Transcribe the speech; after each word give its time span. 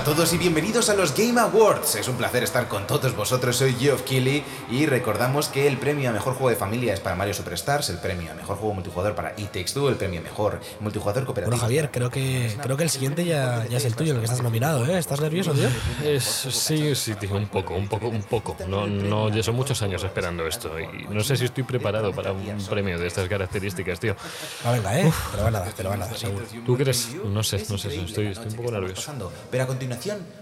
A 0.00 0.04
todos 0.04 0.32
y 0.32 0.38
bienvenidos 0.38 0.88
a 0.88 0.94
los 0.94 1.14
Game 1.14 1.38
Awards. 1.38 1.96
Es 1.96 2.08
un 2.08 2.16
placer 2.16 2.42
estar 2.42 2.68
con 2.68 2.86
todos 2.86 3.14
vosotros. 3.14 3.56
Soy 3.56 3.74
Geoff 3.74 4.00
Keighley 4.00 4.42
y 4.70 4.86
recordamos 4.86 5.48
que 5.48 5.66
el 5.66 5.76
premio 5.76 6.08
a 6.08 6.12
mejor 6.14 6.32
juego 6.32 6.48
de 6.48 6.56
familia 6.56 6.94
es 6.94 7.00
para 7.00 7.16
Mario 7.16 7.34
Superstars, 7.34 7.90
el 7.90 7.98
premio 7.98 8.32
a 8.32 8.34
mejor 8.34 8.56
juego 8.56 8.72
multijugador 8.72 9.14
para 9.14 9.34
It 9.36 9.52
Takes 9.52 9.74
Two, 9.74 9.90
el 9.90 9.96
premio 9.96 10.20
a 10.20 10.22
mejor 10.22 10.58
multijugador 10.80 11.26
cooperativo. 11.26 11.50
Bueno, 11.50 11.60
Javier, 11.60 11.90
creo 11.90 12.08
que, 12.08 12.56
creo 12.62 12.78
que 12.78 12.84
el 12.84 12.88
siguiente 12.88 13.26
ya, 13.26 13.66
ya 13.66 13.76
es 13.76 13.84
el 13.84 13.94
tuyo, 13.94 14.12
en 14.12 14.16
el 14.16 14.20
que 14.22 14.24
estás 14.24 14.42
nominado, 14.42 14.86
¿eh? 14.86 14.98
¿Estás 14.98 15.20
nervioso, 15.20 15.52
tío? 15.52 15.68
Es, 16.02 16.24
sí, 16.24 16.94
sí, 16.94 17.14
tío, 17.16 17.36
un 17.36 17.48
poco, 17.48 17.74
un 17.74 17.86
poco, 17.86 18.08
un 18.08 18.22
poco. 18.22 18.56
No, 18.66 18.86
no, 18.86 19.28
ya 19.28 19.42
son 19.42 19.54
muchos 19.54 19.82
años 19.82 20.02
esperando 20.02 20.46
esto 20.46 20.80
y 20.80 21.12
no 21.12 21.22
sé 21.22 21.36
si 21.36 21.44
estoy 21.44 21.64
preparado 21.64 22.10
para 22.14 22.32
un 22.32 22.64
premio 22.70 22.98
de 22.98 23.06
estas 23.06 23.28
características, 23.28 24.00
tío. 24.00 24.16
Ah, 24.64 24.72
venga, 24.72 24.98
¿eh? 24.98 25.12
Te 25.32 25.36
lo 25.36 25.44
van 25.44 25.56
a 25.56 25.60
dar, 25.60 25.72
te 25.74 25.82
lo 25.82 25.90
van 25.90 26.02
a 26.02 26.06
dar, 26.06 26.16
seguro. 26.16 26.46
¿Tú 26.64 26.74
crees? 26.78 27.08
No 27.22 27.42
sé, 27.42 27.62
no 27.68 27.76
sé, 27.76 28.02
estoy, 28.02 28.28
estoy 28.28 28.48
un 28.48 28.56
poco 28.56 28.70
nervioso. 28.70 29.12
Pero 29.50 29.64
a 29.64 29.66
continuación 29.66 29.89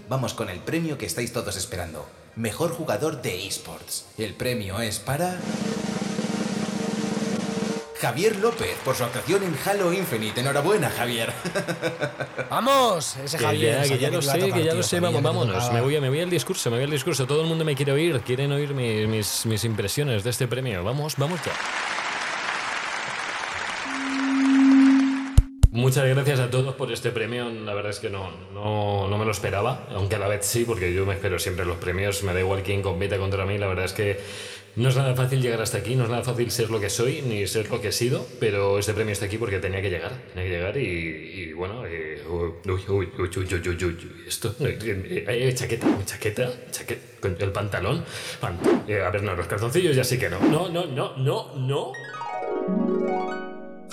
vamos 0.08 0.34
con 0.34 0.48
el 0.50 0.58
premio 0.60 0.98
que 0.98 1.06
estáis 1.06 1.32
todos 1.32 1.56
esperando. 1.56 2.06
Mejor 2.36 2.70
jugador 2.72 3.22
de 3.22 3.46
esports. 3.46 4.04
El 4.18 4.34
premio 4.34 4.80
es 4.80 4.98
para... 4.98 5.38
Javier 8.00 8.36
López 8.36 8.76
por 8.84 8.94
su 8.94 9.02
actuación 9.02 9.42
en 9.42 9.56
Halo 9.64 9.92
Infinite. 9.92 10.40
Enhorabuena, 10.40 10.88
Javier. 10.88 11.32
¡Vamos! 12.50 13.16
Ese 13.16 13.38
Que 13.38 13.44
Javier. 13.44 13.82
ya, 13.82 13.88
que 13.88 13.98
ya 13.98 14.10
lo 14.10 14.22
sé, 14.22 14.38
tocar, 14.38 14.52
que 14.58 14.64
ya 14.64 14.70
tío, 14.70 14.74
lo 14.74 14.82
sé, 14.84 15.00
vamos, 15.00 15.16
que 15.20 15.24
vámonos. 15.24 15.72
Me 15.72 15.80
voy, 15.80 16.00
me 16.00 16.08
voy 16.08 16.20
al 16.20 16.30
discurso, 16.30 16.70
me 16.70 16.76
voy 16.76 16.84
al 16.84 16.90
discurso. 16.92 17.26
Todo 17.26 17.40
el 17.40 17.48
mundo 17.48 17.64
me 17.64 17.74
quiere 17.74 17.90
oír, 17.90 18.20
quieren 18.20 18.52
oír 18.52 18.72
mi- 18.72 19.08
mis, 19.08 19.44
mis 19.46 19.64
impresiones 19.64 20.22
de 20.22 20.30
este 20.30 20.46
premio. 20.46 20.84
Vamos, 20.84 21.14
vamos 21.16 21.40
ya. 21.44 21.52
Muchas 25.78 26.08
gracias 26.08 26.40
a 26.40 26.50
todos 26.50 26.74
por 26.74 26.90
este 26.90 27.12
premio. 27.12 27.48
La 27.50 27.72
verdad 27.72 27.92
es 27.92 28.00
que 28.00 28.10
no, 28.10 28.32
no, 28.52 29.06
no, 29.06 29.16
me 29.16 29.24
lo 29.24 29.30
esperaba, 29.30 29.86
aunque 29.92 30.16
a 30.16 30.18
la 30.18 30.26
vez 30.26 30.44
sí, 30.44 30.64
porque 30.64 30.92
yo 30.92 31.06
me 31.06 31.14
espero 31.14 31.38
siempre 31.38 31.64
los 31.64 31.76
premios. 31.76 32.24
Me 32.24 32.34
da 32.34 32.40
igual 32.40 32.64
quién 32.64 32.82
compita 32.82 33.16
contra 33.16 33.46
mí. 33.46 33.58
La 33.58 33.68
verdad 33.68 33.84
es 33.84 33.92
que 33.92 34.18
no 34.74 34.88
es 34.88 34.96
nada 34.96 35.14
fácil 35.14 35.40
llegar 35.40 35.62
hasta 35.62 35.78
aquí, 35.78 35.94
no 35.94 36.02
es 36.02 36.10
nada 36.10 36.24
fácil 36.24 36.50
ser 36.50 36.70
lo 36.70 36.80
que 36.80 36.90
soy 36.90 37.22
ni 37.22 37.46
ser 37.46 37.70
lo 37.70 37.80
que 37.80 37.88
he 37.88 37.92
sido, 37.92 38.26
pero 38.40 38.80
este 38.80 38.92
premio 38.92 39.12
está 39.12 39.26
aquí 39.26 39.38
porque 39.38 39.60
tenía 39.60 39.80
que 39.80 39.88
llegar. 39.88 40.10
Tenía 40.34 40.50
que 40.50 40.56
llegar 40.56 40.76
y, 40.76 40.82
y 40.82 41.52
bueno. 41.52 41.86
Eh, 41.86 42.24
uy, 42.28 42.52
uy, 42.88 43.08
uy, 43.20 43.98
esto. 44.26 44.56
Eh, 44.58 44.78
eh, 44.82 45.24
eh, 45.28 45.54
chaqueta, 45.54 45.86
chaqueta, 46.04 46.50
chaqueta. 46.72 47.02
El 47.22 47.52
pantalón. 47.52 48.04
Pant 48.40 48.60
eh, 48.88 49.02
a 49.02 49.10
ver, 49.10 49.22
no, 49.22 49.34
los 49.34 49.46
calzoncillos 49.46 49.94
ya 49.94 50.04
sí 50.04 50.18
que 50.18 50.28
no. 50.28 50.40
No, 50.40 50.68
no, 50.68 50.86
no, 50.86 51.16
no, 51.16 51.54
no. 51.56 51.92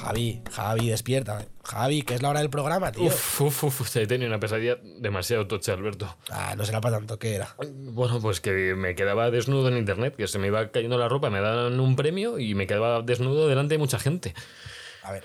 Javi, 0.06 0.44
Javi, 0.52 0.90
despierta. 0.90 1.48
Javi, 1.64 2.04
que 2.04 2.14
es 2.14 2.22
la 2.22 2.30
hora 2.30 2.40
del 2.40 2.52
programa, 2.52 2.92
tío. 2.92 3.06
Uf, 3.06 3.42
uf, 3.42 3.64
uf, 3.64 3.96
he 3.96 4.06
tenido 4.06 4.30
una 4.30 4.40
pesadilla 4.40 4.78
demasiado 5.00 5.48
tocha, 5.48 5.74
Alberto. 5.74 6.16
Ah, 6.30 6.54
no 6.56 6.64
será 6.64 6.80
para 6.80 6.98
tanto, 6.98 7.18
¿qué 7.18 7.34
era? 7.34 7.56
Bueno, 7.58 8.22
pues 8.22 8.40
que 8.40 8.76
me 8.76 8.94
quedaba 8.94 9.32
desnudo 9.32 9.70
en 9.70 9.78
internet, 9.78 10.16
que 10.16 10.28
se 10.28 10.38
me 10.38 10.46
iba 10.46 10.70
cayendo 10.70 11.00
la 11.00 11.10
ropa, 11.10 11.32
me 11.32 11.42
daban 11.42 11.80
un 11.80 11.96
premio 11.96 12.38
y 12.38 12.54
me 12.54 12.68
quedaba 12.68 13.02
desnudo 13.02 13.48
delante 13.48 13.74
de 13.74 13.78
mucha 13.80 13.98
gente. 13.98 14.36
A 15.02 15.12
ver, 15.12 15.24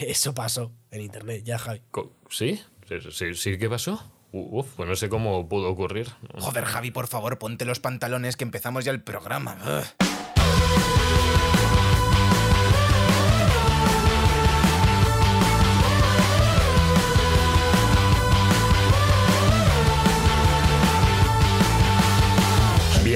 eso 0.00 0.34
pasó 0.34 0.72
en 0.90 1.02
internet, 1.02 1.44
ya, 1.44 1.58
Javi. 1.58 1.82
¿Sí? 2.28 2.60
¿Sí, 2.88 2.94
sí, 3.12 3.34
sí 3.34 3.58
qué 3.58 3.70
pasó? 3.70 4.02
Uf, 4.32 4.66
pues 4.74 4.88
no 4.88 4.96
sé 4.96 5.08
cómo 5.08 5.48
pudo 5.48 5.70
ocurrir. 5.70 6.08
Joder, 6.36 6.64
Javi, 6.64 6.90
por 6.90 7.06
favor, 7.06 7.38
ponte 7.38 7.64
los 7.64 7.78
pantalones 7.78 8.36
que 8.36 8.42
empezamos 8.42 8.84
ya 8.84 8.90
el 8.90 9.02
programa. 9.02 9.56
Ugh. 9.64 10.05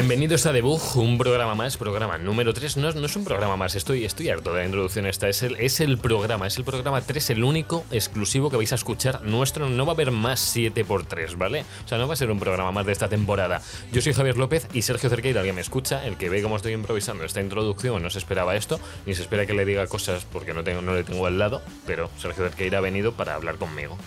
Bienvenidos 0.01 0.47
a 0.47 0.53
Debug, 0.53 0.97
un 0.97 1.19
programa 1.19 1.55
más, 1.55 1.77
programa 1.77 2.17
número 2.17 2.55
3. 2.55 2.79
No, 2.79 2.91
no 2.91 3.05
es 3.05 3.17
un 3.17 3.25
programa 3.25 3.59
más, 3.59 3.75
estoy, 3.75 4.07
estoy 4.07 4.31
harto 4.31 4.55
de 4.55 4.61
la 4.61 4.65
introducción 4.65 5.05
esta. 5.05 5.29
Es 5.29 5.43
el, 5.43 5.57
es 5.57 5.79
el 5.81 5.99
programa, 5.99 6.47
es 6.47 6.57
el 6.57 6.65
programa 6.65 7.03
3, 7.03 7.29
el 7.29 7.45
único 7.45 7.85
exclusivo 7.91 8.49
que 8.49 8.57
vais 8.57 8.73
a 8.73 8.77
escuchar 8.77 9.21
nuestro. 9.25 9.69
No 9.69 9.85
va 9.85 9.93
a 9.93 9.95
haber 9.95 10.11
más 10.11 10.57
7x3, 10.57 11.37
¿vale? 11.37 11.67
O 11.85 11.89
sea, 11.89 11.99
no 11.99 12.09
va 12.09 12.15
a 12.15 12.17
ser 12.17 12.31
un 12.31 12.41
programa 12.41 12.73
más 12.73 12.87
de 12.87 12.93
esta 12.93 13.09
temporada. 13.09 13.61
Yo 13.93 14.01
soy 14.01 14.15
Javier 14.15 14.39
López 14.39 14.69
y 14.73 14.81
Sergio 14.81 15.11
Cerqueira, 15.11 15.41
alguien 15.41 15.57
me 15.57 15.61
escucha, 15.61 16.07
el 16.07 16.17
que 16.17 16.31
ve 16.31 16.43
cómo 16.43 16.57
estoy 16.57 16.73
improvisando 16.73 17.25
esta 17.25 17.43
introducción, 17.43 18.03
no 18.03 18.09
se 18.09 18.21
esperaba 18.21 18.57
esto, 18.57 18.81
ni 19.05 19.15
se 19.15 19.21
espera 19.21 19.45
que 19.45 19.53
le 19.53 19.67
diga 19.67 19.87
cosas 19.87 20.25
porque 20.25 20.55
no, 20.55 20.65
tengo, 20.65 20.81
no 20.81 20.95
le 20.95 21.05
tengo 21.05 21.27
al 21.27 21.39
lado, 21.39 21.61
pero 21.87 22.09
Sergio 22.17 22.45
Cerqueira 22.45 22.79
ha 22.79 22.81
venido 22.81 23.13
para 23.13 23.35
hablar 23.35 23.57
conmigo. 23.57 23.99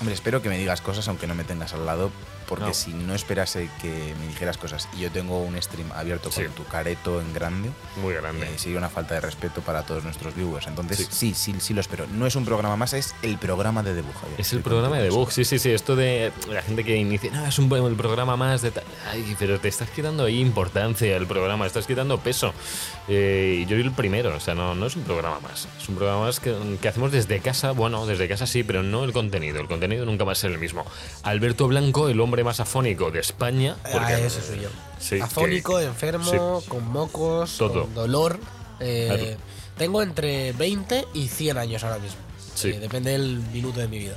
Hombre, 0.00 0.14
espero 0.14 0.40
que 0.40 0.48
me 0.48 0.56
digas 0.56 0.80
cosas 0.80 1.06
aunque 1.08 1.26
no 1.26 1.34
me 1.34 1.44
tengas 1.44 1.74
al 1.74 1.84
lado, 1.84 2.10
porque 2.48 2.66
No. 2.66 2.74
si 2.74 2.92
no 2.92 3.14
esperase 3.14 3.68
que 3.80 4.14
me 4.20 4.26
dijeras 4.28 4.56
cosas 4.58 4.88
y 4.96 5.00
yo 5.00 5.10
tengo 5.10 5.40
un 5.42 5.60
stream 5.60 5.90
abierto 5.92 6.30
con 6.30 6.44
Sí. 6.44 6.48
tu 6.54 6.64
careto 6.64 7.20
en 7.20 7.32
grande, 7.34 7.70
Muy 8.00 8.14
grande. 8.14 8.46
eh, 8.46 8.58
sería 8.58 8.78
una 8.78 8.88
falta 8.88 9.14
de 9.14 9.20
respeto 9.20 9.60
para 9.60 9.82
todos 9.84 10.04
nuestros 10.04 10.34
viewers. 10.34 10.66
Entonces, 10.66 10.98
Sí. 10.98 11.34
sí, 11.34 11.34
sí, 11.34 11.54
sí, 11.60 11.74
lo 11.74 11.80
espero. 11.80 12.06
No 12.06 12.26
es 12.26 12.36
un 12.36 12.44
programa 12.44 12.76
más, 12.76 12.92
es 12.92 13.14
el 13.22 13.38
programa 13.38 13.82
de 13.82 13.94
debug, 13.94 14.14
Javier. 14.14 14.40
Es 14.40 14.52
el 14.52 14.60
programa 14.60 14.96
de 14.98 15.04
debug, 15.04 15.30
sí, 15.30 15.44
sí, 15.44 15.58
sí. 15.58 15.70
Esto 15.70 15.96
de 15.96 16.32
la 16.50 16.62
gente 16.62 16.84
que 16.84 16.96
inicia, 16.96 17.30
no, 17.32 17.44
es 17.46 17.58
un 17.58 17.72
el 17.72 17.94
programa 17.96 18.36
más 18.36 18.62
de. 18.62 18.72
Ay, 19.10 19.34
pero 19.38 19.58
te 19.58 19.68
estás 19.68 19.88
quitando 19.90 20.24
ahí 20.24 20.40
importancia 20.40 21.16
al 21.16 21.26
programa, 21.26 21.66
estás 21.66 21.86
quitando 21.86 22.18
peso. 22.18 22.52
Eh, 23.08 23.60
y 23.62 23.62
yo 23.66 23.70
soy 23.76 23.80
el 23.82 23.92
primero, 23.92 24.34
o 24.36 24.40
sea, 24.40 24.54
no, 24.54 24.74
no 24.74 24.86
es 24.86 24.96
un 24.96 25.02
programa 25.02 25.40
más. 25.40 25.68
Es 25.80 25.88
un 25.88 25.96
programa 25.96 26.22
más 26.26 26.38
que, 26.40 26.54
que 26.80 26.88
hacemos 26.88 27.12
desde 27.12 27.40
casa, 27.40 27.72
bueno, 27.72 28.06
desde 28.06 28.28
casa 28.28 28.46
sí, 28.46 28.62
pero 28.62 28.82
no 28.82 29.04
el 29.04 29.12
contenido. 29.12 29.60
El 29.60 29.66
contenido 29.68 30.04
nunca 30.06 30.24
va 30.24 30.32
a 30.32 30.34
ser 30.34 30.52
el 30.52 30.58
mismo. 30.58 30.84
Alberto 31.22 31.66
Blanco, 31.68 32.08
el 32.08 32.20
hombre 32.20 32.31
más 32.44 32.60
afónico 32.60 33.10
de 33.10 33.20
España. 33.20 33.76
Ah, 33.84 33.88
porque- 33.92 34.26
ese 34.26 34.40
soy 34.40 34.60
yo. 34.60 34.68
Sí, 34.98 35.20
Afónico, 35.20 35.78
que- 35.78 35.84
enfermo, 35.84 36.60
sí. 36.62 36.68
con 36.68 36.86
mocos, 36.88 37.56
Todo. 37.58 37.82
con 37.82 37.94
dolor. 37.94 38.38
eh, 38.80 39.36
tengo 39.78 40.02
entre 40.02 40.52
20 40.54 41.06
y 41.14 41.28
100 41.28 41.56
años 41.58 41.84
ahora 41.84 41.98
mismo. 41.98 42.18
Sí. 42.54 42.68
Eh, 42.70 42.80
depende 42.80 43.12
del 43.12 43.38
minuto 43.52 43.78
de 43.80 43.86
mi 43.88 43.98
vida. 43.98 44.16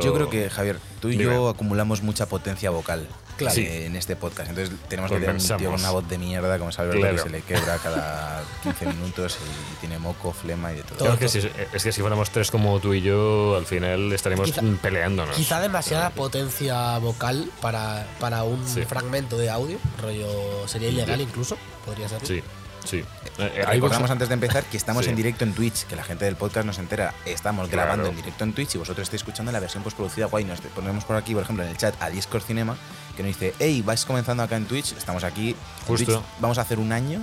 Yo 0.00 0.14
creo 0.14 0.30
que, 0.30 0.48
Javier, 0.50 0.78
tú 1.00 1.08
y 1.08 1.12
Dime. 1.12 1.24
yo 1.24 1.48
acumulamos 1.48 2.02
mucha 2.02 2.26
potencia 2.26 2.70
vocal 2.70 3.06
Claro. 3.36 3.52
eh, 3.52 3.54
Sí. 3.54 3.84
en 3.86 3.96
este 3.96 4.14
podcast. 4.14 4.50
Entonces 4.50 4.74
tenemos 4.88 5.10
que 5.10 5.18
tener 5.18 5.34
un 5.34 5.38
tío 5.58 5.70
con 5.70 5.80
una 5.80 5.90
voz 5.90 6.08
de 6.08 6.18
mierda 6.18 6.58
como 6.58 6.70
Alberto 6.76 7.00
Claro. 7.00 7.16
que 7.16 7.22
se 7.22 7.30
le 7.30 7.40
quebra 7.42 7.78
cada 7.78 8.42
15 8.62 8.86
minutos 8.86 9.38
y 9.40 9.80
tiene 9.80 9.98
moco, 9.98 10.32
flema 10.32 10.72
y 10.72 10.76
de 10.76 10.82
todo. 10.82 10.98
Todo. 10.98 11.12
es, 11.14 11.18
que 11.18 11.28
si, 11.28 11.38
es 11.72 11.82
que 11.82 11.92
si 11.92 12.00
fuéramos 12.00 12.30
tres 12.30 12.50
como 12.50 12.78
tú 12.80 12.92
y 12.94 13.00
yo, 13.00 13.56
al 13.56 13.66
final 13.66 14.12
estaríamos 14.12 14.50
Quizá- 14.50 14.62
peleándonos. 14.80 15.34
Quizá 15.36 15.60
demasiada 15.60 16.10
potencia 16.10 16.98
vocal 16.98 17.50
para, 17.60 18.06
para 18.20 18.44
un 18.44 18.66
Sí. 18.68 18.82
fragmento 18.84 19.38
de 19.38 19.50
audio. 19.50 19.78
Rollo, 20.00 20.68
sería 20.68 20.88
ilegal 20.90 21.20
incluso. 21.20 21.56
Podría 21.86 22.08
ser. 22.08 22.24
Sí, 22.26 22.42
sí. 22.84 22.98
Eh, 22.98 23.04
eh, 23.38 23.64
hay 23.66 23.74
Recordamos 23.76 24.02
cosa- 24.02 24.12
antes 24.12 24.28
de 24.28 24.34
empezar 24.34 24.64
que 24.64 24.76
estamos 24.76 25.04
Sí. 25.04 25.10
en 25.10 25.16
directo 25.16 25.44
en 25.44 25.54
Twitch, 25.54 25.84
que 25.86 25.96
la 25.96 26.04
gente 26.04 26.24
del 26.24 26.36
podcast 26.36 26.66
nos 26.66 26.78
entera. 26.78 27.14
Estamos 27.24 27.68
Claro. 27.68 27.82
grabando 27.88 28.08
en 28.10 28.16
directo 28.16 28.44
en 28.44 28.52
Twitch 28.52 28.74
y 28.74 28.78
vosotros 28.78 29.04
estáis 29.04 29.20
escuchando 29.22 29.50
la 29.52 29.60
versión 29.60 29.82
postproducida 29.82 30.26
guay. 30.26 30.44
Nos 30.44 30.60
ponemos 30.60 31.04
por 31.04 31.16
aquí, 31.16 31.34
por 31.34 31.42
ejemplo, 31.42 31.64
en 31.64 31.70
el 31.70 31.76
chat 31.76 31.94
a 32.02 32.10
Discord 32.10 32.42
Cinema, 32.42 32.76
que 33.16 33.22
nos 33.22 33.28
dice, 33.30 33.54
hey, 33.58 33.82
vais 33.84 34.04
comenzando 34.04 34.42
acá 34.42 34.56
en 34.56 34.66
Twitch, 34.66 34.92
estamos 34.96 35.24
aquí. 35.24 35.50
en 35.50 35.56
Justo. 35.86 36.04
Twitch. 36.12 36.20
Vamos 36.40 36.58
a 36.58 36.62
hacer 36.62 36.78
un 36.78 36.92
año, 36.92 37.20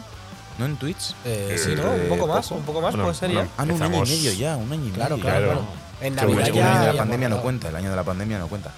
¿no? 0.58 0.66
En 0.66 0.76
Twitch. 0.78 1.12
Eh, 1.26 1.52
Eh, 1.52 1.58
sí, 1.58 1.76
¿no? 1.76 1.92
Un 1.92 2.10
poco 2.10 2.28
más, 2.28 2.48
poco. 2.48 2.60
un 2.60 2.66
poco 2.66 2.82
más 2.82 2.92
Bueno, 2.92 3.04
puede 3.06 3.16
ser 3.18 3.30
ya. 3.30 3.36
bueno. 3.36 3.52
Ah, 3.58 3.66
no, 3.66 3.76
un 3.76 3.84
año 3.84 3.98
y 4.06 4.10
medio 4.10 4.34
ya, 4.34 4.56
un 4.58 4.72
año 4.72 4.86
y 4.88 4.92
Claro, 4.92 5.18
medio. 5.18 5.30
claro, 5.30 5.46
Claro. 5.46 5.60
claro. 5.62 5.90
En 6.00 6.00
Qué 6.00 6.08
El 6.08 6.16
Navidad 6.16 6.44
año 6.46 6.56
ya 6.56 6.80
de 6.82 6.94
la 6.94 6.98
pandemia 7.00 7.30
no 7.30 7.42
cuenta, 7.42 7.68
el 7.70 7.76
año 7.76 7.90
de 7.90 7.96
la 7.98 8.04
pandemia 8.04 8.40
no 8.40 8.48
cuenta. 8.48 8.72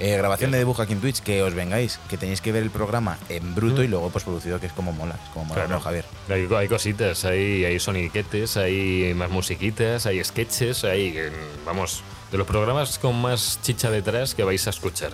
Eh, 0.00 0.16
grabación 0.16 0.50
de 0.50 0.56
dibujo 0.58 0.80
aquí 0.80 0.94
en 0.94 1.00
Twitch, 1.00 1.20
que 1.20 1.42
os 1.42 1.52
vengáis, 1.52 2.00
que 2.08 2.16
tenéis 2.16 2.40
que 2.40 2.52
ver 2.52 2.62
el 2.62 2.70
programa 2.70 3.18
en 3.28 3.54
bruto 3.54 3.82
y 3.82 3.88
luego 3.88 4.08
postproducido, 4.08 4.58
que 4.58 4.66
es 4.66 4.72
como 4.72 4.92
mola, 4.92 5.16
es 5.22 5.28
como 5.30 5.44
mola, 5.44 5.54
Claro. 5.66 5.74
¿no, 5.76 5.80
Javier? 5.80 6.06
Hay, 6.30 6.48
hay 6.56 6.68
cositas, 6.68 7.24
hay, 7.26 7.66
hay 7.66 7.78
soniquetes, 7.78 8.56
hay 8.56 9.12
más 9.14 9.28
musiquitas, 9.30 10.06
hay 10.06 10.24
sketches, 10.24 10.84
hay. 10.84 11.12
eh, 11.16 11.30
Vamos, 11.66 12.02
de 12.32 12.38
los 12.38 12.46
programas 12.46 12.98
con 12.98 13.20
más 13.20 13.58
chicha 13.62 13.90
detrás 13.90 14.34
que 14.34 14.42
vais 14.42 14.66
a 14.66 14.70
escuchar. 14.70 15.12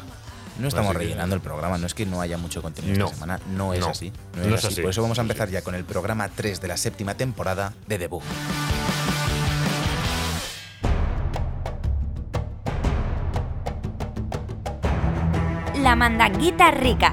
No 0.61 0.69
estamos 0.69 0.91
Así 0.91 0.99
que- 1.01 1.05
rellenando 1.07 1.35
el 1.35 1.43
programa, 1.43 1.77
no 1.79 1.87
es 1.87 1.93
que 1.93 2.07
no 2.07 2.21
haya 2.21 2.39
mucho 2.39 2.63
contenido 2.63 2.97
No. 2.97 3.05
esta 3.07 3.15
semana, 3.17 3.41
no 3.55 3.75
es 3.75 3.81
No. 3.81 3.89
así. 3.89 4.13
No 4.37 4.43
es, 4.43 4.49
No 4.49 4.55
es 4.55 4.65
así. 4.65 4.73
así. 4.75 4.83
Por 4.83 4.91
eso 4.91 5.03
vamos 5.03 5.19
a 5.19 5.23
empezar 5.23 5.51
ya 5.51 5.63
con 5.63 5.75
el 5.75 5.85
programa 5.85 6.29
3 6.29 6.61
de 6.61 6.69
la 6.69 6.77
séptima 6.77 7.15
temporada 7.17 7.75
de 7.89 7.99
Debug. 7.99 8.23
mandanguita 15.97 16.71
rica. 16.73 17.11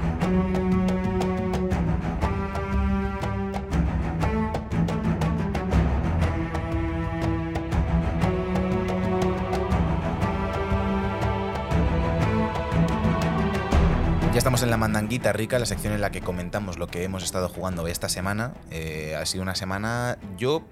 Ya 14.32 14.38
estamos 14.38 14.62
en 14.62 14.68
la 14.68 14.76
mandanguita 14.76 15.32
rica, 15.32 15.58
la 15.58 15.64
sección 15.64 15.94
en 15.94 16.02
la 16.02 16.10
que 16.10 16.20
comentamos 16.20 16.76
lo 16.76 16.86
que 16.88 17.04
hemos 17.04 17.24
estado 17.24 17.48
jugando 17.48 17.86
esta 17.86 18.10
semana. 18.10 18.52
Eh, 18.70 19.16
ha 19.18 19.24
sido 19.24 19.42
una 19.42 19.54
semana, 19.54 20.18
yo 20.36 20.62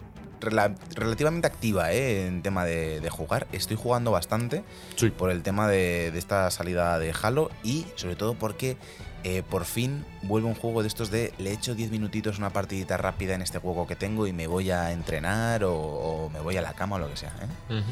rela- 0.42 0.74
relativamente 0.94 1.46
activa 1.46 1.92
eh, 1.92 2.26
en 2.26 2.42
tema 2.42 2.64
de, 2.64 3.00
de 3.00 3.10
jugar. 3.10 3.46
Estoy 3.52 3.76
jugando 3.76 4.10
bastante 4.10 4.62
Sí. 4.96 5.10
por 5.10 5.30
el 5.30 5.42
tema 5.42 5.68
de, 5.68 6.10
de 6.10 6.18
esta 6.18 6.50
salida 6.50 6.98
de 6.98 7.14
Halo 7.22 7.50
y 7.62 7.86
sobre 7.96 8.16
todo 8.16 8.34
porque 8.34 8.76
eh, 9.24 9.42
por 9.48 9.64
fin 9.64 10.04
vuelve 10.22 10.48
un 10.48 10.54
juego 10.56 10.82
de 10.82 10.88
estos 10.88 11.10
de 11.10 11.32
le 11.38 11.52
echo 11.52 11.74
10 11.76 11.90
minutitos 11.92 12.38
una 12.38 12.50
partidita 12.50 12.96
rápida 12.96 13.34
en 13.34 13.42
este 13.42 13.58
juego 13.58 13.86
que 13.86 13.94
tengo 13.96 14.26
y 14.26 14.32
me 14.32 14.48
voy 14.48 14.70
a 14.72 14.90
entrenar 14.92 15.62
o, 15.64 15.74
o 15.74 16.28
me 16.30 16.40
voy 16.40 16.56
a 16.56 16.62
la 16.62 16.72
cama 16.74 16.96
o 16.96 16.98
lo 16.98 17.08
que 17.08 17.16
sea. 17.16 17.32
¿eh? 17.70 17.82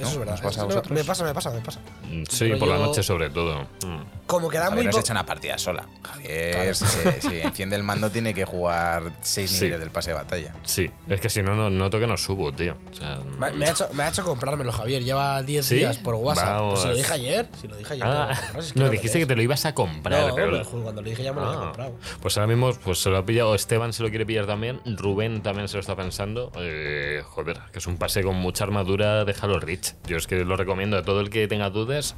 Eso 0.00 0.08
es 0.10 0.18
verdad. 0.18 0.34
¿Os 0.34 0.40
pasa 0.40 0.48
a 0.48 0.64
Eso- 0.64 0.66
vosotros? 0.66 0.90
me 0.98 1.04
pasa, 1.04 1.24
me 1.24 1.34
pasa, 1.34 1.50
me 1.50 1.60
pasa. 1.60 1.80
Mm, 2.10 2.22
Sí, 2.28 2.50
por 2.58 2.68
la 2.68 2.78
noche 2.78 3.02
sobre 3.02 3.30
todo. 3.30 3.62
Mm. 3.84 4.26
Como 4.26 4.48
que 4.48 4.58
da 4.58 4.64
Javier 4.64 4.76
muy 4.78 4.86
no 4.86 4.92
se 4.92 4.98
po- 4.98 5.00
echa 5.04 5.12
una 5.12 5.24
partida 5.26 5.56
sola. 5.58 5.86
Javier, 6.02 6.74
Claro. 6.74 7.20
si, 7.20 7.38
enciende 7.40 7.76
el 7.76 7.82
mando, 7.84 8.10
tiene 8.10 8.34
que 8.34 8.44
jugar 8.44 9.12
6 9.22 9.50
Sí. 9.50 9.56
niveles 9.64 9.80
del 9.80 9.90
pase 9.90 10.10
de 10.10 10.14
batalla. 10.16 10.54
Sí, 10.64 10.90
es 11.08 11.20
que 11.20 11.30
si 11.30 11.42
no, 11.42 11.54
no 11.54 11.70
noto 11.70 11.98
que 12.00 12.06
no 12.06 12.16
subo, 12.16 12.52
tío. 12.52 12.76
O 12.90 12.94
sea, 12.94 13.18
Me, 13.38 13.52
me 13.52 13.66
ha 13.66 13.70
hecho, 13.70 13.88
me 13.92 14.02
ha 14.02 14.08
hecho 14.08 14.24
comprármelo, 14.24 14.72
Javier. 14.72 15.04
Lleva 15.04 15.42
10 15.42 15.64
¿Sí? 15.66 15.76
días 15.76 15.98
por 15.98 16.14
WhatsApp. 16.16 16.48
Vamos. 16.48 16.70
Pues 16.72 16.82
si 16.82 16.88
lo 16.88 16.96
dije 16.96 17.12
ayer. 17.12 17.48
Si 17.60 17.68
lo 17.68 17.76
dije 17.76 17.92
ayer. 17.94 18.06
Ah, 18.06 18.34
no, 18.74 18.88
dijiste 18.90 19.18
que 19.20 19.26
te 19.26 19.36
lo 19.36 19.42
ibas 19.42 19.64
a 19.64 19.74
comprar, 19.74 20.28
No, 20.28 20.34
pero- 20.34 20.50
pero 20.64 20.82
cuando 20.82 21.02
lo 21.02 21.08
dije 21.08 21.22
ya 21.22 21.32
me 21.32 21.40
lo 21.40 21.46
había 21.46 21.60
Ah, 21.60 21.64
comprado. 21.66 21.94
Pues 22.20 22.36
ahora 22.36 22.48
mismo 22.48 22.72
pues 22.84 22.98
se 22.98 23.10
lo 23.10 23.18
ha 23.18 23.24
pillado. 23.24 23.54
Esteban 23.54 23.92
se 23.92 24.02
lo 24.02 24.08
quiere 24.10 24.26
pillar 24.26 24.46
también. 24.46 24.80
Rubén 24.84 25.42
también 25.42 25.68
se 25.68 25.74
lo 25.74 25.80
está 25.80 25.94
pensando. 25.94 26.50
Eh, 26.58 27.22
joder, 27.26 27.60
que 27.72 27.78
es 27.78 27.86
un 27.86 27.96
pase 27.96 28.22
con 28.22 28.34
mucha 28.36 28.64
armadura 28.64 29.24
de 29.24 29.34
Halo 29.40 29.60
Yo 30.06 30.16
es 30.16 30.26
que 30.26 30.44
lo 30.44 30.56
recomiendo 30.56 30.96
a 30.98 31.02
todo 31.02 31.20
el 31.20 31.30
que 31.30 31.46
tenga 31.48 31.70
dudas. 31.70 32.14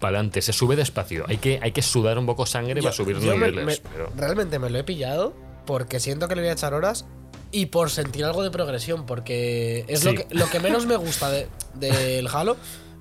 Para 0.00 0.18
adelante, 0.18 0.42
se 0.42 0.52
sube 0.52 0.76
despacio. 0.76 1.24
Hay 1.26 1.38
que, 1.38 1.58
hay 1.62 1.72
que 1.72 1.80
sudar 1.80 2.18
un 2.18 2.26
poco 2.26 2.44
sangre 2.44 2.74
Yo- 2.76 2.82
para 2.82 2.92
subir 2.94 3.16
me- 3.16 3.32
niveles. 3.32 3.64
me- 3.64 3.90
pero- 3.90 4.12
Realmente 4.16 4.58
me 4.58 4.68
lo 4.68 4.78
he 4.78 4.84
pillado 4.84 5.32
porque 5.64 6.00
siento 6.00 6.28
que 6.28 6.34
le 6.36 6.42
voy 6.42 6.50
a 6.50 6.52
echar 6.52 6.74
horas 6.74 7.06
y 7.50 7.66
por 7.66 7.90
sentir 7.90 8.24
algo 8.26 8.42
de 8.42 8.50
progresión, 8.50 9.06
porque 9.06 9.84
es 9.88 10.04
lo, 10.04 10.14
que, 10.14 10.26
lo 10.30 10.50
que 10.50 10.60
menos 10.60 10.84
me 10.86 10.96
gusta 10.96 11.30
de- 11.30 11.48
del 11.74 12.28
Halo. 12.28 12.56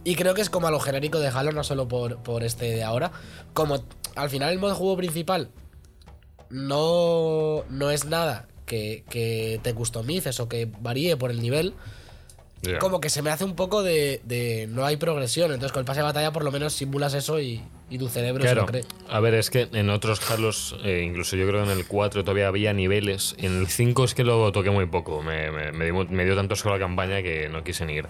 Y 0.06 0.16
creo 0.16 0.34
que 0.36 0.42
es 0.42 0.50
como 0.50 0.68
a 0.68 0.72
lo 0.72 0.80
genérico 0.80 1.20
de 1.20 1.28
Halo, 1.28 1.52
no 1.52 1.64
solo 1.64 1.88
por, 1.88 2.18
por 2.24 2.44
este 2.44 2.66
de 2.66 2.84
ahora. 2.84 3.12
Como 3.54 3.84
al 4.16 4.30
final 4.30 4.54
el 4.54 4.60
modo 4.60 4.72
de 4.72 4.78
juego 4.78 4.96
principal 4.98 5.50
no, 6.50 7.64
no 7.70 7.92
es 7.92 8.06
nada 8.06 8.48
que, 8.66 9.04
que 9.10 9.60
te 9.64 9.74
customices 9.74 10.40
o 10.40 10.48
que 10.48 10.70
varíe 10.80 11.18
por 11.18 11.32
el 11.32 11.42
nivel. 11.42 11.74
Como 12.80 13.00
que 13.00 13.10
se 13.10 13.22
me 13.22 13.30
hace 13.30 13.44
un 13.46 13.56
poco 13.56 13.84
de, 13.84 14.22
de 14.24 14.68
no 14.70 14.86
hay 14.86 14.98
progresión. 14.98 15.52
Entonces 15.52 15.72
con 15.72 15.82
el 15.82 15.86
pase 15.86 16.00
de 16.00 16.04
batalla 16.06 16.32
por 16.34 16.44
lo 16.44 16.52
menos 16.52 16.74
simulas 16.74 17.14
eso 17.14 17.40
y, 17.40 17.62
y 17.92 17.98
tu 18.00 18.08
cerebro 18.10 18.42
se 18.44 18.48
Claro, 18.48 18.62
lo 18.62 18.68
cree. 18.68 18.84
a 19.08 19.20
ver, 19.20 19.36
es 19.36 19.52
que 19.52 19.68
en 19.72 19.90
otros 19.92 20.32
Halos, 20.32 20.76
eh, 20.84 21.04
incluso 21.08 21.36
yo 21.36 21.48
creo 21.48 21.64
que 21.64 21.72
en 21.72 21.78
el 21.78 21.86
4 21.86 22.24
todavía 22.24 22.48
había 22.48 22.74
niveles. 22.74 23.36
En 23.38 23.60
el 23.60 23.68
5 23.68 24.04
es 24.06 24.16
que 24.16 24.24
lo 24.24 24.52
toqué 24.52 24.72
muy 24.72 24.88
poco. 24.88 25.22
Me, 25.22 25.52
me- 25.52 25.72
me 25.74 25.86
dio, 25.86 26.06
me 26.10 26.26
dio 26.26 26.36
tanto 26.36 26.56
asco 26.56 26.70
la 26.72 26.80
campaña 26.80 27.22
que 27.22 27.50
no 27.50 27.64
quise 27.64 27.86
ni 27.86 27.94
ir. 27.94 28.08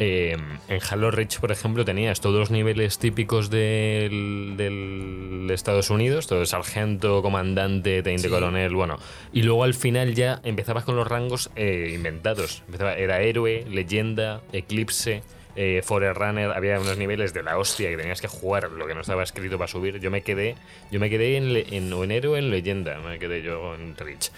Eh, 0.00 0.36
en 0.68 0.80
Halo 0.90 1.10
Reach, 1.10 1.40
por 1.40 1.50
ejemplo, 1.50 1.84
tenías 1.84 2.20
todos 2.20 2.38
los 2.38 2.50
niveles 2.52 2.98
típicos 2.98 3.50
del, 3.50 4.54
del 4.56 5.50
Estados 5.50 5.90
Unidos: 5.90 6.26
todo 6.28 6.46
sargento, 6.46 7.20
comandante, 7.20 8.02
teniente 8.02 8.28
Sí. 8.28 8.32
coronel, 8.34 8.74
bueno. 8.74 8.98
Y 9.32 9.42
luego 9.42 9.64
al 9.64 9.74
final 9.74 10.14
ya 10.14 10.40
empezabas 10.44 10.84
con 10.84 10.94
los 10.96 11.06
rangos 11.08 11.50
eh, 11.56 11.90
inventados. 11.94 12.62
Empezaba, 12.66 12.94
era 12.94 13.20
héroe, 13.22 13.64
leyenda, 13.68 14.40
eclipse 14.52 15.22
eh, 15.56 15.82
Forerunner 15.84 16.52
había 16.52 16.78
unos 16.78 16.96
niveles 16.98 17.34
de 17.34 17.42
la 17.42 17.58
hostia 17.58 17.90
que 17.90 17.96
tenías 17.96 18.20
que 18.20 18.28
jugar 18.28 18.70
lo 18.70 18.86
que 18.86 18.94
no 18.94 19.00
estaba 19.00 19.24
escrito 19.24 19.58
para 19.58 19.66
subir. 19.66 19.98
Yo 19.98 20.08
me 20.12 20.22
quedé, 20.22 20.54
yo 20.92 21.00
me 21.00 21.10
quedé 21.10 21.36
en, 21.36 21.52
le- 21.52 21.66
en, 21.76 21.92
héroe 22.12 22.38
en 22.38 22.50
leyenda, 22.50 23.00
me 23.00 23.18
quedé 23.18 23.42
yo 23.42 23.74
en 23.74 23.96
Rich. 23.96 24.30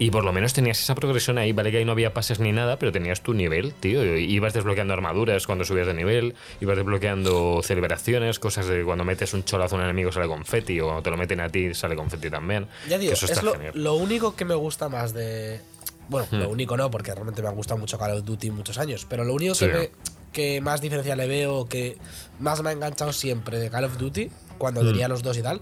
Y 0.00 0.12
por 0.12 0.22
lo 0.24 0.32
menos 0.32 0.52
tenías 0.52 0.78
esa 0.80 0.94
progresión 0.94 1.38
ahí, 1.38 1.52
vale 1.52 1.72
que 1.72 1.78
ahí 1.78 1.84
no 1.84 1.90
había 1.90 2.14
pases 2.14 2.38
ni 2.38 2.52
nada, 2.52 2.78
pero 2.78 2.92
tenías 2.92 3.20
tu 3.20 3.34
nivel, 3.34 3.74
tío. 3.74 4.16
y 4.16 4.32
Ibas 4.32 4.52
desbloqueando 4.54 4.94
armaduras 4.94 5.44
cuando 5.46 5.64
subías 5.64 5.88
de 5.88 5.94
nivel, 5.94 6.36
ibas 6.60 6.76
desbloqueando 6.76 7.60
celebraciones, 7.64 8.38
cosas 8.38 8.68
de 8.68 8.84
cuando 8.84 9.04
metes 9.04 9.34
un 9.34 9.42
cholazo 9.44 9.74
a 9.74 9.78
un 9.78 9.84
enemigo 9.84 10.12
sale 10.12 10.28
confeti, 10.28 10.78
o 10.80 10.84
cuando 10.84 11.02
te 11.02 11.10
lo 11.10 11.16
meten 11.16 11.40
a 11.40 11.48
ti 11.48 11.74
sale 11.74 11.96
confeti 11.96 12.30
también. 12.30 12.68
Ya 12.88 12.96
digo, 12.96 13.12
eso 13.12 13.24
es 13.26 13.32
está 13.32 13.42
lo, 13.42 13.52
genial. 13.54 13.72
lo 13.74 13.94
único 13.94 14.36
que 14.36 14.44
me 14.44 14.54
gusta 14.54 14.88
más 14.88 15.12
de. 15.14 15.60
Bueno, 16.08 16.28
Hmm. 16.30 16.36
lo 16.42 16.48
único 16.50 16.76
no, 16.76 16.90
porque 16.92 17.12
realmente 17.12 17.42
me 17.42 17.48
ha 17.48 17.52
gustado 17.52 17.78
mucho 17.78 17.98
Call 17.98 18.12
of 18.18 18.24
Duty 18.24 18.50
muchos 18.52 18.78
años. 18.78 19.04
Pero 19.10 19.24
lo 19.24 19.34
único 19.34 19.54
Sí. 19.56 19.66
que, 19.66 19.72
me- 19.72 19.90
que 20.32 20.60
más 20.60 20.80
diferencia 20.80 21.16
le 21.16 21.26
veo, 21.26 21.66
que 21.68 21.98
más 22.38 22.62
me 22.62 22.70
ha 22.70 22.72
enganchado 22.72 23.12
siempre 23.12 23.58
de 23.58 23.68
Call 23.68 23.84
of 23.84 23.98
Duty, 23.98 24.30
cuando 24.58 24.82
Hmm. 24.82 24.86
tenía 24.92 25.08
los 25.08 25.22
dos 25.24 25.36
y 25.36 25.42
tal, 25.42 25.60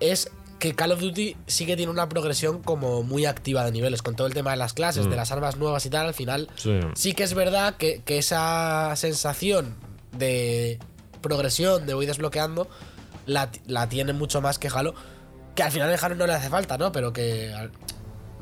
es 0.00 0.30
que 0.60 0.74
Call 0.74 0.92
of 0.92 1.00
Duty 1.00 1.36
sí 1.46 1.66
que 1.66 1.76
tiene 1.76 1.90
una 1.90 2.08
progresión 2.08 2.62
como 2.62 3.02
muy 3.02 3.24
activa 3.24 3.64
de 3.64 3.72
niveles, 3.72 4.02
con 4.02 4.14
todo 4.14 4.26
el 4.26 4.34
tema 4.34 4.52
de 4.52 4.58
las 4.58 4.74
clases, 4.74 5.08
de 5.08 5.16
las 5.16 5.32
armas 5.32 5.56
nuevas 5.56 5.84
y 5.86 5.90
tal. 5.90 6.06
Al 6.06 6.14
final. 6.14 6.48
Sí. 6.54 6.78
sí 6.94 7.14
que 7.14 7.24
es 7.24 7.34
verdad 7.34 7.76
que, 7.76 8.02
que 8.04 8.18
esa 8.18 8.94
sensación 8.94 9.74
de 10.16 10.78
progresión, 11.22 11.86
de 11.86 11.94
voy 11.94 12.06
desbloqueando, 12.06 12.68
la, 13.26 13.50
la 13.66 13.88
tiene 13.88 14.12
mucho 14.12 14.40
más 14.40 14.58
que 14.58 14.68
Halo. 14.68 14.94
Que 15.54 15.62
al 15.62 15.72
final 15.72 15.90
en 15.90 15.98
Halo 16.00 16.14
no 16.14 16.26
le 16.26 16.34
hace 16.34 16.50
falta, 16.50 16.76
¿no? 16.78 16.92
Pero 16.92 17.12
que 17.12 17.52
al, 17.52 17.72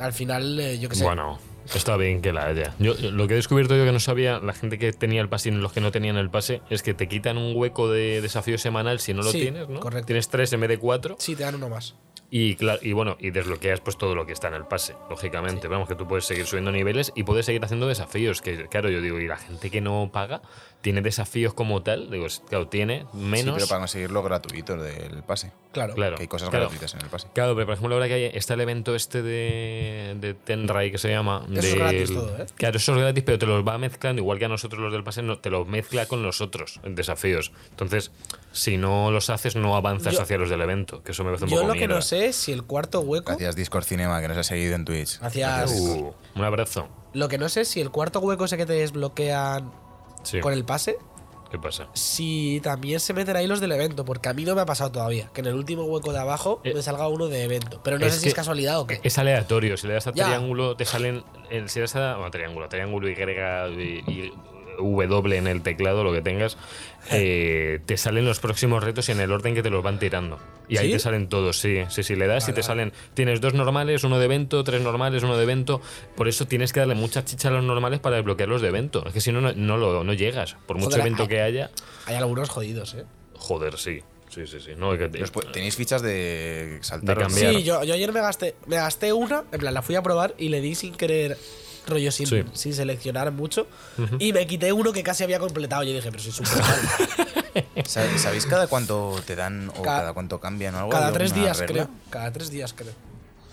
al 0.01 0.13
final, 0.13 0.59
eh, 0.59 0.79
yo 0.79 0.89
qué 0.89 0.97
sé. 0.97 1.05
Bueno, 1.05 1.39
está 1.75 1.97
bien 1.97 2.21
que 2.23 2.33
la 2.33 2.47
haya. 2.47 2.75
Yo, 2.79 2.95
lo 3.11 3.27
que 3.29 3.35
he 3.35 3.37
descubierto 3.37 3.77
yo 3.77 3.85
que 3.85 3.93
no 3.93 4.01
sabía, 4.01 4.39
la 4.41 4.53
gente 4.53 4.79
que 4.79 4.93
tenía 4.93 5.21
el 5.21 5.29
pase 5.29 5.49
y 5.51 5.53
los 5.53 5.73
que 5.73 5.81
no 5.81 5.91
tenían 5.91 6.17
el 6.17 6.31
pase, 6.31 6.63
es 6.71 6.83
que 6.83 6.95
te 6.95 7.09
quitan 7.09 7.39
un 7.39 7.55
hueco 7.57 7.91
de 7.91 8.21
desafío 8.21 8.59
semanal 8.59 9.01
si 9.01 9.15
no 9.15 9.23
lo 9.23 9.31
Sí, 9.31 9.41
tienes, 9.43 9.69
¿no? 9.69 9.81
correcto. 9.81 10.07
Tienes 10.07 10.29
tres 10.29 10.53
en 10.53 10.61
vez 10.61 10.69
de 10.71 10.79
cuatro. 10.79 11.17
Sí, 11.19 11.37
te 11.37 11.43
dan 11.45 11.55
uno 11.57 11.69
más. 11.69 11.95
Y, 12.31 12.57
claro, 12.57 12.79
y 12.83 12.93
bueno, 12.93 13.17
y 13.19 13.31
desbloqueas 13.31 13.81
pues 13.81 13.97
todo 13.97 14.15
lo 14.15 14.27
que 14.27 14.35
está 14.35 14.49
en 14.49 14.55
el 14.55 14.67
pase, 14.67 14.95
lógicamente. 15.09 15.67
Vamos, 15.67 15.89
que 15.89 15.95
tú 15.95 16.07
puedes 16.07 16.27
seguir 16.27 16.45
subiendo 16.45 16.71
niveles 16.71 17.11
y 17.15 17.23
puedes 17.23 17.47
seguir 17.47 17.65
haciendo 17.65 17.87
desafíos. 17.89 18.43
Que 18.43 18.67
claro, 18.67 18.91
yo 18.91 19.01
digo, 19.01 19.19
y 19.19 19.27
la 19.27 19.39
gente 19.39 19.71
que 19.71 19.81
no 19.81 20.11
paga 20.13 20.43
tiene 20.81 21.03
desafíos 21.03 21.55
como 21.55 21.83
tal, 21.83 22.09
digo, 22.11 22.27
es- 22.27 22.41
claro, 22.49 22.69
tiene 22.69 23.01
Sí, 23.13 23.19
menos. 23.19 23.55
pero 23.57 23.67
para 23.67 23.81
conseguirlo 23.81 24.23
gratuito 24.23 24.77
del 24.77 25.23
pase. 25.25 25.53
Claro. 25.73 25.95
Claro. 25.95 26.17
Que 26.17 26.23
hay 26.23 26.29
cosas 26.29 26.49
claro. 26.51 26.65
gratuitas 26.67 26.95
en 26.95 27.01
el 27.03 27.09
pase. 27.09 27.27
Claro, 27.35 27.55
pero 27.55 27.67
por 27.67 27.75
ejemplo, 27.75 27.95
ahora 27.97 28.07
que 28.09 28.15
hay, 28.15 28.25
está 28.33 28.55
el 28.55 28.61
evento 28.61 28.95
este 28.95 29.23
de, 29.23 30.17
de 30.21 30.35
Tenrai 30.35 30.91
que 30.91 30.99
se 30.99 31.11
llama. 31.11 31.45
Eso 31.51 31.59
es 31.59 31.65
del- 31.71 31.79
gratis 31.79 32.15
todo, 32.15 32.39
¿eh? 32.39 32.47
Claro, 32.55 32.77
eso 32.77 32.93
es 32.95 32.99
gratis, 32.99 33.25
pero 33.27 33.39
te 33.39 33.47
los 33.47 33.67
va 33.67 33.77
mezclando, 33.77 34.23
igual 34.23 34.39
que 34.39 34.45
a 34.45 34.49
nosotros 34.49 34.81
los 34.81 34.93
del 34.93 35.03
pase, 35.05 35.23
no, 35.23 35.39
te 35.39 35.51
los 35.51 35.67
mezcla 35.67 36.07
con 36.07 36.23
los 36.23 36.41
otros 36.41 36.81
desafíos. 36.85 37.53
Entonces, 37.71 38.13
si 38.53 38.77
no 38.77 39.11
los 39.11 39.31
haces, 39.31 39.57
no 39.57 39.77
avanzas 39.77 40.15
Yo- 40.15 40.23
hacia 40.23 40.39
los 40.39 40.49
del 40.49 40.61
evento, 40.63 41.03
que 41.03 41.11
eso 41.13 41.23
me 41.25 41.31
parece 41.31 41.45
un 41.45 41.51
Yo 41.51 41.57
poco 41.57 41.67
lo 41.69 41.73
que 41.75 41.79
mierda. 41.81 41.95
no 41.97 42.03
sé 42.03 42.27
es 42.27 42.37
si 42.37 42.53
el 42.53 42.63
cuarto 42.63 43.01
hueco. 43.01 43.27
Gracias 43.33 43.57
Discord 43.57 43.85
Cinema 43.85 44.21
que 44.21 44.29
nos 44.29 44.37
ha 44.39 44.45
seguido 44.45 44.75
en 44.75 44.85
Twitch. 44.85 45.19
Gracias. 45.21 45.73
Uh, 45.73 46.15
un 46.37 46.45
abrazo. 46.45 46.89
Lo 47.15 47.29
que 47.29 47.37
no 47.39 47.49
sé 47.49 47.63
es 47.63 47.69
si 47.69 47.81
el 47.81 47.91
cuarto 47.91 48.21
hueco 48.21 48.45
ese 48.45 48.57
que 48.57 48.65
te 48.67 48.75
desbloquean 48.75 49.71
Sí. 50.31 50.41
con 50.41 50.53
el 50.53 50.65
pase, 50.65 50.99
¿Qué 51.51 51.59
pasa? 51.59 51.89
si 51.95 52.61
también 52.63 53.01
se 53.01 53.15
meten 53.15 53.35
ahí 53.37 53.47
los 53.47 53.61
del 53.61 53.73
evento, 53.73 54.05
porque 54.05 54.29
a 54.29 54.35
mí 54.35 54.45
no 54.45 54.55
me 54.55 54.61
ha 54.61 54.67
pasado 54.67 54.93
todavía. 54.93 55.31
Que 55.33 55.41
en 55.41 55.47
el 55.47 55.55
último 55.55 55.85
hueco 55.85 56.13
de 56.13 56.19
abajo 56.19 56.61
Eh, 56.63 56.75
me 56.75 56.83
salga 56.83 57.09
uno 57.09 57.29
de 57.29 57.43
evento. 57.45 57.81
Pero 57.83 57.99
no 57.99 58.05
sé 58.11 58.19
si 58.21 58.29
es 58.29 58.35
casualidad 58.35 58.79
o 58.81 58.87
qué. 58.87 59.01
Es 59.03 59.17
aleatorio. 59.17 59.77
Si 59.79 59.87
le 59.87 59.95
das 59.95 60.07
a 60.07 60.13
Ya. 60.13 60.27
triángulo, 60.27 60.77
te 60.77 60.85
salen. 60.85 61.25
el- 61.51 61.71
si 61.71 61.79
le 61.79 61.85
das 61.85 61.97
a. 61.97 62.17
Bueno, 62.17 62.31
triángulo, 62.31 62.69
triángulo, 62.69 63.09
Y, 63.09 63.13
y, 63.13 64.13
y 64.13 64.33
W 64.79 65.37
en 65.37 65.47
el 65.47 65.63
teclado, 65.63 66.05
lo 66.05 66.13
que 66.13 66.23
tengas, 66.23 66.57
eh, 67.11 67.81
te 67.87 67.97
salen 67.97 68.25
los 68.25 68.41
próximos 68.41 68.83
retos 68.83 69.09
y 69.09 69.13
en 69.13 69.21
el 69.21 69.33
orden 69.33 69.55
que 69.55 69.63
te 69.63 69.71
los 69.71 69.83
van 69.83 69.99
tirando. 69.99 70.39
Y 70.69 70.77
ahí 70.77 70.91
te 70.93 70.99
salen 70.99 71.29
todos, 71.29 71.59
sí. 71.59 71.83
Sí, 71.89 72.03
sí, 72.03 72.15
le 72.15 72.27
das 72.27 72.45
y 72.45 72.47
te 72.47 72.53
vale. 72.61 72.63
salen. 72.63 72.93
Tienes 73.15 73.41
dos 73.41 73.55
normales, 73.55 74.05
uno 74.05 74.19
de 74.19 74.27
evento, 74.27 74.63
tres 74.65 74.83
normales, 74.83 75.23
uno 75.23 75.37
de 75.37 75.43
evento. 75.45 75.81
Por 76.17 76.29
eso 76.29 76.47
tienes 76.47 76.73
que 76.73 76.81
darle 76.81 76.95
mucha 76.95 77.25
chicha 77.25 77.49
a 77.49 77.53
los 77.53 77.65
normales 77.65 78.01
para 78.01 78.17
desbloquear 78.17 78.49
los 78.49 78.61
de 78.61 78.69
evento. 78.69 79.03
Es 79.07 79.13
que 79.15 79.21
si 79.21 79.33
no, 79.33 79.41
no, 79.41 79.53
no, 79.55 79.77
lo, 79.79 80.05
no 80.05 80.13
llegas. 80.13 80.57
Por 80.67 80.77
mucho 80.77 80.91
Joder, 80.91 81.01
evento 81.01 81.23
hay- 81.23 81.29
que 81.29 81.41
haya. 81.41 81.71
Hay 82.07 82.17
algunos 82.17 82.51
jodidos, 82.51 82.95
¿eh? 82.95 83.05
Joder, 83.35 83.79
sí. 83.79 84.03
Sí, 84.29 84.47
sí, 84.47 84.61
sí. 84.61 84.73
No, 84.77 84.97
que- 84.99 85.09
Tenéis 85.09 85.75
fichas 85.77 86.03
de 86.03 86.79
saltar. 86.83 87.17
De 87.17 87.23
cambiar. 87.25 87.55
Sí, 87.55 87.63
yo, 87.65 87.83
yo 87.83 87.95
ayer 87.95 88.13
me 88.13 88.21
gasté, 88.21 88.55
me 88.67 88.77
gasté 88.77 89.15
una, 89.15 89.45
en 89.51 89.59
plan, 89.59 89.73
la 89.73 89.81
fui 89.81 89.95
a 89.95 90.03
probar 90.03 90.35
y 90.37 90.51
le 90.51 90.61
di 90.61 90.75
sin 90.75 90.95
querer 90.95 91.39
rollo 91.89 92.13
sin, 92.13 92.27
Sí. 92.27 92.45
sin 92.53 92.75
seleccionar 92.75 93.33
mucho. 93.33 93.67
Y 94.19 94.33
me 94.33 94.47
quité 94.47 94.73
uno 94.73 94.93
que 94.93 95.03
casi 95.03 95.25
había 95.25 95.39
completado. 95.41 95.83
Y 95.85 95.93
dije, 95.93 96.11
pero 96.11 96.23
si 96.23 96.29
es 96.31 96.39
un 96.41 96.47
¿Sabéis 97.85 98.23
sabéis 98.23 98.47
cada 98.47 98.67
cuánto 98.67 99.17
te 99.27 99.35
dan 99.35 99.71
o 99.71 99.83
Cada- 99.83 99.99
cada, 100.01 100.13
cuánto 100.13 100.41
cambian 100.41 100.75
o 100.75 100.79
algo? 100.79 100.91
Cada 100.91 101.09
¿Hay 101.09 101.13
tres 101.15 101.35
días, 101.35 101.59
regla? 101.59 101.85
creo. 101.87 101.89
Cada 102.11 102.33
tres 102.33 102.51
días, 102.51 102.73
creo. 102.73 102.93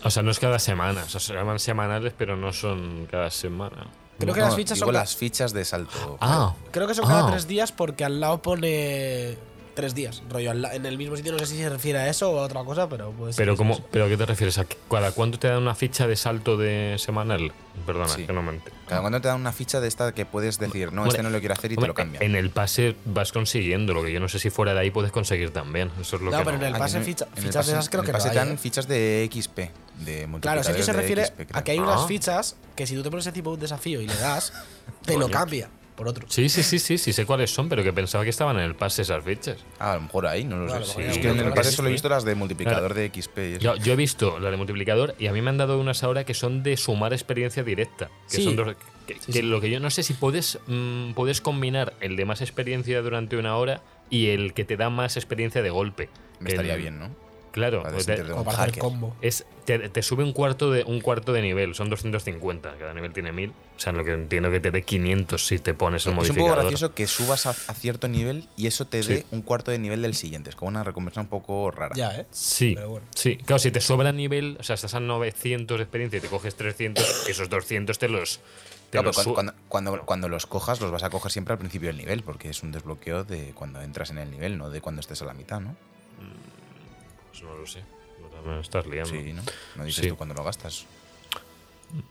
O 0.03 0.09
sea, 0.11 0.21
no 0.21 0.29
es 0.31 0.39
cada 0.39 0.59
semana. 0.59 1.03
O 1.03 1.09
sea, 1.09 1.19
se 1.19 1.33
llaman 1.33 1.57
semanales, 1.59 2.13
pero 2.17 2.35
no 2.35 2.53
son 2.53 3.07
cada 3.09 3.31
semana. 3.31 3.87
Creo 4.19 4.33
que 4.33 4.39
No, 4.41 4.45
las 4.47 4.55
fichas 4.55 4.75
digo 4.77 4.85
son. 4.87 4.93
las 4.93 5.15
fichas 5.15 5.51
de 5.53 5.65
salto. 5.65 6.17
Ah, 6.21 6.53
Creo 6.71 6.87
que 6.87 6.93
son 6.93 7.05
cada 7.05 7.27
Ah. 7.27 7.31
tres 7.31 7.47
días 7.47 7.71
porque 7.71 8.05
al 8.05 8.19
lado 8.19 8.41
pone 8.41 9.37
tres 9.75 9.93
días. 9.93 10.23
Rollo 10.29 10.51
al 10.51 10.61
la- 10.61 10.73
en 10.73 10.85
el 10.85 10.97
mismo 10.97 11.15
sitio, 11.15 11.31
no 11.33 11.39
sé 11.39 11.45
si 11.47 11.57
se 11.57 11.69
refiere 11.69 11.99
a 11.99 12.09
eso 12.09 12.31
o 12.31 12.39
a 12.39 12.43
otra 12.43 12.63
cosa, 12.63 12.89
pero 12.89 13.11
pues. 13.11 13.35
Pero, 13.35 13.55
¿cómo, 13.55 13.79
¿Pero 13.91 14.05
a 14.05 14.07
qué 14.07 14.17
te 14.17 14.25
refieres? 14.25 14.57
¿A 14.57 14.65
qué- 14.65 14.77
cada 14.89 15.11
cuánto 15.11 15.37
te 15.37 15.47
dan 15.47 15.61
una 15.61 15.75
ficha 15.75 16.07
de 16.07 16.15
salto 16.15 16.57
de 16.57 16.95
semanal? 16.97 17.51
Perdona, 17.85 18.07
Sí. 18.07 18.23
que 18.25 18.31
no 18.33 18.41
me 18.41 18.59
Cada 18.87 19.01
cuando 19.01 19.19
te 19.19 19.27
dan 19.27 19.41
una 19.41 19.51
ficha 19.51 19.81
de 19.81 19.87
esta 19.89 20.13
que 20.13 20.25
puedes 20.25 20.57
decir, 20.59 20.93
no, 20.93 21.05
este 21.05 21.21
no 21.21 21.29
lo 21.29 21.39
quiero 21.39 21.53
hacer 21.53 21.73
y 21.73 21.75
te 21.75 21.85
lo 21.87 21.93
cambian. 21.93 22.23
En 22.23 22.35
el 22.35 22.49
pase 22.49 22.95
vas 23.05 23.31
consiguiendo, 23.33 23.93
lo 23.93 24.01
que 24.03 24.13
yo 24.13 24.19
no 24.21 24.29
sé 24.29 24.39
si 24.39 24.49
fuera 24.49 24.73
de 24.73 24.79
ahí 24.79 24.91
puedes 24.91 25.11
conseguir 25.11 25.51
también. 25.51 25.91
Eso 25.99 26.15
es 26.15 26.21
lo 26.21 26.31
No, 26.31 26.37
que 26.39 26.45
pero 26.45 26.57
en 26.57 26.63
el 26.63 26.73
pase 26.73 27.01
ficha- 27.01 27.25
en 27.35 27.37
el 27.39 27.43
fichas 27.43 27.67
de 27.67 27.73
esas 27.73 27.89
creo 27.89 28.01
en 28.01 28.05
que 28.05 28.11
el 28.11 28.13
no 28.13 28.17
pase 28.17 28.29
hay, 28.29 28.33
te 28.33 28.39
dan 28.39 28.51
¿eh? 28.53 28.57
fichas 28.57 28.87
de 28.87 29.29
XP, 29.29 29.71
de 30.05 30.27
Claro, 30.39 30.63
sé 30.63 30.73
que 30.73 30.83
se 30.83 30.93
de 30.93 30.97
refiere 31.01 31.25
XP, 31.25 31.47
a 31.53 31.63
que 31.63 31.71
hay 31.71 31.79
unas 31.79 32.01
Ah. 32.01 32.07
fichas 32.07 32.55
que 32.75 32.87
si 32.87 32.95
tú 32.95 33.03
te 33.03 33.09
pones 33.09 33.27
encima 33.27 33.49
de 33.49 33.53
un 33.55 33.59
desafío 33.59 33.99
y 34.01 34.07
le 34.07 34.15
das, 34.15 34.53
te 35.03 35.17
lo 35.17 35.29
cambia 35.29 35.69
por 35.95 36.07
otro. 36.07 36.25
Sí, 36.29 36.49
sí, 36.49 36.61
sí, 36.63 36.77
sí, 36.79 36.97
sí 36.97 37.13
sé 37.13 37.25
cuáles 37.25 37.51
son, 37.53 37.69
pero 37.69 37.83
que 37.83 37.93
pensaba 37.93 38.23
que 38.23 38.29
estaban 38.29 38.57
en 38.57 38.63
el 38.63 38.75
pase 38.75 39.01
esas 39.03 39.23
fichas. 39.23 39.57
Ah, 39.79 39.93
a 39.93 39.95
lo 39.95 40.01
mejor 40.01 40.27
ahí, 40.27 40.43
no 40.43 40.57
lo 40.57 40.67
Claro, 40.67 40.83
sé. 40.85 41.07
es 41.07 41.17
que 41.17 41.29
en 41.29 41.39
el 41.39 41.53
pase 41.53 41.71
solo 41.71 41.87
he 41.89 41.91
visto 41.91 42.09
las 42.09 42.25
de 42.25 42.35
multiplicador 42.35 42.93
de 42.93 43.07
XP. 43.13 43.37
y 43.37 43.53
eso. 43.53 43.61
Yo, 43.61 43.75
yo 43.77 43.93
he 43.93 43.95
visto 43.95 44.39
la 44.39 44.51
de 44.51 44.57
multiplicador 44.57 45.15
y 45.19 45.27
a 45.27 45.31
mí 45.33 45.41
me 45.41 45.49
han 45.49 45.57
dado 45.57 45.79
unas 45.79 46.03
ahora 46.03 46.23
que 46.25 46.33
son 46.33 46.63
de 46.63 46.77
sumar 46.77 47.13
experiencia 47.13 47.63
directa. 47.63 48.09
Que 48.29 48.37
Sí. 48.37 48.43
son 48.43 48.55
dos- 48.55 48.75
que, 49.07 49.13
Sí, 49.15 49.19
que 49.27 49.33
sí. 49.33 49.41
lo 49.43 49.61
que 49.61 49.69
yo 49.69 49.79
no 49.79 49.89
sé 49.89 50.03
si 50.03 50.13
puedes, 50.13 50.59
mm, 50.67 51.13
puedes 51.13 51.39
combinar 51.39 51.93
el 52.01 52.15
de 52.15 52.25
más 52.25 52.41
experiencia 52.41 53.01
durante 53.01 53.37
una 53.37 53.55
hora 53.57 53.81
y 54.09 54.27
el 54.27 54.53
que 54.53 54.65
te 54.65 54.77
da 54.77 54.89
más 54.89 55.15
experiencia 55.17 55.61
de 55.61 55.69
golpe. 55.69 56.09
Me 56.39 56.49
El- 56.49 56.55
estaría 56.55 56.75
bien, 56.75 56.99
¿no? 56.99 57.15
Claro, 57.55 57.83
Para 57.83 57.93
pues 57.93 58.05
te- 58.05 58.21
un 58.21 58.43
para 58.43 58.63
hacer 58.63 58.79
combo. 58.79 59.15
es, 59.21 59.45
te, 59.63 59.79
te 59.87 60.01
sube 60.01 60.25
un 60.25 60.33
cuarto, 60.33 60.71
de, 60.71 60.83
un 60.83 60.99
cuarto 60.99 61.31
de 61.31 61.41
nivel, 61.41 61.73
son 61.73 61.89
250, 61.89 62.75
cada 62.77 62.93
nivel 62.93 63.13
tiene 63.13 63.31
1000. 63.31 63.51
O 63.51 63.79
sea, 63.79 63.93
lo 63.93 64.03
que 64.03 64.11
entiendo 64.11 64.51
que 64.51 64.59
te 64.59 64.71
dé 64.71 64.81
500 64.83 65.47
si 65.47 65.59
te 65.59 65.73
pones 65.73 66.05
el 66.05 66.11
Es 66.11 66.11
un 66.11 66.15
modificador. 66.17 66.49
poco 66.51 66.61
gracioso 66.63 66.93
que 66.93 67.07
subas 67.07 67.45
a, 67.45 67.51
a 67.51 67.73
cierto 67.73 68.09
nivel 68.09 68.49
y 68.57 68.67
eso 68.67 68.85
te 68.87 68.97
dé 68.97 69.19
Sí. 69.19 69.25
un 69.31 69.41
cuarto 69.41 69.71
de 69.71 69.79
nivel 69.79 70.01
del 70.01 70.15
siguiente. 70.15 70.49
Es 70.49 70.57
como 70.57 70.67
una 70.67 70.83
recompensa 70.83 71.21
un 71.21 71.27
poco 71.27 71.71
rara. 71.71 71.95
Ya, 71.95 72.13
¿eh? 72.13 72.25
Sí, 72.29 72.73
Pero 72.75 72.89
bueno. 72.89 73.07
sí. 73.15 73.37
Claro, 73.37 73.59
si 73.59 73.71
te 73.71 73.79
sobra 73.79 74.11
nivel, 74.11 74.57
o 74.59 74.63
sea, 74.63 74.73
estás 74.73 74.93
a 74.93 74.99
900 74.99 75.77
de 75.77 75.83
experiencia 75.83 76.17
y 76.17 76.21
te 76.21 76.27
coges 76.27 76.55
300, 76.55 77.27
esos 77.29 77.49
200 77.49 77.97
te 77.97 78.09
los. 78.09 78.41
Te 78.89 78.97
Claro, 78.97 79.07
los 79.07 79.15
pero 79.15 79.29
su- 79.29 79.33
cuando, 79.33 79.53
cuando, 79.69 79.91
cuando, 79.91 80.05
cuando 80.05 80.27
los 80.29 80.45
cojas, 80.45 80.81
los 80.81 80.91
vas 80.91 81.03
a 81.03 81.09
coger 81.09 81.31
siempre 81.31 81.53
al 81.53 81.57
principio 81.57 81.87
del 81.87 81.95
nivel, 81.97 82.21
porque 82.21 82.49
es 82.49 82.63
un 82.63 82.73
desbloqueo 82.73 83.23
de 83.23 83.53
cuando 83.53 83.81
entras 83.81 84.09
en 84.09 84.17
el 84.17 84.29
nivel, 84.29 84.57
no 84.57 84.69
de 84.69 84.81
cuando 84.81 84.99
estés 84.99 85.21
a 85.21 85.25
la 85.25 85.33
mitad, 85.33 85.61
¿no? 85.61 85.77
Pues 87.39 87.43
no 87.43 87.57
lo 87.57 87.67
sé. 87.67 87.81
Me 88.45 88.59
estás 88.59 88.85
liando. 88.87 89.09
Sí, 89.09 89.33
¿no? 89.33 89.41
No 89.75 89.83
dices 89.83 90.03
Sí. 90.03 90.09
tú 90.09 90.15
cuando 90.17 90.35
lo 90.35 90.43
gastas. 90.43 90.85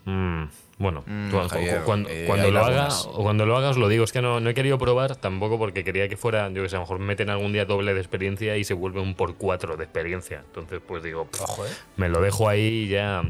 Mm, 0.05 0.45
bueno, 0.79 1.03
Mm, 1.07 1.31
cu- 1.31 1.41
cu- 1.43 1.49
Javier, 1.49 1.83
cuando, 1.85 2.09
eh, 2.09 2.25
cuando 2.27 2.51
lo 2.51 2.65
haga, 2.65 2.89
o 3.07 3.23
cuando 3.23 3.47
lo 3.47 3.57
haga 3.57 3.71
os 3.71 3.77
lo 3.77 3.89
digo, 3.89 4.05
es 4.05 4.13
que 4.13 4.23
no, 4.23 4.41
no 4.41 4.51
he 4.51 4.55
querido 4.55 4.79
probar 4.79 5.17
tampoco 5.17 5.59
porque 5.59 5.85
quería 5.85 6.09
que 6.09 6.17
fuera, 6.17 6.49
yo 6.51 6.63
que 6.63 6.69
sé, 6.69 6.77
a 6.77 6.79
lo 6.81 6.85
mejor 6.85 6.99
meten 7.01 7.31
algún 7.31 7.53
día 7.53 7.65
doble 7.65 7.95
de 7.95 8.01
experiencia 8.01 8.57
y 8.57 8.65
se 8.65 8.75
vuelve 8.75 9.01
un 9.01 9.15
por 9.15 9.37
cuatro 9.37 9.77
de 9.77 9.85
experiencia. 9.85 10.43
Entonces, 10.47 10.81
pues 10.87 11.03
digo, 11.03 11.27
pff, 11.27 11.43
Ojo, 11.43 11.67
¿eh? 11.67 11.71
me 11.97 12.09
lo 12.09 12.21
dejo 12.21 12.49
ahí 12.49 12.85
y 12.85 12.89
ya. 12.89 13.23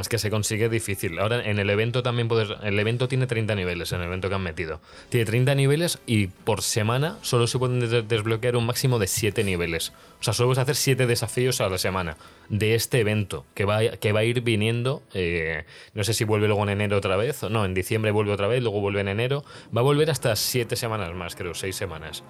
Es 0.00 0.08
que 0.08 0.18
se 0.18 0.30
consigue 0.30 0.68
difícil. 0.68 1.18
Ahora 1.18 1.44
en 1.44 1.58
el 1.58 1.68
evento 1.70 2.02
también 2.02 2.28
puedes. 2.28 2.48
El 2.62 2.78
evento 2.78 3.06
tiene 3.08 3.26
30 3.26 3.54
niveles, 3.54 3.92
en 3.92 4.00
el 4.00 4.06
evento 4.06 4.28
que 4.28 4.34
han 4.34 4.42
metido. 4.42 4.80
Tiene 5.08 5.26
30 5.26 5.54
niveles 5.54 5.98
y 6.06 6.28
por 6.28 6.62
semana 6.62 7.18
solo 7.22 7.46
se 7.46 7.58
pueden 7.58 7.80
des- 7.80 8.08
desbloquear 8.08 8.56
un 8.56 8.66
máximo 8.66 8.98
de 8.98 9.06
7 9.06 9.44
niveles. 9.44 9.92
O 10.20 10.22
sea, 10.22 10.32
solo 10.34 10.48
puedes 10.48 10.58
hacer 10.62 10.76
7 10.76 11.06
desafíos 11.06 11.60
a 11.60 11.68
la 11.68 11.78
semana 11.78 12.16
de 12.48 12.74
este 12.74 13.00
evento 13.00 13.44
que 13.54 13.64
va, 13.64 13.78
a- 13.78 13.96
que 13.96 14.12
va 14.12 14.20
a 14.20 14.24
ir 14.24 14.40
viniendo. 14.40 15.02
eh, 15.14 15.64
no 15.94 16.04
sé 16.04 16.14
si 16.14 16.24
vuelve 16.24 16.46
luego 16.46 16.62
en 16.64 16.70
enero 16.70 16.96
otra 16.96 17.16
vez. 17.16 17.42
o 17.42 17.50
No, 17.50 17.64
en 17.64 17.74
diciembre 17.74 18.10
vuelve 18.10 18.32
otra 18.32 18.46
vez, 18.48 18.62
luego 18.62 18.80
vuelve 18.80 19.00
en 19.00 19.08
enero. 19.08 19.44
Va 19.76 19.80
a 19.80 19.84
volver 19.84 20.10
hasta 20.10 20.34
7 20.36 20.76
semanas 20.76 21.14
más, 21.14 21.36
creo, 21.36 21.54
6 21.54 21.76
semanas. 21.76 22.22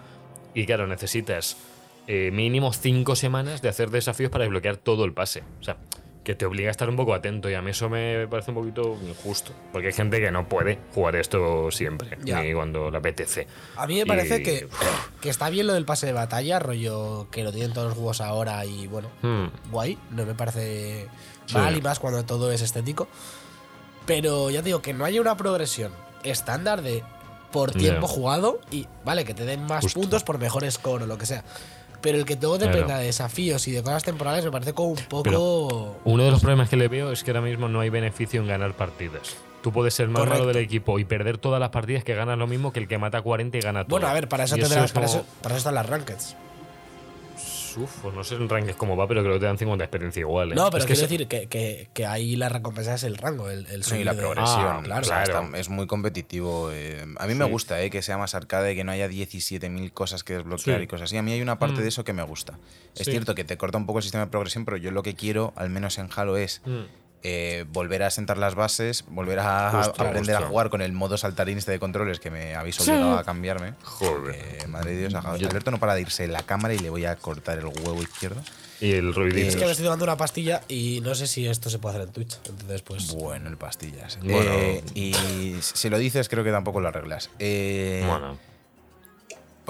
Y 0.55 0.67
claro, 0.67 0.87
necesitas 0.87 1.57
eh, 2.07 2.31
mínimo 2.33 2.73
5 2.73 3.15
semanas 3.15 3.63
de 3.63 3.69
hacer 3.69 3.91
desafíos 3.91 4.31
para 4.33 4.43
desbloquear 4.45 4.77
todo 4.79 5.05
el 5.05 5.13
pase. 5.13 5.43
O 5.61 5.63
sea, 5.63 5.77
que 6.25 6.35
te 6.35 6.45
obliga 6.45 6.69
a 6.69 6.71
estar 6.71 6.89
un 6.89 6.97
poco 6.97 7.15
atento 7.15 7.49
y 7.49 7.55
a 7.55 7.63
mí 7.63 7.71
eso 7.71 7.89
me 7.89 8.27
parece 8.29 8.51
un 8.51 8.57
poquito 8.57 8.99
injusto. 9.09 9.53
Porque 9.73 9.87
hay 9.89 9.93
gente 9.95 10.21
que 10.21 10.31
no 10.31 10.49
puede 10.49 10.79
jugar 10.95 11.17
esto 11.17 11.71
siempre, 11.71 12.19
Ya. 12.25 12.43
ni 12.43 12.53
cuando 12.53 12.91
le 12.91 12.99
apetece. 12.99 13.47
A 13.77 13.87
mí 13.87 13.97
me 13.97 14.07
parece 14.07 14.37
Y- 14.39 14.43
que, 14.43 14.69
que 15.23 15.31
está 15.31 15.49
bien 15.51 15.67
lo 15.67 15.73
del 15.73 15.85
pase 15.87 16.07
de 16.07 16.13
batalla, 16.13 16.59
rollo 16.59 17.29
que 17.31 17.43
lo 17.43 17.53
tienen 17.53 17.73
todos 17.73 17.89
los 17.89 17.97
juegos 17.97 18.21
ahora 18.21 18.65
y 18.67 18.87
bueno, 18.87 19.09
Hmm, 19.23 19.47
guay, 19.71 19.99
no 20.11 20.27
me 20.27 20.35
parece 20.35 21.09
Sí. 21.47 21.55
mal 21.55 21.77
y 21.77 21.81
más 21.81 21.99
cuando 21.99 22.23
todo 22.25 22.53
es 22.53 22.61
estético. 22.61 23.09
Pero 24.07 24.51
ya 24.51 24.61
te 24.61 24.67
digo, 24.67 24.83
que 24.83 24.93
no 24.93 25.05
haya 25.05 25.21
una 25.21 25.37
progresión 25.37 25.93
estándar 26.25 26.83
de 26.83 27.03
por 27.53 27.73
tiempo 27.73 28.07
jugado 28.07 28.61
y 28.71 28.87
vale, 29.05 29.25
que 29.25 29.35
te 29.35 29.45
den 29.45 29.65
más 29.67 29.83
Justo. 29.83 30.01
puntos 30.01 30.23
por 30.23 30.39
mejor 30.39 30.71
score 30.71 31.03
o 31.03 31.07
lo 31.07 31.19
que 31.19 31.27
sea. 31.27 31.45
Pero 32.03 32.19
el 32.19 32.25
que 32.25 32.37
todo 32.37 32.57
Claro. 32.59 32.73
dependa 32.73 32.99
de 32.99 33.07
desafíos 33.07 33.67
y 33.69 33.73
de 33.73 33.83
cosas 33.83 34.03
temporales 34.05 34.45
me 34.45 34.51
parece 34.51 34.73
como 34.73 34.91
un 34.91 34.97
poco... 34.97 35.97
Uno 36.05 36.25
de 36.25 36.31
los 36.31 36.41
problemas 36.41 36.69
que 36.69 36.77
le 36.77 36.89
veo 36.89 37.13
es 37.13 37.23
que 37.25 37.31
ahora 37.31 37.43
mismo 37.43 37.69
no 37.69 37.81
hay 37.81 37.91
beneficio 37.91 38.41
en 38.41 38.47
ganar 38.49 38.73
partidas. 38.75 39.37
Tú 39.63 39.73
puedes 39.73 39.93
ser 39.93 40.09
más 40.09 40.27
malo 40.27 40.47
del 40.47 40.57
equipo 40.57 40.99
y 40.99 41.05
perder 41.05 41.37
todas 41.37 41.61
las 41.61 41.69
partidas 41.69 42.03
que 42.03 42.15
ganas 42.15 42.39
lo 42.39 42.47
mismo 42.47 42.73
que 42.73 42.81
el 42.81 42.89
que 42.89 42.97
mata 42.97 43.21
40 43.21 43.59
y 43.59 43.61
gana 43.61 43.85
todo. 43.85 43.91
bueno, 43.91 44.09
a 44.09 44.15
ver, 44.15 44.27
para 44.29 44.45
eso, 44.45 44.57
Y 44.57 44.61
tendrás, 44.61 44.87
es 44.87 44.93
para, 44.93 45.05
eso, 45.07 45.25
para 45.43 45.55
eso 45.55 45.59
están 45.59 45.75
las 45.75 45.87
rankeds. 45.87 46.35
Uf, 47.77 47.91
pues 48.03 48.15
no 48.15 48.25
sé 48.25 48.35
en 48.37 48.49
rankings 48.49 48.77
cómo 48.77 48.97
va, 48.97 49.07
pero 49.09 49.23
creo 49.23 49.35
que 49.35 49.41
te 49.41 49.47
dan 49.47 49.59
50 49.59 49.83
de 49.83 49.85
experiencia 49.85 50.21
igual. 50.21 50.53
¿eh? 50.53 50.55
No, 50.55 50.71
pero 50.71 50.79
es 50.83 50.87
quiero 50.87 51.01
decir 51.03 51.27
que, 51.29 51.47
que, 51.49 51.89
que 51.93 52.07
ahí 52.07 52.37
la 52.37 52.49
recompensa 52.49 52.95
es 52.95 53.03
el 53.05 53.17
rango, 53.17 53.51
el, 53.51 53.67
el 53.67 53.85
Sí, 53.85 53.91
subir 53.91 54.07
la 54.07 54.15
de- 54.15 54.21
progresión. 54.21 54.61
Ah, 54.67 54.81
claro. 54.83 55.07
claro. 55.07 55.51
es 55.57 55.69
muy 55.69 55.87
competitivo. 55.87 56.71
eh, 56.73 57.05
a 57.19 57.27
mí 57.27 57.35
me 57.35 57.45
gusta 57.45 57.81
eh, 57.83 57.91
que 57.91 58.03
sea 58.03 58.19
más 58.19 58.35
arcade, 58.35 58.75
que 58.75 58.85
no 58.85 58.93
haya 58.93 59.09
17.000 59.09 59.93
cosas 59.93 60.25
que 60.25 60.35
desbloquear 60.35 60.79
Sí. 60.79 60.85
y 60.85 60.87
cosas 60.87 61.05
así. 61.05 61.17
A 61.17 61.23
mí 61.23 61.33
hay 61.33 61.43
una 61.43 61.59
parte 61.59 61.77
Mm. 61.81 61.83
de 61.83 61.89
eso 61.89 62.05
que 62.05 62.13
me 62.13 62.23
gusta. 62.23 62.59
Es 62.97 63.05
Sí. 63.07 63.11
cierto 63.13 63.35
que 63.35 63.45
te 63.45 63.57
corta 63.57 63.79
un 63.79 63.87
poco 63.87 63.99
el 63.99 64.03
sistema 64.03 64.25
de 64.25 64.31
progresión, 64.31 64.65
pero 64.65 64.77
yo 64.77 64.91
lo 64.91 65.03
que 65.03 65.15
quiero, 65.15 65.53
al 65.57 65.71
menos 65.71 65.99
en 65.99 66.09
Halo, 66.15 66.37
es 66.37 66.63
Mm. 66.65 66.81
Eh, 67.23 67.65
volver 67.69 68.03
a 68.03 68.11
sentar 68.11 68.39
las 68.39 68.55
bases, 68.55 69.05
volver 69.09 69.39
a, 69.41 69.83
aprender 69.83 70.37
a 70.37 70.43
jugar 70.43 70.71
con 70.71 70.83
el 70.83 70.93
modo 70.93 71.19
saltarín 71.19 71.59
este 71.59 71.73
de 71.73 71.79
controles 71.79 72.21
que 72.21 72.31
me 72.31 72.55
habéis 72.55 72.81
obligado 72.81 73.19
a 73.19 73.25
cambiarme. 73.25 73.75
Joder. 73.83 74.35
Eh, 74.35 74.67
madre 74.69 74.93
de 74.93 75.09
Dios, 75.09 75.15
Alberto 75.15 75.71
no 75.71 75.79
para 75.79 75.95
de 75.95 76.03
irse 76.03 76.25
en 76.25 76.33
la 76.33 76.43
cámara 76.43 76.75
y 76.75 76.79
le 76.79 76.91
voy 76.91 77.05
a 77.05 77.17
cortar 77.17 77.59
el 77.59 77.67
huevo 77.67 78.03
izquierdo. 78.03 78.41
Y 78.81 78.93
el 78.93 79.15
ruidito. 79.15 79.47
Es 79.47 79.57
que 79.57 79.67
me 79.67 79.71
estoy 79.73 79.85
tomando 79.85 80.05
una 80.05 80.17
pastilla 80.17 80.63
y 80.67 81.01
no 81.03 81.15
sé 81.15 81.27
si 81.27 81.47
esto 81.47 81.69
se 81.69 81.79
puede 81.79 81.97
hacer 81.97 82.09
en 82.09 82.15
Twitch. 82.15 82.39
Entonces, 82.49 82.81
pues. 82.81 83.13
Bueno, 83.13 83.51
el 83.51 83.59
pastillas. 83.59 84.19
Bueno. 84.23 84.51
Eh, 84.53 84.83
y 84.95 85.15
si 85.61 85.91
lo 85.91 85.99
dices, 85.99 86.31
creo 86.31 86.43
que 86.45 86.51
tampoco 86.51 86.81
lo 86.81 86.89
arreglas. 86.89 87.29
Eh, 87.39 88.03
Bueno, 88.09 88.39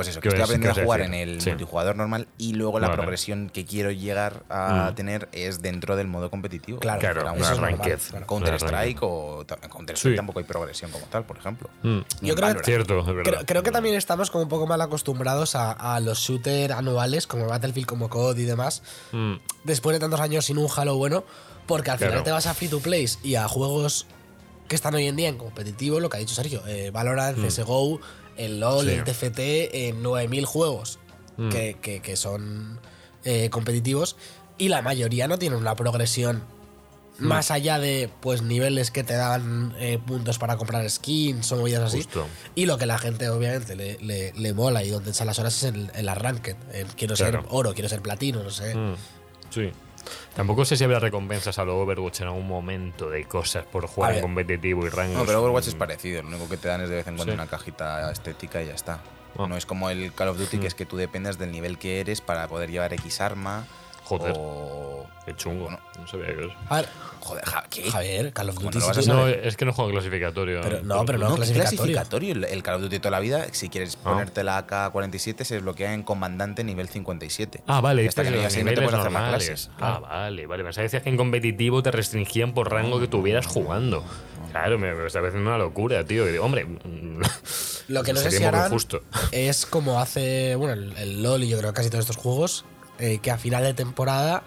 Pues 0.01 0.09
eso, 0.09 0.21
¿Qué 0.21 0.29
que 0.31 0.37
estoy 0.37 0.41
vas- 0.41 0.49
aprendiendo 0.51 0.81
a 0.81 0.85
jugar 0.85 1.01
en 1.03 1.15
el 1.15 1.41
Sí. 1.41 1.51
multijugador 1.51 1.97
normal 1.97 2.27
y 2.39 2.55
luego 2.55 2.81
la 2.81 2.89
Vale. 2.89 2.97
progresión 2.99 3.51
que 3.51 3.65
quiero 3.67 3.91
llegar 3.91 4.45
a 4.49 4.91
Mm. 4.91 4.95
tener 4.95 5.29
es 5.33 5.61
dentro 5.63 5.95
del 5.97 6.07
modo 6.07 6.31
competitivo. 6.31 6.79
Claro, 6.81 7.01
Claro, 7.01 7.21
eso 7.21 7.31
es 7.35 7.51
normal, 7.61 7.79
ranked. 7.79 7.99
claro. 8.11 8.27
Counter 8.27 8.55
Strike 8.55 8.99
o 9.03 9.45
Counter 9.71 9.97
Strike 9.97 10.15
Sí. 10.15 10.17
tampoco 10.17 10.39
hay 10.39 10.45
progresión 10.47 10.91
como 10.91 11.05
tal, 11.07 11.25
por 11.25 11.37
ejemplo. 11.37 11.69
Mm. 11.83 11.99
Yo 12.23 12.35
creo 12.35 12.55
que-. 12.57 12.65
Cierto, 12.65 13.01
es 13.01 13.07
verdad. 13.07 13.23
Creo, 13.25 13.47
creo 13.47 13.63
que 13.63 13.71
también 13.71 13.95
estamos 13.97 14.31
como 14.31 14.43
un 14.45 14.49
poco 14.49 14.67
mal 14.67 14.81
acostumbrados 14.81 15.55
a, 15.55 15.73
a 15.73 16.01
los 16.01 16.19
shooters 16.19 16.73
anuales 16.73 17.27
como 17.27 17.47
Battlefield, 17.47 17.87
como 17.87 18.09
COD 18.09 18.39
y 18.39 18.45
demás, 18.45 18.83
Mm. 19.13 19.35
después 19.65 19.95
de 19.95 20.01
tantos 20.01 20.21
años 20.21 20.47
sin 20.47 20.57
un 20.59 20.69
Halo 20.75 20.97
bueno, 20.97 21.25
porque 21.67 21.91
al 21.91 21.99
final 21.99 22.23
te 22.23 22.31
vas 22.33 22.47
a 22.47 22.55
free 22.55 22.69
to 22.69 22.81
play 22.81 23.07
y 23.23 23.35
a 23.35 23.47
juegos 23.49 24.07
que 24.69 24.77
están 24.77 24.95
hoy 24.95 25.07
en 25.09 25.17
día 25.17 25.29
en 25.29 25.37
competitivo, 25.37 25.99
lo 25.99 26.09
que 26.09 26.17
ha 26.17 26.21
dicho 26.21 26.35
Sergio, 26.35 26.63
eh, 26.67 26.91
Valorant, 26.93 27.37
CSGO, 27.39 28.01
el 28.37 28.61
LoL, 28.61 28.89
el 28.89 29.05
TFT, 29.05 29.89
en 29.89 30.03
9000 30.03 30.45
juegos 30.47 30.99
Mm. 31.37 31.49
que, 31.51 31.77
que- 31.81 32.01
que 32.01 32.17
son 32.17 32.79
eh, 33.25 33.49
competitivos 33.51 34.17
y 34.59 34.69
la 34.69 34.83
mayoría 34.83 35.29
no 35.29 35.39
tienen 35.39 35.59
una 35.59 35.75
progresión 35.77 36.43
Mm. 37.19 37.27
más 37.27 37.51
allá 37.51 37.79
de 37.79 38.09
pues 38.21 38.41
niveles 38.43 38.91
que 38.91 39.05
te 39.05 39.13
dan 39.15 39.75
eh, 39.79 39.99
puntos 40.07 40.39
para 40.39 40.57
comprar 40.57 40.89
skins 40.91 41.53
o 41.53 41.57
movidas 41.57 41.83
así. 41.83 41.99
Justo. 41.99 42.27
Y 42.55 42.65
lo 42.67 42.79
que 42.79 42.87
la 42.87 42.99
gente 42.99 43.29
obviamente 43.29 43.77
le, 43.77 43.99
le- 44.01 44.33
le 44.35 44.55
mola 44.55 44.83
y 44.85 44.89
donde 44.91 45.11
echan 45.11 45.27
las 45.27 45.39
horas 45.39 45.55
es 45.57 45.65
en, 45.65 45.91
en 45.95 46.07
la 46.07 46.15
ranked. 46.15 46.57
En 46.73 46.87
quiero 46.89 47.15
Claro. 47.17 47.41
ser 47.43 47.49
oro, 47.51 47.75
quiero 47.75 47.89
ser 47.91 48.01
platino, 48.01 48.43
no 48.43 48.51
sé. 48.51 48.75
Mm, 48.75 48.95
Sí. 49.51 49.71
Tampoco 50.35 50.65
sé 50.65 50.77
si 50.77 50.85
habrá 50.85 50.99
recompensas 50.99 51.59
a 51.59 51.65
lo 51.65 51.79
Overwatch 51.81 52.21
en 52.23 52.29
algún 52.29 52.47
momento 52.49 53.11
de 53.11 53.25
cosas 53.25 53.65
por 53.65 53.87
jugar 53.87 54.15
en 54.15 54.21
competitivo 54.23 54.87
y 54.87 54.89
rangos. 54.89 55.17
No, 55.19 55.25
pero 55.27 55.41
Overwatch 55.43 55.67
Mm, 55.67 55.69
es 55.71 55.75
parecido. 55.75 56.23
Lo 56.23 56.29
único 56.29 56.49
que 56.49 56.57
te 56.57 56.69
dan 56.69 56.81
es 56.83 56.89
de 56.89 56.97
vez 56.97 57.07
en 57.07 57.17
cuando 57.17 57.33
Sí. 57.33 57.35
una 57.35 57.47
cajita 57.47 58.11
estética 58.11 58.63
y 58.63 58.67
ya 58.67 58.75
está. 58.75 59.01
Ah. 59.39 59.47
No 59.47 59.57
es 59.57 59.67
como 59.67 59.91
el 59.91 60.13
Call 60.13 60.29
of 60.29 60.39
Duty, 60.39 60.57
Mm. 60.57 60.61
que 60.61 60.67
es 60.67 60.75
que 60.75 60.87
tú 60.87 60.97
dependes 60.97 61.39
del 61.39 61.53
nivel 61.53 61.79
que 61.79 62.01
eres 62.01 62.21
para 62.21 62.49
poder 62.49 62.71
llevar 62.71 62.93
X 62.95 63.21
arma. 63.21 63.67
Joder. 64.19 64.35
O... 64.37 65.07
Qué 65.27 65.37
chungo. 65.37 65.65
Bueno. 65.65 65.79
No 66.01 66.07
sabía 66.07 66.27
que 66.35 66.41
eso. 66.47 66.53
A 66.71 66.77
ver, 66.77 66.89
Joder, 67.21 67.45
Ja- 67.45 67.65
¿qué? 67.69 67.91
Javier, 67.91 68.33
Call 68.33 68.49
of 68.49 68.55
¿Cómo 68.57 68.71
Duty. 68.71 68.79
no 68.79 68.81
lo 68.81 68.89
vas 68.89 68.99
a 68.99 69.03
sí, 69.03 69.09
No, 69.09 69.15
saber? 69.21 69.47
es 69.47 69.57
que 69.59 69.65
no 69.67 69.73
juego 69.75 69.91
clasificatorio. 69.91 70.61
Pero- 70.63 70.83
no, 70.83 71.05
pero 71.05 71.19
no, 71.19 71.25
No, 71.29 71.31
¿qué 71.35 71.37
clasificatorio. 71.43 71.77
clasificatorio. 71.95 72.47
El, 72.49 72.63
Call 72.63 72.75
of 72.77 72.81
Duty 72.83 72.99
toda 73.01 73.11
la 73.11 73.21
vida, 73.21 73.47
si 73.53 73.69
quieres 73.69 73.99
Ah. 74.03 74.11
ponerte 74.11 74.43
la 74.43 74.57
AK-47, 74.67 75.45
se 75.45 75.55
desbloquea 75.57 75.93
en 75.93 76.03
comandante 76.03 76.65
nivel 76.65 76.89
57. 76.89 77.63
Ah, 77.67 77.81
vale, 77.83 78.09
hasta 78.09 78.23
que 78.23 78.29
es 78.29 78.35
no 78.35 78.65
no 78.65 78.71
te 78.71 78.77
puedes 78.81 78.95
hacer 78.95 79.11
más 79.11 79.29
clases. 79.29 79.71
Ah, 79.79 79.99
vale, 80.01 80.47
vale. 80.47 80.65
Pensaba 80.65 80.83
que 80.83 80.87
decías 80.87 81.03
que 81.03 81.11
en 81.11 81.17
competitivo 81.19 81.83
te 81.83 81.91
restringían 81.91 82.55
por 82.55 82.71
rango 82.73 82.99
que 82.99 83.07
tuvieras 83.07 83.47
jugando. 83.47 84.03
Claro, 84.53 84.79
me, 84.79 84.93
me 84.95 85.07
está 85.07 85.21
pareciendo 85.21 85.49
una 85.51 85.59
locura, 85.59 86.03
tío. 86.05 86.25
Que 86.25 86.33
digo, 86.33 86.45
hombre, 86.47 86.67
Lo 87.89 88.03
que 88.03 88.13
no 88.13 88.21
sé 88.21 88.31
si 88.31 88.43
harán 88.43 88.67
injusto. 88.67 89.03
es 89.33 89.67
como 89.67 90.01
hace, 90.01 90.55
bueno, 90.57 90.73
el, 90.75 90.97
el 90.97 91.23
LOL 91.23 91.45
y 91.45 91.49
yo 91.49 91.59
creo 91.59 91.71
que 91.73 91.77
casi 91.77 91.91
todos 91.91 92.03
estos 92.09 92.17
juegos, 92.17 92.65
eh, 93.01 93.19
que 93.23 93.31
a 93.31 93.39
final 93.39 93.63
de 93.65 93.75
temporada 93.75 94.43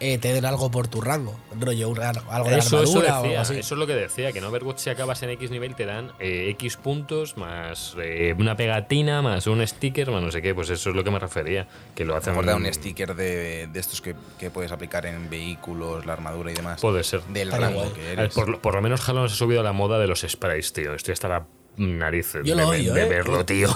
eh, 0.00 0.18
te 0.18 0.32
den 0.34 0.44
algo 0.44 0.70
por 0.72 0.88
tu 0.88 1.00
rango. 1.00 1.38
Rollo, 1.58 1.88
un- 1.88 2.00
algo 2.00 2.50
de 2.50 2.58
Eso, 2.58 2.82
eso, 2.82 2.98
armadura 2.98 3.20
o 3.20 3.24
algo 3.24 3.38
así. 3.38 3.54
eso 3.58 3.74
es 3.74 3.78
lo 3.78 3.86
que 3.86 3.94
decía, 3.94 4.32
que 4.32 4.38
en 4.40 4.44
Overwatch 4.44 4.78
si 4.78 4.90
acabas 4.90 5.22
en 5.22 5.30
X 5.30 5.50
nivel 5.52 5.76
te 5.76 5.86
dan 5.86 6.10
eh, 6.18 6.48
X 6.50 6.76
puntos 6.76 7.36
más 7.36 7.94
eh, 8.02 8.34
una 8.36 8.56
pegatina, 8.56 9.22
más 9.22 9.46
un 9.46 9.64
sticker, 9.66 10.10
más 10.10 10.20
no 10.20 10.30
sé 10.32 10.42
qué, 10.42 10.52
pues 10.54 10.68
eso 10.70 10.90
es 10.90 10.96
lo 10.96 11.04
que 11.04 11.10
me 11.12 11.20
refería, 11.20 11.68
que 11.94 12.04
lo 12.04 12.16
hacen... 12.16 12.34
Recuerda 12.34 12.56
un 12.56 12.66
sticker 12.74 13.14
de, 13.14 13.68
de 13.68 13.80
estos 13.80 14.00
que, 14.02 14.16
que 14.38 14.50
puedes 14.50 14.72
aplicar 14.72 15.06
en 15.06 15.30
vehículos, 15.30 16.04
la 16.04 16.14
armadura 16.14 16.50
y 16.50 16.54
demás. 16.54 16.80
Puede 16.80 17.04
ser. 17.04 17.22
Del 17.24 17.52
rango 17.52 17.90
que 17.94 18.12
eres. 18.12 18.34
Por, 18.34 18.48
lo- 18.48 18.60
por 18.60 18.74
lo 18.74 18.82
menos 18.82 19.08
Halo 19.08 19.28
se 19.28 19.34
ha 19.34 19.38
subido 19.38 19.60
a 19.60 19.64
la 19.64 19.72
moda 19.72 19.98
de 20.00 20.08
los 20.08 20.20
sprays, 20.28 20.72
tío. 20.72 20.92
Estoy 20.94 21.12
hasta 21.12 21.28
la 21.28 21.46
nariz 21.76 22.32
de, 22.34 22.40
odio, 22.52 22.96
¿eh? 22.96 23.08
verlo, 23.08 23.44
tío. 23.46 23.68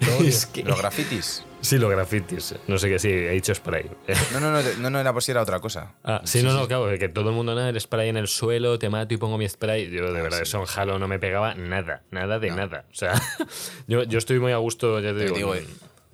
Lo 0.00 0.16
odio. 0.16 0.28
Es 0.28 0.46
que- 0.46 0.64
Los 0.64 0.78
grafitis. 0.78 1.44
Sí, 1.60 1.76
los 1.78 1.90
grafitis. 1.90 2.54
No 2.68 2.78
sé 2.78 2.88
qué, 2.88 2.98
sí, 2.98 3.08
he 3.08 3.30
dicho 3.30 3.54
spray. 3.54 3.90
No, 4.32 4.40
no, 4.40 4.50
no, 4.52 4.60
no, 4.78 4.90
no 4.90 5.00
era 5.00 5.12
por 5.12 5.22
si 5.22 5.32
era 5.32 5.42
otra 5.42 5.58
cosa. 5.60 5.94
Ah, 6.04 6.20
sí, 6.24 6.42
no, 6.42 6.52
no, 6.52 6.68
claro, 6.68 6.88
que 6.98 7.08
todo 7.08 7.30
el 7.30 7.34
mundo, 7.34 7.54
nada, 7.54 7.68
el 7.68 7.80
spray 7.80 8.08
en 8.08 8.16
el 8.16 8.28
suelo, 8.28 8.78
te 8.78 8.88
mato 8.88 9.12
y 9.14 9.16
pongo 9.16 9.38
mi 9.38 9.48
spray. 9.48 9.90
Yo, 9.90 10.12
de 10.12 10.22
verdad, 10.22 10.40
eso 10.40 10.60
en 10.60 10.66
Halo 10.76 10.98
no 10.98 11.08
me 11.08 11.18
pegaba 11.18 11.54
nada, 11.54 12.02
nada 12.10 12.38
de 12.38 12.50
nada. 12.50 12.84
O 12.90 12.94
sea, 12.94 13.20
yo, 13.88 14.04
yo 14.04 14.18
estoy 14.18 14.38
muy 14.38 14.52
a 14.52 14.58
gusto, 14.58 15.00
ya 15.00 15.12
te 15.12 15.24
digo. 15.24 15.36
digo, 15.36 15.54
en- 15.54 15.66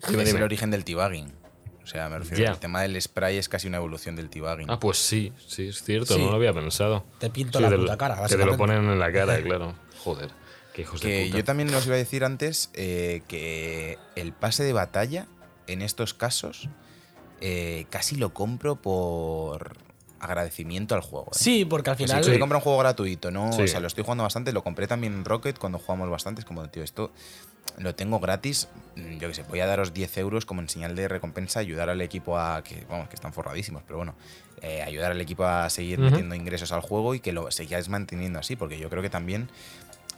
Dime, 0.09 0.23
es 0.25 0.35
el 0.35 0.43
origen 0.43 0.71
del 0.71 0.83
debugging. 0.85 1.33
O 1.83 1.87
sea, 1.87 2.09
me 2.09 2.19
refiero 2.19 2.43
Ya. 2.45 2.51
el 2.53 2.59
tema 2.59 2.81
del 2.81 3.01
spray 3.01 3.37
es 3.37 3.49
casi 3.51 3.69
una 3.69 3.77
evolución 3.77 4.17
del 4.17 4.31
debugging. 4.31 4.71
Ah, 4.71 4.81
pues 4.81 4.97
sí, 4.99 5.33
sí, 5.47 5.69
es 5.69 5.83
cierto, 5.83 6.15
Sí. 6.15 6.21
no 6.23 6.31
lo 6.31 6.37
había 6.37 6.53
pensado. 6.55 7.05
Te 7.19 7.29
pinto 7.29 7.59
Sí, 7.59 7.63
la 7.65 7.71
puta 7.71 7.93
lo- 7.93 7.99
cara, 7.99 8.23
Que 8.27 8.37
te 8.37 8.47
lo 8.47 8.57
ponen 8.57 8.79
en 8.89 8.99
la 8.99 9.13
cara, 9.13 9.39
claro. 9.43 9.75
Joder, 10.03 10.31
qué 10.73 10.83
hijos 10.83 11.01
de 11.03 11.09
que 11.09 11.25
puta. 11.27 11.39
yo 11.39 11.45
también 11.45 11.75
os 11.75 11.87
iba 11.87 11.95
a 11.95 11.99
decir 11.99 12.25
antes 12.25 12.71
eh, 12.75 13.23
que 13.29 13.99
el 14.17 14.33
pase 14.33 14.65
de 14.65 14.73
batalla 14.73 15.27
en 15.67 15.83
estos 15.83 16.15
casos 16.15 16.69
eh, 17.41 17.87
casi 17.91 18.17
lo 18.17 18.33
compro 18.33 18.77
por 18.77 19.77
agradecimiento 20.21 20.95
al 20.95 21.03
juego. 21.03 21.27
¿eh? 21.27 21.39
Sí, 21.39 21.65
porque 21.65 21.91
al 21.91 21.97
sea, 21.99 22.07
final. 22.07 22.25
si 22.25 22.33
yo 22.33 22.39
compro 22.41 22.59
un 22.59 22.65
juego 22.65 22.79
gratuito, 22.79 23.31
¿no? 23.31 23.53
Sí. 23.53 23.63
O 23.63 23.69
sea, 23.69 23.81
lo 23.81 23.87
estoy 23.87 24.05
jugando 24.05 24.25
bastante, 24.25 24.53
lo 24.53 24.63
compré 24.65 24.87
también 24.87 25.13
en 25.13 25.25
Rocket 25.25 25.59
cuando 25.59 25.79
jugamos 25.79 26.09
bastante. 26.09 26.41
Es 26.41 26.45
como, 26.47 26.67
tío, 26.71 26.83
esto 26.83 27.11
lo 27.79 27.95
tengo 27.95 28.21
gratis. 28.21 28.69
mm, 28.97 29.19
Yo 29.19 29.29
que 29.29 29.35
sé, 29.35 29.43
voy 29.43 29.61
a 29.61 29.67
daros 29.67 29.93
10 29.93 30.17
euros 30.19 30.47
como 30.47 30.63
en 30.63 30.69
señal 30.71 30.95
de 30.97 31.09
recompensa, 31.09 31.61
ayudar 31.61 31.91
al 31.91 32.01
equipo 32.01 32.39
a. 32.39 32.63
que, 32.63 32.87
vamos, 32.89 33.09
que 33.11 33.17
están 33.17 33.35
forradísimos, 33.35 33.83
pero 33.87 33.99
bueno. 33.99 34.15
eh, 34.63 34.81
ayudar 34.83 35.11
al 35.13 35.21
equipo 35.21 35.45
a 35.45 35.69
seguir 35.69 35.99
metiendo 35.99 36.35
ingresos 36.35 36.73
al 36.73 36.81
juego 36.81 37.15
y 37.15 37.21
que 37.21 37.33
lo 37.35 37.51
sigáis 37.51 37.91
manteniendo 37.91 38.39
así, 38.39 38.57
porque 38.57 38.79
yo 38.79 38.89
creo 38.89 39.03
que 39.03 39.11
también 39.11 39.51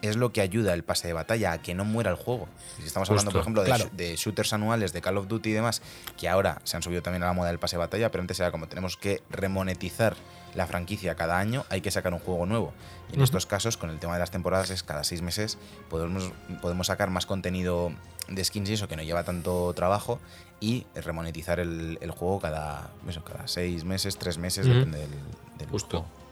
es 0.02 0.16
lo 0.16 0.32
que 0.32 0.40
ayuda 0.40 0.74
el 0.74 0.84
pase 0.84 1.06
de 1.08 1.12
batalla 1.14 1.52
a 1.52 1.58
que 1.62 1.74
no 1.74 1.84
muera 1.84 2.10
el 2.10 2.16
juego. 2.16 2.48
Si 2.78 2.84
estamos 2.84 3.08
hablando, 3.10 3.30
por 3.32 3.40
ejemplo, 3.40 3.62
de, 3.62 3.68
claro. 3.68 3.84
sh- 3.86 3.90
de 3.92 4.16
shooters 4.16 4.52
anuales 4.52 4.92
de 4.92 5.00
Call 5.00 5.16
of 5.16 5.26
Duty 5.28 5.50
y 5.50 5.52
demás, 5.52 5.82
que 6.16 6.28
ahora 6.28 6.60
se 6.64 6.76
han 6.76 6.82
subido 6.82 7.02
también 7.02 7.22
a 7.22 7.26
la 7.26 7.32
moda 7.32 7.48
del 7.48 7.58
pase 7.58 7.76
de 7.76 7.80
batalla, 7.80 8.10
pero 8.10 8.20
antes 8.22 8.38
era 8.40 8.50
como 8.50 8.68
tenemos 8.68 8.96
que 8.96 9.22
remonetizar 9.30 10.16
la 10.54 10.66
franquicia 10.66 11.14
cada 11.16 11.38
año, 11.38 11.64
hay 11.68 11.80
que 11.82 11.90
sacar 11.90 12.12
un 12.14 12.18
juego 12.18 12.46
nuevo. 12.46 12.72
Y 13.12 13.16
en 13.16 13.22
estos 13.22 13.44
casos, 13.46 13.76
con 13.76 13.90
el 13.90 13.98
tema 13.98 14.14
de 14.14 14.20
las 14.20 14.30
temporadas, 14.30 14.70
es 14.70 14.82
cada 14.82 15.04
seis 15.04 15.20
meses 15.22 15.58
podemos, 15.90 16.32
podemos 16.62 16.86
sacar 16.86 17.10
más 17.10 17.26
contenido 17.26 17.92
de 18.28 18.42
skins 18.44 18.70
y 18.70 18.72
eso 18.72 18.88
que 18.88 18.96
no 18.96 19.02
lleva 19.02 19.22
tanto 19.24 19.72
trabajo 19.74 20.18
y 20.60 20.86
remonetizar 20.94 21.60
el, 21.60 21.98
el 22.00 22.10
juego 22.10 22.40
cada, 22.40 22.90
eso, 23.08 23.22
cada 23.22 23.46
seis 23.48 23.84
meses, 23.84 24.16
tres 24.16 24.38
meses, 24.38 24.66
depende 24.66 24.98
del, 24.98 25.10
del 25.58 25.68
Justo. 25.68 26.00
juego. 26.02 26.25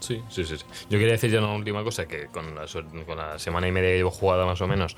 Sí, 0.00 0.22
sí, 0.28 0.44
sí. 0.44 0.56
Yo 0.88 0.98
quería 0.98 1.12
decir 1.12 1.30
ya 1.30 1.38
una 1.38 1.52
última 1.52 1.84
cosa, 1.84 2.06
que 2.06 2.26
con 2.26 2.54
la, 2.54 2.66
con 3.06 3.16
la 3.16 3.38
semana 3.38 3.68
y 3.68 3.72
media 3.72 3.90
que 3.90 3.96
llevo 3.96 4.10
jugada 4.10 4.46
más 4.46 4.60
o 4.60 4.66
menos, 4.66 4.96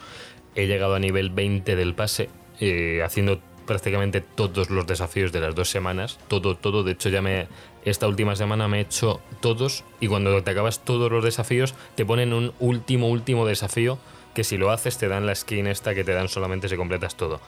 he 0.55 0.67
llegado 0.67 0.95
a 0.95 0.99
nivel 0.99 1.31
20 1.31 1.77
del 1.77 1.95
pase, 1.95 2.29
eh, 2.61 3.03
haciendo 3.05 3.41
prácticamente 3.67 4.21
todos 4.21 4.71
los 4.71 4.87
desafíos 4.87 5.33
de 5.33 5.41
las 5.41 5.55
dos 5.55 5.71
semanas, 5.71 6.19
todo, 6.29 6.57
todo, 6.57 6.83
de 6.83 6.93
hecho 6.93 7.09
ya 7.09 7.23
me, 7.23 7.47
esta 7.85 8.09
última 8.09 8.37
semana 8.37 8.69
me 8.69 8.79
he 8.79 8.81
hecho 8.83 9.21
todos 9.41 9.85
y 10.01 10.09
cuando 10.09 10.43
te 10.43 10.51
acabas 10.51 10.81
todos 10.81 11.11
los 11.11 11.25
desafíos 11.25 11.75
te 11.95 12.05
ponen 12.05 12.33
un 12.33 12.53
último, 12.59 13.09
último 13.09 13.47
desafío 13.47 13.99
que 14.35 14.45
si 14.45 14.57
lo 14.57 14.71
haces 14.71 14.99
te 14.99 15.09
dan 15.09 15.27
la 15.27 15.35
skin 15.35 15.67
esta 15.67 15.95
que 15.95 16.05
te 16.05 16.13
dan 16.13 16.29
solamente 16.29 16.69
si 16.69 16.77
completas 16.77 17.17
todo. 17.17 17.41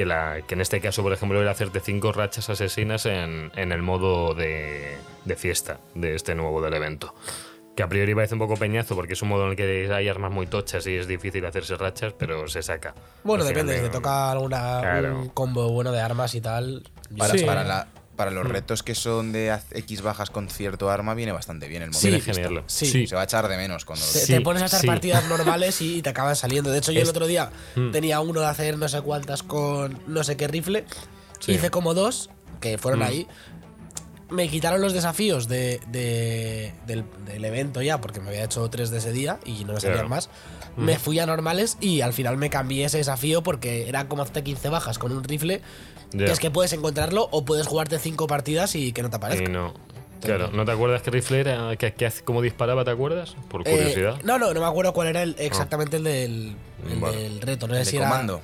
Que, 0.00 0.06
la, 0.06 0.40
que 0.46 0.54
en 0.54 0.62
este 0.62 0.80
caso, 0.80 1.02
por 1.02 1.12
ejemplo, 1.12 1.38
era 1.42 1.50
hacerte 1.50 1.78
cinco 1.80 2.10
rachas 2.10 2.48
asesinas 2.48 3.04
en, 3.04 3.52
en 3.54 3.70
el 3.70 3.82
modo 3.82 4.32
de, 4.32 4.96
de 5.26 5.36
fiesta 5.36 5.78
de 5.94 6.14
este 6.14 6.34
nuevo 6.34 6.62
del 6.62 6.72
evento. 6.72 7.14
Que 7.76 7.82
a 7.82 7.88
priori 7.88 8.14
parece 8.14 8.32
un 8.34 8.38
poco 8.38 8.56
peñazo 8.56 8.94
porque 8.96 9.12
es 9.12 9.20
un 9.20 9.28
modo 9.28 9.44
en 9.44 9.50
el 9.50 9.56
que 9.56 9.92
hay 9.92 10.08
armas 10.08 10.32
muy 10.32 10.46
tochas 10.46 10.86
y 10.86 10.96
es 10.96 11.06
difícil 11.06 11.44
hacerse 11.44 11.76
rachas, 11.76 12.14
pero 12.16 12.48
se 12.48 12.62
saca. 12.62 12.94
Bueno, 13.24 13.44
depende, 13.44 13.74
si 13.74 13.80
de- 13.82 13.88
te 13.88 13.92
toca 13.92 14.30
alguna 14.32 14.80
Claro. 14.80 15.18
un 15.20 15.28
combo 15.28 15.68
bueno 15.68 15.92
de 15.92 16.00
armas 16.00 16.34
y 16.34 16.40
tal. 16.40 16.82
Para, 17.18 17.34
Sí. 17.36 17.44
para, 17.44 17.62
la- 17.62 17.86
para 18.20 18.30
Mm. 18.30 18.34
los 18.34 18.46
retos 18.48 18.82
que 18.82 18.94
son 18.94 19.32
de 19.32 19.50
haz- 19.50 19.64
X 19.72 20.02
bajas 20.02 20.28
con 20.28 20.50
cierto 20.50 20.90
arma, 20.90 21.14
viene 21.14 21.32
bastante 21.32 21.68
bien 21.68 21.80
el 21.82 21.88
modo 21.90 21.98
Sí. 21.98 22.20
Sí. 22.66 22.86
Sí. 22.86 23.06
Se 23.06 23.14
va 23.14 23.22
a 23.22 23.24
echar 23.24 23.48
de 23.48 23.56
menos 23.56 23.86
cuando 23.86 24.04
Te, 24.04 24.18
Sí, 24.18 24.34
te 24.34 24.40
pones 24.42 24.62
a 24.62 24.66
echar 24.66 24.80
sí. 24.82 24.86
partidas 24.86 25.26
normales 25.26 25.80
y 25.80 26.02
te 26.02 26.10
acaban 26.10 26.36
saliendo. 26.36 26.70
De 26.70 26.76
hecho, 26.76 26.92
yo 26.92 27.00
el 27.00 27.08
otro 27.08 27.26
día 27.26 27.50
Mm. 27.76 27.92
tenía 27.92 28.20
uno 28.20 28.40
de 28.42 28.46
hacer 28.46 28.76
no 28.76 28.88
sé 28.90 29.00
cuántas 29.00 29.42
con 29.42 29.98
no 30.06 30.22
sé 30.22 30.36
qué 30.36 30.48
rifle. 30.48 30.84
Sí. 31.38 31.52
Hice 31.52 31.70
como 31.70 31.94
dos, 31.94 32.28
que 32.60 32.76
fueron 32.76 33.00
Mm. 33.00 33.04
ahí. 33.04 33.26
Me 34.28 34.48
quitaron 34.50 34.82
los 34.82 34.92
desafíos 34.92 35.48
de, 35.48 35.80
de- 35.88 36.74
del, 36.86 37.04
del 37.24 37.44
evento 37.46 37.80
ya, 37.80 38.02
porque 38.02 38.20
me 38.20 38.28
había 38.28 38.44
hecho 38.44 38.68
tres 38.68 38.90
de 38.90 38.98
ese 38.98 39.12
día 39.12 39.40
y 39.46 39.64
no 39.64 39.72
me 39.72 39.80
salían 39.80 39.94
Claro. 39.94 40.08
Mm. 40.08 40.10
más. 40.10 40.28
Me 40.76 40.98
fui 40.98 41.18
a 41.18 41.26
normales 41.26 41.78
y 41.80 42.02
al 42.02 42.12
final 42.12 42.36
me 42.36 42.48
cambié 42.50 42.84
ese 42.84 42.98
desafío 42.98 43.42
porque 43.42 43.88
era 43.88 44.06
como 44.08 44.22
hacerte 44.22 44.44
15 44.44 44.68
bajas 44.68 44.98
con 44.98 45.10
un 45.12 45.24
rifle. 45.24 45.62
Que 46.12 46.24
es 46.30 46.38
que 46.40 46.50
puedes 46.50 46.72
encontrarlo 46.72 47.28
o 47.30 47.44
puedes 47.44 47.66
jugarte 47.66 47.98
cinco 47.98 48.26
partidas 48.26 48.74
y 48.74 48.92
que 48.92 49.02
no 49.02 49.10
te 49.10 49.16
Y 49.16 49.18
aparezca. 49.18 49.48
no. 49.48 49.74
Claro, 50.20 50.50
¿no 50.52 50.66
te 50.66 50.72
acuerdas 50.72 51.00
qué 51.00 51.10
rifle 51.10 51.40
era? 51.40 51.74
¿Qué, 51.78 51.94
qué 51.94 52.04
hace- 52.04 52.22
¿Cómo 52.24 52.42
disparaba? 52.42 52.84
¿Te 52.84 52.90
acuerdas? 52.90 53.36
Por 53.48 53.66
Eh, 53.66 53.70
curiosidad. 53.70 54.18
no, 54.22 54.38
no, 54.38 54.52
no 54.52 54.60
me 54.60 54.66
acuerdo 54.66 54.92
cuál 54.92 55.08
era 55.08 55.22
el, 55.22 55.34
exactamente 55.38 55.96
el, 55.96 56.04
del, 56.04 56.56
el 56.90 56.98
Vale. 57.00 57.16
del 57.16 57.40
reto. 57.40 57.66
No 57.66 57.72
sé 57.74 57.80
el 57.80 57.86
si 57.86 57.92
de 57.92 57.98
era- 58.02 58.10
comando. 58.10 58.40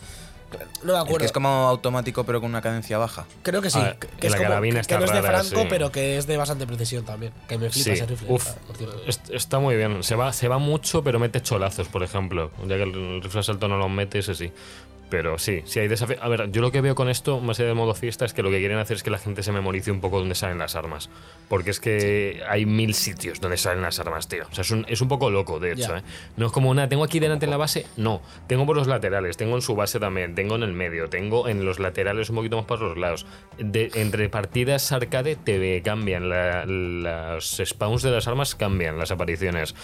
No 0.53 0.59
me 0.85 0.91
El 0.93 0.97
acuerdo. 0.97 1.19
que 1.19 1.25
es 1.27 1.33
como 1.33 1.49
automático 1.49 2.25
pero 2.25 2.41
con 2.41 2.49
una 2.49 2.63
cadencia 2.63 2.97
baja. 2.97 3.27
Creo 3.43 3.61
que 3.61 3.69
sí. 3.69 3.79
Ah, 3.83 3.95
que, 4.01 4.07
que 4.07 4.27
es 4.29 4.33
la 4.33 4.39
como- 4.39 4.49
carabina 4.49 4.77
que 4.77 4.81
está 4.81 4.99
no 5.01 5.05
es 5.05 5.13
de 5.13 5.21
rara, 5.21 5.43
Franco, 5.45 5.63
sí. 5.63 5.67
pero 5.69 5.93
que 5.93 6.17
es 6.17 6.27
de 6.27 6.37
bastante 6.39 6.67
precisión 6.67 7.05
también. 7.05 7.33
Que 7.47 7.59
me 7.59 7.69
flipa 7.69 7.85
Sí, 7.85 7.91
ese 7.91 8.07
rifle. 8.07 8.29
uf, 8.33 8.47
está 9.31 9.59
muy 9.59 9.77
bien. 9.77 10.03
Se 10.03 10.15
va, 10.15 10.33
se 10.33 10.49
va 10.49 10.57
mucho, 10.59 11.03
pero 11.03 11.19
mete 11.19 11.43
cholazos, 11.43 11.89
por 11.89 12.03
ejemplo. 12.03 12.53
Ya 12.67 12.77
que 12.77 12.85
el 12.85 13.23
rifle 13.23 13.41
asalto 13.41 13.69
no 13.69 13.77
lo 13.77 13.89
mete, 13.91 14.21
ese 14.21 14.35
sí. 14.35 14.51
Pero 15.09 15.39
sí, 15.39 15.63
sí 15.67 15.79
hay 15.79 15.87
desafíos. 15.87 16.19
A 16.21 16.29
ver, 16.29 16.51
yo 16.51 16.61
lo 16.63 16.73
que 16.73 16.81
veo 16.81 16.97
con 16.97 17.09
esto, 17.09 17.41
más 17.41 17.61
allá 17.61 17.69
de 17.69 17.75
modo 17.75 17.95
fiesta, 17.95 18.25
es 18.25 18.35
que 18.35 18.43
lo 18.43 18.51
que 18.51 18.59
quieren 18.59 18.79
hacer 18.79 18.97
es 18.97 19.03
que 19.05 19.11
la 19.11 19.19
gente 19.19 19.45
se 19.45 19.53
memorice 19.53 19.93
un 19.93 20.01
poco 20.01 20.19
dónde 20.19 20.35
salen 20.35 20.59
las 20.59 20.75
armas. 20.75 21.11
Porque 21.49 21.71
es 21.71 21.79
que 21.79 22.43
hay 22.49 22.67
mil 22.67 22.93
sitios 22.93 23.41
donde 23.41 23.57
salen 23.57 23.83
las 23.83 24.01
armas, 24.01 24.27
tío. 24.27 24.45
O 24.51 24.55
sea, 24.55 24.63
es 24.63 24.71
un, 24.73 24.85
es 24.89 25.01
un 25.01 25.07
poco 25.09 25.31
loco, 25.31 25.61
de 25.61 25.73
hecho. 25.73 25.97
¿eh? 25.97 26.03
No 26.37 26.47
es 26.47 26.53
como 26.53 26.71
una, 26.71 26.89
tengo 26.89 27.05
aquí 27.05 27.21
delante 27.21 27.45
en 27.47 27.51
la 27.51 27.57
base. 27.57 27.87
No, 27.97 28.21
tengo 28.49 28.67
por 28.67 28.75
los 28.77 28.89
laterales, 28.89 29.37
tengo 29.37 29.55
en 29.55 29.63
su 29.63 29.77
base 29.77 30.01
también, 30.01 30.35
tengo 30.35 30.57
en 30.57 30.65
el 30.65 30.73
medio, 30.73 31.09
tengo 31.09 31.49
en 31.49 31.65
los 31.65 31.79
laterales 31.79 32.29
un 32.31 32.37
poquito 32.37 32.57
más 32.57 32.67
para 32.67 32.81
los 32.83 32.99
lados. 32.99 33.27
De, 33.59 33.91
entre 33.95 34.29
partidas 34.29 34.91
arcade 34.91 35.37
te 35.37 35.83
cambian, 35.83 36.29
la- 36.29 36.65
los 36.67 37.63
spawns 37.65 38.03
de 38.03 38.11
las 38.11 38.27
armas 38.27 38.55
cambian, 38.55 38.99
las 38.99 39.11
apariciones. 39.13 39.75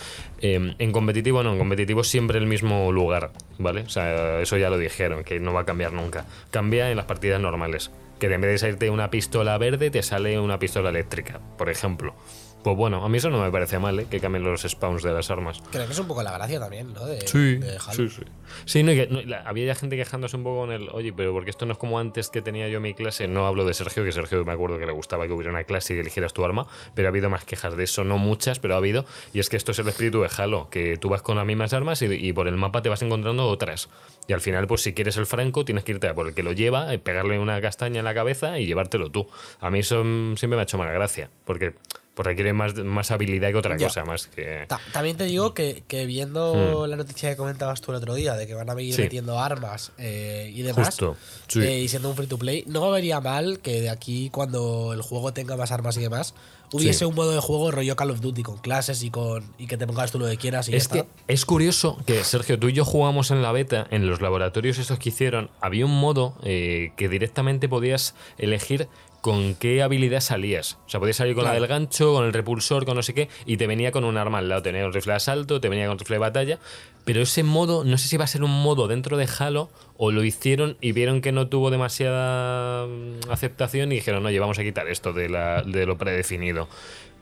Eh, 0.41 0.75
en 0.79 0.93
competitivo 0.93 1.43
no, 1.45 1.53
en 1.53 1.59
competitivo 1.59 2.03
siempre 2.03 2.39
el 2.39 2.47
mismo 2.47 2.91
lugar, 2.91 3.31
¿vale? 3.59 3.83
O 3.83 3.89
sea, 3.89 4.41
eso 4.41 4.57
ya 4.57 4.69
lo 4.71 4.79
dijeron, 4.79 5.12
que 5.25 5.41
no 5.41 5.53
va 5.53 5.61
a 5.61 5.65
cambiar 5.65 5.93
nunca. 5.93 6.25
Cambia 6.51 6.91
en 6.91 6.97
las 6.97 7.07
partidas 7.07 7.41
normales. 7.41 7.91
Que 8.19 8.33
en 8.33 8.41
vez 8.41 8.53
de 8.53 8.59
salirte 8.59 8.91
una 8.91 9.11
pistola 9.11 9.59
verde, 9.59 9.91
te 9.91 10.03
sale 10.03 10.39
una 10.39 10.59
pistola 10.59 10.91
eléctrica, 10.91 11.41
por 11.59 11.69
ejemplo. 11.71 12.15
Pues 12.63 12.77
bueno, 12.77 13.05
a 13.05 13.09
mí 13.09 13.19
eso 13.19 13.29
no 13.31 13.41
me 13.43 13.51
parece 13.51 13.79
mal, 13.79 13.99
¿eh? 13.99 14.07
que 14.09 14.21
cambien 14.21 14.45
los 14.45 14.63
spawns 14.63 15.03
de 15.03 15.13
las 15.13 15.31
armas. 15.31 15.61
Creo 15.73 15.85
que 15.87 15.93
es 15.93 15.99
un 15.99 16.07
poco 16.07 16.23
la 16.23 16.31
gracia 16.33 16.61
también, 16.61 16.93
¿no? 16.93 17.05
De, 17.07 17.21
Sí, 17.27 17.57
de 17.57 17.79
sí, 17.91 18.09
sí. 18.09 18.23
Sí, 18.65 18.83
no, 18.85 18.93
que- 18.93 19.09
no, 19.09 19.21
había 19.45 19.67
ya 19.67 19.75
gente 19.75 19.97
quejándose 19.97 20.37
un 20.37 20.45
poco 20.45 20.61
con 20.61 20.73
el, 20.73 20.89
oye, 20.91 21.13
pero 21.13 21.33
porque 21.33 21.51
esto 21.51 21.67
no 21.67 21.73
es 21.73 21.79
como 21.79 21.99
antes 21.99 22.29
que 22.29 22.41
tenía 22.43 22.69
yo 22.69 22.81
mi 22.81 22.95
clase. 22.95 23.27
No 23.27 23.47
hablo 23.47 23.65
de 23.65 23.75
Sergio, 23.75 24.05
que 24.05 24.13
Sergio 24.13 24.45
me 24.45 24.53
acuerdo 24.53 24.79
que 24.79 24.87
le 24.87 24.93
gustaba 24.93 25.27
que 25.27 25.33
hubiera 25.33 25.51
una 25.51 25.65
clase 25.65 25.95
y 25.95 25.99
eligieras 25.99 26.33
tu 26.33 26.45
arma, 26.45 26.67
pero 26.95 27.09
ha 27.09 27.11
habido 27.11 27.29
más 27.31 27.45
quejas 27.45 27.77
de 27.77 27.85
eso, 27.85 28.05
no 28.05 28.19
muchas, 28.19 28.59
pero 28.61 28.75
ha 28.75 28.77
habido. 28.79 29.05
Y 29.33 29.41
es 29.41 29.49
que 29.49 29.57
esto 29.57 29.73
es 29.73 29.79
el 29.81 29.89
espíritu 29.89 30.21
de 30.23 30.31
Halo, 30.37 30.69
que 30.71 30.97
tú 30.99 31.09
vas 31.09 31.23
con 31.23 31.37
las 31.37 31.47
mismas 31.47 31.73
armas 31.73 32.01
y, 32.03 32.07
y 32.07 32.33
por 32.33 32.47
el 32.47 32.57
mapa 32.57 32.81
te 32.83 32.89
vas 32.89 33.03
encontrando 33.03 33.49
otras. 33.49 33.89
Y 34.29 34.35
al 34.35 34.41
final, 34.41 34.69
pues 34.69 34.83
si 34.83 34.93
quieres 34.95 35.17
el 35.17 35.27
franco, 35.27 35.65
tienes 35.65 35.83
que 35.83 35.93
irte 35.93 36.07
a 36.07 36.15
por 36.15 36.29
el 36.29 36.35
que 36.35 36.45
lo 36.45 36.53
lleva, 36.53 36.95
eh, 36.95 36.99
pegarle 37.01 37.41
una 37.41 37.61
castaña 37.61 37.99
en 37.99 38.05
la 38.05 38.15
cabeza 38.15 38.59
y 38.61 38.67
llevártelo 38.67 39.11
tú. 39.11 39.27
A 39.61 39.69
mí 39.71 39.81
eso 39.81 40.05
mm, 40.05 40.37
siempre 40.37 40.57
me 40.57 40.61
ha 40.61 40.63
hecho 40.63 40.79
mala 40.79 40.93
gracia, 40.93 41.29
porque 41.45 41.75
pues, 42.15 42.27
requiere 42.27 42.53
más, 42.53 42.75
más 42.77 43.11
habilidad 43.11 43.51
que 43.51 43.57
otra 43.57 43.77
Ya. 43.77 43.87
cosa, 43.87 44.05
más 44.05 44.27
que... 44.27 44.65
Ta- 44.69 44.81
también 44.93 45.17
te 45.17 45.25
digo 45.25 45.55
que, 45.55 45.83
que 45.89 46.05
viendo 46.07 46.87
la 46.87 46.97
noticia 46.97 47.31
que 47.31 47.37
comentabas 47.37 47.81
tú 47.81 47.91
el 47.93 47.97
otro 47.99 48.15
día 48.15 48.35
de 48.35 48.47
que 48.47 48.55
van 48.55 48.69
a 48.69 48.81
ir 48.81 48.93
Hmm. 48.93 48.97
Sí. 48.97 49.03
metiendo 49.03 49.39
armas 49.39 49.93
eh, 49.99 50.51
y 50.55 50.63
demás, 50.63 50.87
Justo, 50.89 51.17
sí. 51.49 51.61
eh, 51.61 51.81
y 51.81 51.89
siendo 51.89 52.11
un 52.11 52.17
free 52.17 52.27
to 52.27 52.39
play, 52.39 52.65
no 52.67 52.85
me 52.87 52.91
vería 52.93 53.21
mal 53.21 53.61
que 53.61 53.81
de 53.81 53.91
aquí, 53.91 54.29
cuando 54.31 54.93
el 54.93 55.03
juego 55.03 55.33
tenga 55.33 55.57
más 55.57 55.73
armas 55.73 55.97
y 55.97 56.01
demás, 56.01 56.35
hubiese 56.75 57.01
Sí. 57.01 57.05
un 57.05 57.15
modo 57.15 57.33
de 57.33 57.41
juego 57.41 57.71
rollo 57.71 57.97
Call 57.97 58.11
of 58.11 58.21
Duty 58.21 58.43
con 58.43 58.57
clases 58.59 59.03
y 59.03 59.11
con 59.11 59.45
y 59.59 59.67
que 59.67 59.77
te 59.77 59.87
pongas 59.87 60.11
tú 60.11 60.19
lo 60.19 60.27
que 60.27 60.37
quieras 60.39 60.69
y 60.69 60.75
Es 60.75 60.89
ya 60.89 60.93
que 60.93 60.99
está. 61.01 61.13
es 61.29 61.45
curioso 61.45 61.99
que, 62.07 62.25
Sergio, 62.25 62.59
tú 62.59 62.69
y 62.69 62.73
yo 62.73 62.85
jugamos 62.87 63.31
en 63.31 63.43
la 63.43 63.53
beta, 63.53 63.87
en 63.91 64.07
los 64.07 64.21
laboratorios 64.23 64.79
estos 64.79 64.99
que 64.99 65.11
hicieron, 65.11 65.51
había 65.61 65.85
un 65.87 65.99
modo 65.99 66.35
eh, 66.45 66.93
que 66.97 67.09
directamente 67.11 67.69
podías 67.69 68.15
elegir 68.39 68.89
con 69.23 69.55
qué 69.55 69.83
habilidad 69.83 70.21
salías. 70.21 70.79
O 70.85 70.91
sea, 70.91 71.01
podías 71.01 71.17
salir 71.17 71.35
con 71.35 71.45
la 71.45 71.53
del 71.55 71.67
gancho, 71.69 72.13
con 72.13 72.27
el 72.27 72.33
repulsor, 72.35 72.85
con 72.85 72.97
no 72.97 73.03
sé 73.03 73.15
qué, 73.15 73.29
y 73.47 73.57
te 73.57 73.67
venía 73.67 73.91
con 73.93 74.05
un 74.05 74.17
arma 74.19 74.39
al 74.39 74.49
lado. 74.51 74.63
Tenía 74.63 74.85
un 74.85 74.93
rifle 74.93 75.13
de 75.13 75.17
asalto, 75.17 75.61
te 75.61 75.69
venía 75.71 75.87
con 75.87 75.99
rifle 75.99 76.17
de 76.17 76.21
batalla, 76.21 76.59
pero 77.05 77.23
ese 77.23 77.43
modo, 77.45 77.85
no 77.85 77.97
sé 77.99 78.09
si 78.09 78.17
va 78.17 78.25
a 78.25 78.27
ser 78.29 78.43
un 78.43 78.51
modo 78.63 78.89
dentro 78.89 79.17
de 79.17 79.29
Halo 79.39 79.71
o 79.97 80.11
lo 80.11 80.23
hicieron 80.25 80.77
y 80.81 80.93
vieron 80.93 81.21
que 81.21 81.33
no 81.33 81.47
tuvo 81.49 81.71
demasiada 81.71 82.87
mm, 82.87 83.31
aceptación 83.31 83.93
y 83.93 83.97
dijeron, 83.97 84.27
oye, 84.27 84.39
vamos 84.41 84.59
a 84.59 84.63
quitar 84.65 84.89
esto 84.89 85.13
de, 85.13 85.29
la- 85.29 85.63
de 85.63 85.87
lo 85.87 85.97
predefinido. 85.97 86.69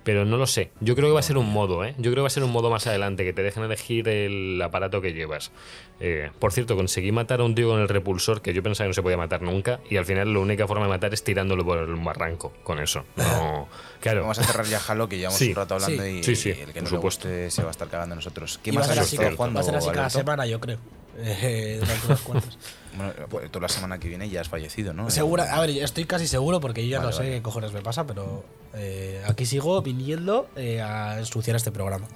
Pero 0.03 0.25
no 0.25 0.39
lo 0.39 0.47
sé. 0.47 0.71
Yo 0.81 0.97
creo 0.97 1.09
que 1.09 1.13
va 1.13 1.21
a 1.21 1.23
ser 1.23 1.37
un 1.37 1.51
modo, 1.53 1.85
¿eh? 1.85 1.95
Yo 1.99 2.05
creo 2.11 2.17
que 2.17 2.21
va 2.23 2.27
a 2.29 2.31
ser 2.31 2.43
un 2.43 2.51
modo 2.53 2.71
más 2.71 2.87
adelante, 2.87 3.23
que 3.25 3.33
te 3.35 3.43
dejen 3.43 3.63
elegir 3.65 4.09
el 4.09 4.61
aparato 4.63 5.01
que 5.03 5.13
llevas. 5.13 5.53
Eh, 6.01 6.31
por 6.39 6.53
cierto, 6.53 6.75
conseguí 6.75 7.13
matar 7.13 7.41
a 7.41 7.45
un 7.45 7.55
tío 7.55 7.69
con 7.69 7.81
el 7.81 7.89
repulsor 7.89 8.41
que 8.41 8.55
yo 8.55 8.63
pensaba 8.63 8.87
que 8.87 8.89
no 8.89 8.95
se 8.95 9.03
podía 9.03 9.19
matar 9.19 9.43
nunca. 9.43 9.81
Y 9.91 9.99
al 9.99 10.07
final 10.07 10.33
la 10.33 10.39
única 10.39 10.67
forma 10.67 10.85
de 10.85 10.89
matar 10.91 11.13
es 11.13 11.23
tirándolo 11.23 11.65
por 11.67 11.79
el 11.79 11.95
barranco 11.97 12.53
con 12.65 12.79
eso. 12.81 13.05
No. 13.17 13.69
Claro. 14.01 14.23
Vamos 14.23 14.39
a 14.39 14.45
cerrar 14.45 14.65
ya 14.65 14.81
Halo, 14.89 15.11
que 15.11 15.19
llevamos 15.19 15.39
Sí, 15.39 15.51
un 15.51 15.57
rato 15.57 15.75
hablando 15.75 16.03
sí. 16.03 16.09
y, 16.09 16.23
Sí, 16.25 16.35
sí, 16.35 16.49
y 16.49 16.53
el 16.53 16.73
que 16.73 16.81
no 16.81 16.85
por 16.87 16.93
le 16.93 16.97
supuesto. 16.97 17.29
guste 17.29 17.51
se 17.51 17.61
va 17.61 17.69
a 17.69 17.71
estar 17.73 17.89
cagando 17.89 18.15
a 18.15 18.17
nosotros. 18.17 18.59
¿Qué 18.63 18.71
Y 18.71 18.73
va 18.75 18.81
a 18.81 18.87
más 18.87 18.95
ser 18.95 18.99
así, 19.03 19.17
va 19.19 19.61
a 19.61 19.63
ser 19.63 19.77
así 19.77 19.91
cada 19.91 20.09
semana, 20.09 20.47
yo 20.47 20.59
creo. 20.59 20.79
Eh, 21.23 21.77
durante 21.81 22.07
unas 22.07 22.21
cuantas. 22.23 22.59
Bueno, 22.97 23.13
pues 23.29 23.51
tú 23.51 23.61
la 23.61 23.69
semana 23.69 23.99
que 23.99 24.09
viene 24.09 24.29
ya 24.29 24.41
has 24.41 24.49
fallecido, 24.49 24.93
¿no? 24.93 25.11
Segura, 25.11 25.55
a 25.55 25.61
ver, 25.61 25.71
estoy 25.71 26.05
casi 26.07 26.27
seguro 26.27 26.61
porque 26.61 26.83
yo 26.85 26.91
ya 26.91 26.99
Vale, 26.99 27.11
no 27.11 27.13
sé 27.13 27.23
vale. 27.23 27.35
qué 27.37 27.43
cojones 27.43 27.73
me 27.73 27.83
pasa, 27.83 28.07
pero 28.07 28.45
eh, 28.75 29.23
aquí 29.27 29.47
sigo 29.47 29.81
viniendo 29.83 30.49
eh, 30.57 30.81
a 30.81 31.19
ensuciar 31.19 31.57
este 31.57 31.71
programa. 31.71 32.07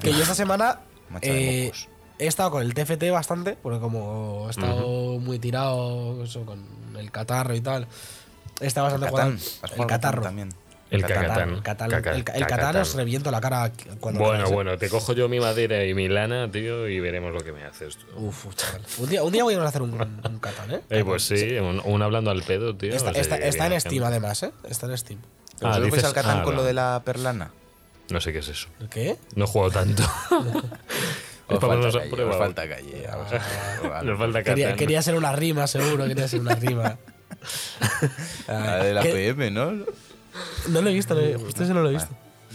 Que 0.00 0.12
yo 0.12 0.22
esta 0.22 0.34
semana 0.34 0.80
eh, 1.22 1.72
he 2.18 2.26
estado 2.26 2.52
con 2.52 2.62
el 2.62 2.72
TFT 2.74 3.10
bastante, 3.10 3.56
porque 3.60 3.80
como 3.80 4.46
he 4.46 4.50
estado 4.50 5.18
muy 5.18 5.38
tirado 5.38 6.24
eso, 6.24 6.44
con 6.46 6.64
el 6.96 7.10
catarro 7.10 7.54
y 7.54 7.60
tal, 7.60 7.86
he 8.60 8.66
estado 8.66 8.84
bastante 8.86 9.08
jugando. 9.10 9.42
¿Has 9.62 9.72
El 9.72 9.86
catarro. 9.86 10.22
también. 10.22 10.50
El 10.90 11.02
Catán. 11.02 11.60
Cacatán. 11.60 11.90
El 11.90 11.96
Caca- 12.02 12.12
el, 12.34 12.46
Cacatán. 12.46 12.76
Os 12.76 12.94
reviento 12.94 13.30
la 13.30 13.40
cara 13.40 13.70
cuando 14.00 14.20
Bueno, 14.20 14.32
veáis, 14.38 14.50
¿eh? 14.50 14.54
bueno, 14.54 14.78
te 14.78 14.88
cojo 14.88 15.12
yo 15.12 15.28
mi 15.28 15.38
madera 15.38 15.84
y 15.84 15.92
mi 15.92 16.08
lana, 16.08 16.50
tío, 16.50 16.88
y 16.88 16.98
veremos 17.00 17.32
lo 17.34 17.40
que 17.40 17.52
me 17.52 17.62
haces. 17.64 17.96
tú. 17.98 18.06
Uf, 18.16 18.46
chaval. 18.54 18.82
Un 18.98 19.08
día, 19.10 19.22
un 19.22 19.32
día 19.32 19.44
voy 19.44 19.54
a 19.54 19.62
hacer 19.64 19.82
un, 19.82 19.92
un 20.00 20.38
Catán, 20.40 20.70
¿eh? 20.70 20.80
Eh, 20.88 21.04
pues 21.04 21.24
sí, 21.24 21.56
un, 21.58 21.82
un 21.84 22.02
hablando 22.02 22.30
al 22.30 22.42
pedo, 22.42 22.74
tío. 22.74 22.94
Está, 22.94 23.10
en 23.66 23.80
Steam, 23.80 24.02
además, 24.04 24.42
¿eh? 24.44 24.50
Está 24.68 24.86
en 24.86 24.96
Steam. 24.96 25.20
¿Pero 25.58 25.72
Ah, 25.72 25.80
dices- 25.80 26.04
al 26.04 26.12
Catán 26.14 26.38
ah, 26.38 26.42
con 26.42 26.54
lo 26.54 26.62
no. 26.62 26.66
de 26.66 26.72
la 26.72 27.02
perlana? 27.04 27.50
No 28.10 28.20
sé 28.22 28.32
qué 28.32 28.38
es 28.38 28.48
eso. 28.48 28.68
¿Qué? 28.90 29.16
No 29.34 29.44
he 29.44 29.48
jugado 29.48 29.72
tanto. 29.72 30.02
es 30.30 31.54
Os 31.54 31.58
para 31.58 31.60
ponernos 31.60 31.92
falta 31.94 31.98
calle, 32.00 32.10
prueba. 32.10 32.30
os 32.30 32.38
falta 32.38 32.68
calle. 32.68 33.06
vamos. 33.82 34.04
Nos 34.04 34.18
falta 34.18 34.42
Quería, 34.42 34.74
quería 34.76 35.02
ser 35.02 35.14
una 35.16 35.32
rima, 35.32 35.66
seguro, 35.66 36.06
quería 36.06 36.26
ser 36.28 36.40
una 36.40 36.54
rima. 36.54 36.96
La 38.46 38.76
de 38.84 38.94
la. 38.94 39.02
PM, 39.02 39.50
¿no? 39.50 39.72
No 40.68 40.80
lo 40.82 40.90
he 40.90 40.92
visto, 40.94 41.14
no 41.14 41.38
justo 41.38 41.62
ese 41.64 41.74
no 41.74 41.82
lo 41.82 41.90
he 41.90 41.94
visto. 41.94 42.10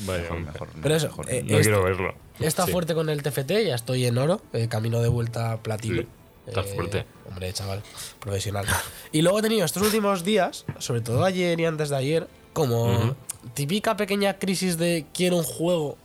Mejor, 0.08 0.40
mejor. 0.40 0.68
Pero 0.82 0.96
eso, 0.96 1.08
mejor. 1.08 1.30
eh, 1.30 1.44
No 1.44 1.52
Este- 1.58 1.62
quiero 1.70 1.84
verlo. 1.84 2.16
He 2.40 2.48
estado 2.48 2.66
Sí. 2.68 2.72
fuerte 2.72 2.96
con 2.96 3.10
el 3.10 3.22
TFT, 3.22 3.64
ya 3.66 3.76
estoy 3.76 4.06
en 4.06 4.18
oro, 4.18 4.42
eh, 4.54 4.68
camino 4.68 5.02
de 5.02 5.08
vuelta 5.10 5.52
a 5.52 5.58
platino. 5.62 6.02
Sí, 6.02 6.08
estás 6.48 6.66
fuerte. 6.74 7.06
Hombre, 7.30 7.54
chaval, 7.54 7.84
profesional. 8.20 8.66
Y 9.12 9.22
luego 9.22 9.40
he 9.40 9.42
tenido 9.44 9.66
estos 9.66 9.84
últimos 9.84 10.24
días, 10.24 10.66
sobre 10.80 11.02
todo 11.02 11.24
ayer 11.24 11.60
y 11.60 11.66
antes 11.66 11.90
de 11.90 11.96
ayer, 11.96 12.28
como 12.54 13.16
típica 13.54 13.96
pequeña 13.98 14.40
crisis 14.40 14.78
de 14.78 15.06
quiero 15.14 15.38
un 15.38 15.44
juego 15.44 15.98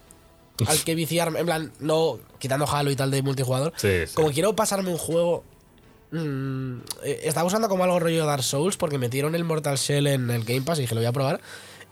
al 0.66 0.82
que 0.84 0.94
viciarme, 0.94 1.38
en 1.40 1.46
plan, 1.46 1.72
no 1.80 2.18
quitando 2.38 2.66
Halo 2.70 2.90
y 2.90 2.96
tal 2.96 3.10
de 3.10 3.22
multijugador, 3.22 3.72
Sí, 3.76 4.06
sí. 4.06 4.14
como 4.14 4.30
quiero 4.32 4.54
pasarme 4.54 4.90
un 4.90 4.98
juego. 4.98 5.44
Mm, 6.10 6.78
eh, 7.04 7.20
estaba 7.24 7.46
usando 7.46 7.68
como 7.68 7.84
algo 7.84 7.98
rollo 7.98 8.26
Dark 8.26 8.42
Souls 8.42 8.76
porque 8.76 8.98
metieron 8.98 9.34
el 9.34 9.44
Mortal 9.44 9.76
Shell 9.76 10.06
en 10.06 10.30
el 10.30 10.44
Game 10.44 10.62
Pass 10.62 10.78
y 10.78 10.82
dije 10.82 10.94
lo 10.94 11.00
voy 11.00 11.06
a 11.08 11.12
probar. 11.12 11.40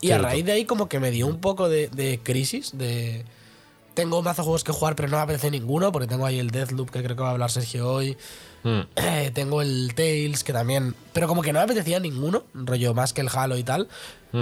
Y 0.01 0.09
a 0.09 0.17
Cierto. 0.17 0.27
raíz 0.27 0.45
de 0.45 0.53
ahí 0.53 0.65
como 0.65 0.89
que 0.89 1.01
me 1.01 1.11
dio 1.11 1.27
un 1.27 1.41
poco 1.41 1.69
de, 1.69 1.89
de 1.89 2.21
crisis, 2.23 2.77
de... 2.77 3.25
Tengo 3.95 4.21
mazo 4.21 4.43
juegos 4.43 4.63
que 4.63 4.73
jugar 4.73 4.95
pero 4.95 5.09
no 5.09 5.17
me 5.17 5.23
apetece 5.23 5.51
ninguno 5.51 5.91
porque 5.91 6.07
tengo 6.07 6.27
ahí 6.27 6.39
el 6.39 6.51
Deathloop 6.51 6.91
que 6.91 7.03
creo 7.03 7.17
que 7.17 7.23
va 7.23 7.31
a 7.31 7.33
hablar 7.33 7.51
Sergio 7.51 7.91
hoy. 7.91 8.15
Mm. 8.63 8.81
Eh, 8.97 9.31
tengo 9.33 9.63
el 9.63 9.95
Tales 9.95 10.45
que 10.45 10.53
también... 10.53 10.95
Pero 11.15 11.29
como 11.29 11.41
que 11.41 11.53
no 11.55 11.61
me 11.61 11.65
apetecía 11.65 11.99
ninguno, 11.99 12.45
rollo 12.53 12.93
más 12.93 13.15
que 13.15 13.23
el 13.23 13.31
Halo 13.33 13.57
y 13.57 13.65
tal. 13.65 13.89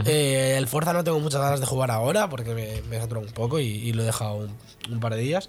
Eh, 0.06 0.56
el 0.58 0.66
Forza 0.66 0.92
no 0.92 1.04
tengo 1.04 1.20
muchas 1.20 1.40
ganas 1.40 1.60
de 1.60 1.66
jugar 1.66 1.92
ahora 1.92 2.28
porque 2.28 2.52
me, 2.52 2.82
me 2.90 2.98
saturó 2.98 3.20
un 3.20 3.28
poco 3.28 3.60
y, 3.60 3.66
y 3.66 3.92
lo 3.92 4.02
he 4.02 4.06
dejado 4.06 4.34
un, 4.34 4.50
un 4.90 4.98
par 4.98 5.14
de 5.14 5.20
días. 5.20 5.48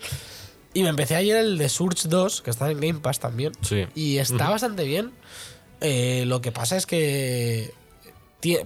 Y 0.75 0.83
me 0.83 0.89
empecé 0.89 1.15
ayer 1.15 1.37
el 1.37 1.57
de 1.57 1.69
Surge 1.69 2.09
2, 2.09 2.41
que 2.41 2.51
está 2.51 2.69
en 2.69 2.81
Game 2.81 2.99
Pass 2.99 3.19
también. 3.19 3.53
Sí. 3.61 3.85
Y 3.95 4.17
está 4.17 4.49
bastante 4.49 4.83
bien. 4.83 5.13
Eh, 5.79 6.25
lo 6.27 6.41
que 6.41 6.51
pasa 6.51 6.75
es 6.75 6.85
que 6.85 7.73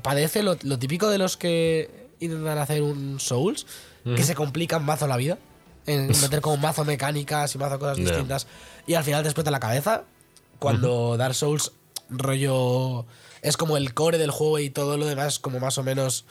padece 0.01 0.41
lo, 0.41 0.57
lo 0.63 0.79
típico 0.79 1.07
de 1.09 1.19
los 1.19 1.37
que 1.37 2.09
intentan 2.19 2.57
hacer 2.57 2.81
un 2.81 3.19
Souls, 3.19 3.67
que 4.03 4.23
se 4.23 4.33
complican 4.33 4.83
mazo 4.83 5.05
la 5.05 5.17
vida. 5.17 5.37
En 5.85 6.07
meter 6.21 6.41
como 6.41 6.57
mazo 6.57 6.83
mecánicas 6.83 7.53
y 7.53 7.59
mazo 7.59 7.77
cosas 7.77 7.97
distintas. 7.97 8.47
Y 8.87 8.95
al 8.95 9.03
final 9.03 9.21
te 9.21 9.29
explota 9.29 9.51
la 9.51 9.59
cabeza. 9.59 10.03
Cuando 10.57 11.15
Dark 11.15 11.35
Souls, 11.35 11.73
rollo. 12.09 13.05
Es 13.43 13.55
como 13.55 13.77
el 13.77 13.93
core 13.93 14.17
del 14.17 14.31
juego 14.31 14.57
y 14.57 14.71
todo 14.71 14.97
lo 14.97 15.05
demás, 15.05 15.37
como 15.37 15.59
más 15.59 15.77
o 15.77 15.83
menos. 15.83 16.25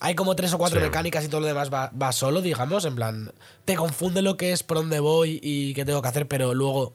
Hay 0.00 0.14
como 0.14 0.34
tres 0.34 0.52
o 0.54 0.58
cuatro 0.58 0.80
Sí. 0.80 0.86
mecánicas 0.86 1.24
y 1.24 1.28
todo 1.28 1.40
lo 1.42 1.46
demás 1.46 1.72
va, 1.72 1.90
va 2.00 2.10
solo, 2.12 2.40
digamos. 2.40 2.84
En 2.86 2.94
plan, 2.96 3.32
te 3.66 3.76
confunde 3.76 4.22
lo 4.22 4.36
que 4.36 4.52
es, 4.52 4.62
por 4.62 4.78
dónde 4.78 4.98
voy 4.98 5.38
y 5.42 5.74
qué 5.74 5.84
tengo 5.84 6.00
que 6.02 6.08
hacer, 6.08 6.26
pero 6.26 6.54
luego 6.54 6.94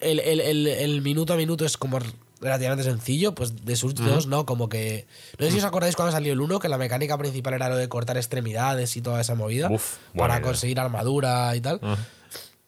el, 0.00 0.20
el- 0.20 0.40
el- 0.40 0.66
el 0.66 1.02
minuto 1.02 1.32
a 1.32 1.36
minuto 1.36 1.64
es 1.64 1.76
como 1.78 1.98
relativamente 2.40 2.84
sencillo. 2.84 3.34
Pues 3.34 3.64
de 3.64 3.74
Surge 3.76 4.02
2, 4.04 4.26
¿no? 4.26 4.44
Como 4.46 4.68
que. 4.68 5.06
No 5.38 5.46
sé 5.46 5.52
si 5.52 5.58
os 5.58 5.64
acordáis 5.64 5.96
cuando 5.96 6.12
salió 6.12 6.32
el 6.34 6.40
1, 6.40 6.58
que 6.60 6.68
la 6.68 6.76
mecánica 6.78 7.16
principal 7.16 7.54
era 7.54 7.68
lo 7.70 7.76
de 7.76 7.88
cortar 7.88 8.16
extremidades 8.18 8.94
y 8.96 9.00
toda 9.00 9.20
esa 9.22 9.34
movida. 9.34 9.68
Uf, 9.70 9.96
para 10.16 10.34
idea. 10.34 10.42
conseguir 10.42 10.78
armadura 10.78 11.56
y 11.56 11.60
tal. 11.62 11.80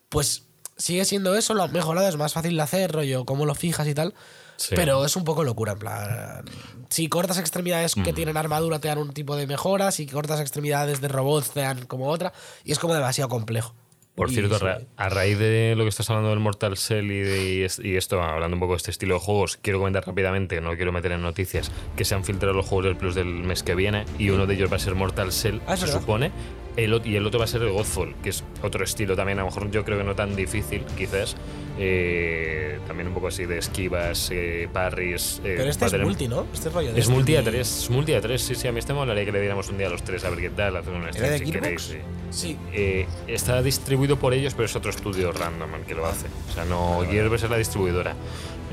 Pues 0.09 0.45
sigue 0.77 1.05
siendo 1.05 1.37
eso, 1.37 1.55
lo 1.55 1.63
han 1.63 1.73
mejorado, 1.73 2.09
es 2.09 2.17
más 2.17 2.33
fácil 2.33 2.57
de 2.57 2.63
hacer, 2.63 2.91
rollo, 2.93 3.25
cómo 3.27 3.45
lo 3.47 3.55
fijas 3.55 3.87
y 3.87 3.95
tal. 3.95 4.15
Sí. 4.61 4.75
Pero 4.77 5.05
es 5.07 5.17
un 5.17 5.25
poco 5.25 5.43
locura, 5.43 5.73
en 5.73 5.79
plan. 5.79 6.45
Si 6.91 7.09
cortas 7.09 7.39
extremidades 7.39 7.97
Mm. 7.97 8.03
que 8.03 8.13
tienen 8.13 8.37
armadura, 8.37 8.79
te 8.79 8.89
dan 8.89 8.99
un 8.99 9.13
tipo 9.15 9.35
de 9.37 9.47
mejora. 9.47 9.91
Si 9.91 10.07
cortas 10.07 10.39
extremidades 10.41 11.01
de 11.01 11.09
robots, 11.09 11.51
te 11.53 11.61
dan 11.61 11.87
como 11.87 12.09
otra. 12.09 12.33
Y 12.65 12.73
es 12.73 12.79
como 12.79 12.93
demasiado 12.95 13.29
complejo. 13.31 13.75
Por 14.17 14.31
Y 14.31 14.35
cierto, 14.35 14.57
a, 14.57 14.59
sí. 14.59 14.65
ra- 14.67 14.81
a 14.99 15.09
raíz 15.09 15.39
de 15.39 15.73
lo 15.77 15.85
que 15.85 15.89
estás 15.89 16.11
hablando 16.11 16.29
del 16.31 16.41
Mortal 16.41 16.75
Shell 16.75 17.11
y, 17.11 17.21
de- 17.21 17.55
y 17.55 17.63
es- 17.63 17.79
y 17.79 17.97
esto, 17.97 18.21
hablando 18.23 18.55
un 18.57 18.61
poco 18.61 18.73
de 18.75 18.79
este 18.79 18.91
estilo 18.91 19.15
de 19.15 19.21
juegos, 19.21 19.57
quiero 19.63 19.79
comentar 19.79 20.05
rápidamente, 20.07 20.61
no 20.61 20.75
quiero 20.77 20.93
meter 20.93 21.13
en 21.13 21.23
noticias, 21.23 21.71
que 21.97 22.05
se 22.05 22.15
han 22.15 22.25
filtrado 22.25 22.53
los 22.53 22.67
juegos 22.67 22.85
del 22.87 22.97
Plus 22.97 23.15
del 23.15 23.27
mes 23.29 23.63
que 23.63 23.75
viene 23.75 24.05
y 24.19 24.29
uno 24.29 24.47
de 24.47 24.55
ellos 24.55 24.71
va 24.71 24.77
a 24.77 24.81
ser 24.81 24.95
Mortal 24.95 25.31
Shell, 25.31 25.63
Ah, 25.67 25.77
se 25.77 25.87
verdad. 25.87 26.01
supone, 26.01 26.33
el, 26.77 27.01
y 27.05 27.17
el 27.17 27.27
otro 27.27 27.39
va 27.39 27.45
a 27.45 27.49
ser 27.49 27.63
el 27.63 27.71
Godfall, 27.71 28.15
que 28.23 28.31
es 28.31 28.45
otro 28.63 28.85
estilo 28.85 29.17
también, 29.17 29.39
a 29.39 29.43
lo 29.43 29.49
mejor 29.49 29.71
yo 29.71 29.85
creo 29.85 29.99
que 29.99 30.05
no 30.05 30.15
tan 30.15 30.35
difícil, 30.37 30.83
quizás. 30.97 31.37
eh, 31.79 32.79
también 32.87 33.09
un 33.09 33.15
poco 33.15 33.29
así 33.29 33.47
de 33.47 33.59
esquivas, 33.59 34.29
eh, 34.33 34.69
parries. 34.73 35.39
eh, 35.45 35.55
Pero 35.57 35.71
este 35.71 35.87
es 35.87 35.99
multi, 36.01 36.29
¿no? 36.29 36.47
Este 36.53 36.69
rollo 36.69 36.89
de 36.89 36.93
Es 36.93 36.97
Destiny. 37.07 37.17
multi 37.17 37.37
a 37.37 37.43
3, 37.45 37.61
es 37.85 37.91
multi 37.91 38.15
a 38.15 38.21
3, 38.21 38.43
sí, 38.43 38.55
sí, 38.55 38.69
a 38.69 38.73
mí 38.73 38.79
este 38.81 38.93
me 38.93 38.99
molaría 38.99 39.25
que 39.25 39.33
le 39.33 39.41
diéramos 39.41 39.69
un 39.71 39.79
día 39.79 39.87
a 39.87 39.91
los 39.91 40.03
tres 40.03 40.25
a 40.25 40.31
ver 40.31 40.41
qué 40.41 40.51
tal, 40.51 40.77
hacer 40.77 40.93
un 40.93 41.03
¿Era 41.05 41.13
stream 41.13 41.31
de 41.31 41.39
si 41.39 41.45
Gearbox? 41.53 41.63
queréis. 41.63 41.83
sí. 41.83 41.97
Sí. 42.31 42.57
Eh, 42.73 43.07
está 43.29 43.63
distribuido 43.63 44.17
por 44.19 44.35
ellos, 44.35 44.55
pero 44.55 44.67
es 44.67 44.77
otro 44.77 44.91
estudio 44.91 45.33
random 45.33 45.75
el 45.77 45.83
que 45.83 45.95
lo 45.95 46.07
hace. 46.07 46.27
O 46.51 46.53
sea, 46.55 46.65
no 46.65 47.01
Gearbox 47.11 47.43
es 47.45 47.51
la 47.51 47.57
distribuidora. 47.57 48.15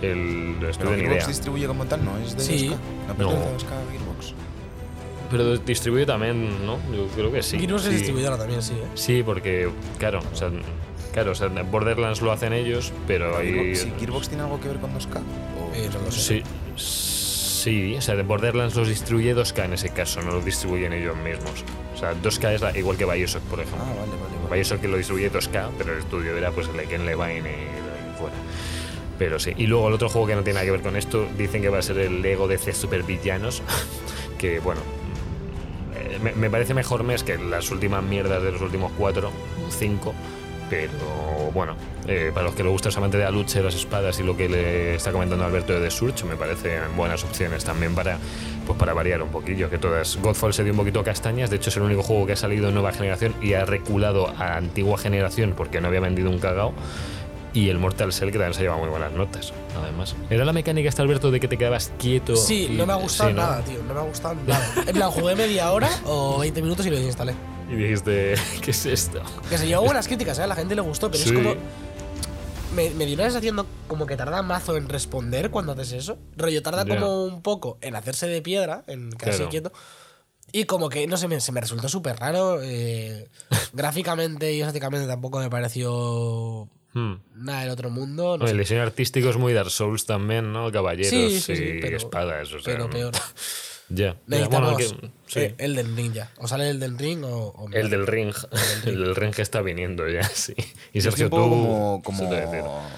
El 0.01 0.55
Pero 0.59 0.69
estudio 0.71 0.91
ni 0.91 0.97
Gearbox 0.97 1.17
idea. 1.17 1.27
distribuye 1.27 1.67
como 1.67 1.85
tal, 1.85 2.05
¿no? 2.05 2.17
Es 2.19 2.35
de 2.37 2.43
Sí. 2.43 2.67
2K. 2.69 2.77
No 3.07 3.15
pertenece 3.15 3.23
No. 3.23 3.29
a 3.29 3.51
2K 3.53 3.91
Gearbox. 3.91 4.33
Pero 5.29 5.57
distribuye 5.57 6.05
también, 6.05 6.65
¿no? 6.65 6.77
Yo 6.95 7.07
creo 7.15 7.31
que 7.31 7.43
sí. 7.43 7.59
Gearbox 7.59 7.81
sí. 7.83 7.89
es 7.89 7.95
distribuidora 7.95 8.37
también, 8.37 8.61
sí. 8.61 8.73
¿eh? 8.73 8.83
Sí, 8.95 9.23
porque, 9.23 9.69
claro, 9.97 10.19
o 10.31 10.35
sea, 10.35 10.49
claro, 11.13 11.31
o 11.31 11.35
sea, 11.35 11.47
Borderlands 11.49 12.21
lo 12.21 12.31
hacen 12.31 12.53
ellos, 12.53 12.93
pero. 13.07 13.37
Gearbox, 13.37 13.79
sí, 13.79 13.93
¿Gearbox 13.99 14.29
tiene 14.29 14.43
algo 14.43 14.59
que 14.61 14.69
ver 14.69 14.77
con 14.77 14.93
2K? 14.93 15.17
¿O- 15.17 15.75
Eh, 15.75 15.89
no 15.93 15.99
lo 16.05 16.11
sé. 16.11 16.21
Sí, 16.21 16.43
sí, 16.77 17.95
o 17.97 18.01
sea, 18.01 18.15
de 18.15 18.23
Borderlands 18.23 18.75
los 18.75 18.87
distribuye 18.87 19.35
2K 19.35 19.65
en 19.65 19.73
ese 19.73 19.89
caso, 19.89 20.21
no 20.21 20.31
los 20.31 20.45
distribuyen 20.45 20.93
ellos 20.93 21.17
mismos. 21.17 21.65
O 21.93 21.97
sea, 21.99 22.13
2K 22.13 22.53
es 22.53 22.61
la- 22.61 22.77
igual 22.77 22.95
que 22.97 23.05
Bioshock, 23.05 23.41
por 23.43 23.59
ejemplo. 23.59 23.83
Ah, 23.83 23.89
vale, 23.99 24.11
vale. 24.11 24.43
vale. 24.43 24.55
Bioshock 24.55 24.79
que 24.79 24.87
lo 24.87 24.97
distribuye 24.97 25.29
2K, 25.31 25.71
pero 25.77 25.93
el 25.93 25.99
estudio 25.99 26.37
era 26.37 26.51
pues 26.51 26.67
el 26.69 26.77
de 26.77 26.85
Ken 26.85 27.05
Levine 27.05 27.49
y 27.49 28.17
fuera. 28.17 28.35
Pero 29.19 29.39
sí. 29.39 29.51
Y 29.57 29.65
luego 29.65 29.87
el 29.87 29.95
otro 29.95 30.07
juego 30.09 30.27
que 30.27 30.35
no 30.35 30.43
tiene 30.43 30.53
nada 30.55 30.65
que 30.65 30.71
ver 30.71 30.81
con 30.81 30.95
esto, 30.95 31.27
dicen 31.37 31.61
que 31.61 31.69
va 31.69 31.79
a 31.79 31.81
ser 31.81 31.97
el 31.97 32.21
Lego 32.21 32.47
DC 32.47 32.71
Supervillanos, 32.73 33.61
que 34.37 34.59
bueno, 34.59 34.79
me, 36.19 36.31
me 36.33 36.49
parece 36.49 36.73
mejor 36.73 37.03
mes 37.03 37.23
que 37.23 37.37
las 37.37 37.71
últimas 37.71 38.03
mierdas 38.03 38.41
de 38.43 38.51
los 38.51 38.61
últimos 38.61 38.91
4, 38.97 39.31
5, 39.69 40.13
Pero 40.69 40.91
bueno, 41.53 41.75
eh, 42.07 42.31
para 42.33 42.45
los 42.45 42.55
que 42.55 42.63
les 42.63 42.71
gusta 42.71 42.89
esa 42.89 42.99
amante 42.99 43.17
de 43.17 43.23
la 43.23 43.31
lucha 43.31 43.61
las 43.61 43.75
espadas 43.75 44.19
y 44.19 44.23
lo 44.23 44.35
que 44.35 44.49
le 44.49 44.95
está 44.95 45.11
comentando 45.11 45.45
Alberto 45.45 45.79
de 45.79 45.89
Surge, 45.89 46.25
me 46.25 46.35
parecen 46.35 46.95
buenas 46.95 47.23
opciones 47.23 47.63
también 47.63 47.95
para, 47.95 48.17
pues 48.65 48.77
para 48.77 48.93
variar 48.93 49.21
un 49.21 49.29
poquillo. 49.29 49.69
Que 49.69 49.77
todas. 49.77 50.17
Godfall 50.21 50.53
se 50.53 50.63
dio 50.63 50.73
un 50.73 50.77
poquito 50.77 50.99
a 50.99 51.03
castañas, 51.03 51.49
de 51.49 51.55
hecho 51.55 51.69
es 51.69 51.77
el 51.77 51.83
único 51.83 52.03
juego 52.03 52.25
que 52.25 52.33
ha 52.33 52.37
salido 52.37 52.67
en 52.67 52.73
nueva 52.73 52.91
generación 52.91 53.33
y 53.41 53.53
ha 53.53 53.65
reculado 53.65 54.27
a 54.37 54.57
antigua 54.57 54.97
generación 54.97 55.53
porque 55.55 55.81
no 55.81 55.87
había 55.87 56.01
vendido 56.01 56.29
un 56.29 56.39
cagao. 56.39 56.73
Y 57.57 57.69
el 57.69 57.79
Mortal 57.79 58.13
Cell 58.13 58.27
que 58.27 58.37
también 58.37 58.53
se 58.53 58.61
lleva 58.61 58.77
muy 58.77 58.87
buenas 58.89 59.11
notas, 59.13 59.51
además. 59.81 60.15
¿Era 60.29 60.45
la 60.45 60.53
mecánica 60.53 60.89
esta, 60.89 61.01
Alberto, 61.01 61.31
de 61.31 61.39
que 61.39 61.47
te 61.47 61.57
quedabas 61.57 61.91
quieto? 61.97 62.35
Sí, 62.35 62.67
y- 62.69 62.75
no 62.75 62.85
me 62.85 62.93
ha 62.93 62.97
gustado 62.97 63.29
sí, 63.31 63.35
¿no? 63.35 63.41
nada, 63.41 63.61
tío. 63.63 63.81
No 63.87 63.93
me 63.95 63.99
ha 63.99 64.03
gustado 64.03 64.35
nada. 64.45 64.73
En 64.85 64.93
plan, 64.93 65.09
jugué 65.09 65.35
media 65.35 65.71
hora 65.71 65.89
o 66.05 66.37
20 66.39 66.61
minutos 66.61 66.85
y 66.85 66.89
lo 66.91 66.97
desinstalé. 66.97 67.33
Y 67.71 67.75
dijiste, 67.75 68.35
¿qué 68.61 68.71
es 68.71 68.85
esto? 68.85 69.21
Que 69.49 69.57
se 69.57 69.65
llevó 69.65 69.83
buenas 69.85 70.07
críticas, 70.07 70.37
¿eh? 70.37 70.43
A 70.43 70.47
la 70.47 70.55
gente 70.55 70.75
le 70.75 70.81
gustó, 70.81 71.09
pero 71.09 71.23
Sí. 71.23 71.29
es 71.31 71.35
como. 71.35 71.55
Me, 72.75 72.91
me 72.91 73.05
dio 73.07 73.15
una 73.15 73.23
sensación 73.23 73.65
como 73.87 74.05
que 74.05 74.15
tarda 74.17 74.43
mazo 74.43 74.77
en 74.77 74.87
responder 74.89 75.49
cuando 75.49 75.71
haces 75.71 75.93
eso. 75.93 76.19
Rollo, 76.35 76.61
tarda 76.61 76.85
como 76.85 77.23
un 77.23 77.41
poco 77.41 77.79
en 77.81 77.95
hacerse 77.95 78.27
de 78.27 78.41
piedra, 78.43 78.83
en 78.87 79.09
quedarse 79.13 79.37
Claro. 79.39 79.49
quieto. 79.49 79.71
Y 80.51 80.65
como 80.65 80.89
que, 80.89 81.07
no 81.07 81.17
sé, 81.17 81.27
me, 81.27 81.39
se 81.41 81.51
me 81.51 81.59
resultó 81.61 81.89
súper 81.89 82.17
raro. 82.19 82.59
eh, 82.61 83.29
gráficamente 83.73 84.53
y 84.53 84.61
estéticamente 84.61 85.07
tampoco 85.07 85.39
me 85.39 85.49
pareció 85.49 86.69
Hmm. 86.97 87.21
nada 87.35 87.61
del 87.61 87.69
otro 87.69 87.89
mundo. 87.89 88.23
no 88.23 88.29
Bueno, 88.39 88.47
sé. 88.47 88.51
el 88.53 88.57
diseño 88.59 88.81
artístico 88.81 89.29
es 89.29 89.37
muy 89.37 89.53
Dark 89.53 89.69
Souls 89.69 90.05
también, 90.05 90.51
¿no? 90.51 90.71
Caballeros 90.71 91.09
Sí, 91.11 91.39
sí, 91.39 91.53
y 91.53 91.79
pero- 91.81 91.97
espadas. 91.97 92.51
O 92.53 92.59
sea, 92.59 92.73
pero 92.73 92.89
peor. 92.89 93.13
Ya. 93.89 94.15
Ya, 94.15 94.17
Necesitamos 94.27 94.73
bueno, 94.73 94.99
que- 94.99 95.11
sí. 95.27 95.39
eh, 95.39 95.55
el 95.59 95.73
del 95.75 95.95
ring 95.95 96.11
ya. 96.11 96.29
O 96.39 96.47
sale 96.49 96.69
el 96.69 96.77
del 96.77 96.97
ring 96.97 97.23
o. 97.23 97.53
o 97.55 97.69
el 97.71 97.89
del 97.89 98.05
ring. 98.05 98.33
El 98.85 98.99
del 98.99 99.15
ring 99.15 99.33
que 99.33 99.41
está 99.41 99.61
viniendo 99.61 100.09
ya, 100.09 100.23
sí. 100.27 100.55
Y 100.91 100.99
Sergio, 100.99 101.25
un 101.27 101.29
poco 101.29 101.43
tú. 101.45 101.49
como, 101.49 102.01
como, 102.03 102.89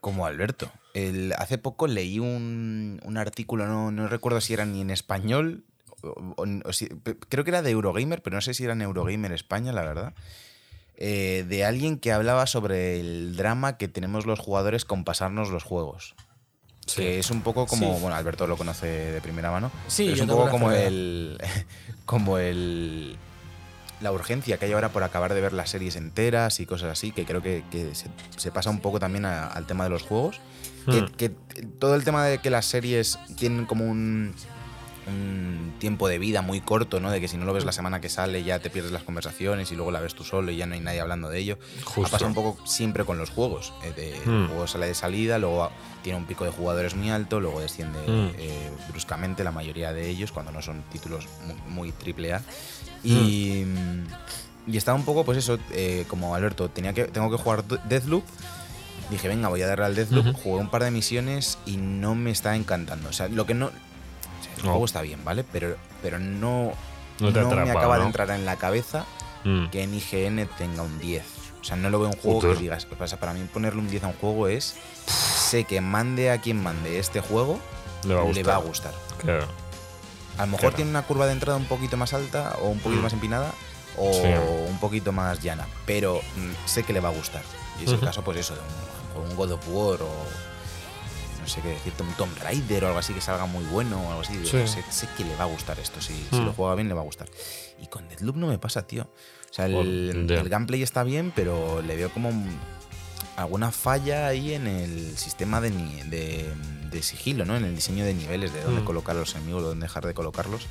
como 0.00 0.26
Alberto. 0.26 0.70
El- 0.94 1.32
hace 1.36 1.58
poco 1.58 1.86
leí 1.88 2.20
un, 2.20 3.00
un 3.04 3.16
artículo, 3.16 3.66
no, 3.66 3.90
no 3.90 4.06
recuerdo 4.06 4.40
si 4.40 4.52
era 4.54 4.64
ni 4.66 4.80
en 4.82 4.90
español, 4.90 5.64
o- 6.02 6.34
o- 6.36 6.46
o 6.64 6.72
si- 6.72 6.86
pe- 6.86 7.16
creo 7.28 7.42
que 7.42 7.50
era 7.50 7.62
de 7.62 7.70
Eurogamer, 7.70 8.22
pero 8.22 8.36
no 8.36 8.40
sé 8.40 8.54
si 8.54 8.62
era 8.62 8.74
en 8.74 8.82
Eurogamer 8.82 9.32
España, 9.32 9.72
la 9.72 9.82
verdad. 9.82 10.14
Eh, 11.00 11.44
de 11.48 11.64
alguien 11.64 11.98
que 11.98 12.12
hablaba 12.12 12.46
sobre 12.46 13.00
el 13.00 13.34
drama 13.36 13.76
que 13.78 13.88
tenemos 13.88 14.26
los 14.26 14.38
jugadores 14.38 14.84
con 14.84 15.02
pasarnos 15.04 15.50
los 15.50 15.64
juegos. 15.64 16.14
Que 16.94 17.18
es 17.20 17.30
un 17.30 17.42
poco 17.42 17.66
como, 17.66 17.94
Sí. 17.94 18.00
bueno, 18.00 18.16
Alberto 18.16 18.46
lo 18.46 18.56
conoce 18.56 18.86
de 18.86 19.20
primera 19.20 19.50
mano. 19.50 19.70
Sí, 19.86 20.04
pero 20.04 20.12
es 20.12 20.18
yo 20.18 20.24
un 20.24 20.30
poco 20.30 20.50
como 20.50 20.72
el, 20.72 21.38
como 22.04 22.38
el, 22.38 23.16
la 24.00 24.10
urgencia 24.12 24.56
que 24.58 24.64
hay 24.66 24.72
ahora 24.72 24.88
por 24.90 25.02
acabar 25.04 25.32
de 25.34 25.40
ver 25.40 25.52
las 25.52 25.70
series 25.70 25.94
enteras 25.96 26.58
y 26.58 26.66
cosas 26.66 26.90
así, 26.90 27.12
que 27.12 27.24
creo 27.24 27.42
que, 27.42 27.62
que 27.70 27.94
se, 27.94 28.08
se 28.36 28.50
pasa 28.50 28.70
un 28.70 28.80
poco 28.80 28.98
también 28.98 29.24
a- 29.24 29.46
al 29.46 29.66
tema 29.66 29.84
de 29.84 29.90
los 29.90 30.02
juegos. 30.02 30.40
Que, 30.90 31.02
Hmm. 31.02 31.06
que 31.16 31.28
todo 31.78 31.94
el 31.94 32.02
tema 32.04 32.24
de 32.26 32.38
que 32.38 32.50
las 32.50 32.66
series 32.66 33.18
tienen 33.36 33.66
como 33.66 33.84
un, 33.84 34.34
un 35.10 35.74
tiempo 35.78 36.08
de 36.08 36.18
vida 36.18 36.40
muy 36.42 36.60
corto, 36.60 37.00
¿no? 37.00 37.10
De 37.10 37.20
que 37.20 37.28
si 37.28 37.36
no 37.36 37.44
lo 37.44 37.52
ves 37.52 37.64
la 37.64 37.72
semana 37.72 38.00
que 38.00 38.08
sale 38.08 38.42
ya 38.42 38.58
te 38.60 38.70
pierdes 38.70 38.92
las 38.92 39.02
conversaciones 39.02 39.70
y 39.72 39.76
luego 39.76 39.90
la 39.90 40.00
ves 40.00 40.14
tú 40.14 40.24
solo 40.24 40.50
y 40.50 40.56
ya 40.56 40.66
no 40.66 40.74
hay 40.74 40.80
nadie 40.80 41.00
hablando 41.00 41.28
de 41.28 41.38
ello. 41.38 41.58
Justo. 41.84 42.00
Ha 42.06 42.10
pasado 42.10 42.28
un 42.28 42.34
poco 42.34 42.66
siempre 42.66 43.04
con 43.04 43.18
los 43.18 43.30
juegos. 43.30 43.72
eh, 43.84 43.92
de- 43.96 44.20
Hmm. 44.24 44.42
El 44.42 44.46
juego 44.48 44.66
sale 44.66 44.86
de 44.86 44.94
salida, 44.94 45.38
luego 45.38 45.70
tiene 46.02 46.18
un 46.18 46.24
pico 46.26 46.44
de 46.44 46.50
jugadores 46.50 46.94
muy 46.94 47.10
alto, 47.10 47.40
luego 47.40 47.60
desciende 47.60 47.98
Hmm. 48.06 48.30
eh, 48.38 48.70
bruscamente 48.90 49.44
la 49.44 49.50
mayoría 49.52 49.92
de 49.92 50.08
ellos 50.08 50.32
cuando 50.32 50.52
no 50.52 50.62
son 50.62 50.82
títulos 50.92 51.26
muy, 51.46 51.56
muy 51.68 51.92
triple 51.92 52.32
A. 52.34 52.42
Y, 53.02 53.64
y 54.66 54.76
estaba 54.76 54.96
un 54.96 55.04
poco, 55.04 55.24
pues 55.24 55.38
eso, 55.38 55.58
eh, 55.72 56.04
como 56.08 56.34
Alberto, 56.34 56.68
tenía 56.68 56.92
que, 56.92 57.04
tengo 57.04 57.30
que 57.30 57.36
jugar 57.42 57.64
Deathloop. 57.64 58.24
Dije, 59.10 59.26
venga, 59.26 59.48
voy 59.48 59.60
a 59.62 59.66
darle 59.66 59.86
al 59.86 59.94
Deathloop. 59.96 60.26
Ujú. 60.28 60.38
Jugué 60.38 60.60
un 60.60 60.70
par 60.70 60.84
de 60.84 60.90
misiones 60.90 61.58
y 61.66 61.78
no 61.78 62.14
me 62.14 62.30
está 62.30 62.54
encantando. 62.54 63.08
O 63.08 63.12
sea, 63.12 63.28
lo 63.28 63.44
que 63.46 63.54
no. 63.54 63.70
El 64.56 64.64
No. 64.64 64.70
juego 64.70 64.84
está 64.84 65.02
bien, 65.02 65.24
¿vale? 65.24 65.44
Pero, 65.44 65.76
pero 66.02 66.18
no, 66.18 66.72
No 67.18 67.32
te 67.32 67.40
me 67.40 67.46
atrapa, 67.46 67.72
acaba 67.72 67.98
de 67.98 68.04
entrar 68.06 68.30
en 68.30 68.44
la 68.46 68.56
cabeza 68.56 69.04
Mm. 69.44 69.66
que 69.70 69.82
en 69.82 69.94
IGN 69.94 70.46
tenga 70.58 70.82
un 70.82 70.98
10. 70.98 71.24
O 71.60 71.64
sea, 71.64 71.76
no 71.76 71.90
lo 71.90 71.98
veo 72.00 72.08
un 72.08 72.16
juego 72.16 72.40
Joder. 72.40 72.56
que 72.56 72.62
digas. 72.62 72.86
O 72.98 73.06
sea, 73.06 73.18
para 73.20 73.32
mí 73.34 73.46
ponerle 73.52 73.80
un 73.80 73.88
10 73.90 74.04
a 74.04 74.06
un 74.08 74.14
juego 74.14 74.48
es. 74.48 74.74
Sé 75.06 75.64
que 75.64 75.80
mande 75.80 76.30
a 76.30 76.40
quien 76.40 76.62
mande 76.62 76.98
este 76.98 77.20
juego, 77.20 77.58
Le 78.04 78.14
va 78.14 78.20
a 78.20 78.24
gustar. 78.24 78.44
le 78.44 78.50
va 78.50 78.54
a 78.56 78.58
gustar. 78.60 78.94
Claro. 79.18 79.46
A 80.38 80.42
lo 80.42 80.46
mejor 80.46 80.60
Claro. 80.60 80.76
tiene 80.76 80.90
una 80.90 81.02
curva 81.02 81.26
de 81.26 81.32
entrada 81.32 81.58
un 81.58 81.66
poquito 81.66 81.96
más 81.98 82.14
alta 82.14 82.56
o 82.62 82.68
un 82.68 82.78
poquito 82.78 83.00
Mm. 83.00 83.04
más 83.04 83.12
empinada 83.12 83.52
o 83.98 84.12
Sí. 84.12 84.22
un 84.68 84.78
poquito 84.78 85.12
más 85.12 85.42
llana, 85.42 85.66
pero 85.86 86.20
mm, 86.36 86.66
sé 86.68 86.82
que 86.84 86.92
le 86.94 87.00
va 87.00 87.08
a 87.10 87.12
gustar. 87.12 87.42
Y 87.78 87.84
es 87.84 87.90
el 87.90 87.96
Ujú. 87.96 88.06
caso, 88.06 88.22
pues 88.22 88.38
eso, 88.38 88.54
de 88.54 88.60
un, 89.20 89.30
un 89.30 89.36
God 89.36 89.52
of 89.52 89.68
War 89.68 90.00
o 90.02 90.08
sé 91.50 91.60
qué 91.60 91.68
decirte, 91.68 92.02
un 92.02 92.12
Tomb 92.14 92.34
Raider 92.42 92.84
o 92.84 92.86
algo 92.86 92.98
así 93.00 93.12
que 93.12 93.20
salga 93.20 93.44
muy 93.46 93.64
bueno 93.66 94.00
o 94.02 94.08
algo 94.08 94.20
así. 94.22 94.34
Sí. 94.44 94.66
sé, 94.66 94.82
sé 94.90 95.08
que 95.16 95.24
le 95.24 95.36
va 95.36 95.44
a 95.44 95.48
gustar 95.48 95.78
esto, 95.78 96.00
si, 96.00 96.14
si 96.30 96.36
Mm. 96.36 96.46
lo 96.46 96.52
juega 96.54 96.74
bien 96.76 96.88
le 96.88 96.94
va 96.94 97.00
a 97.02 97.04
gustar. 97.04 97.28
Y 97.82 97.86
con 97.88 98.08
Deadloop 98.08 98.36
no 98.36 98.46
me 98.46 98.58
pasa, 98.58 98.86
tío. 98.86 99.02
O 99.50 99.52
sea, 99.52 99.66
el, 99.66 100.26
el 100.30 100.48
gameplay 100.48 100.82
está 100.82 101.02
bien, 101.02 101.32
pero 101.36 101.82
le 101.82 101.96
veo 101.96 102.10
como 102.10 102.28
un- 102.30 102.58
alguna 103.36 103.70
falla 103.72 104.26
ahí 104.28 104.54
en 104.54 104.66
el 104.66 105.16
sistema 105.16 105.60
de, 105.60 105.70
de, 105.70 106.52
de 106.90 107.02
sigilo, 107.02 107.44
¿no? 107.44 107.56
En 107.56 107.64
el 107.64 107.74
diseño 107.74 108.04
de 108.04 108.14
niveles, 108.14 108.52
de 108.52 108.62
dónde 108.62 108.82
Mm. 108.82 108.84
colocar 108.84 109.16
a 109.16 109.20
los 109.20 109.34
enemigos, 109.34 109.62
de 109.62 109.68
dónde 109.68 109.84
dejar 109.86 110.06
de 110.06 110.14
colocarlos. 110.14 110.66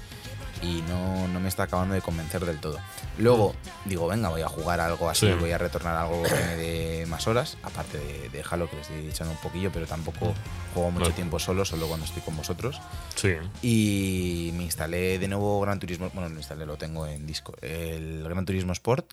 Y 0.62 0.82
no, 0.90 1.28
no 1.30 1.40
me 1.40 1.48
está 1.48 1.64
acabando 1.64 1.94
de 1.96 2.02
convencer 2.02 2.46
del 2.46 2.60
todo. 2.60 2.78
Luego 3.18 3.56
digo, 3.86 4.08
venga, 4.08 4.28
voy 4.30 4.42
a 4.42 4.50
jugar 4.50 4.80
algo 4.82 5.10
así, 5.10 5.28
Sí. 5.28 5.34
voy 5.40 5.52
a 5.52 5.58
retornar 5.58 5.96
algo 5.96 6.22
que 6.24 6.34
me 6.34 6.56
dé 6.58 7.06
más 7.08 7.28
horas, 7.28 7.58
aparte 7.64 7.98
de, 7.98 8.28
de 8.30 8.44
Halo, 8.50 8.70
que 8.70 8.76
les 8.76 8.90
estoy 8.90 9.08
echando 9.08 9.32
un 9.34 9.40
poquillo, 9.40 9.72
pero 9.72 9.86
tampoco 9.88 10.34
juego 10.74 10.92
mucho 10.92 11.12
tiempo 11.12 11.40
solo, 11.40 11.64
solo 11.64 11.88
cuando 11.88 12.06
estoy 12.06 12.22
con 12.24 12.36
vosotros. 12.36 12.82
Sí. 13.16 13.36
Y 13.62 14.52
me 14.56 14.64
instalé 14.64 15.18
de 15.18 15.28
nuevo 15.30 15.62
Gran 15.62 15.80
Turismo, 15.80 16.10
bueno, 16.14 16.30
lo 16.30 16.36
instalé, 16.38 16.66
lo 16.66 16.76
tengo 16.78 17.08
en 17.08 17.26
disco, 17.26 17.54
el 17.62 18.24
Gran 18.26 18.46
Turismo 18.46 18.74
Sport, 18.74 19.12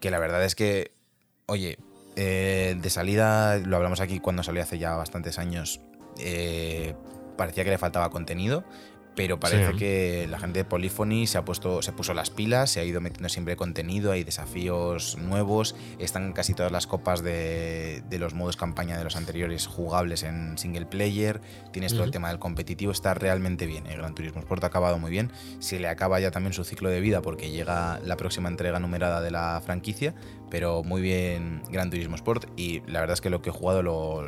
que 0.00 0.10
la 0.10 0.18
verdad 0.20 0.44
es 0.44 0.54
que, 0.54 0.92
oye, 1.46 1.78
eh, 2.16 2.76
de 2.80 2.90
salida, 2.90 3.56
lo 3.58 3.76
hablamos 3.76 4.00
aquí 4.00 4.20
cuando 4.20 4.44
salió 4.44 4.62
hace 4.62 4.78
ya 4.78 4.94
bastantes 4.94 5.38
años, 5.38 5.80
eh, 6.20 6.94
parecía 7.36 7.64
que 7.64 7.70
le 7.70 7.78
faltaba 7.78 8.08
contenido, 8.10 8.62
pero 9.16 9.38
parece 9.38 9.70
Sí. 9.72 9.76
que 9.78 10.26
la 10.28 10.38
gente 10.40 10.58
de 10.60 10.64
Polyphony 10.64 11.26
se 11.26 11.38
ha 11.38 11.44
puesto, 11.44 11.82
se 11.82 11.92
puso 11.92 12.14
las 12.14 12.30
pilas, 12.30 12.70
se 12.70 12.80
ha 12.80 12.84
ido 12.84 13.00
metiendo 13.00 13.28
siempre 13.28 13.54
contenido, 13.56 14.10
hay 14.12 14.24
desafíos 14.24 15.16
nuevos, 15.18 15.76
están 15.98 16.32
casi 16.32 16.52
todas 16.54 16.72
las 16.72 16.86
copas 16.86 17.22
de, 17.22 18.02
de 18.10 18.18
los 18.18 18.34
modos 18.34 18.56
campaña 18.56 18.98
de 18.98 19.04
los 19.04 19.14
anteriores 19.16 19.66
jugables 19.68 20.22
en 20.24 20.58
single 20.58 20.86
player, 20.86 21.40
tienes 21.72 21.92
todo 21.92 22.04
el 22.04 22.10
tema 22.10 22.28
del 22.28 22.38
competitivo, 22.40 22.90
está 22.90 23.14
realmente 23.14 23.66
bien, 23.66 23.86
el 23.86 23.98
Gran 23.98 24.14
Turismo 24.14 24.40
Sport 24.40 24.64
ha 24.64 24.66
acabado 24.66 24.98
muy 24.98 25.10
bien, 25.10 25.30
se 25.60 25.78
le 25.78 25.88
acaba 25.88 26.18
ya 26.18 26.30
también 26.30 26.52
su 26.52 26.64
ciclo 26.64 26.88
de 26.88 27.00
vida 27.00 27.22
porque 27.22 27.50
llega 27.50 28.00
la 28.04 28.16
próxima 28.16 28.48
entrega 28.48 28.80
numerada 28.80 29.20
de 29.20 29.30
la 29.30 29.62
franquicia, 29.64 30.14
pero 30.50 30.82
muy 30.82 31.00
bien 31.02 31.62
Gran 31.70 31.90
Turismo 31.90 32.16
Sport 32.16 32.46
y 32.56 32.80
la 32.88 33.00
verdad 33.00 33.14
es 33.14 33.20
que 33.20 33.30
lo 33.30 33.42
que 33.42 33.50
he 33.50 33.52
jugado 33.52 33.82
lo... 33.82 34.24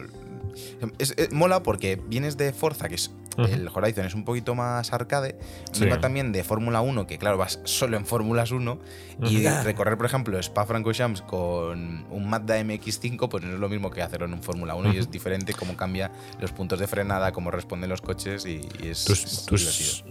es- 0.99 1.15
es- 1.17 1.33
mola 1.33 1.63
porque 1.63 1.97
vienes 2.09 2.37
de 2.37 2.53
Forza, 2.53 2.89
que 2.89 2.95
es 2.95 3.11
Ujú. 3.39 3.53
el 3.53 3.69
Horizon 3.73 4.07
es 4.07 4.15
un 4.15 4.25
poquito 4.25 4.55
más 4.55 4.93
arcade, 4.93 5.37
Sí. 5.73 5.85
vengo 5.85 5.99
también 5.99 6.33
de 6.33 6.43
Fórmula 6.45 6.81
1, 6.81 7.07
que 7.07 7.19
claro, 7.19 7.37
vas 7.39 7.61
solo 7.65 7.97
en 7.97 8.07
Fórmulas 8.07 8.51
1, 8.51 8.79
y 9.25 9.47
Ujú. 9.47 9.63
recorrer, 9.65 9.97
por 9.97 10.07
ejemplo, 10.07 10.39
Spa-Francorchamps 10.39 11.23
con 11.23 12.07
un 12.11 12.29
Mazda 12.29 12.59
MX5, 12.61 13.29
pues 13.29 13.45
no 13.45 13.55
es 13.55 13.59
lo 13.61 13.69
mismo 13.69 13.91
que 13.91 14.03
hacerlo 14.03 14.27
en 14.27 14.35
un 14.35 14.43
Fórmula 14.43 14.75
1 14.75 14.93
y 14.93 14.99
es 14.99 15.11
diferente 15.11 15.53
cómo 15.55 15.77
cambia 15.77 16.11
los 16.41 16.53
puntos 16.53 16.79
de 16.79 16.87
frenada, 16.87 17.33
cómo 17.33 17.51
responden 17.51 17.89
los 17.91 18.01
coches 18.03 18.45
y, 18.47 18.61
y 18.83 18.89
es, 18.89 19.05
Tú- 19.05 19.13
es 19.13 19.47
tú-. 19.47 19.57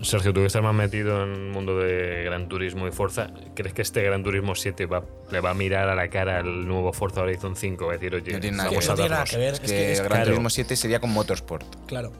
Sergio, 0.03 0.33
tú 0.33 0.41
que 0.41 0.47
estás 0.47 0.63
más 0.63 0.75
metido 0.75 1.23
en 1.23 1.31
el 1.33 1.51
mundo 1.51 1.77
de 1.77 2.23
Gran 2.25 2.47
Turismo 2.47 2.87
y 2.87 2.91
Forza, 2.91 3.31
¿crees 3.55 3.73
que 3.73 3.81
este 3.81 4.01
Gran 4.03 4.23
Turismo 4.23 4.55
7 4.55 4.85
va, 4.85 5.03
le 5.31 5.39
va 5.39 5.51
a 5.51 5.53
mirar 5.53 5.89
a 5.89 5.95
la 5.95 6.09
cara 6.09 6.39
al 6.39 6.67
nuevo 6.67 6.91
Forza 6.93 7.21
Horizon 7.21 7.55
5? 7.55 7.85
Va 7.85 7.93
a 7.93 7.95
decir, 7.97 8.13
oye, 8.15 8.33
No 8.33 8.39
tiene 8.39 8.57
nada 8.57 8.69
vamos 8.69 8.85
que 8.85 8.91
a 8.91 8.93
no 8.93 8.95
tiene 8.95 9.09
nada 9.09 9.23
que 9.25 9.37
ver. 9.37 9.53
Es 9.53 9.59
Es 9.59 9.59
que, 9.61 9.67
que, 9.77 9.91
es- 9.93 9.99
Gran 9.99 10.09
claro. 10.09 10.25
Turismo 10.25 10.49
7 10.49 10.75
sería 10.75 10.99
con 10.99 11.11
Motorsport. 11.11 11.65
claro. 11.87 12.11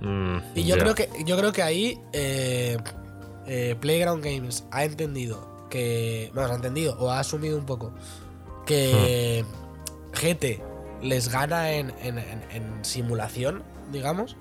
Mm, 0.00 0.38
Y 0.54 0.64
yo 0.64 0.76
creo 0.76 0.94
que 0.94 1.08
yo 1.24 1.36
creo 1.36 1.52
que 1.52 1.62
ahí 1.62 2.00
eh, 2.12 2.76
eh, 3.46 3.76
Playground 3.80 4.24
Games 4.24 4.64
ha 4.70 4.84
entendido 4.84 5.66
que. 5.70 6.30
Vamos, 6.34 6.50
ha 6.50 6.54
entendido 6.54 6.96
o 6.98 7.10
ha 7.10 7.20
asumido 7.20 7.56
un 7.58 7.66
poco 7.66 7.92
que 8.66 9.44
Hmm. 9.44 10.14
GT 10.20 10.62
les 11.02 11.28
gana 11.28 11.72
en, 11.72 11.90
en- 12.02 12.18
en- 12.18 12.42
en 12.50 12.84
simulación, 12.84 13.62
digamos. 13.92 14.36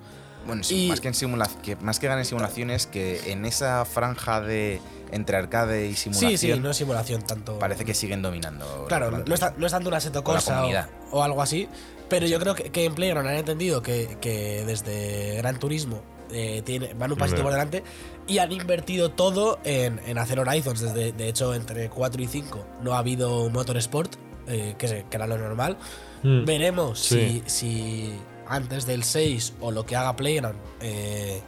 Bueno, 0.45 0.63
sí, 0.63 0.85
Y- 0.85 0.89
más 0.89 0.99
que 1.01 1.07
en 1.09 1.13
simulación, 1.13 1.61
que 1.61 1.75
más 1.77 1.99
que 1.99 2.07
en 2.07 2.25
simulaciones, 2.25 2.87
que 2.87 3.31
en 3.31 3.45
esa 3.45 3.85
franja 3.85 4.41
de 4.41 4.81
entre 5.11 5.37
arcade 5.37 5.87
y 5.87 5.95
simulación 5.95 6.31
Sí, 6.37 6.37
sí, 6.53 6.59
no 6.59 6.69
es 6.71 6.77
simulación 6.77 7.21
tanto. 7.21 7.59
parece 7.59 7.85
que 7.85 7.93
siguen 7.93 8.21
dominando. 8.21 8.85
Claro, 8.87 9.11
no, 9.11 9.33
está- 9.33 9.53
no 9.57 9.65
es 9.65 9.71
tanto 9.71 9.89
una 9.89 9.99
seto 9.99 10.23
cosa 10.23 10.65
o, 10.65 11.17
o 11.19 11.23
algo 11.23 11.41
así, 11.41 11.69
pero 12.13 12.28
yo 12.28 12.39
creo 12.39 12.54
que, 12.54 12.65
que 12.69 12.86
en 12.86 12.93
Playground 12.93 13.28
han 13.28 13.38
entendido 13.38 13.82
que, 13.82 14.19
que 14.21 14.63
desde 14.67 15.36
Gran 15.38 15.58
Turismo 15.58 16.04
eh, 16.32 16.62
tiene, 16.63 16.93
van 16.93 17.12
un 17.12 17.17
pasito 17.17 17.41
por 17.41 17.52
delante 17.52 17.84
y 18.28 18.38
han 18.38 18.52
invertido 18.52 19.10
todo 19.10 19.58
en, 19.63 19.99
en 20.06 20.19
hacer 20.19 20.39
Horizons. 20.39 20.80
Desde, 20.80 21.12
de 21.12 21.28
hecho, 21.28 21.56
entre 21.56 21.89
4 21.89 22.21
y 22.21 22.28
5 22.28 22.67
no 22.84 22.93
ha 22.93 22.99
habido 22.99 23.49
Motorsport 23.49 24.13
eh, 24.45 24.76
que, 24.78 25.04
era 25.10 25.26
lo 25.26 25.39
normal. 25.39 25.76
Mm. 26.21 26.45
Veremos 26.45 26.99
Sí. 26.99 27.41
si, 27.47 27.49
si 27.49 28.13
antes 28.45 28.86
del 28.86 29.04
6 29.04 29.56
o 29.62 29.71
lo 29.71 29.84
que 29.84 29.95
haga 29.95 30.15
Playground 30.15 30.60
eh, 30.82 31.41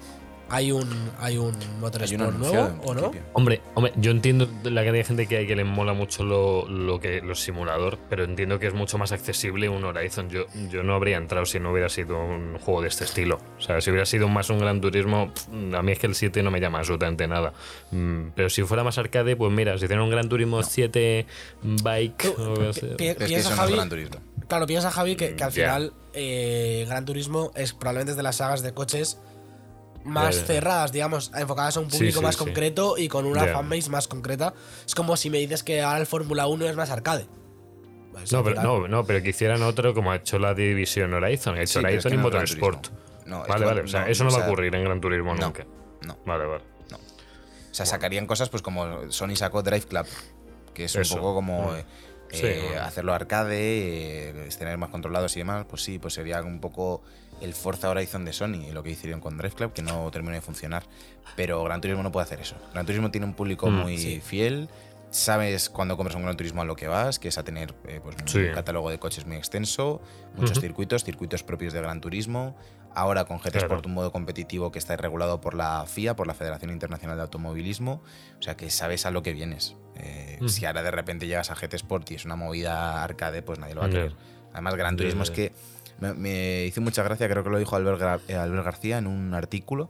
hay 0.50 0.72
un 0.72 0.88
hay 1.20 1.38
un 1.38 1.54
Motorsport 1.80 2.22
anunciado, 2.22 2.70
nuevo 2.70 2.82
o 2.84 2.94
no. 2.94 3.12
Hombre, 3.34 3.62
hombre, 3.74 3.94
yo 3.98 4.12
entiendo 4.12 4.46
la 4.64 4.82
cantidad 4.84 4.94
de 4.94 5.04
gente 5.04 5.28
que 5.28 5.38
hay 5.38 5.48
que 5.48 5.56
le 5.56 5.64
mola 5.64 5.94
mucho 5.94 6.24
lo, 6.24 6.68
lo 6.68 7.00
que 7.00 7.22
los 7.22 7.40
simulador, 7.42 7.98
pero 8.10 8.24
entiendo 8.24 8.60
que 8.60 8.68
es 8.68 8.74
mucho 8.74 8.98
más 8.98 9.12
accesible 9.12 9.70
un 9.70 9.84
Horizon. 9.84 10.30
Yo, 10.30 10.46
yo 10.70 10.84
no 10.84 10.94
habría 10.96 11.18
entrado 11.18 11.46
si 11.46 11.60
no 11.60 11.72
hubiera 11.72 11.90
sido 11.90 12.18
un 12.20 12.58
juego 12.60 12.82
de 12.82 12.88
este 12.90 13.04
estilo. 13.06 13.40
O 13.58 13.62
sea, 13.62 13.82
si 13.82 13.90
hubiera 13.90 14.06
sido 14.06 14.28
más 14.28 14.50
un 14.50 14.60
Gran 14.60 14.82
Turismo, 14.82 15.32
a 15.76 15.82
mí 15.82 15.92
es 15.92 16.00
que 16.00 16.08
el 16.08 16.16
7 16.16 16.44
no 16.44 16.52
me 16.52 16.60
llama 16.60 16.80
absolutamente 16.80 17.28
nada. 17.28 17.54
Mm, 17.92 18.30
Pero 18.36 18.50
si 18.50 18.64
fuera 18.64 18.84
más 18.84 18.98
arcade, 18.98 19.36
pues 19.36 19.52
mira, 19.52 19.78
si 19.78 19.86
hiciera 19.86 20.04
un 20.04 20.10
Gran 20.10 20.30
Turismo 20.30 20.62
7 20.64 21.26
bike, 21.64 22.18
Tú, 22.36 22.42
o 22.42 22.72
pi- 22.72 23.14
pi- 23.14 23.14
piensa, 23.26 23.36
eso 23.36 23.50
no 23.50 23.56
es 23.56 23.60
Javi, 23.60 23.74
Gran 23.74 23.90
Turismo. 23.90 24.18
Claro, 24.48 24.68
piensa 24.68 24.92
Javi 24.92 25.16
que, 25.16 25.36
que 25.36 25.44
al 25.44 25.50
Mm, 25.50 25.54
final 25.54 25.94
eh, 26.14 26.86
Gran 26.88 27.06
Turismo 27.06 27.52
es 27.56 27.74
probablemente 27.74 28.12
es 28.12 28.18
de 28.18 28.24
las 28.24 28.38
sagas 28.38 28.62
de 28.62 28.74
coches 28.74 29.20
más 30.06 30.46
cerradas, 30.46 30.92
digamos, 30.92 31.32
enfocadas 31.36 31.76
a 31.78 31.80
un 31.82 31.88
público 31.90 32.20
sí, 32.20 32.24
más 32.26 32.36
sí. 32.36 32.40
concreto 32.44 32.98
y 32.98 33.08
con 33.10 33.26
una 33.26 33.46
fanbase 33.48 33.90
más 33.90 34.08
concreta. 34.08 34.54
Es 34.86 34.96
como 34.96 35.18
si 35.18 35.30
me 35.30 35.40
dices 35.40 35.64
que 35.64 35.82
ahora 35.82 36.00
el 36.00 36.06
Fórmula 36.06 36.48
1 36.48 36.66
es 36.68 36.76
más 36.76 36.90
arcade. 36.92 37.26
Pues, 38.14 38.32
No 38.32 38.44
pero, 38.44 38.62
no, 38.62 38.88
no, 38.88 39.04
pero 39.06 39.22
que 39.22 39.30
hicieran 39.30 39.62
otro 39.64 39.94
como 39.94 40.12
ha 40.12 40.18
hecho 40.18 40.40
la 40.40 40.54
división 40.54 41.14
Horizon. 41.14 41.58
Ha 41.58 41.64
hecho 41.64 41.80
Horizon 41.80 42.14
y 42.14 42.18
no 42.18 42.24
Motorsport. 42.24 42.88
No, 43.26 43.40
vale, 43.42 43.54
que- 43.60 43.66
vale. 43.66 43.82
O 43.82 43.88
sea, 43.88 44.02
no, 44.02 44.08
eso 44.08 44.24
no 44.24 44.30
o 44.30 44.34
va 44.34 44.38
a 44.38 44.42
sea, 44.42 44.50
ocurrir 44.50 44.74
en 44.76 44.84
Gran 44.86 45.02
Turismo 45.02 45.36
no, 45.36 45.42
nunca. 45.48 45.66
no. 46.06 46.18
Vale, 46.26 46.46
vale. 46.46 46.64
O 46.94 47.74
sea, 47.78 47.86
sacarían 47.86 48.26
cosas 48.26 48.48
pues 48.48 48.62
como 48.62 49.12
Sony 49.12 49.36
sacó 49.36 49.62
Drive 49.62 49.88
Club, 49.88 50.06
que 50.74 50.86
es 50.86 50.96
Eso. 50.96 51.16
un 51.16 51.20
poco 51.22 51.36
como 51.36 51.72
Mm. 51.72 51.76
eh, 51.76 51.86
Sí, 52.32 52.46
eh, 52.48 52.64
bueno. 52.70 52.82
hacerlo 52.84 53.14
arcade, 53.14 54.30
eh, 54.30 54.50
tener 54.58 54.78
más 54.78 54.90
controlados 54.90 55.36
y 55.36 55.40
demás. 55.40 55.66
Pues 55.70 55.84
sí, 55.84 56.00
pues 56.00 56.14
sería 56.14 56.42
un 56.42 56.60
poco 56.62 57.02
el 57.42 57.54
Forza 57.54 57.90
Horizon 57.90 58.26
de 58.26 58.34
Sony, 58.34 58.72
lo 58.74 58.82
que 58.84 58.92
hicieron 58.92 59.20
con 59.22 59.38
Drive 59.38 59.56
Club, 59.56 59.74
que 59.74 59.82
no 59.82 60.10
terminó 60.12 60.34
de 60.34 60.42
funcionar. 60.42 60.84
Pero 61.36 61.64
Gran 61.64 61.82
Turismo 61.82 62.02
no 62.04 62.12
puede 62.12 62.24
hacer 62.26 62.40
eso. 62.40 62.56
Gran 62.74 62.86
Turismo 62.86 63.12
tiene 63.12 63.26
un 63.28 63.34
público 63.34 63.70
Mm. 63.70 63.74
muy 63.82 63.98
Sí. 63.98 64.22
fiel. 64.22 64.70
Sabes 65.12 65.70
cuando 65.70 65.96
compras 65.96 66.16
un 66.16 66.24
Gran 66.24 66.36
Turismo 66.36 66.62
a 66.62 66.66
lo 66.66 66.76
que 66.76 66.88
vas, 66.88 67.20
que 67.20 67.30
es 67.30 67.38
a 67.38 67.44
tener 67.44 67.74
eh, 67.88 68.02
pues, 68.04 68.16
un 68.36 68.54
catálogo 68.54 68.90
de 68.90 69.00
coches 69.00 69.26
muy 69.26 69.38
extenso, 69.38 70.02
muchos 70.36 70.60
circuitos, 70.60 71.04
circuitos 71.04 71.44
propios 71.44 71.74
de 71.74 71.80
Gran 71.82 72.02
Turismo. 72.02 72.56
Ahora 72.94 73.26
con 73.26 73.38
GT 73.40 73.52
Claro. 73.52 73.68
Sport 73.68 73.86
un 73.88 73.94
modo 73.94 74.12
competitivo 74.12 74.72
que 74.72 74.80
está 74.80 74.96
regulado 74.96 75.42
por 75.42 75.54
la 75.54 75.86
FIA, 75.86 76.16
por 76.16 76.28
la 76.28 76.34
Federación 76.34 76.72
Internacional 76.72 77.18
de 77.18 77.24
Automovilismo. 77.24 78.02
O 78.40 78.42
sea 78.42 78.56
que 78.58 78.70
sabes 78.70 79.06
a 79.06 79.12
lo 79.12 79.22
que 79.22 79.34
vienes. 79.34 79.76
Eh, 79.96 80.38
Ujú. 80.40 80.50
Si 80.50 80.66
ahora 80.66 80.82
de 80.84 80.92
repente 80.92 81.28
llegas 81.28 81.52
a 81.52 81.56
GT 81.56 81.76
Sport 81.76 82.12
y 82.12 82.16
es 82.16 82.26
una 82.26 82.36
movida 82.38 83.04
arcade, 83.04 83.42
pues 83.42 83.60
nadie 83.60 83.76
lo 83.76 83.82
va 83.82 83.88
a 83.88 83.90
querer. 83.90 84.16
Además, 84.54 84.76
Gran 84.76 84.96
Turismo 84.96 85.24
es 85.24 85.32
que 85.32 85.52
me, 86.00 86.14
me 86.14 86.66
hizo 86.66 86.82
mucha 86.82 87.04
gracia, 87.04 87.28
creo 87.30 87.44
que 87.44 87.50
lo 87.50 87.60
dijo 87.60 87.76
Albert, 87.76 88.22
eh, 88.28 88.36
Albert 88.36 88.66
García 88.66 88.98
en 88.98 89.08
un 89.08 89.34
artículo. 89.34 89.90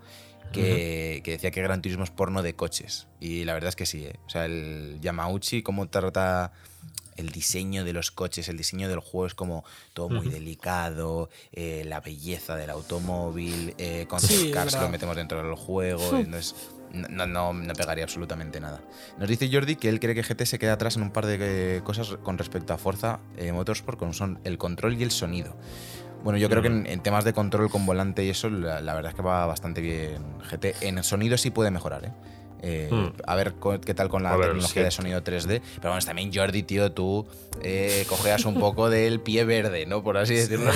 Que, 0.54 1.22
que 1.26 1.32
decía 1.32 1.52
que 1.52 1.62
Gran 1.62 1.82
Turismo 1.82 2.06
es 2.06 2.12
porno 2.12 2.41
de 2.41 2.56
coches. 2.56 3.08
Y 3.20 3.44
la 3.44 3.54
verdad 3.56 3.70
es 3.70 3.76
que 3.76 3.86
sí. 3.86 4.06
¿eh? 4.06 4.15
O 4.26 4.30
sea, 4.30 4.46
el 4.46 5.00
Yamauchi, 5.02 5.63
cómo 5.63 5.89
trata 5.89 6.54
el 7.18 7.30
diseño 7.30 7.84
de 7.84 7.94
los 7.94 8.12
coches, 8.12 8.48
el 8.48 8.58
diseño 8.58 8.88
del 8.88 9.00
juego 9.00 9.28
es 9.28 9.34
como 9.34 9.65
todo 9.94 10.10
muy 10.10 10.28
delicado, 10.30 11.30
eh, 11.52 11.84
la 11.86 12.00
belleza 12.02 12.56
del 12.56 12.70
automóvil, 12.70 13.74
eh, 13.78 14.06
con 14.08 14.20
Sí, 14.20 14.52
cars 14.52 14.76
que 14.76 14.82
lo 14.82 14.89
metemos 14.89 15.15
dentro 15.15 15.41
del 15.41 15.56
juego, 15.56 16.18
entonces 16.18 16.56
no, 16.96 17.28
no, 17.28 17.54
no 17.54 17.74
pegaría 17.74 18.04
absolutamente 18.04 18.60
nada. 18.60 18.82
Nos 19.18 19.30
dice 19.30 19.50
Jordi 19.52 19.76
que 19.76 19.90
él 19.90 20.00
cree 20.00 20.16
que 20.16 20.24
GT 20.24 20.46
se 20.46 20.60
queda 20.60 20.74
atrás 20.74 20.96
en 20.98 21.04
un 21.04 21.12
par 21.12 21.26
de 21.26 21.38
eh, 21.78 21.82
cosas 21.84 22.18
con 22.24 22.38
respecto 22.38 22.74
a 22.74 22.78
Forza 22.78 23.20
eh, 23.38 23.52
Motorsport, 23.52 24.00
como 24.00 24.14
son 24.14 24.40
el 24.44 24.58
control 24.58 24.96
y 25.00 25.04
el 25.04 25.12
sonido. 25.12 25.56
Bueno, 26.24 26.40
yo 26.40 26.50
creo 26.50 26.64
que 26.64 26.70
en, 26.70 26.88
en 26.88 27.02
temas 27.02 27.24
de 27.24 27.34
control 27.34 27.70
con 27.70 27.86
volante 27.86 28.26
y 28.26 28.30
eso, 28.30 28.50
la, 28.50 28.82
la 28.82 28.96
verdad 28.96 29.12
es 29.12 29.16
que 29.16 29.22
va 29.22 29.46
bastante 29.46 29.82
bien 29.82 30.40
GT. 30.40 30.82
En 30.82 31.04
sonido 31.04 31.38
sí 31.38 31.52
puede 31.52 31.70
mejorar, 31.70 32.06
¿eh? 32.06 32.12
Eh, 32.65 32.89
Hmm. 32.89 33.13
A 33.28 33.36
ver 33.36 33.54
qué 33.86 33.93
tal 33.93 34.10
con 34.10 34.23
la 34.23 34.34
A 34.34 34.38
tecnología 34.38 34.67
sí. 34.67 34.80
de 34.80 34.91
sonido 34.91 35.23
3D. 35.23 35.62
Pero 35.75 35.89
vamos, 35.89 36.06
también 36.06 36.32
Jordi, 36.34 36.63
tío, 36.63 36.91
tú 36.91 37.28
eh, 37.62 38.06
cogeas 38.10 38.45
un 38.45 38.56
poco 38.56 38.89
del 38.89 39.21
pie 39.21 39.43
verde, 39.45 39.86
¿no? 39.86 40.04
Por 40.04 40.17
así 40.17 40.34
decirlo. 40.36 40.71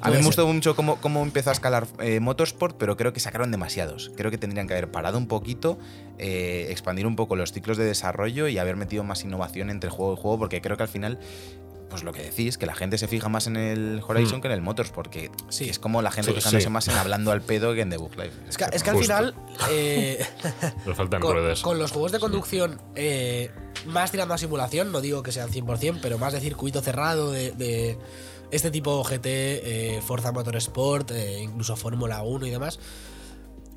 A 0.00 0.10
mí 0.10 0.16
me 0.16 0.22
gustó 0.22 0.46
mucho 0.46 0.76
cómo, 0.76 0.96
cómo 0.96 1.22
empezó 1.22 1.50
a 1.50 1.52
escalar 1.52 1.86
eh, 1.98 2.20
Motorsport, 2.20 2.76
pero 2.78 2.96
creo 2.96 3.12
que 3.12 3.20
sacaron 3.20 3.50
demasiados. 3.50 4.12
Creo 4.16 4.30
que 4.30 4.38
tendrían 4.38 4.66
que 4.66 4.74
haber 4.74 4.90
parado 4.90 5.18
un 5.18 5.26
poquito, 5.26 5.78
eh, 6.18 6.66
expandir 6.70 7.06
un 7.06 7.16
poco 7.16 7.36
los 7.36 7.52
ciclos 7.52 7.76
de 7.76 7.84
desarrollo 7.84 8.48
y 8.48 8.58
haber 8.58 8.76
metido 8.76 9.02
más 9.04 9.24
innovación 9.24 9.70
entre 9.70 9.90
juego 9.90 10.14
y 10.14 10.16
juego, 10.16 10.38
porque 10.38 10.60
creo 10.60 10.76
que 10.76 10.84
al 10.84 10.88
final, 10.88 11.18
pues 11.94 12.02
lo 12.02 12.12
que 12.12 12.24
decís, 12.24 12.58
que 12.58 12.66
la 12.66 12.74
gente 12.74 12.98
se 12.98 13.06
fija 13.06 13.28
más 13.28 13.46
en 13.46 13.56
el 13.56 14.02
Horizon 14.04 14.38
Hmm. 14.38 14.42
que 14.42 14.48
en 14.48 14.52
el 14.54 14.62
Motorsport, 14.62 15.08
que 15.10 15.30
Sí. 15.48 15.68
es 15.70 15.78
como 15.78 16.02
la 16.02 16.10
gente 16.10 16.32
Sí, 16.32 16.36
fijándose 16.38 16.64
sí. 16.64 16.70
más 16.70 16.88
en 16.88 16.94
hablando 16.96 17.30
al 17.30 17.40
pedo 17.40 17.72
que 17.72 17.82
en 17.82 17.90
The 17.90 17.98
Book 17.98 18.16
Live. 18.16 18.32
Es 18.48 18.56
que, 18.56 18.64
es 18.72 18.82
que 18.82 18.90
al 18.90 18.98
final, 18.98 19.34
eh, 19.70 20.26
faltan 20.96 21.20
con, 21.20 21.32
ruedas. 21.34 21.60
con 21.62 21.78
los 21.78 21.92
juegos 21.92 22.10
de 22.10 22.18
conducción 22.18 22.80
eh, 22.96 23.52
más 23.86 24.10
tirando 24.10 24.34
a 24.34 24.38
simulación, 24.38 24.90
no 24.90 25.00
digo 25.00 25.22
que 25.22 25.30
sean 25.30 25.50
100%, 25.50 26.00
pero 26.02 26.18
más 26.18 26.32
de 26.32 26.40
circuito 26.40 26.80
cerrado, 26.80 27.30
de, 27.30 27.52
de 27.52 27.96
este 28.50 28.72
tipo 28.72 29.02
GT, 29.04 29.24
eh, 29.26 30.02
Forza 30.04 30.32
Motorsport, 30.32 31.12
eh, 31.12 31.40
incluso 31.42 31.76
Fórmula 31.76 32.22
1 32.24 32.46
y 32.46 32.50
demás. 32.50 32.80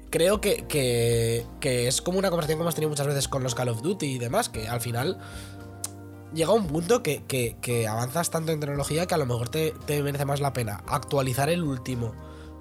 Creo 0.10 0.40
que, 0.42 0.66
que- 0.68 1.46
que 1.60 1.88
es 1.88 2.02
como 2.02 2.18
una 2.18 2.30
conversación 2.30 2.58
que 2.60 2.64
hemos 2.64 2.76
tenido 2.76 2.90
muchas 2.90 3.08
veces 3.08 3.28
con 3.28 3.44
los 3.44 3.54
Call 3.56 3.70
of 3.70 3.82
Duty 3.82 4.06
y 4.06 4.18
demás, 4.20 4.48
que 4.50 4.68
al 4.68 4.80
final 4.82 5.20
llega 6.34 6.52
un 6.52 6.68
punto 6.68 7.04
que, 7.04 7.24
que- 7.26 7.88
avanzas 7.88 8.30
tanto 8.30 8.52
en 8.52 8.60
tecnología 8.60 9.06
que 9.06 9.16
a 9.16 9.18
lo 9.18 9.26
mejor 9.26 9.50
te, 9.50 9.74
merece 9.88 10.26
más 10.26 10.40
la 10.40 10.54
pena 10.54 10.84
actualizar 10.88 11.50
el 11.50 11.64
último 11.64 12.14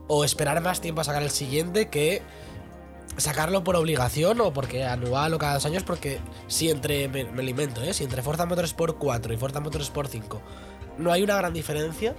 o 0.09 0.25
esperar 0.25 0.61
más 0.61 0.81
tiempo 0.81 1.01
a 1.01 1.05
sacar 1.05 1.23
el 1.23 1.31
siguiente 1.31 1.89
que 1.89 2.23
sacarlo 3.17 3.65
por 3.65 3.77
obligación 3.77 4.41
o 4.41 4.53
porque 4.53 4.85
anual 4.85 5.33
o 5.35 5.39
cada 5.39 5.55
dos 5.55 5.67
años, 5.67 5.83
porque 5.83 6.21
si 6.49 6.71
entre, 6.71 7.09
me, 7.09 7.25
me 7.25 7.43
lo 7.43 7.51
invento, 7.51 7.83
¿eh? 7.83 7.95
si 7.95 8.05
entre 8.05 8.23
Forza 8.23 8.47
Motorsport 8.47 8.99
4 8.99 9.33
y 9.33 9.37
Forza 9.37 9.61
Motorsport 9.61 10.11
5 10.11 10.41
no 10.99 11.13
hay 11.13 11.23
una 11.23 11.37
gran 11.37 11.53
diferencia, 11.53 12.15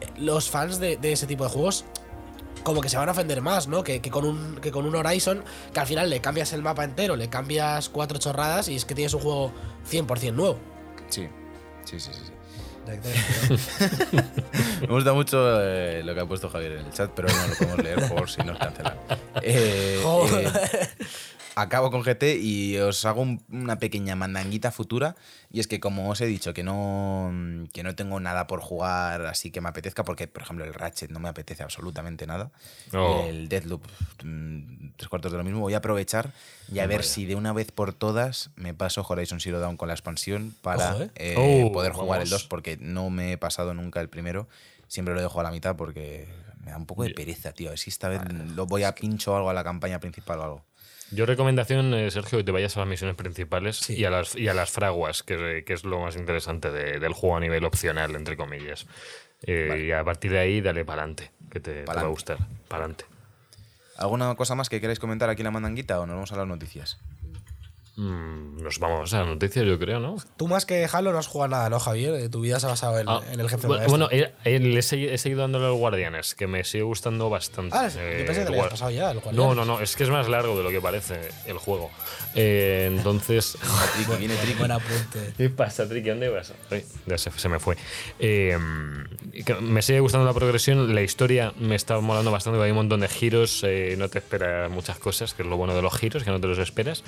eh, 0.00 0.06
los 0.16 0.50
fans 0.50 0.78
de 0.78 0.98
ese 1.02 1.26
tipo 1.26 1.44
de 1.44 1.50
juegos 1.50 1.84
como 2.64 2.80
que 2.80 2.88
se 2.88 2.96
van 2.96 3.08
a 3.08 3.12
ofender 3.12 3.40
más, 3.40 3.68
¿no? 3.68 3.84
Que, 3.84 4.00
que 4.00 4.10
con 4.10 4.24
un, 4.24 4.56
que 4.56 4.72
con 4.72 4.86
un 4.86 4.96
Horizon, 4.96 5.44
que 5.72 5.78
al 5.80 5.86
final 5.86 6.10
le 6.10 6.20
cambias 6.20 6.52
el 6.52 6.62
mapa 6.62 6.82
entero, 6.82 7.14
le 7.14 7.28
cambias 7.28 7.88
cuatro 7.88 8.18
chorradas 8.18 8.68
y 8.68 8.74
es 8.74 8.84
que 8.84 8.94
tienes 8.96 9.14
un 9.14 9.20
juego 9.20 9.52
100% 9.88 10.32
nuevo. 10.32 10.58
Sí, 11.08 11.28
sí, 11.84 12.00
sí, 12.00 12.10
sí. 12.12 12.20
sí. 12.24 12.32
Me 14.82 14.86
gusta 14.88 15.12
mucho 15.14 15.38
eh, 15.62 16.02
lo 16.04 16.14
que 16.14 16.20
ha 16.20 16.26
puesto 16.26 16.50
Javier 16.50 16.72
en 16.72 16.86
el 16.86 16.92
chat, 16.92 17.10
pero 17.14 17.28
no 17.28 17.46
lo 17.46 17.54
podemos 17.54 17.78
leer 17.82 18.08
por 18.08 18.28
si 18.28 18.42
nos 18.42 18.58
cancelan. 18.58 18.96
Eh, 19.42 20.00
Joder. 20.04 20.46
eh, 20.46 20.88
acabo 21.56 21.90
con 21.90 22.02
GT 22.02 22.38
y 22.40 22.76
os 22.78 23.04
hago 23.04 23.22
un- 23.22 23.42
una 23.50 23.78
pequeña 23.78 24.16
mandanguita 24.16 24.70
futura. 24.72 25.14
Y 25.50 25.60
es 25.60 25.66
que, 25.68 25.78
como 25.80 26.10
os 26.10 26.20
he 26.20 26.26
dicho, 26.26 26.52
que 26.52 26.62
no, 26.64 27.32
que 27.72 27.82
no 27.82 27.94
tengo 27.94 28.18
nada 28.20 28.46
por 28.46 28.60
jugar 28.60 29.24
así 29.26 29.50
que 29.50 29.60
me 29.60 29.68
apetezca, 29.68 30.04
porque, 30.04 30.26
por 30.26 30.42
ejemplo, 30.42 30.64
el 30.64 30.74
Ratchet 30.74 31.10
no 31.10 31.20
me 31.20 31.28
apetece 31.28 31.62
absolutamente 31.62 32.26
nada. 32.26 32.50
Oh. 32.92 33.24
El 33.28 33.48
Deathloop, 33.48 33.86
mm, 34.24 34.90
tres 34.96 35.08
cuartos 35.08 35.30
de 35.32 35.38
lo 35.38 35.44
mismo. 35.44 35.60
Voy 35.60 35.74
a 35.74 35.78
aprovechar 35.78 36.32
y 36.72 36.80
a 36.80 36.86
ver 36.86 36.98
Vaya. 36.98 37.08
si 37.08 37.24
de 37.26 37.36
una 37.36 37.52
vez 37.52 37.70
por 37.72 37.92
todas 37.94 38.50
me 38.56 38.74
paso 38.74 39.04
Horizon 39.08 39.40
Zero 39.40 39.60
Dawn 39.60 39.76
con 39.76 39.88
la 39.88 39.94
expansión 39.94 40.54
para 40.62 40.94
Ojo, 40.94 41.02
eh. 41.04 41.10
eh, 41.16 41.34
Oh, 41.66 41.72
poder 41.72 41.92
jugar 41.92 42.20
el 42.22 42.28
vamos. 42.28 42.42
2 42.42 42.48
porque 42.48 42.76
no 42.80 43.10
me 43.10 43.32
he 43.32 43.38
pasado 43.38 43.74
nunca 43.74 44.00
el 44.00 44.08
primero. 44.08 44.48
Siempre 44.88 45.14
lo 45.14 45.20
dejo 45.20 45.40
a 45.40 45.42
la 45.42 45.50
mitad 45.50 45.76
porque 45.76 46.26
me 46.64 46.70
da 46.70 46.76
un 46.78 46.86
poco 46.86 47.02
de 47.04 47.10
pereza, 47.10 47.52
tío. 47.52 47.68
A 47.68 47.70
ver 47.70 47.78
si 47.78 47.90
esta 47.90 48.08
vez 48.08 48.20
lo 48.54 48.66
voy 48.66 48.82
a 48.84 48.94
pincho 48.94 49.32
o 49.32 49.36
algo 49.36 49.50
a 49.50 49.54
la 49.54 49.62
campaña 49.64 49.98
principal 50.00 50.38
o 50.40 50.42
algo. 50.44 50.64
Yo 51.14 51.26
recomendación, 51.26 51.94
eh, 51.94 52.10
Sergio, 52.10 52.38
que 52.38 52.44
te 52.44 52.50
vayas 52.52 52.76
a 52.76 52.80
las 52.80 52.88
misiones 52.88 53.16
principales 53.16 53.76
Sí. 53.76 53.94
y, 53.94 54.04
a 54.04 54.10
las, 54.10 54.34
y 54.36 54.48
a 54.48 54.54
las 54.54 54.70
fraguas, 54.70 55.22
que, 55.22 55.62
que 55.66 55.72
es 55.72 55.84
lo 55.84 56.00
más 56.00 56.16
interesante 56.16 56.70
de- 56.70 56.98
del 56.98 57.12
juego 57.12 57.36
a 57.36 57.40
nivel 57.40 57.64
opcional, 57.64 58.14
entre 58.16 58.36
comillas. 58.36 58.86
Eh, 59.42 59.86
Y 59.88 59.92
a 59.92 60.02
partir 60.02 60.32
de 60.32 60.38
ahí, 60.38 60.60
dale 60.60 60.84
para 60.84 61.02
adelante, 61.02 61.30
que 61.50 61.60
te, 61.60 61.82
te 61.82 61.92
va 61.92 62.00
a 62.00 62.06
gustar. 62.06 62.38
Para 62.68 62.84
adelante. 62.84 63.04
¿Alguna 63.96 64.34
cosa 64.34 64.54
más 64.54 64.68
que 64.68 64.80
queráis 64.80 64.98
comentar 64.98 65.28
aquí 65.30 65.42
en 65.42 65.44
la 65.44 65.50
mandanguita 65.52 66.00
o 66.00 66.06
nos 66.06 66.14
vamos 66.14 66.32
a 66.32 66.36
las 66.36 66.48
noticias? 66.48 66.98
Mm, 67.96 68.60
nos 68.60 68.80
vamos 68.80 69.14
a 69.14 69.18
las 69.20 69.28
noticias, 69.28 69.64
yo 69.64 69.78
creo, 69.78 70.00
¿no? 70.00 70.16
Tú 70.36 70.48
más 70.48 70.66
que 70.66 70.84
Halo 70.92 71.12
no 71.12 71.18
has 71.18 71.28
jugado 71.28 71.50
nada, 71.50 71.70
¿no, 71.70 71.78
Javier? 71.78 72.14
Eh, 72.14 72.28
Tu 72.28 72.40
vida 72.40 72.58
se 72.58 72.66
ha 72.66 72.70
basado 72.70 72.98
en, 72.98 73.08
Ah, 73.08 73.20
en 73.30 73.38
el 73.38 73.48
jefe 73.48 73.68
bueno, 73.68 73.86
bueno, 73.86 74.08
eh, 74.10 74.32
eh, 74.44 74.56
he, 74.56 74.78
segui- 74.80 75.08
he 75.10 75.16
seguido 75.18 75.42
dándole 75.42 75.66
al 75.66 75.74
Guardianes, 75.74 76.34
que 76.34 76.48
me 76.48 76.64
sigue 76.64 76.82
gustando 76.82 77.30
bastante. 77.30 77.76
Ah, 77.76 77.88
yo 77.88 78.00
Eh, 78.00 78.24
pensé 78.26 78.44
que 78.44 78.52
Guar- 78.52 78.70
pasado 78.70 78.90
ya, 78.90 79.12
el 79.12 79.20
No, 79.32 79.54
no, 79.54 79.64
no, 79.64 79.78
es 79.80 79.94
que 79.94 80.02
es 80.02 80.10
más 80.10 80.28
largo 80.28 80.56
de 80.56 80.64
lo 80.64 80.70
que 80.70 80.80
parece 80.80 81.20
el 81.46 81.56
juego. 81.58 81.88
Eh, 82.34 82.88
entonces. 82.90 83.56
Triki, 83.94 84.18
viene 84.18 84.34
Triki. 84.36 84.58
Buen 84.58 84.72
apunte. 84.72 85.32
¿Qué 85.36 85.50
pasa, 85.50 85.88
Triki? 85.88 86.08
¿Dónde 86.08 86.30
vas? 86.30 86.52
Ay, 86.72 86.84
ya 87.06 87.16
se, 87.16 87.30
se 87.30 87.48
me 87.48 87.60
fue. 87.60 87.76
Eh, 88.18 88.58
me 89.60 89.82
sigue 89.82 90.00
gustando 90.00 90.26
la 90.26 90.32
progresión. 90.34 90.92
La 90.94 91.02
historia 91.02 91.52
me 91.60 91.76
está 91.76 92.00
molando 92.00 92.32
bastante. 92.32 92.60
Hay 92.60 92.70
un 92.70 92.76
montón 92.76 93.00
de 93.00 93.08
giros. 93.08 93.62
eh, 93.64 93.94
no 93.96 94.08
te 94.08 94.18
esperas 94.18 94.68
muchas 94.68 94.98
cosas, 94.98 95.32
que 95.32 95.42
es 95.44 95.48
lo 95.48 95.56
bueno 95.56 95.76
de 95.76 95.82
los 95.82 95.96
giros, 95.96 96.24
que 96.24 96.30
no 96.30 96.40
te 96.40 96.48
los 96.48 96.58
esperas. 96.58 97.04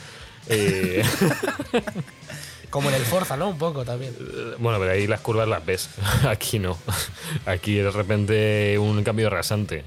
Eh, 0.48 1.02
Como 2.70 2.88
en 2.90 2.96
el 2.96 3.02
Forza, 3.02 3.36
¿no? 3.36 3.48
Un 3.48 3.58
poco 3.58 3.84
también. 3.84 4.14
Bueno, 4.58 4.78
pero 4.78 4.90
ahí 4.90 5.06
las 5.06 5.20
curvas 5.20 5.48
las 5.48 5.64
ves. 5.64 5.88
Aquí 6.28 6.58
no. 6.58 6.76
Aquí 7.46 7.76
de 7.76 7.90
repente 7.90 8.78
un 8.78 9.02
cambio 9.02 9.30
rasante. 9.30 9.84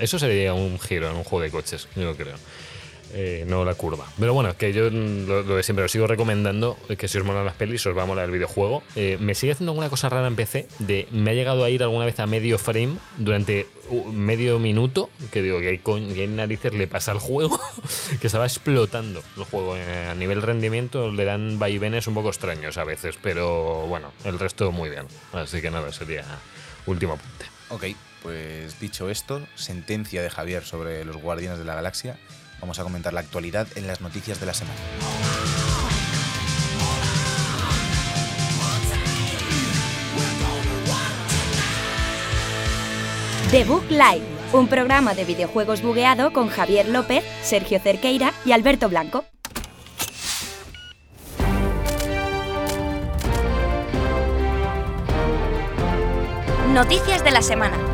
Eso 0.00 0.18
sería 0.18 0.54
un 0.54 0.78
giro 0.78 1.10
en 1.10 1.16
un 1.16 1.24
juego 1.24 1.42
de 1.42 1.50
coches, 1.50 1.88
yo 1.96 2.16
creo. 2.16 2.36
Eh, 3.14 3.44
no 3.46 3.64
la 3.64 3.74
curva. 3.74 4.06
Pero 4.18 4.32
bueno, 4.32 4.56
que 4.56 4.72
yo 4.72 4.88
lo, 4.88 5.42
de 5.42 5.62
siempre 5.62 5.84
os 5.84 5.92
sigo 5.92 6.06
recomendando, 6.06 6.78
eh, 6.88 6.96
que 6.96 7.08
si 7.08 7.18
os 7.18 7.24
molan 7.24 7.44
las 7.44 7.54
pelis, 7.54 7.84
os 7.86 7.96
va 7.96 8.04
a 8.04 8.06
molar 8.06 8.24
el 8.24 8.30
videojuego. 8.30 8.82
Eh, 8.96 9.18
me 9.20 9.34
sigue 9.34 9.52
haciendo 9.52 9.72
alguna 9.72 9.90
cosa 9.90 10.08
rara 10.08 10.26
en 10.26 10.36
PC, 10.36 10.66
de 10.78 11.06
me 11.10 11.32
ha 11.32 11.34
llegado 11.34 11.62
a 11.64 11.70
ir 11.70 11.82
alguna 11.82 12.06
vez 12.06 12.18
a 12.20 12.26
medio 12.26 12.58
frame 12.58 12.96
durante 13.18 13.66
medio 14.12 14.58
minuto, 14.58 15.10
que 15.30 15.42
digo, 15.42 15.60
que 15.60 15.68
hay, 15.68 16.26
narices 16.28 16.72
le 16.72 16.86
pasa 16.86 17.12
al 17.12 17.18
juego, 17.18 17.60
que 18.20 18.26
estaba 18.26 18.46
explotando 18.46 19.22
el 19.36 19.44
juego. 19.44 19.74
a 19.74 20.14
nivel 20.14 20.40
rendimiento 20.40 21.10
le 21.10 21.24
dan 21.24 21.58
vaivenes 21.58 22.06
un 22.06 22.14
poco 22.14 22.28
extraños 22.28 22.78
a 22.78 22.84
veces, 22.84 23.18
pero 23.22 23.86
bueno, 23.88 24.12
el 24.24 24.38
resto 24.38 24.72
muy 24.72 24.88
bien. 24.88 25.06
Así 25.34 25.60
que 25.60 25.70
nada, 25.70 25.92
sería 25.92 26.24
último 26.86 27.14
apunte. 27.14 27.44
Ok, 27.68 27.84
pues 28.22 28.80
dicho 28.80 29.10
esto, 29.10 29.42
sentencia 29.54 30.22
de 30.22 30.30
Javier 30.30 30.64
sobre 30.64 31.04
los 31.04 31.16
Guardianes 31.16 31.58
de 31.58 31.64
la 31.66 31.74
Galaxia 31.74 32.18
Vamos 32.62 32.78
a 32.78 32.84
comentar 32.84 33.12
la 33.12 33.18
actualidad 33.18 33.66
en 33.74 33.88
las 33.88 34.00
noticias 34.00 34.38
de 34.38 34.46
la 34.46 34.54
semana. 34.54 34.78
The 43.50 43.64
Book 43.64 43.84
Live, 43.90 44.22
un 44.52 44.68
programa 44.68 45.12
de 45.12 45.24
videojuegos 45.24 45.82
bugueado 45.82 46.32
con 46.32 46.48
Javier 46.48 46.88
López, 46.88 47.24
Sergio 47.42 47.80
Cerqueira 47.80 48.32
y 48.44 48.52
Alberto 48.52 48.88
Blanco. 48.88 49.24
Noticias 56.72 57.24
de 57.24 57.30
la 57.32 57.42
semana. 57.42 57.91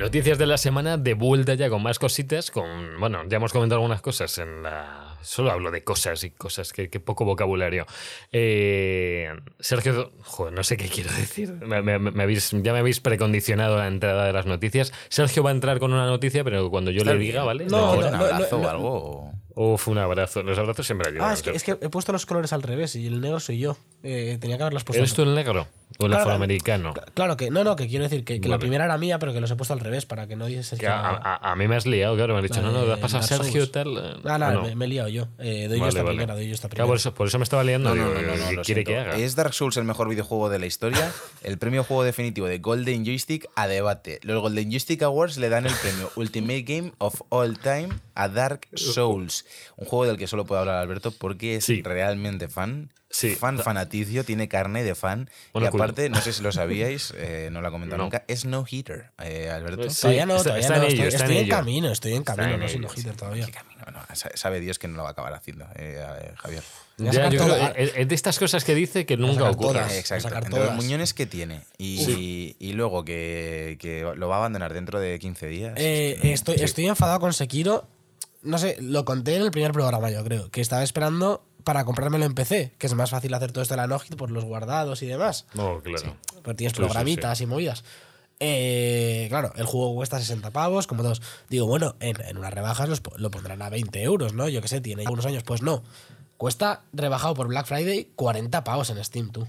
Noticias 0.00 0.38
de 0.38 0.46
la 0.46 0.56
semana 0.56 0.96
de 0.96 1.12
vuelta 1.12 1.52
ya 1.52 1.68
con 1.68 1.82
más 1.82 1.98
cositas. 1.98 2.50
Con, 2.50 2.98
bueno, 2.98 3.22
ya 3.28 3.36
hemos 3.36 3.52
comentado 3.52 3.80
algunas 3.80 4.00
cosas 4.00 4.38
en 4.38 4.62
la. 4.62 5.18
Solo 5.20 5.50
hablo 5.50 5.70
de 5.70 5.84
cosas 5.84 6.24
y 6.24 6.30
cosas, 6.30 6.72
que, 6.72 6.88
poco 6.88 7.26
vocabulario. 7.26 7.84
Eh, 8.32 9.28
Sergio, 9.58 10.12
joder, 10.22 10.54
no 10.54 10.64
sé 10.64 10.78
qué 10.78 10.88
quiero 10.88 11.12
decir. 11.12 11.52
Me, 11.52 11.76
habéis, 12.22 12.50
ya 12.50 12.72
me 12.72 12.78
habéis 12.78 13.00
precondicionado 13.00 13.76
la 13.76 13.88
entrada 13.88 14.24
de 14.24 14.32
las 14.32 14.46
noticias. 14.46 14.90
Sergio 15.10 15.42
va 15.42 15.50
a 15.50 15.52
entrar 15.52 15.78
con 15.78 15.92
una 15.92 16.06
noticia, 16.06 16.44
pero 16.44 16.70
cuando 16.70 16.90
yo 16.90 17.04
le 17.04 17.18
diga, 17.18 17.44
¿vale? 17.44 17.66
No, 17.66 17.96
no, 17.96 18.08
un 18.08 18.14
abrazo 18.14 18.56
o 18.56 18.68
algo. 18.68 19.32
Uf, 19.62 19.88
un 19.88 19.98
abrazo. 19.98 20.42
Los 20.42 20.58
abrazos 20.58 20.86
siempre 20.86 21.10
ayudan. 21.10 21.28
Ah, 21.28 21.34
es 21.34 21.42
que, 21.42 21.50
es 21.50 21.62
que, 21.62 21.72
he 21.72 21.90
puesto 21.90 22.12
los 22.12 22.24
colores 22.24 22.54
al 22.54 22.62
revés 22.62 22.96
y 22.96 23.06
el 23.06 23.20
negro 23.20 23.40
soy 23.40 23.58
yo. 23.58 23.76
Eh, 24.02 24.38
tenía 24.40 24.56
que 24.56 24.62
haberlos 24.62 24.84
puesto. 24.84 25.02
¿Eres 25.02 25.12
tú 25.12 25.20
el 25.20 25.34
negro? 25.34 25.68
¿O 25.98 26.06
el 26.06 26.14
afroamericano? 26.14 26.94
Claro 27.12 27.36
que, 27.36 27.50
no, 27.50 27.62
no, 27.62 27.76
que 27.76 27.86
quiero 27.86 28.04
decir 28.04 28.24
que, 28.24 28.38
la 28.48 28.58
primera 28.58 28.86
era 28.86 28.96
mía, 28.96 29.18
pero 29.18 29.34
que 29.34 29.40
los 29.40 29.50
he 29.50 29.56
puesto 29.56 29.74
al 29.74 29.80
revés 29.80 30.06
para 30.06 30.26
que 30.26 30.34
no 30.34 30.46
dices 30.46 30.78
que 30.78 30.88
a, 30.88 31.54
mí 31.58 31.68
me 31.68 31.76
has 31.76 31.84
liado, 31.84 32.16
claro. 32.16 32.32
Me 32.32 32.38
has 32.38 32.44
dicho, 32.44 32.62
no, 32.62 32.72
no, 32.72 32.86
vas 32.86 33.12
a 33.12 33.22
Sergio 33.22 33.70
tal. 33.70 34.20
Ah, 34.24 34.38
no, 34.38 34.74
me, 34.74 34.84
he 34.86 34.88
liado 34.88 35.08
yo. 35.08 35.28
Eh, 35.38 35.66
doy 35.68 35.78
yo 35.78 35.88
esta 35.88 36.06
primera, 36.06 36.34
doy 36.34 36.48
yo 36.48 36.54
esta 36.54 36.68
primera. 36.68 36.86
por, 36.86 36.96
eso, 36.96 37.12
por 37.12 37.26
eso 37.26 37.38
me 37.38 37.44
estaba 37.44 37.62
liando. 37.62 37.94
No, 37.94 38.14
no, 38.14 38.52
no, 38.52 38.62
quiere 38.62 38.84
que 38.84 38.96
haga? 38.96 39.16
¿Es 39.16 39.36
Dark 39.36 39.52
Souls 39.52 39.76
el 39.76 39.84
mejor 39.84 40.08
videojuego 40.08 40.48
de 40.48 40.58
la 40.58 40.64
historia? 40.64 41.12
el 41.42 41.58
premio 41.58 41.84
juego 41.84 42.02
definitivo 42.02 42.46
de 42.46 42.60
Golden 42.60 43.04
Joystick 43.04 43.48
a 43.56 43.66
debate. 43.66 44.20
Los 44.22 44.40
Golden 44.40 44.70
Joystick 44.70 45.02
Awards 45.02 45.36
le 45.36 45.50
dan 45.50 45.66
el 45.66 45.74
premio 45.74 46.10
Ultimate 46.16 46.62
Game 46.62 46.92
of 46.96 47.20
All 47.28 47.58
Time 47.58 47.90
a 48.14 48.28
Dark 48.28 48.68
Souls. 48.74 49.44
Un 49.76 49.86
juego 49.86 50.06
del 50.06 50.16
que 50.16 50.26
solo 50.26 50.44
puedo 50.44 50.60
hablar 50.60 50.76
Alberto 50.76 51.10
porque 51.12 51.56
es 51.56 51.68
realmente 51.84 52.48
fan. 52.48 52.90
Fan 53.10 53.58
fanaticio, 53.58 54.24
tiene 54.24 54.48
carne 54.48 54.84
de 54.84 54.94
fan. 54.94 55.28
y 55.52 55.64
aparte, 55.64 56.08
no 56.08 56.20
sé 56.20 56.32
si 56.32 56.44
lo 56.44 56.52
sabíais, 56.52 57.12
eh, 57.16 57.48
no 57.50 57.60
lo 57.60 57.68
he 57.68 57.70
comentado 57.72 58.00
nunca, 58.00 58.24
es 58.28 58.44
no 58.44 58.64
hitter, 58.68 59.10
eh, 59.20 59.50
Alberto. 59.50 59.88
todavía 59.88 60.26
no, 60.26 60.40
todavía 60.40 60.68
no, 60.68 60.84
estoy, 60.84 61.38
en, 61.38 61.48
camino, 61.48 61.90
estoy 61.90 62.14
en 62.14 62.22
camino, 62.22 62.56
no 62.56 62.68
soy 62.68 62.78
no 62.78 62.88
hitter 62.94 63.16
todavía. 63.16 63.48
sabe 64.14 64.60
Dios 64.60 64.78
que 64.78 64.86
no 64.86 64.96
lo 64.96 65.02
va 65.02 65.08
a 65.08 65.12
acabar 65.12 65.34
haciendo, 65.34 65.66
eh, 65.74 66.32
Javier. 66.36 66.62
es 67.76 68.08
de 68.08 68.14
estas 68.14 68.38
cosas 68.38 68.62
que 68.62 68.76
dice 68.76 69.04
que 69.04 69.16
nunca 69.16 69.50
ocurre. 69.50 69.98
Exacto, 69.98 70.28
entre 70.32 70.66
los 70.66 70.74
muñones 70.74 71.12
que 71.12 71.26
tiene 71.26 71.62
y, 71.78 72.54
y 72.60 72.72
luego 72.74 73.04
que, 73.04 73.76
que, 73.80 74.02
lo 74.14 74.28
va 74.28 74.36
a 74.36 74.38
abandonar 74.38 74.72
dentro 74.72 75.00
de 75.00 75.18
15 75.18 75.46
días. 75.48 75.74
estoy, 75.76 76.56
estoy 76.60 76.86
enfadado 76.86 77.18
con 77.18 77.32
Sekiro 77.32 77.88
no 78.42 78.58
sé, 78.58 78.76
lo 78.80 79.04
conté 79.04 79.36
en 79.36 79.42
el 79.42 79.50
primer 79.50 79.72
programa, 79.72 80.10
yo 80.10 80.24
creo, 80.24 80.50
que 80.50 80.60
estaba 80.60 80.82
esperando 80.82 81.42
para 81.64 81.84
comprármelo 81.84 82.24
en 82.24 82.34
PC, 82.34 82.72
que 82.78 82.86
es 82.86 82.94
más 82.94 83.10
fácil 83.10 83.34
hacer 83.34 83.52
todo 83.52 83.62
esto 83.62 83.74
de 83.74 83.80
la 83.80 83.86
Nogit 83.86 84.16
por 84.16 84.30
los 84.30 84.44
guardados 84.44 85.02
y 85.02 85.06
demás. 85.06 85.46
No, 85.54 85.80
claro. 85.82 86.16
porque 86.42 86.54
tienes 86.54 86.72
programitas 86.74 87.40
y 87.40 87.46
movidas. 87.46 87.84
Eh, 88.42 89.26
claro, 89.28 89.52
el 89.56 89.66
juego 89.66 89.94
cuesta 89.94 90.18
60 90.18 90.50
pavos, 90.50 90.86
como 90.86 91.02
todos. 91.02 91.20
Digo, 91.50 91.66
bueno, 91.66 91.96
en, 92.00 92.38
unas 92.38 92.52
rebajas 92.52 93.02
lo 93.16 93.30
pondrán 93.30 93.60
a 93.60 93.68
20 93.68 94.02
euros, 94.02 94.32
¿no? 94.32 94.48
Yo 94.48 94.62
qué 94.62 94.68
sé, 94.68 94.80
tiene 94.80 95.04
unos 95.08 95.26
años. 95.26 95.42
Pues 95.42 95.60
no. 95.60 95.82
Cuesta 96.38 96.84
rebajado 96.94 97.34
por 97.34 97.48
Black 97.48 97.66
Friday 97.66 98.08
40 98.16 98.64
pavos 98.64 98.88
en 98.88 99.04
Steam, 99.04 99.30
tú. 99.30 99.46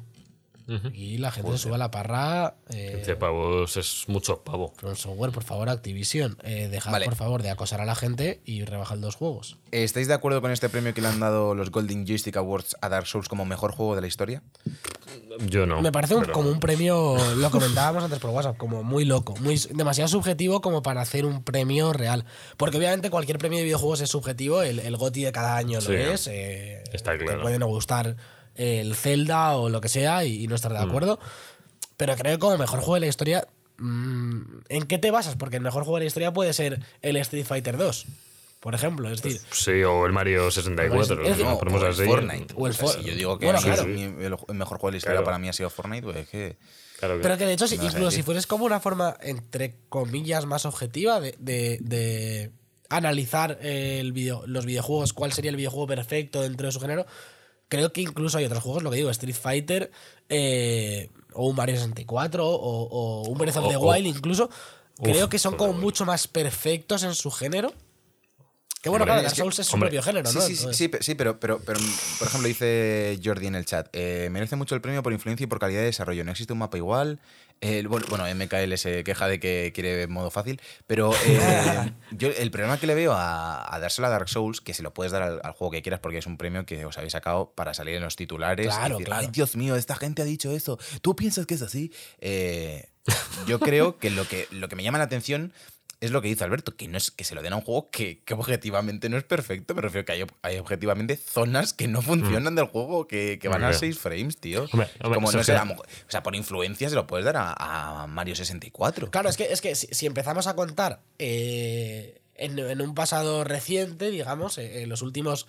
Y 0.94 1.18
la 1.18 1.32
gente 1.32 1.52
se 1.52 1.58
sube 1.58 1.76
a 1.76 1.78
la 1.78 1.92
parra. 1.92 2.56
Eh, 2.70 3.16
pavos 3.20 3.78
es 3.78 4.06
mucho 4.08 4.44
pavo. 4.44 4.74
From 4.78 4.96
Software, 4.96 5.32
por 5.32 5.44
favor, 5.44 5.70
Activision, 5.70 6.38
eh, 6.44 6.68
dejad 6.70 7.02
por 7.04 7.16
favor 7.16 7.44
de 7.44 7.50
acosar 7.50 7.82
a 7.82 7.86
la 7.86 7.96
gente 7.96 8.42
y 8.46 8.64
rebajad 8.66 8.98
dos 8.98 9.16
juegos. 9.16 9.58
¿Estáis 9.72 10.08
de 10.08 10.14
acuerdo 10.14 10.42
con 10.42 10.52
este 10.52 10.70
premio 10.70 10.94
que 10.94 11.02
le 11.02 11.08
han 11.08 11.20
dado 11.20 11.56
los 11.56 11.72
Golden 11.72 12.06
Joystick 12.06 12.38
Awards 12.38 12.76
a 12.82 12.90
Dark 12.90 13.08
Souls 13.08 13.28
como 13.28 13.46
mejor 13.46 13.72
juego 13.72 13.96
de 13.96 14.02
la 14.02 14.08
historia? 14.08 14.44
Yo 15.48 15.66
no. 15.66 15.82
Me 15.82 15.92
parece 15.92 16.16
como 16.32 16.50
un 16.50 16.60
premio, 16.60 17.18
lo 17.36 17.52
comentábamos 17.52 18.04
antes 18.04 18.20
por 18.20 18.32
WhatsApp, 18.32 18.58
como 18.58 18.84
muy 18.84 19.06
loco, 19.06 19.36
muy 19.40 19.58
demasiado 19.74 20.08
subjetivo 20.08 20.62
como 20.62 20.82
para 20.82 21.02
hacer 21.02 21.26
un 21.26 21.44
premio 21.44 21.94
real. 21.94 22.26
Porque 22.58 22.78
obviamente 22.78 23.10
cualquier 23.10 23.38
premio 23.38 23.60
de 23.60 23.66
videojuegos 23.66 24.02
es 24.02 24.10
subjetivo, 24.10 24.62
el, 24.62 24.80
el 24.80 24.98
GOTI 24.98 25.24
de 25.24 25.32
cada 25.32 25.56
año 25.58 25.80
lo 25.80 25.94
es. 25.94 26.28
Eh, 26.28 26.84
Está 26.92 27.18
claro. 27.18 27.38
Te 27.38 27.42
puede 27.42 27.60
no 27.60 27.68
gustar 27.68 28.16
el 28.56 28.96
Zelda 28.96 29.56
o 29.58 29.70
lo 29.70 29.82
que 29.82 29.90
sea 29.90 30.26
y, 30.26 30.48
no 30.48 30.56
estar 30.56 30.74
de 30.74 30.80
mm. 30.80 30.90
acuerdo. 30.90 31.20
Pero 31.98 32.16
creo 32.16 32.34
que 32.34 32.40
como 32.40 32.58
mejor 32.58 32.80
juego 32.80 32.96
de 32.96 33.02
la 33.02 33.08
historia, 33.08 33.48
mm, 33.78 34.42
¿en 34.70 34.84
qué 34.88 34.98
te 34.98 35.12
basas? 35.12 35.36
Porque 35.36 35.58
el 35.58 35.62
mejor 35.62 35.84
juego 35.84 35.98
de 35.98 36.06
la 36.06 36.08
historia 36.08 36.34
puede 36.34 36.54
ser 36.54 36.80
el 37.02 37.16
Street 37.18 37.46
Fighter 37.46 37.78
2. 37.78 38.08
Por 38.62 38.76
ejemplo, 38.76 39.10
es 39.10 39.24
decir. 39.24 39.42
Sí, 39.52 39.84
o 39.84 40.06
el 40.06 40.14
Mario 40.14 40.52
64. 40.52 41.16
o, 41.16 41.26
el 41.26 41.96
Fortnite. 41.96 42.54
O 42.56 42.68
el 42.68 42.74
Fortnite. 42.76 43.10
yo 43.10 43.16
digo 43.16 43.40
que 43.40 43.50
el 43.50 44.56
mejor 44.56 44.78
juego 44.78 44.88
de 44.88 44.92
la 44.92 44.98
historia 44.98 45.24
para 45.24 45.40
mí 45.40 45.50
ha 45.50 45.54
sido 45.54 45.72
Fortnite, 45.72 46.04
pues 46.04 46.18
es 46.18 46.30
que. 46.30 46.58
Pero 47.00 47.38
que 47.38 47.46
de 47.48 47.54
hecho, 47.54 47.66
incluso 47.74 48.12
si 48.12 48.22
fueres 48.22 48.46
como 48.46 48.66
una 48.66 48.80
forma, 48.80 49.18
entre 49.22 49.78
comillas, 49.90 50.46
más 50.46 50.68
objetiva 50.68 51.20
de, 51.20 51.36
de, 51.40 52.52
analizar 52.90 53.58
el 53.64 54.12
video, 54.12 54.44
los 54.46 54.68
videojuegos, 54.68 55.14
cuál 55.14 55.34
sería 55.34 55.50
el 55.50 55.58
videojuego 55.58 55.88
perfecto 55.88 56.44
dentro 56.44 56.68
de 56.68 56.72
su 56.72 56.80
género, 56.80 57.08
creo 57.72 57.94
que 57.94 58.02
incluso 58.02 58.38
hay 58.38 58.44
otros 58.44 58.62
juegos, 58.62 58.84
lo 58.84 58.92
que 58.92 58.98
digo, 58.98 59.10
Street 59.10 59.34
Fighter 59.34 59.92
eh, 60.28 61.10
o 61.34 61.48
un 61.48 61.56
Mario 61.56 61.78
64 61.78 62.46
o, 62.46 63.22
un 63.22 63.38
Breath 63.38 63.56
of 63.56 63.70
the 63.70 63.78
Wild 63.78 64.08
incluso, 64.08 64.50
creo 65.02 65.30
que 65.30 65.40
son 65.40 65.56
como 65.56 65.72
mucho 65.72 66.06
más 66.06 66.28
perfectos 66.28 67.04
en 67.04 67.16
su 67.16 67.32
género. 67.32 67.74
Que 68.82 68.90
bueno, 68.90 69.06
claro, 69.06 69.22
Dark 69.22 69.36
Souls 69.36 69.60
es 69.60 69.68
su 69.68 69.80
propio 69.80 70.02
género, 70.02 70.32
¿no? 70.32 70.42
Sí, 70.42 70.56
sí, 70.56 70.90
sí, 71.02 71.16
pero, 71.16 71.40
pero, 71.40 71.60
pero, 71.60 71.80
por 72.18 72.28
ejemplo, 72.28 72.48
dice 72.48 73.20
Jordi 73.24 73.48
en 73.48 73.56
el 73.56 73.66
chat, 73.66 73.88
eh, 73.94 74.30
merece 74.32 74.56
mucho 74.56 74.74
el 74.74 74.82
premio 74.82 75.04
por 75.04 75.14
influencia 75.14 75.44
y 75.44 75.48
por 75.48 75.60
calidad 75.60 75.82
de 75.82 75.86
desarrollo. 75.86 76.24
No 76.24 76.32
existe 76.32 76.54
un 76.54 76.60
mapa 76.60 76.78
igual, 76.78 77.20
bueno, 78.10 78.26
MKL 78.34 78.76
se 78.78 79.04
queja 79.04 79.28
de 79.28 79.40
que 79.40 79.72
quiere 79.74 80.08
modo 80.08 80.32
fácil, 80.32 80.60
pero 80.88 81.14
eh, 81.26 81.94
yo 82.12 82.30
el 82.30 82.50
problema 82.50 82.80
que 82.80 82.88
le 82.88 82.96
veo 82.96 83.14
a, 83.16 83.78
dárselo 83.80 84.08
a 84.08 84.10
Dark 84.10 84.30
Souls, 84.30 84.62
que 84.62 84.74
se 84.74 84.82
lo 84.82 84.94
puedes 84.94 85.12
dar 85.12 85.22
al, 85.22 85.52
juego 85.54 85.72
que 85.72 85.82
quieras 85.82 86.00
porque 86.00 86.18
es 86.18 86.26
un 86.26 86.38
premio 86.38 86.66
que 86.66 86.86
os 86.86 86.98
habéis 86.98 87.14
sacado 87.14 87.54
para 87.56 87.74
salir 87.74 87.96
en 87.96 88.04
los 88.04 88.16
titulares. 88.16 88.68
Claro, 88.68 88.98
Ay, 89.12 89.28
Dios 89.32 89.56
mío, 89.56 89.76
esta 89.76 89.96
gente 89.96 90.24
ha 90.24 90.26
dicho 90.26 90.52
eso. 90.52 90.80
¿Tú 91.02 91.16
piensas 91.16 91.46
que 91.46 91.54
es 91.54 91.62
así? 91.62 91.92
Eh, 92.20 92.90
yo 93.46 93.60
creo 93.60 93.98
que 93.98 94.10
lo, 94.10 94.28
que 94.28 94.48
lo 94.52 94.68
que 94.68 94.76
me 94.76 94.84
llama 94.84 94.98
la 94.98 95.04
atención 95.04 95.54
es 96.02 96.12
lo 96.12 96.22
que 96.22 96.28
dice 96.28 96.44
Alberto, 96.44 96.76
que 96.76 96.88
no 96.88 96.98
es 96.98 97.12
que 97.12 97.24
se 97.24 97.36
lo 97.36 97.42
den 97.42 97.54
a 97.54 97.58
un 97.58 97.62
juego 97.62 97.90
que, 97.90 98.22
objetivamente 98.32 99.08
no 99.08 99.18
es 99.18 99.24
perfecto. 99.24 99.76
Me 99.76 99.82
refiero 99.82 100.04
que 100.04 100.12
hay, 100.12 100.26
hay 100.42 100.58
objetivamente 100.58 101.16
zonas 101.16 101.74
que 101.74 101.88
no 101.88 102.02
funcionan 102.02 102.54
mm. 102.54 102.58
del 102.58 102.66
juego, 102.66 103.08
que, 103.08 103.40
van 103.48 103.64
a 103.64 103.72
6 103.72 103.98
frames, 103.98 104.38
tío. 104.38 104.68
como 105.02 105.32
no 105.32 105.44
sé, 105.44 105.56
o 105.56 105.84
sea, 106.08 106.24
por 106.24 106.36
influencia 106.36 106.90
se 106.90 106.96
lo 106.96 107.08
puedes 107.08 107.24
dar 107.26 107.36
a, 107.38 108.08
Mario 108.08 108.36
64. 108.36 109.12
Claro, 109.12 109.30
es 109.30 109.38
que, 109.38 109.46
es 109.46 109.62
que 109.62 109.76
si, 109.76 110.06
empezamos 110.06 110.48
a 110.48 110.56
contar 110.56 111.02
eh, 111.20 112.20
en, 112.36 112.82
un 112.82 112.96
pasado 112.96 113.44
reciente, 113.44 114.10
digamos, 114.10 114.58
eh, 114.58 114.84
en 114.84 114.90
los 114.90 115.02
últimos 115.04 115.48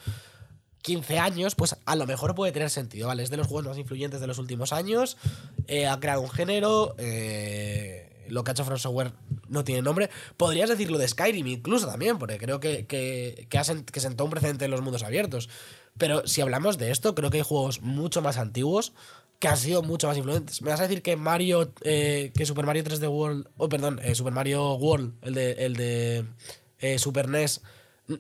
15 0.83 1.19
años, 1.19 1.55
pues 1.55 1.77
a 1.85 1.97
lo 1.97 2.07
mejor 2.07 2.35
puede 2.35 2.53
tener 2.53 2.69
sentido, 2.69 3.09
¿vale? 3.09 3.23
Es 3.23 3.31
de 3.31 3.37
los 3.37 3.47
juegos 3.47 3.67
más 3.67 3.79
influyentes 3.79 4.21
de 4.21 4.27
los 4.27 4.39
últimos 4.39 4.73
años, 4.73 5.17
eh, 5.69 5.87
ha 5.87 5.99
creado 6.01 6.21
un 6.21 6.31
género, 6.31 6.95
eh, 6.99 8.12
lo 8.29 8.45
que 8.45 8.51
ha 8.51 8.53
hecho 8.53 8.65
From 8.65 8.79
Software 8.79 9.13
no 9.49 9.65
tiene 9.65 9.83
nombre. 9.83 10.11
Podrías 10.37 10.69
decirlo 10.69 10.99
de 10.99 11.09
Skyrim 11.09 11.47
incluso 11.47 11.87
también, 11.87 12.19
porque 12.19 12.39
creo 12.39 12.61
que, 12.61 12.87
que, 12.87 13.47
que, 13.49 13.85
que 13.85 14.01
sentó 14.01 14.25
un 14.25 14.31
precedente 14.31 14.65
en 14.65 14.71
los 14.71 14.81
mundos 14.83 15.03
abiertos. 15.03 15.49
Pero 15.99 16.27
si 16.27 16.41
hablamos 16.41 16.79
de 16.79 16.91
esto, 16.91 17.15
creo 17.15 17.31
que 17.31 17.39
hay 17.39 17.45
juegos 17.45 17.83
mucho 17.83 18.23
más 18.23 18.39
antiguos 18.39 18.93
que 19.39 19.49
han 19.49 19.57
sido 19.57 19.83
mucho 19.83 20.07
más 20.07 20.17
influentes. 20.17 20.63
¿Me 20.63 20.71
vas 20.71 20.79
a 20.79 20.85
decir 20.85 21.03
que 21.03 21.17
Mario, 21.17 21.73
eh, 21.81 22.31
que 22.37 22.47
Super 22.47 22.65
Mario 22.65 22.85
3D 22.85 23.11
World, 23.11 23.49
oh 23.57 23.69
perdón, 23.69 24.01
eh, 24.03 24.15
Super 24.15 24.33
Mario 24.33 24.75
World, 24.75 25.15
el 25.23 25.35
de, 25.35 25.53
el 25.53 25.75
de 25.75 26.25
eh, 26.79 26.99
Super 27.01 27.29
NES, 27.29 27.61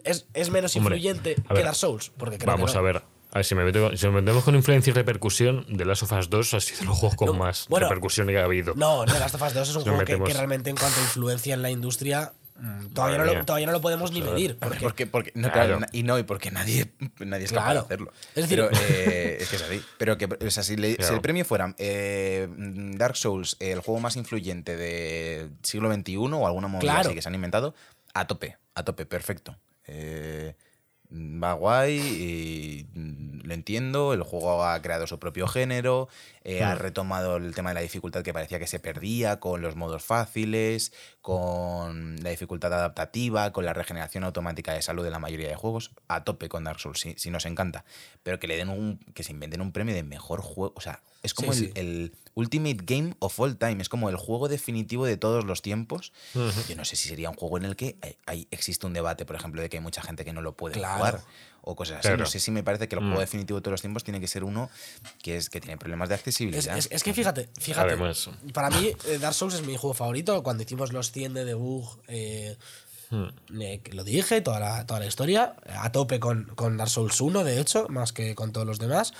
es, 0.03 0.27
es 0.35 0.51
menos 0.51 0.75
Hombre, 0.75 0.97
influyente 0.97 1.37
que 1.37 1.63
Dark 1.63 1.77
Souls? 1.77 2.11
Porque 2.17 2.39
creo 2.39 2.53
Vamos 2.55 2.73
que 2.73 2.75
no. 2.75 2.81
a 2.81 2.83
ver. 2.83 3.03
A 3.33 3.39
ver, 3.39 3.45
si, 3.45 3.55
me 3.55 3.65
meto- 3.65 3.97
si 3.97 4.05
nos 4.07 4.15
metemos 4.15 4.45
con 4.45 4.55
influencia 4.55 4.91
y 4.91 4.95
repercusión, 4.95 5.67
The 5.77 5.85
Last 5.87 6.03
of 6.03 6.13
Us 6.13 6.29
2 6.29 6.55
ha 6.55 6.61
sido 6.61 6.81
de 6.81 6.85
los 6.87 6.99
juegos 6.99 7.17
con 7.17 7.27
No, 7.29 7.33
más 7.35 7.67
bueno, 7.69 7.89
repercusión 7.89 8.27
que 8.29 8.39
ha 8.39 8.45
habido. 8.45 8.75
No, 8.75 9.05
The 9.07 9.19
Last 9.19 9.35
of 9.37 9.43
Us 9.43 9.55
2 9.55 9.69
es 9.71 9.77
un 9.77 9.83
juego 9.85 10.05
que, 10.05 10.35
realmente 10.35 10.69
en 10.71 10.77
cuanto 10.77 11.01
a 11.01 11.03
influencia 11.03 11.55
en 11.55 11.63
la 11.63 11.71
industria 11.71 12.35
mm, 12.57 12.89
todavía, 12.89 13.17
no 13.19 13.25
lo, 13.25 13.45
todavía 13.47 13.67
no 13.67 13.73
lo 13.73 13.81
podemos 13.81 14.13
ni 14.13 14.21
medir. 14.21 14.59
Porque, 14.59 14.81
Porque, 14.81 15.07
porque, 15.07 15.33
no, 15.35 15.51
Claro. 15.51 15.67
claro, 15.69 15.81
na- 15.81 15.89
y 15.93 16.03
no, 16.03 16.19
y 16.19 16.25
porque 16.25 16.51
nadie, 16.51 16.93
nadie 17.21 17.47
es 17.47 17.53
capaz 17.53 17.65
Claro. 17.73 17.81
de 17.81 17.85
hacerlo. 17.87 18.13
Es 18.35 18.49
decir- 18.49 18.59
Pero, 18.59 18.71
eh, 18.91 19.39
es 19.41 19.49
que 19.49 19.57
es 19.57 19.63
así. 19.63 19.83
Pero 19.97 20.19
que, 20.19 20.27
o 20.27 20.51
sea, 20.51 20.63
si, 20.63 20.77
le- 20.77 20.91
si 20.91 20.97
Claro. 20.97 21.15
el 21.15 21.21
premio 21.23 21.45
fuera 21.47 21.75
eh, 21.79 22.49
Dark 22.97 23.17
Souls, 23.17 23.57
el 23.61 23.81
juego 23.81 23.99
más 23.99 24.17
influyente 24.17 24.77
del 24.77 25.53
siglo 25.63 25.91
XXI 25.91 26.17
o 26.19 26.47
alguna 26.47 26.69
movida 26.69 26.81
Claro. 26.93 27.09
así 27.09 27.15
que 27.15 27.23
se 27.23 27.29
han 27.31 27.35
inventado, 27.35 27.75
a 28.13 28.27
tope, 28.27 28.59
a 28.75 28.85
tope, 28.85 29.07
perfecto. 29.07 29.57
Eh, 29.87 30.55
va 31.13 31.53
guay 31.53 31.99
y 31.99 32.87
mm, 32.99 33.41
lo 33.47 33.55
entiendo. 33.55 34.13
El 34.13 34.23
juego 34.23 34.65
ha 34.65 34.81
creado 34.83 35.07
su 35.07 35.19
propio 35.19 35.47
género, 35.47 36.09
eh, 36.45 36.63
ha 36.63 36.75
retomado 36.75 37.37
el 37.37 37.55
tema 37.55 37.71
de 37.71 37.75
la 37.75 37.81
dificultad 37.81 38.23
que 38.23 38.33
parecía 38.33 38.59
que 38.59 38.67
se 38.67 38.79
perdía 38.79 39.39
con 39.41 39.61
los 39.63 39.77
modos 39.77 40.03
fáciles, 40.05 40.93
con 41.21 42.17
la 42.23 42.31
dificultad 42.31 42.73
adaptativa, 42.73 43.53
con 43.53 43.65
la 43.65 43.73
regeneración 43.73 44.25
automática 44.25 44.73
de 44.73 44.83
salud 44.83 45.05
de 45.05 45.11
la 45.11 45.19
mayoría 45.19 45.49
de 45.49 45.57
juegos. 45.57 45.91
A 46.09 46.25
tope 46.25 46.49
con 46.49 46.65
Dark 46.65 46.81
Souls, 46.81 47.01
si, 47.01 47.15
si 47.17 47.31
nos 47.31 47.47
encanta. 47.47 47.85
Pero 48.23 48.39
que 48.39 48.47
le 48.47 48.57
den 48.57 48.69
un. 48.69 48.99
que 49.15 49.23
se 49.23 49.33
inventen 49.33 49.61
un 49.61 49.73
premio 49.73 49.95
de 49.95 50.03
mejor 50.03 50.41
juego. 50.41 50.73
O 50.77 50.81
sea, 50.81 51.01
es 51.23 51.35
como 51.35 51.53
Sí, 51.53 51.67
el, 51.67 51.67
sí. 51.67 51.73
el 51.77 52.13
Ultimate 52.35 52.79
Game 52.83 53.15
of 53.19 53.39
All 53.41 53.57
Time. 53.59 53.83
Es 53.83 53.89
como 53.89 54.09
el 54.09 54.17
juego 54.17 54.49
definitivo 54.49 55.05
de 55.07 55.17
todos 55.17 55.45
los 55.45 55.61
tiempos. 55.63 56.13
Yo 56.35 56.77
no 56.77 56.85
sé 56.85 56.97
si 56.97 57.09
sería 57.09 57.29
un 57.31 57.37
juego 57.37 57.59
en 57.59 57.65
el 57.65 57.77
que 57.77 57.97
hay, 58.03 58.17
hay- 58.27 58.49
existe 58.51 58.87
un 58.87 58.93
debate, 58.95 59.25
por 59.27 59.37
ejemplo, 59.37 59.61
de 59.61 59.69
que 59.69 59.77
hay 59.77 59.83
mucha 59.83 60.03
gente 60.03 60.25
que 60.25 60.33
no 60.33 60.41
lo 60.43 60.57
puede 60.57 60.75
Claro. 60.75 60.97
jugar 60.97 61.21
o 61.61 61.77
cosas 61.77 61.99
así. 61.99 62.09
Claro. 62.09 62.17
No 62.19 62.27
sé 62.27 62.41
si 62.41 62.51
me 62.51 62.63
parece 62.63 62.89
que 62.89 62.95
el 62.97 63.03
Mm. 63.03 63.07
juego 63.09 63.21
definitivo 63.21 63.59
de 63.59 63.63
todos 63.63 63.73
los 63.73 63.81
tiempos 63.83 64.03
tiene 64.03 64.19
que 64.21 64.27
ser 64.29 64.45
uno 64.45 64.71
que 65.23 65.37
es 65.37 65.51
que 65.51 65.61
tiene 65.61 65.77
problemas 65.77 66.09
de 66.09 66.15
es, 66.15 66.21
accesibilidad. 66.21 66.77
es- 66.79 66.89
es 66.91 67.03
que 67.05 67.13
fíjate, 67.15 67.51
fíjate. 67.61 67.89
Además. 67.93 68.31
Para 68.55 68.71
mí, 68.71 68.93
eh, 69.09 69.19
Dark 69.19 69.35
Souls 69.35 69.55
es 69.55 69.63
mi 69.63 69.77
juego 69.77 69.95
favorito. 69.95 70.43
Cuando 70.43 70.63
hicimos 70.63 70.93
los 70.93 71.13
100 71.13 71.35
de 71.35 71.45
debug, 71.45 71.99
eh, 72.09 72.57
eh, 73.61 73.81
que 73.85 73.93
lo 73.93 74.05
dije, 74.05 74.41
toda 74.41 74.59
la, 74.59 74.87
toda 74.87 75.01
la 75.01 75.07
historia. 75.07 75.55
A 75.69 75.93
tope 75.93 76.19
con, 76.19 76.45
con 76.55 76.77
Dark 76.79 76.89
Souls 76.91 77.21
1, 77.21 77.45
de 77.45 77.61
hecho, 77.61 77.87
más 77.91 78.13
que 78.13 78.35
con 78.35 78.53
todos 78.53 78.67
los 78.67 78.79
demás. 78.79 79.13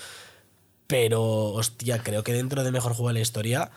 Pero, 0.87 1.21
hostia, 1.53 1.99
creo 2.03 2.23
que 2.23 2.33
dentro 2.33 2.63
de 2.63 2.71
mejor 2.71 2.93
juego 2.93 3.09
de 3.09 3.13
la 3.15 3.19
historia. 3.21 3.71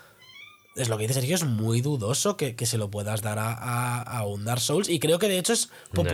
Es 0.75 0.91
lo 0.91 0.99
que 0.99 1.05
dice 1.05 1.15
Sergio, 1.15 1.35
es 1.37 1.45
muy 1.45 1.81
dudoso 1.81 2.37
que, 2.37 2.55
que 2.55 2.67
se 2.67 2.77
lo 2.77 2.91
puedas 2.91 3.23
dar 3.23 3.39
a, 3.39 3.51
a- 3.55 4.03
a 4.03 4.27
un 4.27 4.45
Dark 4.45 4.61
Souls. 4.61 4.91
Y 4.91 4.99
creo 5.01 5.19
que 5.19 5.27
de 5.27 5.39
hecho 5.39 5.55
es, 5.55 5.71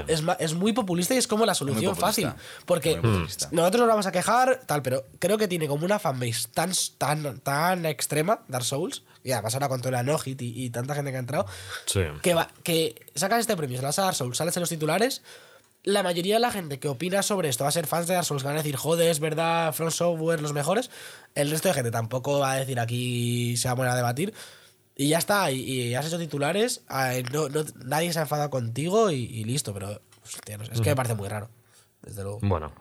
es, 0.07 0.23
es 0.39 0.55
muy 0.55 0.73
populista 0.73 1.15
y 1.15 1.17
es 1.17 1.27
como 1.27 1.45
la 1.45 1.57
solución 1.57 1.97
fácil. 1.97 2.31
Porque 2.65 2.95
populista. 2.95 3.49
nosotros 3.51 3.81
nos 3.81 3.89
vamos 3.89 4.07
a 4.07 4.13
quejar, 4.13 4.61
tal, 4.67 4.81
pero 4.83 5.05
creo 5.19 5.37
que 5.37 5.49
tiene 5.49 5.67
como 5.67 5.85
una 5.85 5.99
fanbase 5.99 6.47
tan, 6.55 6.71
tan, 6.97 7.41
tan 7.41 7.87
extrema, 7.87 8.43
Dark 8.47 8.65
Souls, 8.65 9.03
y 9.25 9.33
además 9.33 9.53
ahora 9.55 9.69
con 9.69 9.81
todo 9.83 9.99
el 9.99 10.07
no-hit 10.07 10.41
y, 10.41 10.65
y 10.67 10.71
tanta 10.71 10.95
gente 10.95 11.11
que 11.11 11.17
ha 11.17 11.21
entrado, 11.21 11.47
Sí. 11.87 12.03
que, 12.23 12.35
va, 12.35 12.49
que 12.63 12.95
sacas 13.17 13.41
este 13.41 13.57
premio, 13.57 13.79
se 13.79 13.83
lo 13.83 13.89
das 13.89 13.99
a 13.99 14.03
Dark 14.03 14.15
Souls, 14.15 14.37
sales 14.37 14.57
en 14.57 14.61
los 14.61 14.69
titulares. 14.69 15.23
La 15.85 16.03
mayoría 16.05 16.35
de 16.35 16.41
la 16.41 16.51
gente 16.53 16.79
que 16.79 16.87
opina 16.89 17.23
sobre 17.23 17.49
esto 17.49 17.65
va 17.65 17.69
a 17.69 17.73
ser 17.73 17.87
fans 17.89 18.07
de 18.07 18.15
Dark 18.15 18.25
Souls, 18.27 18.43
que 18.43 18.47
van 18.47 18.57
a 18.57 18.63
decir, 18.63 18.77
joder, 18.77 19.09
es 19.11 19.19
verdad, 19.19 19.73
From 19.75 19.91
Software, 19.91 20.41
los 20.41 20.53
mejores. 20.53 20.91
El 21.35 21.51
resto 21.51 21.69
de 21.69 21.75
gente 21.75 21.91
tampoco 21.91 22.39
va 22.39 22.53
a 22.53 22.57
decir 22.57 22.79
aquí 22.79 23.57
se 23.57 23.67
va 23.69 23.73
a 23.73 23.77
poner 23.77 23.93
a 23.93 23.97
debatir. 23.97 24.33
Y 24.95 25.09
ya 25.09 25.19
está, 25.19 25.51
y, 25.51 25.59
y 25.63 25.95
has 25.95 26.07
hecho 26.07 26.19
titulares, 26.19 26.83
no, 27.33 27.49
no- 27.49 27.65
nadie 27.85 28.13
se 28.13 28.19
ha 28.19 28.23
enfadado 28.23 28.51
contigo 28.51 29.11
y, 29.11 29.25
y 29.25 29.43
listo, 29.45 29.73
pero 29.75 30.01
hostia, 30.23 30.59
no 30.59 30.65
sé, 30.67 30.73
es 30.75 30.81
que 30.81 30.91
me 30.91 30.97
parece 30.97 31.15
muy 31.15 31.29
raro, 31.29 31.49
desde 32.03 32.23
luego. 32.23 32.39
Bueno. 32.43 32.73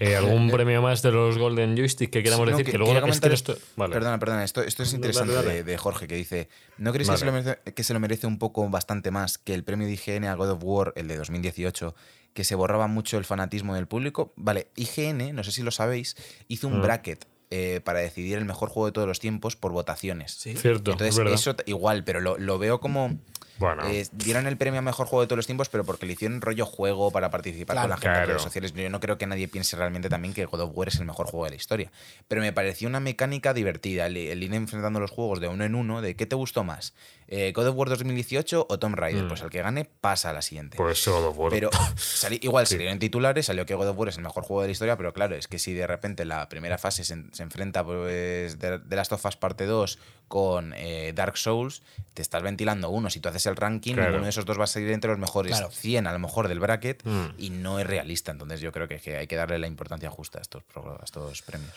Eh, 0.00 0.16
¿Algún 0.16 0.50
premio 0.50 0.82
más 0.82 1.00
de 1.02 1.12
los 1.12 1.38
Golden 1.38 1.76
Joystick 1.76 2.10
que 2.10 2.22
queramos 2.22 2.44
No, 2.46 2.50
decir? 2.52 2.64
que- 2.66 2.72
Que, 2.72 2.78
luego 2.78 2.92
es 2.92 2.96
que 2.96 3.00
comentar 3.02 3.32
esto- 3.32 3.56
Vale. 3.76 3.92
Perdona, 3.94 4.18
perdona, 4.18 4.44
esto, 4.44 4.62
esto 4.62 4.82
es 4.82 4.92
interesante 4.94 5.32
dale. 5.32 5.54
De, 5.56 5.62
de 5.64 5.78
Jorge, 5.78 6.08
que 6.08 6.16
dice, 6.16 6.48
¿no 6.78 6.90
creéis 6.92 7.08
que, 7.10 7.16
se 7.18 7.24
Vale. 7.24 7.38
lo 7.38 7.44
merece, 7.44 7.72
que 7.72 7.84
se 7.84 7.94
lo 7.94 8.00
merece 8.00 8.26
un 8.26 8.38
poco 8.38 8.68
bastante 8.68 9.10
más 9.10 9.38
que 9.38 9.54
el 9.54 9.62
premio 9.62 9.86
de 9.86 9.92
IGN 9.94 10.24
a 10.24 10.34
God 10.34 10.50
of 10.50 10.58
War, 10.62 10.92
el 10.96 11.06
de 11.08 11.16
2018, 11.18 11.94
que 12.34 12.44
se 12.44 12.54
borraba 12.54 12.86
mucho 12.86 13.18
el 13.18 13.24
fanatismo 13.24 13.74
del 13.74 13.86
público? 13.86 14.32
Vale, 14.36 14.68
IGN, 14.76 15.32
no 15.34 15.42
sé 15.44 15.52
si 15.52 15.62
lo 15.62 15.70
sabéis, 15.70 16.16
hizo 16.48 16.68
un 16.68 16.78
Mm. 16.78 16.82
bracket 16.82 17.26
eh, 17.52 17.80
para 17.82 17.98
decidir 17.98 18.38
el 18.38 18.44
mejor 18.44 18.68
juego 18.68 18.86
de 18.86 18.92
todos 18.92 19.08
los 19.08 19.18
tiempos 19.18 19.56
por 19.56 19.72
votaciones. 19.72 20.30
Sí. 20.32 20.54
Cierto, 20.54 20.92
Entonces, 20.92 21.18
es 21.18 21.32
eso 21.40 21.56
igual, 21.66 22.04
pero 22.04 22.20
lo, 22.20 22.38
lo 22.38 22.58
veo 22.58 22.78
como... 22.78 23.18
Bueno. 23.58 23.86
eh, 23.90 24.06
dieron 24.12 24.46
el 24.46 24.56
premio 24.56 24.78
a 24.78 24.82
mejor 24.82 25.06
juego 25.06 25.20
de 25.22 25.26
todos 25.26 25.36
los 25.38 25.46
tiempos, 25.46 25.68
pero 25.68 25.84
porque 25.84 26.06
le 26.06 26.12
hicieron 26.14 26.40
rollo 26.40 26.64
juego 26.64 27.10
para 27.10 27.28
participar 27.30 27.74
Claro. 27.74 27.88
con 27.88 27.90
la 27.90 27.96
gente 27.98 28.18
en 28.20 28.26
redes 28.28 28.42
sociales. 28.42 28.72
Yo 28.72 28.88
no 28.88 29.00
creo 29.00 29.18
que 29.18 29.26
nadie 29.26 29.48
piense 29.48 29.76
realmente 29.76 30.08
también 30.08 30.32
que 30.32 30.46
God 30.46 30.60
of 30.60 30.70
War 30.74 30.88
es 30.88 30.94
el 31.00 31.04
mejor 31.06 31.26
juego 31.26 31.44
de 31.44 31.50
la 31.50 31.56
historia. 31.56 31.90
Pero 32.28 32.40
me 32.40 32.52
pareció 32.54 32.88
una 32.88 33.00
mecánica 33.00 33.52
divertida, 33.52 34.06
el, 34.06 34.16
el 34.16 34.42
ir 34.42 34.54
enfrentando 34.54 34.98
los 35.00 35.10
juegos 35.10 35.40
de 35.40 35.48
uno 35.48 35.64
en 35.64 35.74
uno, 35.74 36.00
de 36.00 36.14
¿qué 36.16 36.24
te 36.26 36.36
gustó 36.36 36.62
más? 36.64 36.94
Eh, 37.32 37.52
¿God 37.54 37.68
of 37.68 37.76
War 37.76 37.88
2018 37.88 38.66
o 38.68 38.78
Tomb 38.80 38.96
Raider? 38.96 39.22
Mm. 39.24 39.28
Pues 39.28 39.40
el 39.42 39.50
que 39.50 39.62
gane 39.62 39.84
pasa 39.84 40.30
a 40.30 40.32
la 40.32 40.42
siguiente. 40.42 40.76
Pues 40.76 41.06
God 41.06 41.26
of 41.28 41.38
War. 41.38 41.50
Pero 41.50 41.70
salí- 41.96 42.40
igual 42.42 42.66
Sí. 42.66 42.74
salieron 42.74 42.98
titulares, 42.98 43.46
salió 43.46 43.64
que 43.66 43.74
God 43.74 43.88
of 43.88 43.96
War 43.96 44.08
es 44.08 44.16
el 44.16 44.24
mejor 44.24 44.42
juego 44.42 44.62
de 44.62 44.68
la 44.68 44.72
historia, 44.72 44.96
pero 44.96 45.12
claro, 45.12 45.36
es 45.36 45.46
que 45.46 45.60
si 45.60 45.72
de 45.72 45.86
repente 45.86 46.24
la 46.24 46.48
primera 46.48 46.76
fase 46.76 47.04
se, 47.04 47.22
se 47.32 47.42
enfrenta 47.44 47.84
pues, 47.84 48.58
de, 48.58 48.78
de 48.80 48.96
Last 48.96 49.12
of 49.12 49.24
Us 49.24 49.36
parte 49.36 49.64
2 49.66 49.98
con 50.26 50.74
eh, 50.76 51.12
Dark 51.14 51.36
Souls, 51.38 51.82
te 52.14 52.22
estás 52.22 52.42
ventilando 52.42 52.90
uno. 52.90 53.10
Si 53.10 53.20
tú 53.20 53.28
haces 53.28 53.46
el 53.46 53.54
ranking, 53.54 53.94
Claro. 53.94 54.08
ninguno 54.10 54.24
de 54.24 54.30
esos 54.30 54.44
dos 54.44 54.58
va 54.58 54.64
a 54.64 54.66
salir 54.66 54.90
entre 54.90 55.10
los 55.10 55.18
mejores 55.20 55.52
Claro. 55.56 55.70
100 55.70 56.06
a 56.08 56.12
lo 56.12 56.18
mejor 56.18 56.48
del 56.48 56.58
bracket 56.58 57.02
Mm. 57.04 57.26
y 57.38 57.50
no 57.50 57.78
es 57.78 57.86
realista. 57.86 58.32
Entonces 58.32 58.60
yo 58.60 58.72
creo 58.72 58.88
que, 58.88 58.98
que 58.98 59.16
hay 59.18 59.26
que 59.28 59.36
darle 59.36 59.58
la 59.60 59.68
importancia 59.68 60.10
justa 60.10 60.38
a 60.38 60.42
estos, 60.42 60.64
pro- 60.64 60.98
a 61.00 61.04
estos 61.04 61.42
premios. 61.42 61.74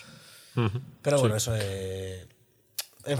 Pero 1.03 1.19
bueno, 1.19 1.35
eso 1.35 1.55
es. 1.55 2.27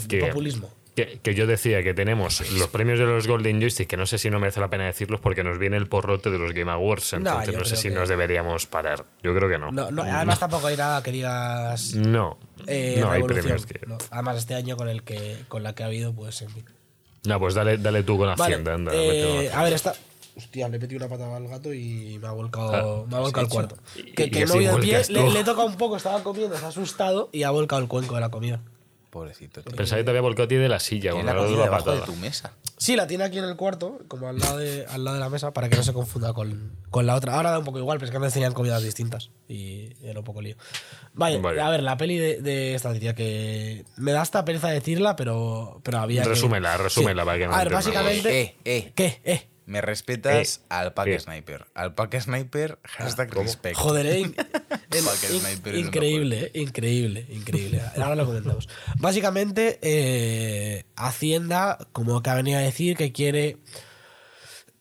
Que- 0.08 0.20
populismo. 0.20 0.72
Que, 0.96 1.20
que 1.24 1.34
yo 1.34 1.48
decía 1.48 1.82
que 1.82 1.96
tenemos 1.96 2.40
los 2.52 2.68
premios 2.68 3.00
de 3.00 3.06
los 3.06 3.26
Golden 3.28 3.60
Joystick, 3.60 3.88
que 3.90 3.98
no 3.98 4.06
sé 4.06 4.20
si 4.20 4.30
no 4.30 4.40
merece 4.40 4.60
la 4.60 4.70
pena 4.70 4.86
decirlos 4.86 5.20
porque 5.20 5.44
nos 5.44 5.58
viene 5.58 5.76
el 5.76 5.88
porrote 5.88 6.30
de 6.30 6.38
los 6.38 6.54
Game 6.54 6.72
Awards, 6.72 7.14
entonces 7.14 7.56
no, 7.58 7.66
sé 7.66 7.76
si 7.78 7.90
que- 7.90 7.96
nos 7.96 8.10
deberíamos 8.10 8.68
parar. 8.68 9.04
Yo 9.24 9.34
creo 9.36 9.50
que 9.50 9.58
no. 9.58 9.72
No, 9.72 9.90
no, 9.90 10.04
además 10.04 10.38
tampoco 10.40 10.68
hay 10.68 10.78
nada 10.78 11.02
que 11.02 11.12
digas. 11.12 11.96
No, 11.96 12.38
eh, 12.68 12.98
no 13.00 13.10
hay 13.10 13.24
premios 13.24 13.66
que... 13.66 13.80
Además, 14.12 14.38
este 14.38 14.54
año 14.54 14.78
con 14.78 14.88
el 14.88 15.02
que 15.02 15.38
con 15.48 15.64
la 15.64 15.74
que 15.74 15.82
ha 15.82 15.88
habido, 15.88 16.14
pues 16.14 16.42
en 16.44 16.52
fin. 16.52 16.66
No, 17.26 17.40
pues 17.40 17.56
dale, 17.56 17.78
dale 17.80 18.04
tú 18.04 18.18
con 18.18 18.28
Vale, 18.28 18.44
Hacienda, 18.44 18.76
anda. 18.76 18.92
eh, 18.94 19.50
a 19.52 19.64
ver, 19.64 19.74
esta. 19.74 19.96
Hostia, 20.36 20.68
le 20.68 20.78
he 20.78 20.80
metido 20.80 20.98
una 21.06 21.08
patada 21.16 21.38
al 21.38 21.48
gato 21.48 21.74
y 21.74 22.18
me 22.20 22.28
ha 22.28 22.32
volcado, 22.32 23.04
Ah, 23.04 23.10
me 23.10 23.16
ha 23.18 23.20
volcado 23.20 23.46
el 23.48 23.52
cuarto. 23.52 23.78
y- 23.96 24.12
Que, 24.14 24.26
y 24.26 24.30
que 24.32 24.46
no 24.46 24.54
voy 24.56 24.66
de 24.66 24.76
pie, 24.78 25.02
le, 25.10 25.30
le 25.32 25.40
he 25.40 25.44
tocado 25.44 25.68
un 25.68 25.78
poco, 25.78 25.96
estaba 25.98 26.22
comiendo, 26.24 26.58
se 26.58 26.66
ha 26.66 26.70
asustado 26.70 27.30
y 27.32 27.44
ha 27.44 27.50
volcado 27.52 27.82
el 27.82 27.88
cuenco 27.88 28.14
de 28.16 28.22
la 28.22 28.30
comida. 28.30 28.60
Pobrecito. 29.14 29.62
tío. 29.62 29.76
Pensaba 29.76 30.00
que 30.00 30.06
te 30.06 30.10
había 30.10 30.22
volcado 30.22 30.46
a 30.46 30.48
ti 30.48 30.56
de 30.56 30.68
la 30.68 30.80
silla 30.80 31.12
cuando 31.12 31.32
la 31.32 31.44
debajo 31.44 31.62
de 31.64 31.70
patada. 31.70 32.06
tu 32.06 32.16
mesa. 32.16 32.54
Sí, 32.78 32.96
la 32.96 33.06
tiene 33.06 33.24
aquí 33.24 33.38
en 33.38 33.44
el 33.44 33.56
cuarto, 33.56 34.00
como 34.08 34.28
al 34.28 34.40
lado 34.40 34.58
de, 34.58 34.88
al 34.88 35.04
lado 35.04 35.14
de 35.16 35.20
la 35.22 35.30
mesa, 35.30 35.54
para 35.54 35.70
que 35.70 35.76
no 35.76 35.84
se 35.84 35.94
confunda 35.94 36.34
con, 36.34 36.76
con 36.90 37.06
la 37.06 37.14
otra. 37.16 37.36
Ahora 37.36 37.52
da 37.52 37.60
un 37.60 37.64
poco 37.66 37.78
igual, 37.78 38.00
pero 38.00 38.06
es 38.08 38.12
que 38.12 38.18
antes 38.18 38.34
tenían 38.34 38.54
comidas 38.54 38.82
distintas 38.82 39.30
y 39.48 39.94
era 40.04 40.18
un 40.20 40.26
poco 40.26 40.42
lío. 40.42 40.56
Vaya, 41.14 41.38
Vale. 41.38 41.62
a 41.62 41.70
ver, 41.70 41.84
la 41.84 41.96
peli 41.96 42.18
de, 42.18 42.42
de 42.42 42.74
esta 42.74 42.92
tía 42.98 43.14
que 43.14 43.86
me 43.98 44.12
da 44.14 44.24
esta 44.24 44.44
pereza 44.44 44.70
decirla, 44.70 45.16
pero, 45.16 45.80
pero 45.84 46.00
había 46.00 46.24
que- 46.24 46.30
Resúmela, 46.30 46.76
resúmela 46.78 47.24
para 47.24 47.38
que 47.38 47.48
no 47.48 47.54
A 47.54 47.60
ver, 47.60 47.72
básicamente... 47.72 48.42
Eh, 48.42 48.56
eh. 48.66 48.92
¿Qué? 48.96 49.22
¿Eh? 49.24 49.48
Me 49.66 49.82
respetas 49.82 50.62
al 50.70 50.94
Pack 50.94 51.08
eh. 51.08 51.20
Sniper. 51.20 51.66
Al 51.74 51.94
Pack 51.96 52.20
Sniper, 52.20 52.80
hashtag 52.84 53.34
respect. 53.34 53.78
Joder, 53.78 54.06
eh, 54.06 54.20
in- 54.20 54.36
sniper 55.40 55.74
lo 55.74 55.80
increíble, 55.80 56.52
eh, 56.54 56.60
increíble, 56.60 57.26
increíble. 57.30 57.82
Ahora 57.96 58.16
lo 58.16 58.26
comentamos. 58.26 58.68
Básicamente, 58.98 59.80
eh, 59.82 60.84
Hacienda, 60.96 61.78
como 61.94 62.22
que 62.22 62.30
ha 62.30 62.36
venido 62.36 62.60
a 62.60 62.62
decir 62.62 62.98
que 62.98 63.12
quiere. 63.14 63.58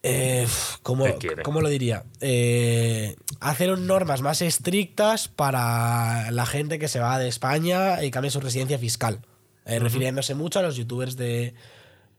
eh, 0.02 0.46
¿cómo, 0.82 1.04
¿Qué 1.04 1.14
quiere? 1.18 1.42
cómo 1.44 1.60
lo 1.60 1.68
diría? 1.68 2.04
Eh, 2.20 3.14
hacer 3.40 3.78
normas 3.78 4.20
más 4.20 4.42
estrictas 4.42 5.28
para 5.28 6.30
la 6.32 6.44
gente 6.46 6.78
que 6.80 6.88
se 6.88 6.98
va 6.98 7.18
de 7.20 7.28
España 7.28 8.02
y 8.02 8.10
cambie 8.10 8.30
su 8.32 8.40
residencia 8.40 8.78
fiscal. 8.78 9.20
Eh, 9.64 9.78
Refiriéndose 9.78 10.34
mucho 10.34 10.58
a 10.58 10.62
los 10.62 10.74
youtubers 10.76 11.16
de, 11.16 11.54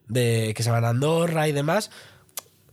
de 0.08 0.54
que 0.56 0.64
se 0.64 0.72
van 0.72 0.86
a 0.86 0.90
Andorra 0.90 1.50
y 1.50 1.52
demás. 1.52 1.92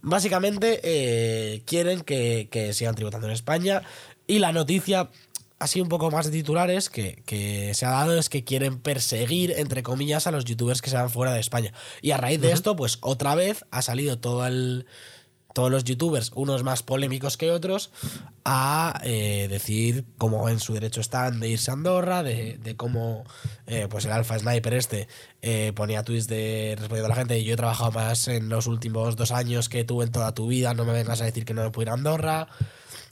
Básicamente 0.03 0.81
eh, 0.83 1.63
quieren 1.67 2.01
que, 2.01 2.49
que 2.51 2.73
sigan 2.73 2.95
tributando 2.95 3.27
en 3.27 3.33
España. 3.33 3.83
Y 4.27 4.39
la 4.39 4.53
noticia, 4.53 5.11
así 5.59 5.81
un 5.81 5.89
poco 5.89 6.11
más 6.11 6.27
de 6.27 6.33
titulares 6.33 6.89
que, 6.89 7.23
que 7.27 7.75
se 7.75 7.87
ha 7.87 7.91
dado 7.91 8.19
es 8.19 8.29
que 8.29 8.45
quieren 8.45 8.79
perseguir, 8.79 9.53
entre 9.57 9.83
comillas, 9.83 10.27
a 10.27 10.31
los 10.31 10.45
youtubers 10.45 10.83
que 10.83 10.91
se 10.91 10.97
van 10.97 11.11
fuera 11.11 11.33
de 11.33 11.41
España. 11.41 11.73
Y 12.01 12.13
a 12.13 12.17
raíz 12.17 12.41
de 12.41 12.53
esto, 12.53 12.77
pues 12.77 12.99
otra 13.01 13.35
vez 13.35 13.65
ha 13.71 13.83
salido 13.83 14.19
todo 14.19 14.47
el, 14.47 14.87
todos 15.53 15.71
los 15.71 15.85
youtubers, 15.85 16.31
unos 16.35 16.63
más 16.63 16.83
polémicos 16.83 17.37
que 17.37 17.51
otros, 17.51 17.91
a 18.45 19.01
eh, 19.05 19.49
decir 19.51 20.05
cómo 20.19 20.49
en 20.49 20.61
su 20.61 20.75
derecho 20.75 21.01
están 21.01 21.41
de 21.41 21.49
irse 21.49 21.71
a 21.71 21.75
Andorra, 21.75 22.23
de, 22.23 22.59
de 22.59 22.77
cómo 22.77 23.25
eh, 23.67 23.87
pues 23.91 24.05
el 24.05 24.13
Alpha 24.13 24.39
Sniper 24.39 24.75
este 24.75 25.09
eh, 25.43 25.73
ponía 25.75 26.03
tweets 26.05 26.27
de 26.29 26.77
respondiendo 26.79 27.07
a 27.07 27.09
la 27.11 27.17
gente, 27.17 27.43
yo 27.43 27.55
he 27.55 27.57
trabajado 27.57 27.93
más 27.93 28.29
en 28.29 28.49
los 28.49 28.67
últimos 28.67 29.17
dos 29.17 29.33
años 29.33 29.69
que 29.69 29.85
tú 29.85 30.03
en 30.03 30.13
toda 30.13 30.33
tu 30.35 30.47
vida, 30.47 30.75
no 30.75 30.85
me 30.85 30.93
vengas 30.93 31.21
a 31.21 31.25
decir 31.25 31.45
que 31.45 31.55
no 31.55 31.63
me 31.63 31.71
puedo 31.71 31.87
ir 31.87 31.91
a 31.91 31.95
Andorra. 31.95 32.49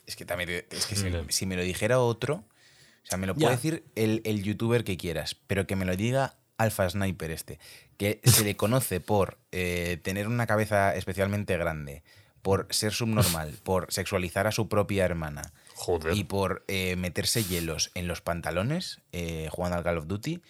Es 0.07 0.17
que 0.17 0.25
también 0.25 0.65
es 0.71 0.87
que 0.87 0.97
si, 1.29 1.45
me 1.47 1.57
lo 1.57 1.63
dijera 1.63 1.99
otro, 2.01 2.37
o 2.37 3.07
sea, 3.07 3.19
me 3.19 3.27
lo 3.27 3.35
Ya. 3.35 3.41
puede 3.41 3.57
decir 3.57 3.85
el, 3.95 4.23
el 4.25 4.43
youtuber 4.43 4.85
que 4.85 4.97
quieras, 4.97 5.37
pero 5.47 5.67
que 5.67 5.77
me 5.77 5.85
lo 5.85 5.97
diga 5.97 6.37
Alpha 6.57 6.89
Sniper 6.89 7.31
este, 7.31 7.59
que 7.99 8.21
se 8.25 8.43
le 8.45 8.57
conoce 8.57 9.01
por 9.01 9.39
eh, 9.53 9.99
tener 10.03 10.27
una 10.27 10.47
cabeza 10.47 10.95
especialmente 10.97 11.57
grande, 11.57 12.03
por 12.49 12.67
ser 12.71 12.95
subnormal, 12.95 13.53
por 13.63 13.93
sexualizar 13.93 14.47
a 14.47 14.53
su 14.53 14.71
propia 14.71 15.05
hermana 15.05 15.53
Joder. 15.75 16.17
y 16.17 16.25
por 16.25 16.65
eh, 16.67 16.97
meterse 16.97 17.45
hielos 17.45 17.91
en 17.95 18.09
los 18.09 18.23
pantalones 18.23 19.03
eh, 19.13 19.49
jugando 19.51 19.77
al 19.77 19.85
Call 19.85 19.99
of 19.99 20.07
Duty. 20.07 20.41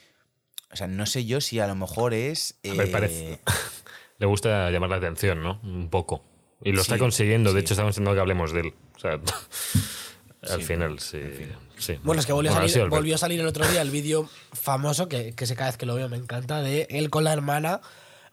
O 0.70 0.76
sea, 0.76 0.86
no 0.86 1.06
sé 1.06 1.24
yo 1.24 1.40
si 1.40 1.58
a 1.58 1.66
lo 1.66 1.74
mejor 1.74 2.14
es... 2.14 2.56
A 2.64 2.74
ver, 2.74 2.86
eh, 2.86 2.90
parece- 2.92 3.40
Le 4.18 4.26
gusta 4.26 4.70
llamar 4.70 4.90
la 4.90 4.96
atención, 4.98 5.42
¿no? 5.42 5.58
Un 5.64 5.90
poco. 5.90 6.24
Y 6.62 6.70
lo 6.70 6.82
está 6.82 6.94
Sí, 6.94 7.00
consiguiendo. 7.00 7.52
De 7.52 7.60
sí. 7.60 7.64
hecho, 7.64 7.74
estamos 7.74 7.94
intentando 7.96 8.14
que 8.14 8.20
hablemos 8.20 8.52
de 8.52 8.60
él. 8.60 8.74
O 8.94 8.98
sea, 9.00 9.12
al 10.52 10.60
Sí, 10.60 10.64
final, 10.64 11.00
sí. 11.00 11.20
sí. 11.78 11.98
Bueno, 12.04 12.20
es 12.20 12.26
que 12.26 12.32
volvió 12.32 12.52
a, 12.52 12.54
Bueno, 12.54 12.66
ha 12.66 12.68
salir, 12.68 12.88
volvió 12.88 13.14
a 13.16 13.18
salir 13.18 13.40
el 13.40 13.46
otro 13.48 13.66
día 13.66 13.82
el 13.82 13.90
vídeo 13.90 14.28
famoso, 14.52 15.08
que, 15.08 15.32
que 15.34 15.46
sé 15.46 15.56
cada 15.56 15.70
vez 15.70 15.76
que 15.78 15.86
lo 15.86 15.96
veo 15.96 16.08
me 16.08 16.16
encanta, 16.16 16.62
de 16.62 16.86
él 16.90 17.10
con 17.10 17.24
la 17.24 17.32
hermana 17.32 17.80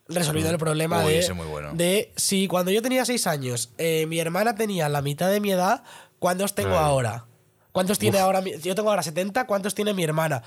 resolviendo 0.07 0.51
el 0.51 0.57
problema 0.57 1.03
Uy, 1.03 1.13
de, 1.13 1.31
bueno. 1.33 1.71
de 1.73 2.11
si 2.15 2.47
cuando 2.47 2.71
yo 2.71 2.81
tenía 2.81 3.05
seis 3.05 3.25
años 3.27 3.71
eh, 3.77 4.05
mi 4.07 4.19
hermana 4.19 4.55
tenía 4.55 4.87
la 4.89 5.01
mitad 5.01 5.29
de 5.29 5.39
mi 5.39 5.51
edad, 5.51 5.83
¿cuántos 6.19 6.53
tengo 6.55 6.75
ahora? 6.77 7.25
¿Cuántos 7.71 7.99
tiene 7.99 8.19
ahora? 8.19 8.41
Yo 8.41 8.75
tengo 8.75 8.89
ahora 8.89 9.03
70, 9.03 9.47
¿cuántos 9.47 9.75
tiene 9.75 9.93
mi 9.93 10.03
hermana? 10.03 10.41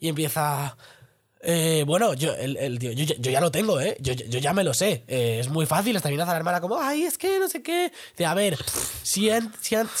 Y 0.00 0.08
empieza... 0.08 0.76
eh, 1.40 1.84
bueno, 1.86 2.14
yo, 2.14 2.34
el, 2.34 2.56
el 2.56 2.78
tío, 2.80 2.90
yo, 2.92 3.04
ya- 3.04 3.14
yo 3.18 3.30
ya 3.30 3.40
lo 3.40 3.50
tengo, 3.52 3.80
¿eh? 3.80 3.96
Yo, 4.00 4.12
yo 4.14 4.38
ya 4.40 4.52
me 4.52 4.64
lo 4.64 4.74
sé. 4.74 5.04
Eh, 5.06 5.38
es 5.40 5.48
muy 5.48 5.66
fácil. 5.66 5.94
Está 5.94 6.08
viendo 6.08 6.24
a 6.24 6.26
la 6.26 6.36
hermana 6.36 6.60
como, 6.60 6.80
ay, 6.80 7.04
es 7.04 7.16
que 7.16 7.38
no 7.38 7.48
sé 7.48 7.62
qué. 7.62 7.92
Dice, 8.12 8.26
a 8.26 8.34
ver, 8.34 8.58
si 9.04 9.28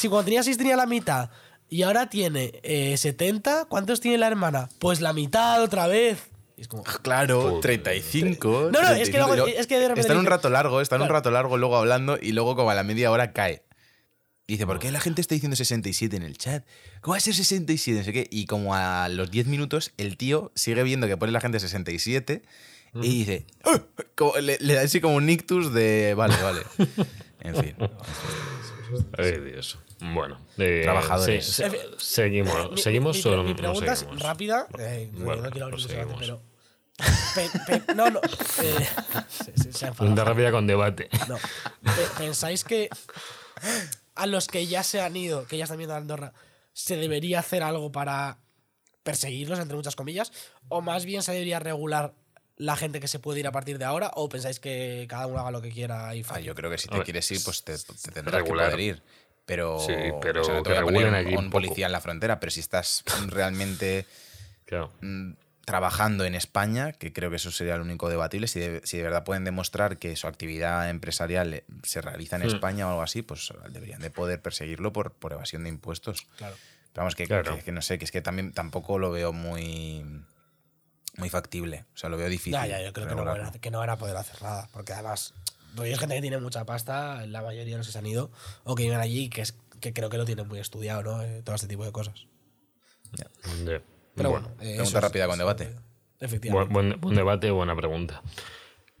cuando 0.08 0.24
tenía 0.24 0.42
6 0.42 0.56
tenía 0.58 0.76
la 0.76 0.86
mitad 0.86 1.30
y 1.68 1.82
ahora 1.82 2.08
tiene 2.10 2.58
eh, 2.62 2.96
70, 2.96 3.66
¿cuántos 3.66 4.00
tiene 4.00 4.18
la 4.18 4.26
hermana? 4.26 4.68
Pues 4.80 5.00
la 5.00 5.12
mitad 5.12 5.62
otra 5.62 5.86
vez. 5.86 6.18
Y 6.56 6.62
es 6.62 6.68
como, 6.68 6.82
Claro, 6.84 7.42
Joder. 7.42 7.60
35. 7.60 8.70
No, 8.72 8.80
no, 8.82 8.88
es 8.90 9.08
que 9.08 9.16
35, 9.18 9.34
luego- 9.34 9.46
es 9.48 9.66
que 9.66 9.74
de 9.74 9.80
repente 9.88 10.00
Está 10.02 10.12
en 10.12 10.18
un 10.20 10.26
rato 10.26 10.50
largo, 10.50 10.80
está 10.80 10.96
en 10.96 11.02
un 11.02 11.06
Claro. 11.08 11.18
rato 11.18 11.30
largo 11.30 11.56
luego 11.58 11.76
hablando 11.76 12.16
y 12.20 12.32
luego 12.32 12.54
como 12.56 12.70
a 12.70 12.74
la 12.74 12.84
media 12.84 13.10
hora 13.10 13.32
cae. 13.32 13.62
Y 14.46 14.52
dice, 14.54 14.66
¿por 14.66 14.78
qué 14.78 14.90
la 14.92 15.00
gente 15.00 15.20
está 15.22 15.34
diciendo 15.34 15.56
67 15.56 16.16
en 16.16 16.22
el 16.22 16.36
chat? 16.36 16.64
¿Cómo 17.00 17.12
va 17.12 17.16
a 17.16 17.20
ser 17.20 17.34
67? 17.34 17.98
No 17.98 18.04
sé 18.04 18.12
qué. 18.12 18.28
Y 18.30 18.44
como 18.46 18.74
a 18.74 19.08
los 19.08 19.30
10 19.30 19.46
minutos, 19.46 19.92
el 19.96 20.16
tío 20.18 20.52
sigue 20.54 20.82
viendo 20.82 21.06
que 21.06 21.16
pone 21.16 21.32
la 21.32 21.40
gente 21.40 21.58
67 21.60 22.42
y 22.94 23.00
dice, 23.24 23.46
"Ah", 23.64 23.80
como- 24.14 24.36
le, 24.36 24.58
le 24.60 24.74
da 24.74 24.82
así 24.82 25.00
como 25.00 25.14
un 25.16 25.28
ictus 25.30 25.72
de, 25.72 26.14
vale, 26.14 26.34
vale. 26.42 26.60
En 27.40 27.56
fin. 27.56 27.74
Ay, 29.18 29.38
Dios. 29.40 29.78
Bueno. 30.12 30.38
eh, 30.58 30.80
Trabajadores. 30.82 31.46
sí, 31.46 31.52
se- 31.62 31.70
seguimos. 31.98 32.72
Mi- 32.72 32.78
¿Seguimos 32.78 33.16
mi, 33.16 33.22
o 33.24 33.30
mi, 33.30 33.36
no, 33.36 33.42
mi 33.44 33.50
no 33.50 33.56
pregunta 33.56 33.92
es 33.92 33.98
seguimos? 34.00 34.22
rápida. 34.22 34.66
eh, 34.78 35.08
no- 35.12 35.24
Bueno, 35.24 35.42
no 35.42 35.50
quiero 35.50 35.66
abrir 35.66 35.80
mucho 35.80 35.88
debate, 35.94 36.14
pero. 36.18 36.42
pe- 37.34 37.50
pe- 37.80 37.94
no, 37.94 38.10
no. 38.10 38.20
eh, 38.62 38.88
se, 39.28 39.72
se-. 39.72 39.92
Pregunta 39.92 40.24
rápida 40.24 40.50
con 40.50 40.66
debate. 40.66 41.08
No. 41.28 41.36
Pe- 41.36 42.08
¿Pensáis 42.18 42.64
que 42.64 42.88
a 44.14 44.26
los 44.26 44.46
que 44.46 44.66
ya 44.66 44.82
se 44.82 45.00
han 45.00 45.16
ido, 45.16 45.46
que 45.46 45.56
ya 45.56 45.64
están 45.64 45.78
viendo 45.78 45.94
a 45.94 45.98
Andorra, 45.98 46.32
se 46.72 46.96
debería 46.96 47.40
hacer 47.40 47.62
algo 47.62 47.90
para 47.92 48.38
perseguirlos, 49.02 49.58
entre 49.58 49.76
muchas 49.76 49.96
comillas? 49.96 50.32
¿O 50.68 50.80
más 50.82 51.04
bien 51.04 51.22
se 51.22 51.32
debería 51.32 51.58
regular 51.58 52.14
la 52.56 52.76
gente 52.76 53.00
que 53.00 53.08
se 53.08 53.18
puede 53.18 53.40
ir 53.40 53.46
a 53.48 53.52
partir 53.52 53.78
de 53.78 53.84
ahora? 53.84 54.10
¿O 54.14 54.28
pensáis 54.28 54.60
que 54.60 55.06
cada 55.08 55.26
uno 55.26 55.40
haga 55.40 55.50
lo 55.50 55.60
que 55.62 55.70
quiera 55.70 56.14
y 56.14 56.24
Ah, 56.28 56.38
yo 56.40 56.54
creo 56.54 56.70
que 56.70 56.78
si 56.78 56.88
te 56.88 57.02
quieres 57.02 57.28
ir, 57.32 57.42
pues 57.44 57.64
te, 57.64 57.76
te 57.76 58.12
tendrás 58.12 58.42
regular. 58.42 58.66
que 58.66 58.72
poder 58.76 58.80
ir. 58.80 59.02
Pero, 59.46 59.78
Sí, 59.80 59.92
pero 60.22 60.40
o 60.40 60.44
sea, 60.44 60.54
no 60.54 60.62
te 60.62 60.70
voy 60.70 60.78
a 60.78 60.82
poner 60.84 61.06
un- 61.08 61.14
allí 61.14 61.34
un 61.36 61.44
un 61.44 61.50
policía 61.50 61.86
en 61.86 61.92
la 61.92 62.00
frontera, 62.00 62.40
pero 62.40 62.50
si 62.50 62.60
estás 62.60 63.04
realmente 63.28 64.06
Claro. 64.64 64.90
mm, 65.02 65.32
trabajando 65.66 66.24
en 66.24 66.34
España, 66.34 66.92
que 66.92 67.12
creo 67.12 67.30
que 67.30 67.36
eso 67.36 67.50
sería 67.50 67.76
lo 67.76 67.84
único 67.84 68.08
debatible, 68.08 68.46
si 68.48 68.60
de, 68.60 68.80
si 68.84 68.96
de 68.98 69.02
verdad 69.02 69.24
pueden 69.24 69.44
demostrar 69.44 69.98
que 69.98 70.14
su 70.16 70.26
actividad 70.26 70.88
empresarial 70.90 71.54
eh, 71.54 71.64
se 71.82 72.00
realiza 72.00 72.36
en 72.36 72.42
Hmm. 72.42 72.46
España 72.54 72.86
o 72.86 72.90
algo 72.90 73.02
así, 73.02 73.22
pues 73.22 73.52
deberían 73.70 74.00
de 74.00 74.10
poder 74.10 74.40
perseguirlo 74.42 74.92
por, 74.92 75.12
por 75.12 75.32
evasión 75.32 75.62
de 75.64 75.68
impuestos. 75.70 76.26
Claro. 76.36 76.54
Pero 76.92 77.02
vamos, 77.02 77.14
que, 77.14 77.26
Claro. 77.26 77.56
que- 77.56 77.62
que 77.64 77.72
no 77.72 77.82
sé, 77.82 77.98
que 77.98 78.04
es 78.04 78.10
que 78.12 78.22
también 78.22 78.52
tampoco 78.52 78.98
lo 78.98 79.10
veo 79.10 79.32
muy 79.32 80.04
muy 81.16 81.30
factible. 81.30 81.84
O 81.94 81.96
sea, 81.96 82.08
lo 82.10 82.16
veo 82.16 82.28
difícil. 82.28 82.54
Ya, 82.54 82.66
ya, 82.66 82.82
yo 82.82 82.92
creo 82.92 83.06
que 83.06 83.14
no, 83.14 83.24
van 83.24 83.40
a- 83.42 83.52
que 83.52 83.70
no 83.70 83.78
van 83.78 83.90
a 83.90 83.96
poder 83.96 84.16
hacer 84.16 84.40
nada. 84.42 84.68
Porque 84.72 84.92
además, 84.94 85.32
pues 85.76 85.90
hay 85.92 85.98
gente 85.98 86.14
que 86.16 86.20
tiene 86.20 86.38
mucha 86.38 86.64
pasta, 86.64 87.26
la 87.26 87.42
mayoría 87.42 87.72
de 87.74 87.78
los 87.78 87.86
que 87.86 87.92
se 87.92 87.98
han 87.98 88.06
ido, 88.06 88.30
o 88.64 88.74
que 88.74 88.84
viven 88.84 88.98
allí, 89.00 89.28
que, 89.28 89.42
es, 89.42 89.54
que 89.80 89.92
creo 89.92 90.08
que 90.10 90.16
lo 90.18 90.24
tienen 90.24 90.46
muy 90.48 90.58
estudiado, 90.58 91.02
¿no? 91.02 91.22
Eh, 91.22 91.42
todo 91.42 91.54
este 91.54 91.66
tipo 91.68 91.84
de 91.84 91.92
cosas. 91.92 92.26
Pero 94.14 94.30
bueno. 94.30 94.48
bueno, 94.48 94.48
eh, 94.60 94.76
pregunta 94.76 95.00
rápida 95.00 95.26
con 95.26 95.38
debate. 95.38 95.64
Buen, 95.66 95.78
Efectivamente. 96.20 96.72
buen- 96.72 97.00
buen 97.00 97.14
debate, 97.16 97.50
buena 97.50 97.74
pregunta. 97.76 98.22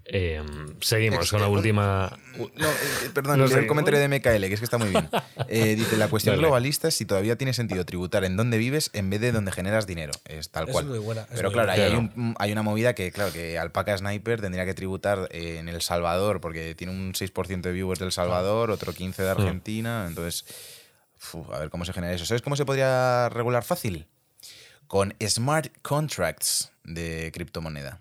Eh, 0.06 0.42
seguimos 0.80 1.30
con 1.30 1.40
la 1.40 1.48
última. 1.48 2.18
No, 2.36 2.44
eh, 2.46 3.10
perdón, 3.14 3.38
No 3.38 3.46
el 3.46 3.66
comentario 3.66 3.98
de 3.98 4.08
MKL, 4.08 4.46
que 4.48 4.52
es 4.54 4.60
que 4.60 4.64
está 4.64 4.76
muy 4.78 4.90
bien. 4.90 5.08
Eh, 5.48 5.76
dice, 5.76 5.96
la 5.96 6.08
cuestión 6.08 6.32
Dale. 6.34 6.42
globalista 6.42 6.88
es 6.88 6.94
si 6.94 7.04
todavía 7.04 7.36
tiene 7.36 7.52
sentido 7.52 7.84
tributar 7.84 8.24
en 8.24 8.36
donde 8.36 8.56
vives 8.58 8.90
en 8.94 9.10
vez 9.10 9.20
de 9.20 9.30
donde 9.32 9.52
generas 9.52 9.86
dinero. 9.86 10.12
Es 10.24 10.50
tal 10.50 10.64
Es 10.68 10.72
cual. 10.72 10.86
muy 10.86 10.98
buena, 10.98 11.22
es 11.22 11.28
Pero 11.34 11.48
muy 11.50 11.54
claro, 11.54 11.72
ahí 11.72 11.80
buena. 11.80 11.96
hay, 11.98 12.10
un- 12.16 12.34
hay 12.38 12.52
una 12.52 12.62
movida 12.62 12.94
que, 12.94 13.12
claro, 13.12 13.32
que 13.32 13.58
Alpaca 13.58 13.96
Sniper 13.96 14.40
tendría 14.40 14.64
que 14.64 14.74
tributar 14.74 15.28
eh, 15.30 15.58
en 15.58 15.68
El 15.68 15.80
Salvador, 15.82 16.40
porque 16.40 16.74
tiene 16.74 16.92
un 16.92 17.12
6% 17.14 17.60
de 17.62 17.72
viewers 17.72 18.00
del 18.00 18.12
Salvador, 18.12 18.70
otro 18.70 18.92
15% 18.92 19.16
de 19.16 19.30
Argentina, 19.30 20.06
entonces... 20.08 20.44
uf, 21.32 21.50
a 21.50 21.58
ver 21.58 21.70
cómo 21.70 21.84
se 21.84 21.92
genera 21.92 22.12
eso. 22.14 22.24
¿Sabes 22.26 22.42
cómo 22.42 22.56
se 22.56 22.64
podría 22.64 23.28
regular 23.28 23.64
fácil? 23.64 24.06
Con 24.86 25.14
smart 25.26 25.68
contracts 25.82 26.72
de 26.84 27.30
criptomoneda. 27.34 28.00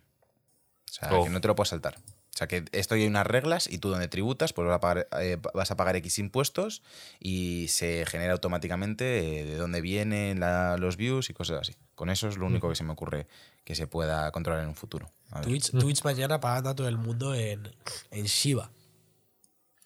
O 0.93 0.95
sea, 0.95 1.09
Oh. 1.11 1.23
que 1.23 1.31
no 1.31 1.41
te 1.41 1.47
lo 1.47 1.55
puedes 1.55 1.69
saltar. 1.69 1.95
O 1.97 2.37
sea, 2.37 2.47
que 2.47 2.65
esto 2.71 2.93
hay 2.93 3.07
unas 3.07 3.25
reglas 3.25 3.67
y 3.67 3.79
tú 3.79 3.89
donde 3.89 4.07
tributas, 4.07 4.53
pues 4.53 4.67
vas 4.67 4.75
a 4.75 4.79
pagar, 4.79 5.07
eh, 5.19 5.37
vas 5.55 5.71
a 5.71 5.75
pagar 5.75 5.95
X 5.95 6.19
impuestos 6.19 6.83
y 7.19 7.67
se 7.69 8.05
genera 8.05 8.33
automáticamente 8.33 9.39
eh, 9.41 9.43
de 9.45 9.55
dónde 9.57 9.81
vienen 9.81 10.39
la- 10.39 10.77
los 10.77 10.95
views 10.97 11.29
y 11.31 11.33
cosas 11.33 11.61
así. 11.61 11.75
Con 11.95 12.09
eso 12.11 12.27
es 12.27 12.37
lo 12.37 12.45
único 12.45 12.69
que 12.69 12.75
se 12.75 12.83
me 12.83 12.91
ocurre 12.93 13.27
que 13.63 13.73
se 13.75 13.87
pueda 13.87 14.31
controlar 14.31 14.61
en 14.63 14.69
un 14.69 14.75
futuro. 14.75 15.11
Twitch, 15.41 16.03
mañana 16.03 16.39
pagando 16.39 16.69
a 16.69 16.75
todo 16.75 16.87
el 16.87 16.97
mundo 16.97 17.33
en, 17.33 17.71
en 18.11 18.25
Shiba. 18.25 18.69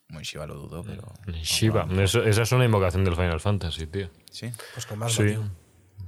muy 0.09 0.23
Shiva 0.23 0.45
lo 0.47 0.55
dudo, 0.55 0.83
pero... 0.83 1.03
Shiva. 1.41 1.87
Eso- 2.01 2.23
esa 2.23 2.41
es 2.43 2.51
una 2.53 2.65
invocación 2.65 3.03
del 3.05 3.15
Final 3.15 3.39
Fantasy, 3.41 3.87
tío. 3.87 4.09
Sí. 4.31 4.51
Pues 4.73 4.85
con 4.85 4.99
más 4.99 5.13
Sí. 5.13 5.23
motivo. 5.23 5.45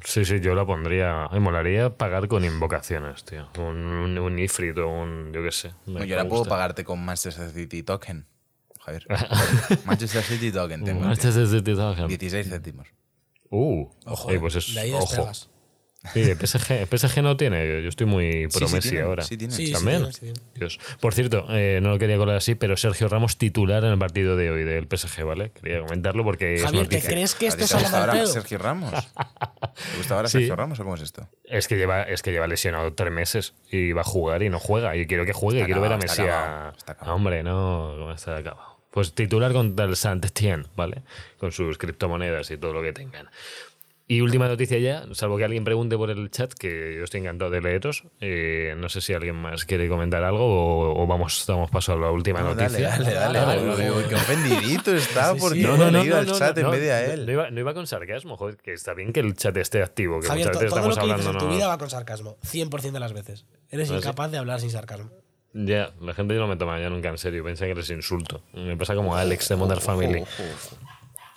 Sí, 0.03 0.23
sí, 0.25 0.39
yo 0.39 0.55
la 0.55 0.65
pondría. 0.65 1.27
Me 1.31 1.39
molaría 1.39 1.89
pagar 1.95 2.27
con 2.27 2.45
invocaciones, 2.45 3.23
tío. 3.25 3.47
Un, 3.57 3.77
un, 3.77 4.17
un 4.17 4.39
Ifrit 4.39 4.77
o 4.77 4.87
un. 4.87 5.31
Yo 5.33 5.43
qué 5.43 5.51
sé. 5.51 5.69
Me- 5.85 5.93
Bueno, 5.93 6.05
yo 6.05 6.15
me 6.15 6.21
ahora 6.21 6.29
puedo 6.29 6.45
pagarte 6.45 6.83
con 6.83 7.03
Manchester 7.03 7.49
City 7.51 7.83
Token. 7.83 8.25
Javier. 8.79 9.05
Manchester 9.85 10.23
City 10.23 10.51
Token. 10.51 10.99
Manchester 11.01 11.47
City 11.47 11.75
Tottenham. 11.75 12.07
16 12.07 12.49
céntimos. 12.49 12.87
Uh, 13.49 13.87
Ojo, 14.05 14.31
eh, 14.31 14.39
pues 14.39 14.55
es, 14.55 14.73
de 14.73 14.79
ahí 14.79 14.91
ojo. 14.93 15.01
despegas. 15.01 15.49
Sí, 16.13 16.21
el 16.21 16.37
PSG, 16.37 16.71
el 16.71 16.87
PSG 16.87 17.21
no 17.21 17.35
tiene. 17.35 17.67
Yo, 17.67 17.79
yo 17.79 17.89
estoy 17.89 18.05
muy 18.07 18.47
pro 18.47 18.59
Sí, 18.61 18.67
sí 18.67 18.73
Messi 18.75 18.89
tiene, 18.91 19.03
ahora. 19.05 19.23
sí 19.23 19.35
tiene. 19.37 19.53
Sí, 19.53 19.71
También. 19.73 19.97
tiene, 19.97 20.13
sí 20.13 20.19
tiene. 20.21 20.39
Dios. 20.55 20.79
Por 21.01 21.13
cierto, 21.13 21.45
eh, 21.49 21.79
no 21.81 21.89
lo 21.89 21.99
quería 21.99 22.15
colar 22.17 22.37
así, 22.37 22.55
pero 22.55 22.77
Sergio 22.77 23.09
Ramos 23.09 23.37
titular 23.37 23.83
en 23.83 23.91
el 23.91 23.99
partido 23.99 24.37
de 24.37 24.49
hoy 24.49 24.63
del 24.63 24.87
PSG, 24.87 25.23
¿vale? 25.25 25.51
Quería 25.51 25.81
comentarlo 25.81 26.23
porque 26.23 26.55
es 26.55 26.63
Javier, 26.63 26.87
¿te 26.87 26.95
noticia. 26.95 27.09
crees 27.11 27.35
que 27.35 27.45
¿A 27.47 27.49
esto 27.49 27.63
es 27.65 27.69
te 27.91 27.95
ahora? 27.97 28.25
Sergio 28.27 28.57
Ramos? 28.59 28.91
¿Te 28.91 29.97
gusta 29.97 30.15
ahora 30.15 30.27
Sí. 30.29 30.37
Sergio 30.37 30.55
Ramos 30.55 30.79
o 30.79 30.83
cómo 30.83 30.95
es 30.95 31.01
esto? 31.01 31.27
Es 31.43 31.67
que 31.67 31.75
lleva, 31.75 32.03
es 32.03 32.21
que 32.21 32.31
lleva 32.31 32.47
lesionado 32.47 32.93
tres 32.93 33.11
meses 33.11 33.53
y 33.69 33.91
va 33.91 34.01
a 34.01 34.05
jugar 34.05 34.41
y 34.41 34.49
no 34.49 34.59
juega. 34.59 34.95
Y 34.95 35.05
quiero 35.05 35.25
que 35.25 35.33
juegue, 35.33 35.59
Está 35.59 35.65
quiero 35.65 35.81
ver 35.81 35.91
a 35.91 35.95
está 35.97 36.07
Messi. 36.07 36.21
acabado, 36.21 36.67
a- 36.69 36.73
está 36.77 36.91
acabado. 36.93 37.15
Hombre, 37.15 37.43
no, 37.43 38.13
está 38.13 38.37
acabado. 38.37 38.79
Pues 38.91 39.13
titular 39.13 39.51
contra 39.53 39.85
el 39.85 39.95
Saint-Etienne, 39.95 40.65
¿vale? 40.75 41.03
Con 41.37 41.51
sus 41.51 41.77
criptomonedas 41.77 42.49
y 42.51 42.57
todo 42.57 42.73
lo 42.73 42.81
que 42.81 42.91
tengan. 42.93 43.29
Y 44.11 44.21
última 44.21 44.47
noticia 44.47 44.79
ya, 44.79 45.03
salvo 45.11 45.37
que 45.37 45.43
alguien 45.45 45.63
pregunte 45.63 45.95
por 45.95 46.09
el 46.09 46.31
chat, 46.31 46.51
que 46.51 46.95
yo 46.97 47.03
estoy 47.03 47.19
encantado 47.19 47.51
de 47.51 47.61
leeros. 47.61 48.05
eh, 48.21 48.73
no 48.75 48.89
sé 48.89 49.01
si 49.01 49.13
alguien 49.13 49.35
más 49.35 49.65
quiere 49.65 49.87
comentar 49.87 50.23
algo 50.23 50.43
o, 50.45 51.03
o 51.03 51.05
vamos, 51.05 51.45
damos 51.47 51.69
paso 51.69 51.93
a 51.93 51.95
la 51.95 52.09
última 52.09 52.39
No, 52.41 52.55
noticia. 52.55 52.89
dale, 52.89 53.13
dale, 53.13 53.39
Dale, 53.39 54.07
qué 54.09 54.15
ofendidito 54.15 54.95
está 54.95 55.33
Sí, 55.35 55.39
porque 55.39 55.59
sí. 55.61 55.63
no, 55.67 55.77
No, 55.77 55.91
no, 55.91 56.15
al 56.15 56.25
chat 56.25 56.57
en 56.57 56.71
vez 56.71 56.81
de 56.81 56.91
a 56.91 57.05
él. 57.13 57.27
No 57.27 57.31
iba, 57.33 57.51
no 57.51 57.59
iba 57.59 57.73
con 57.75 57.85
sarcasmo, 57.85 58.35
joder, 58.35 58.57
que 58.57 58.73
está 58.73 58.95
bien 58.95 59.13
que 59.13 59.19
el 59.19 59.35
chat 59.35 59.55
esté 59.57 59.83
activo, 59.83 60.19
que 60.21 60.27
Javier, 60.27 60.47
muchas 60.47 60.59
veces 60.59 60.73
todo 60.75 60.87
lo 60.87 60.91
estamos 60.91 60.97
que 60.97 61.13
dices 61.13 61.27
hablando. 61.27 61.45
en 61.45 61.51
tu 61.51 61.55
vida 61.55 61.67
va 61.67 61.77
con 61.77 61.89
sarcasmo. 61.91 62.37
100% 62.43 62.91
de 62.91 62.99
las 62.99 63.13
veces. 63.13 63.45
Eres 63.69 63.91
¿Ah, 63.91 63.93
sí? 63.93 63.97
incapaz 63.99 64.31
de 64.31 64.39
hablar 64.39 64.59
sin 64.59 64.71
sarcasmo. 64.71 65.11
Ya, 65.53 65.93
la 66.01 66.15
gente 66.15 66.33
no 66.33 66.47
me 66.47 66.55
toma 66.57 66.79
ya 66.79 66.89
nunca 66.89 67.09
en 67.09 67.19
serio, 67.19 67.43
piensa 67.43 67.67
que 67.67 67.75
les 67.75 67.89
insulto. 67.91 68.41
Me 68.53 68.75
pasa 68.75 68.95
como 68.95 69.15
a 69.15 69.21
Alex 69.21 69.49
de 69.49 69.55
Modern 69.55 69.81
Family. 69.81 70.23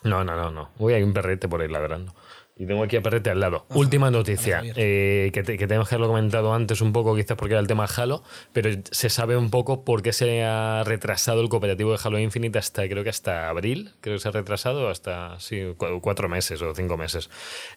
No, 0.05 0.25
no, 0.25 0.35
no, 0.37 0.51
no. 0.51 0.71
Uy, 0.79 0.95
hay 0.95 1.03
un 1.03 1.13
perrete 1.13 1.49
por 1.49 1.61
ahí 1.61 1.69
ladrando. 1.69 2.15
Y 2.63 2.67
tengo 2.67 2.85
aquí 2.85 2.95
a 2.95 3.03
perrete 3.03 3.29
al 3.29 3.41
lado. 3.41 3.67
Última 3.71 4.09
noticia, 4.13 4.63
eh, 4.77 5.31
que, 5.35 5.43
te- 5.43 5.59
que 5.59 5.67
tenemos 5.67 5.89
que 5.89 5.97
haberlo 5.97 6.07
comentado 6.07 6.55
antes 6.55 6.81
un 6.81 6.93
poco, 6.93 7.17
quizás 7.17 7.37
porque 7.37 7.55
era 7.55 7.61
el 7.61 7.67
tema 7.67 7.87
Halo, 7.87 8.23
pero 8.53 8.71
se 8.89 9.11
sabe 9.11 9.37
un 9.37 9.51
poco 9.51 9.85
por 9.85 10.01
qué 10.03 10.13
se 10.13 10.45
ha 10.45 10.85
retrasado 10.85 11.41
el 11.41 11.49
cooperativo 11.49 11.91
de 11.91 11.99
Halo 12.05 12.21
Infinite 12.21 12.61
hasta, 12.61 12.89
creo 12.89 13.03
que 13.03 13.11
hasta 13.11 13.49
abril, 13.49 13.91
creo 14.01 14.15
que 14.15 14.21
se 14.21 14.29
ha 14.29 14.31
retrasado 14.31 14.89
hasta, 14.89 15.41
sí, 15.41 15.75
cu- 15.77 16.01
cuatro 16.01 16.29
meses 16.29 16.63
o 16.63 16.73
cinco 16.73 16.97
meses. 16.97 17.31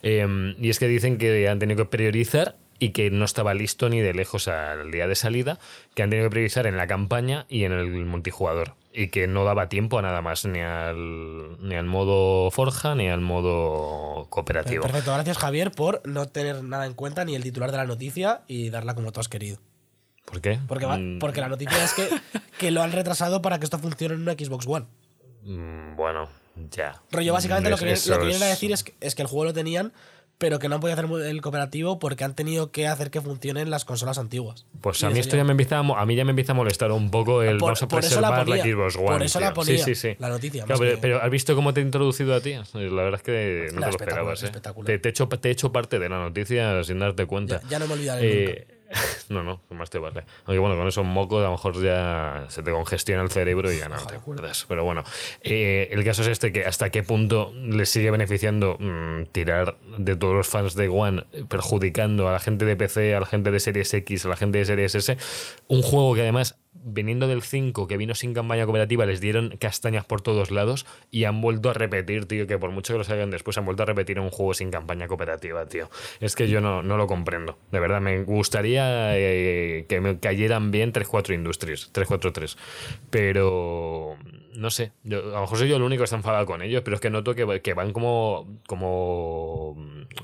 Eh, 0.03 0.53
y 0.59 0.69
es 0.69 0.77
que 0.77 0.88
dicen 0.88 1.17
que 1.17 1.49
han 1.49 1.57
tenido 1.57 1.86
que 1.86 1.89
priorizar 1.89 2.55
y 2.77 2.89
que 2.89 3.09
no 3.09 3.25
estaba 3.25 3.55
listo 3.55 3.89
ni 3.89 4.01
de 4.01 4.13
lejos 4.13 4.47
al 4.47 4.91
día 4.91 5.07
de 5.07 5.15
salida, 5.15 5.57
que 5.95 6.03
han 6.03 6.11
tenido 6.11 6.27
que 6.27 6.31
priorizar 6.33 6.67
en 6.67 6.77
la 6.77 6.86
campaña 6.86 7.47
y 7.49 7.63
en 7.63 7.71
el 7.71 7.88
multijugador. 8.05 8.75
Y 8.98 9.10
que 9.10 9.28
no 9.28 9.43
daba 9.43 9.68
tiempo 9.68 10.00
a 10.00 10.02
nada 10.02 10.22
más, 10.22 10.46
ni 10.46 10.62
al, 10.62 11.58
ni 11.68 11.76
al 11.76 11.86
modo 11.86 12.50
Forja 12.50 12.96
ni 12.96 13.10
al 13.10 13.20
modo 13.22 14.28
cooperativo. 14.30 14.84
Perfecto, 14.84 15.14
gracias 15.14 15.38
Javier 15.38 15.72
por 15.72 16.02
no 16.08 16.28
tener 16.30 16.64
nada 16.64 16.86
en 16.86 16.93
cuenta 16.93 17.26
ni 17.26 17.36
el 17.36 17.43
titular 17.43 17.72
de 17.72 17.78
la 17.78 17.86
noticia 17.86 18.43
y 18.48 18.70
darla 18.70 18.96
como 18.96 19.12
tú 19.12 19.20
has 19.20 19.28
querido. 19.28 19.58
¿Por 20.26 20.39
qué? 20.41 20.60
Porque, 20.68 20.88
Mm, 20.88 21.20
porque 21.20 21.41
la 21.41 21.50
noticia 21.50 21.84
es 21.84 21.93
que, 21.93 22.08
que 22.60 22.72
lo 22.72 22.82
han 22.82 22.93
retrasado 22.93 23.41
para 23.41 23.60
que 23.60 23.66
esto 23.66 23.78
funcione 23.80 24.16
en 24.16 24.22
una 24.22 24.32
Xbox 24.34 24.66
One. 24.66 24.86
mm, 25.43 25.96
bueno, 25.98 26.30
ya. 26.72 27.02
Rollo, 27.12 27.34
básicamente 27.34 27.70
lo 27.70 27.78
que, 27.78 27.86
vienen- 27.86 28.02
lo 28.10 28.16
que 28.16 28.22
eso 28.22 28.26
vienen 28.28 28.43
a 28.43 28.46
decir 28.52 28.72
es 28.72 28.84
que, 28.86 28.96
es 29.02 29.14
que 29.14 29.22
el 29.24 29.28
juego 29.28 29.43
lo 29.46 29.54
tenían, 29.54 29.91
pero 30.38 30.59
que 30.59 30.67
no 30.69 30.75
han 30.75 30.81
podido 30.81 30.99
hacer 30.99 31.27
el 31.27 31.41
cooperativo 31.41 31.97
porque 31.99 32.23
han 32.23 32.36
tenido 32.36 32.71
que 32.71 32.88
hacer 32.88 33.09
que 33.09 33.21
funcionen 33.21 33.69
las 33.69 33.86
consolas 33.86 34.17
antiguas. 34.17 34.65
Pues 34.81 35.03
a 35.03 35.09
mí 35.09 35.19
esto 35.19 35.38
ya- 35.38 35.43
me 35.43 35.51
empieza 35.51 35.77
a, 35.77 35.79
a 35.79 36.05
mí 36.05 36.15
ya 36.15 36.25
me 36.25 36.31
empieza 36.31 36.51
a 36.51 36.55
molestar 36.55 36.91
un 36.91 37.09
poco 37.09 37.41
el 37.41 37.57
Por- 37.57 37.67
vamos 37.67 37.83
a 37.83 37.88
preservar 37.88 38.47
la. 38.47 38.57
Xbox 38.57 38.95
One. 38.97 39.05
Por 39.07 39.23
eso 39.23 39.39
la 39.39 39.53
ponía, 39.53 39.77
sí, 39.77 39.95
sí, 39.95 39.95
sí. 39.95 40.15
la 40.19 40.29
noticia, 40.29 40.65
Claro, 40.65 40.79
pero, 40.79 40.95
que- 40.95 41.01
pero 41.01 41.21
¿has 41.21 41.29
visto 41.29 41.55
cómo 41.55 41.73
te 41.73 41.81
he 41.81 41.83
introducido 41.83 42.36
a 42.36 42.41
ti? 42.41 42.53
La 42.73 43.03
verdad 43.03 43.15
es 43.15 43.21
que 43.23 43.67
no 43.73 43.79
Nah, 43.79 43.88
te 43.88 43.91
lo 43.93 43.97
esperabas. 43.97 44.43
¿eh? 44.43 44.45
espectacular. 44.47 44.86
Te, 44.88 44.99
te 44.99 45.07
he 45.07 45.11
hecho, 45.11 45.27
te 45.29 45.47
he 45.49 45.51
hecho 45.51 45.71
parte 45.71 45.99
de 45.99 46.09
la 46.09 46.19
noticia 46.19 46.83
sin 46.83 46.99
darte 46.99 47.25
cuenta. 47.25 47.61
Ya, 47.63 47.69
ya 47.69 47.79
no 47.79 47.88
me 47.88 47.93
olvidaré 47.93 48.45
nunca. 48.65 48.74
No, 49.30 49.43
no, 49.43 49.60
más 49.72 49.89
te 49.89 49.98
vale. 49.98 50.24
Aunque 50.46 50.60
bueno, 50.60 50.78
con 50.78 50.88
esos 50.88 51.06
mocos 51.06 51.41
a 51.41 51.46
lo 51.46 51.52
mejor 51.52 51.82
ya 51.82 52.46
se 52.50 52.62
te 52.62 52.72
congestiona 52.72 53.24
el 53.24 53.30
cerebro 53.30 53.72
y 53.72 53.80
ya 53.80 53.89
no 53.89 53.98
te 54.06 54.16
acuerdas. 54.16 54.66
Pero 54.68 54.84
bueno, 54.84 55.04
eh, 55.41 55.89
el 55.91 56.04
caso 56.04 56.22
es 56.22 56.28
este, 56.28 56.52
que 56.52 56.66
hasta 56.66 56.89
qué 56.89 57.04
punto 57.04 57.52
le 57.56 57.86
sigue 57.86 58.12
beneficiando 58.12 58.78
mm, 58.80 59.26
tirar 59.32 59.78
de 59.98 60.16
todos 60.16 60.36
los 60.36 60.48
fans 60.48 60.76
de 60.76 60.88
One, 60.89 61.26
perjudicando 61.50 62.28
a 62.30 62.34
la 62.34 62.39
gente 62.39 62.66
de 62.66 62.76
PC, 62.76 63.16
a 63.16 63.20
la 63.20 63.26
gente 63.26 63.52
de 63.52 63.60
Series 63.60 63.93
X, 63.93 64.26
a 64.26 64.30
la 64.30 64.36
gente 64.36 64.60
de 64.60 64.66
Series 64.66 64.96
S, 64.96 65.18
un 65.68 65.82
juego 65.82 66.14
que 66.14 66.22
además 66.22 66.58
viniendo 66.84 67.28
del 67.28 67.41
5, 67.41 67.88
que 67.88 67.97
vino 67.97 68.13
sin 68.15 68.34
campaña 68.34 68.65
cooperativa, 68.65 69.05
les 69.05 69.21
dieron 69.21 69.57
castañas 69.57 70.05
por 70.05 70.21
todos 70.21 70.51
lados 70.51 70.86
y 71.09 71.23
han 71.23 71.41
vuelto 71.41 71.69
a 71.69 71.73
repetir, 71.73 72.26
tío, 72.28 72.45
que 72.47 72.57
por 72.59 72.71
mucho 72.71 72.93
que 72.93 72.97
lo 72.99 73.03
salgan 73.03 73.32
después, 73.32 73.57
han 73.57 73.65
vuelto 73.65 73.84
a 73.84 73.86
repetir 73.88 74.19
un 74.19 74.30
juego 74.30 74.53
sin 74.53 74.69
campaña 74.71 75.07
cooperativa, 75.07 75.65
tío. 75.67 75.89
Es 76.19 76.36
que 76.36 76.47
yo 76.47 76.61
no, 76.61 76.84
no 76.84 76.97
lo 76.97 77.07
comprendo. 77.07 77.57
De 77.71 77.80
verdad, 77.80 78.01
me 78.01 78.23
gustaría 78.23 79.17
eh, 79.17 79.86
que 79.89 79.99
me 80.01 80.19
cayeran 80.19 80.71
bien 80.71 80.93
3-4 80.93 81.34
Industries, 81.34 81.91
3-4-3. 81.93 82.55
Pero 83.09 84.17
no 84.55 84.69
sé, 84.69 84.91
yo- 85.03 85.19
a 85.32 85.36
lo 85.36 85.41
mejor 85.41 85.57
soy 85.57 85.67
yo 85.69 85.76
el 85.78 85.82
único 85.82 86.01
que 86.01 86.05
está 86.05 86.15
enfadado 86.15 86.45
con 86.45 86.61
ellos, 86.61 86.82
pero 86.84 86.95
es 86.95 87.01
que 87.01 87.09
noto 87.09 87.34
que, 87.36 87.61
que 87.61 87.73
van 87.73 87.91
como, 87.93 88.59
como 88.67 89.76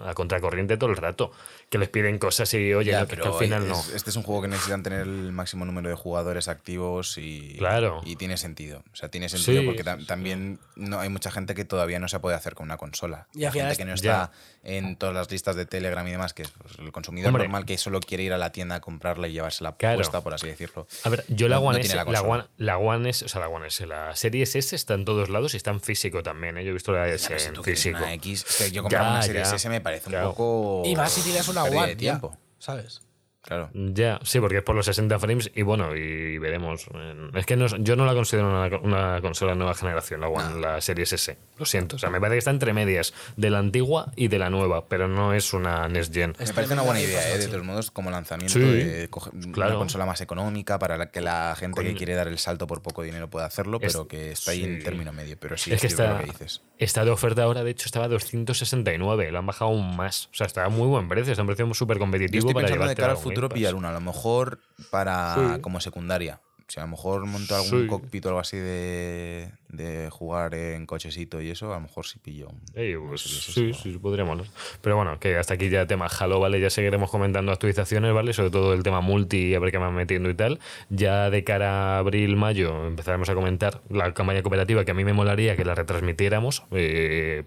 a 0.06 0.14
contracorriente 0.14 0.78
todo 0.78 0.90
el 0.90 0.98
rato. 0.98 1.32
Que 1.70 1.78
les 1.78 1.90
piden 1.90 2.18
cosas 2.18 2.54
y, 2.54 2.74
oye, 2.74 2.92
Ya, 2.92 3.02
no, 3.02 3.08
que, 3.08 3.16
que 3.16 3.22
pero 3.22 3.34
al 3.34 3.40
final 3.40 3.64
es- 3.64 3.70
no. 3.70 3.96
Este 3.96 4.10
es 4.10 4.16
un 4.16 4.24
juego 4.24 4.42
que 4.42 4.48
necesitan 4.50 4.84
tener 4.84 5.02
el 5.02 5.32
máximo 5.32 5.66
número 5.66 5.90
de 5.90 5.96
jugadores 5.96 6.41
activos 6.48 7.18
y, 7.18 7.56
Claro. 7.58 8.02
y 8.06 8.16
tiene 8.16 8.38
sentido. 8.38 8.84
O 8.92 8.96
sea, 8.96 9.10
tiene 9.10 9.30
sentido 9.30 9.62
Sí, 9.62 9.66
porque 9.66 9.84
tam- 9.84 10.06
también 10.06 10.60
no 10.76 11.00
hay 11.00 11.10
mucha 11.10 11.32
gente 11.32 11.56
que 11.56 11.66
todavía 11.66 12.00
no 12.00 12.08
se 12.08 12.20
puede 12.20 12.36
hacer 12.36 12.56
con 12.56 12.66
una 12.66 12.78
consola. 12.78 13.28
Y 13.34 13.40
final 13.40 13.52
gente 13.52 13.76
que 13.78 13.86
no 13.86 13.96
Ya. 13.96 14.24
está 14.24 14.32
en 14.64 14.96
todas 14.96 15.16
las 15.16 15.30
listas 15.32 15.56
de 15.56 15.66
Telegram 15.66 16.08
y 16.08 16.12
demás, 16.12 16.34
que 16.34 16.44
es 16.44 16.50
pues, 16.52 16.78
el 16.80 16.92
consumidor 16.92 17.30
Hombre. 17.30 17.44
normal 17.44 17.66
que 17.66 17.78
solo 17.78 18.00
quiere 18.00 18.24
ir 18.24 18.34
a 18.34 18.38
la 18.38 18.52
tienda 18.52 18.76
a 18.76 18.80
comprarla 18.82 19.28
y 19.28 19.34
llevársela 19.34 19.76
Claro. 19.76 19.98
puesta, 19.98 20.22
por 20.22 20.34
así 20.34 20.48
decirlo. 20.48 20.88
A 21.04 21.10
ver, 21.10 21.26
yo 21.30 21.48
la 21.48 21.56
No- 21.56 21.62
no 21.64 21.68
One 21.70 21.80
tiene 21.80 21.96
S, 22.02 22.12
la. 22.12 22.22
One, 22.22 22.44
la 22.58 22.78
One 22.78 23.10
S, 23.10 23.26
o 23.26 23.28
sea, 23.28 23.42
la 23.42 23.48
One 23.50 23.68
S, 23.68 23.86
la 23.88 24.16
Series 24.16 24.56
S 24.56 24.76
está 24.76 24.94
en 24.94 25.06
todos 25.06 25.30
lados 25.30 25.54
y 25.54 25.58
está 25.58 25.72
en 25.72 25.82
físico 25.82 26.22
también, 26.24 26.58
¿eh? 26.58 26.64
Yo 26.64 26.70
he 26.70 26.74
visto 26.74 26.92
la 26.92 27.08
S 27.08 27.40
si 27.40 27.48
en 27.48 27.64
físico. 27.64 27.98
una 27.98 28.14
X, 28.14 28.72
yo 28.72 28.82
comprar 28.84 29.02
una 29.10 29.22
serie 29.22 29.44
ya. 29.44 29.56
S 29.56 29.70
me 29.70 29.82
parece 29.82 30.16
un 30.16 30.24
poco. 30.24 30.84
Y 30.86 30.96
más 30.96 31.12
si 31.12 31.22
tienes 31.22 31.48
una 31.48 31.64
One, 31.64 31.96
tiempo. 31.96 32.38
¿sabes? 32.60 33.02
Claro. 33.44 33.70
Ya, 33.74 34.20
sí, 34.24 34.40
porque 34.40 34.58
es 34.58 34.64
por 34.64 34.76
los 34.76 34.86
60 34.86 35.18
frames 35.18 35.52
y 35.56 35.64
bueno, 35.64 35.96
y 35.96 36.38
veremos. 36.38 36.86
Eh, 36.94 37.30
Es 37.34 37.46
que 37.48 37.56
no, 37.56 37.66
yo 37.66 37.96
no 37.96 38.06
la 38.06 38.14
considero 38.14 38.48
una, 38.48 38.78
una 38.80 39.22
consola 39.22 39.54
de 39.54 39.58
nueva 39.58 39.74
generación, 39.74 40.22
la 40.22 40.28
One, 40.28 40.60
la 40.62 40.80
Series 40.80 41.12
S. 41.14 41.38
Lo 41.58 41.66
siento. 41.66 41.96
O 41.96 42.00
sea, 42.00 42.10
me 42.12 42.20
parece 42.20 42.36
que 42.36 42.40
está 42.40 42.52
entre 42.52 42.72
medias 42.74 43.14
de 43.38 43.50
la 43.50 43.58
antigua 43.58 44.12
y 44.16 44.28
de 44.28 44.38
la 44.40 44.50
nueva, 44.52 44.86
pero 44.88 45.08
no 45.08 45.34
es 45.34 45.54
una 45.54 45.88
Next 45.88 46.14
Gen. 46.14 46.36
Me 46.40 46.54
parece 46.54 46.74
una 46.74 46.84
buena 46.84 47.02
idea, 47.02 47.34
¿eh? 47.34 47.40
de 47.40 47.48
todos 47.48 47.64
modos, 47.66 47.90
como 47.92 48.12
lanzamiento 48.12 48.54
Sí, 48.54 48.60
de 48.60 49.08
coger 49.10 49.34
claro. 49.52 49.72
una 49.72 49.80
consola 49.80 50.06
más 50.06 50.22
económica 50.22 50.78
para 50.78 50.98
la 50.98 51.10
que 51.10 51.22
la 51.22 51.56
gente 51.58 51.82
que 51.84 51.96
quiere 51.96 52.14
dar 52.14 52.28
el 52.28 52.38
salto 52.38 52.68
por 52.68 52.82
poco 52.84 53.02
dinero 53.02 53.30
pueda 53.30 53.46
hacerlo, 53.48 53.80
Es- 53.82 53.92
pero 53.94 54.08
que 54.08 54.32
está 54.32 54.52
ahí 54.52 54.64
en 54.64 54.84
término 54.84 55.12
medio. 55.14 55.36
Pero 55.40 55.58
sí, 55.58 55.74
es 55.74 55.82
que 55.82 55.88
está, 55.88 56.14
lo 56.14 56.20
que 56.20 56.26
dices. 56.26 56.62
está 56.78 57.04
de 57.06 57.12
oferta 57.12 57.44
ahora, 57.44 57.64
de 57.64 57.72
hecho, 57.72 57.86
estaba 57.86 58.06
a 58.06 58.10
269. 58.10 59.32
Lo 59.32 59.40
han 59.40 59.46
bajado 59.46 59.72
aún 59.72 59.96
más. 59.96 60.28
O 60.32 60.36
sea, 60.36 60.46
está 60.48 60.66
a 60.66 60.70
muy 60.70 60.88
buen 60.88 61.08
precio. 61.08 61.32
Está 61.32 61.42
a 61.42 61.44
un 61.44 61.48
precio 61.48 61.74
súper 61.74 61.98
competitivo 61.98 62.52
para 62.54 62.68
llevarte 62.70 63.02
futuro 63.32 63.50
pillar 63.50 63.76
una, 63.76 63.90
a 63.90 63.94
lo 63.94 64.02
mejor 64.02 64.60
para 64.90 65.36
Sí. 65.56 65.62
como 65.62 65.80
secundaria. 65.82 66.42
O 66.60 66.72
sea, 66.72 66.84
a 66.84 66.86
lo 66.86 66.92
mejor 66.92 67.26
monto 67.26 67.54
algún 67.56 67.82
Sí. 67.82 67.88
cockpit 67.88 68.26
o 68.26 68.30
algo 68.30 68.40
así 68.40 68.56
de, 68.58 69.52
de 69.72 70.10
jugar 70.10 70.54
en 70.54 70.86
cochecito 70.86 71.42
y 71.42 71.50
eso, 71.50 71.72
a 71.72 71.76
lo 71.76 71.82
mejor 71.82 72.06
sí 72.06 72.20
pillo. 72.20 72.50
Ey, 72.76 72.96
pues, 72.96 73.22
sí, 73.22 73.74
sí, 73.74 73.98
podría 73.98 74.26
molar. 74.26 74.48
Pero 74.82 74.98
bueno, 74.98 75.20
que 75.20 75.38
hasta 75.38 75.54
aquí 75.54 75.70
ya 75.70 75.88
tema 75.88 76.08
Halo, 76.08 76.40
¿vale? 76.40 76.60
Ya 76.60 76.70
seguiremos 76.70 77.10
comentando 77.10 77.52
actualizaciones, 77.52 78.14
¿vale? 78.14 78.34
Sobre 78.34 78.50
todo 78.50 78.74
el 78.74 78.84
tema 78.84 79.02
multi, 79.02 79.56
a 79.56 79.60
ver 79.60 79.72
qué 79.72 79.78
van 79.78 79.94
metiendo 79.94 80.30
y 80.30 80.34
tal. 80.34 80.60
Ya 80.90 81.30
de 81.30 81.44
cara 81.44 81.96
a 81.96 82.00
abril, 82.00 82.36
mayo, 82.36 82.88
empezaremos 82.88 83.30
a 83.30 83.34
comentar 83.34 83.82
la 83.90 84.14
campaña 84.14 84.42
cooperativa 84.42 84.86
que 84.86 84.92
a 84.92 84.94
mí 84.94 85.06
me 85.06 85.14
molaría 85.14 85.56
que 85.56 85.66
la 85.66 85.76
retransmitiéramos 85.76 86.64
eh, 86.72 87.44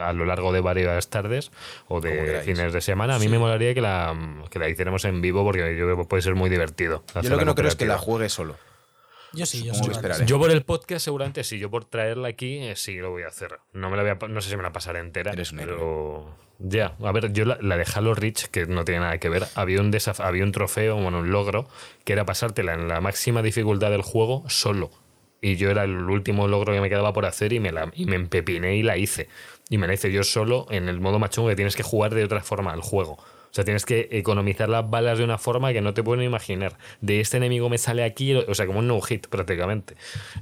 a 0.00 0.12
lo 0.12 0.26
largo 0.26 0.52
de 0.52 0.60
varias 0.60 1.08
tardes 1.08 1.50
o 1.88 2.00
de 2.00 2.40
fines 2.44 2.72
de 2.72 2.80
semana. 2.80 3.16
A 3.16 3.18
mí 3.18 3.28
me 3.28 3.38
molaría 3.38 3.74
que 3.74 3.80
la, 3.80 4.14
que 4.50 4.58
la 4.58 4.68
hiciéramos 4.68 5.04
en 5.04 5.20
vivo 5.22 5.44
porque 5.44 5.76
yo 5.76 5.84
creo 5.86 5.96
que 5.96 6.04
puede 6.04 6.22
ser 6.22 6.34
muy 6.34 6.50
divertido. 6.50 7.04
Yo 7.22 7.30
lo 7.30 7.38
que 7.38 7.44
no 7.44 7.54
creo 7.54 7.68
es 7.68 7.76
que 7.76 7.86
la 7.86 7.98
juegue 7.98 8.28
solo. 8.28 8.56
Yo 9.34 9.46
sí, 9.46 9.64
yo 9.64 9.72
sí. 9.74 9.82
Yo 10.26 10.38
por 10.38 10.50
el 10.50 10.62
podcast 10.62 11.04
seguramente 11.04 11.42
sí, 11.44 11.58
yo 11.58 11.70
por 11.70 11.84
traerla 11.84 12.28
aquí 12.28 12.58
eh, 12.58 12.76
sí 12.76 12.96
lo 12.96 13.10
voy 13.10 13.22
a 13.22 13.28
hacer. 13.28 13.58
No 13.72 13.88
me 13.90 13.96
la 13.96 14.02
voy 14.02 14.12
a, 14.12 14.28
no 14.28 14.40
sé 14.40 14.50
si 14.50 14.56
me 14.56 14.62
la 14.62 14.72
pasaré 14.72 14.98
entera, 14.98 15.32
Eres 15.32 15.52
un 15.52 15.58
pero 15.58 16.36
ya, 16.58 16.94
a 17.02 17.12
ver, 17.12 17.32
yo 17.32 17.44
la, 17.44 17.58
la 17.60 17.76
de 17.76 17.86
Halo 17.94 18.14
Reach 18.14 18.44
que 18.46 18.66
no 18.66 18.84
tiene 18.84 19.00
nada 19.00 19.18
que 19.18 19.28
ver, 19.28 19.44
había 19.54 19.80
un 19.80 19.90
desaf- 19.92 20.20
había 20.24 20.44
un 20.44 20.52
trofeo, 20.52 20.96
bueno, 20.96 21.20
un 21.20 21.30
logro 21.32 21.68
que 22.04 22.12
era 22.12 22.24
pasártela 22.24 22.74
en 22.74 22.88
la 22.88 23.00
máxima 23.00 23.42
dificultad 23.42 23.90
del 23.90 24.02
juego 24.02 24.44
solo. 24.48 24.90
Y 25.40 25.56
yo 25.56 25.70
era 25.70 25.82
el 25.84 25.96
último 26.08 26.46
logro 26.46 26.72
que 26.72 26.80
me 26.80 26.88
quedaba 26.88 27.12
por 27.12 27.26
hacer 27.26 27.52
y 27.52 27.58
me 27.58 27.72
la 27.72 27.90
y 27.94 28.06
me 28.06 28.14
empepiné 28.16 28.76
y 28.76 28.82
la 28.84 28.96
hice. 28.96 29.28
Y 29.70 29.78
me 29.78 29.88
la 29.88 29.94
hice 29.94 30.12
yo 30.12 30.22
solo 30.22 30.66
en 30.70 30.88
el 30.88 31.00
modo 31.00 31.18
machungo 31.18 31.48
que 31.48 31.56
tienes 31.56 31.74
que 31.74 31.82
jugar 31.82 32.14
de 32.14 32.22
otra 32.22 32.42
forma 32.42 32.72
al 32.72 32.80
juego. 32.80 33.18
O 33.52 33.54
sea, 33.54 33.64
tienes 33.64 33.84
que 33.84 34.08
economizar 34.12 34.66
las 34.70 34.88
balas 34.88 35.18
de 35.18 35.24
una 35.24 35.36
forma 35.36 35.74
que 35.74 35.82
no 35.82 35.92
te 35.92 36.02
pueden 36.02 36.24
imaginar. 36.24 36.78
De 37.02 37.20
este 37.20 37.36
enemigo 37.36 37.68
me 37.68 37.76
sale 37.76 38.02
aquí, 38.02 38.34
o 38.34 38.54
sea, 38.54 38.66
como 38.66 38.78
un 38.78 38.88
no-hit 38.88 39.26
prácticamente. 39.26 39.94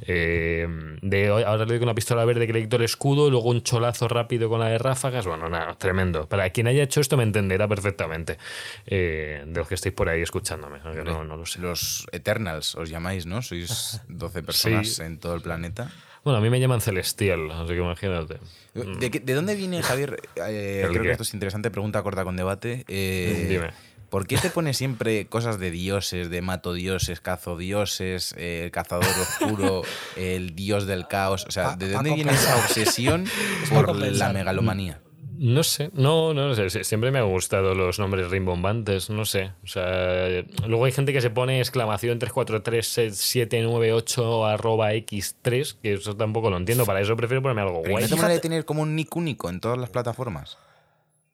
Eh, 0.03 0.69
de, 1.03 1.29
ahora 1.29 1.59
le 1.59 1.67
doy 1.67 1.79
con 1.81 1.89
una 1.89 1.95
pistola 1.97 2.25
verde 2.25 2.47
que 2.47 2.53
le 2.53 2.63
quito 2.63 2.77
el 2.77 2.85
escudo, 2.85 3.29
luego 3.29 3.49
un 3.51 3.63
cholazo 3.63 4.07
rápido 4.07 4.49
con 4.49 4.61
la 4.61 4.69
de 4.69 4.79
ráfagas. 4.79 5.27
Bueno, 5.27 5.49
nada, 5.49 5.75
tremendo. 5.77 6.29
Para 6.29 6.49
quien 6.51 6.69
haya 6.69 6.85
hecho 6.85 7.01
esto 7.01 7.17
me 7.17 7.25
entenderá 7.25 7.67
perfectamente. 7.67 8.39
Eh, 8.87 9.43
de 9.45 9.59
los 9.59 9.67
que 9.67 9.75
estéis 9.75 9.95
por 9.95 10.09
ahí 10.09 10.23
escuchándome, 10.23 10.79
no, 11.05 11.25
no 11.25 11.37
lo 11.37 11.47
sé. 11.47 11.61
Los 11.61 12.07
Eternals 12.13 12.77
os 12.77 12.91
llamáis, 12.91 13.27
¿no? 13.27 13.43
Sois 13.43 14.01
12 14.09 14.43
personas 14.45 14.89
Sí. 14.89 15.03
en 15.03 15.19
todo 15.19 15.35
el 15.35 15.43
planeta. 15.43 15.91
Bueno, 16.25 16.39
a 16.39 16.41
mí 16.43 16.51
me 16.51 16.61
llaman 16.61 16.81
Celestial, 16.81 17.51
así 17.51 17.69
que 17.69 17.79
imagínate. 17.79 18.39
¿De, 18.75 19.11
qué- 19.11 19.21
de 19.21 19.35
dónde 19.35 19.55
viene, 19.55 19.83
Javier? 19.83 20.21
Eh, 20.37 20.83
¿El 20.85 20.91
creo 20.91 21.03
qué? 21.03 21.09
que 21.09 21.13
esto 21.13 21.23
es 21.23 21.35
interesante, 21.35 21.71
pregunta 21.71 22.03
corta 22.03 22.25
con 22.25 22.37
debate. 22.37 22.85
Eh, 22.89 23.47
Dime. 23.49 23.71
¿Por 24.11 24.27
qué 24.27 24.37
te 24.39 24.51
pones 24.51 24.77
siempre 24.77 25.27
cosas 25.29 25.61
de 25.61 25.71
dioses, 25.71 26.31
de 26.31 26.43
mato 26.43 26.73
dioses, 26.73 27.21
cazo 27.21 27.57
dioses, 27.57 28.35
eh, 28.37 28.63
el 28.65 28.71
cazador 28.73 29.05
oscuro, 29.07 29.83
el 30.17 30.57
dios 30.57 30.87
del 30.87 31.07
caos? 31.07 31.45
O 31.49 31.53
sea, 31.53 31.77
¿de 31.77 31.93
dónde 31.93 32.15
viene 32.15 32.33
esa 32.33 32.57
obsesión 32.57 33.25
por 33.73 33.95
la 33.97 34.33
megalomanía? 34.33 35.01
No 35.43 35.63
sé, 35.65 35.89
no, 35.95 36.35
no 36.35 36.55
sé. 36.55 36.85
Siempre 36.85 37.11
me 37.11 37.19
han 37.19 37.27
gustado 37.31 37.75
los 37.75 37.99
nombres 37.99 38.29
rimbombantes, 38.31 39.09
no 39.09 39.25
sé. 39.25 39.53
O 39.65 39.67
sea, 39.67 40.29
luego 40.67 40.85
hay 40.85 40.93
gente 40.93 41.15
que 41.15 41.23
se 41.23 41.31
pone 41.31 41.61
exclamación 41.61 42.19
343798 42.19 44.45
arroba 44.47 44.93
x3, 44.93 45.77
que 45.83 45.95
eso 45.95 46.15
tampoco 46.15 46.51
lo 46.51 46.59
entiendo. 46.59 46.85
Para 46.85 47.01
eso 47.01 47.17
prefiero 47.17 47.41
ponerme 47.41 47.63
algo 47.63 47.81
Pero 47.83 47.95
guay. 47.95 48.07
¿no 48.09 48.17
te 48.17 48.29
de 48.29 48.39
tener 48.41 48.67
como 48.67 48.83
un 48.83 48.95
nick 48.95 49.17
único 49.17 49.49
en 49.49 49.61
todas 49.61 49.79
las 49.79 49.89
plataformas? 49.89 50.59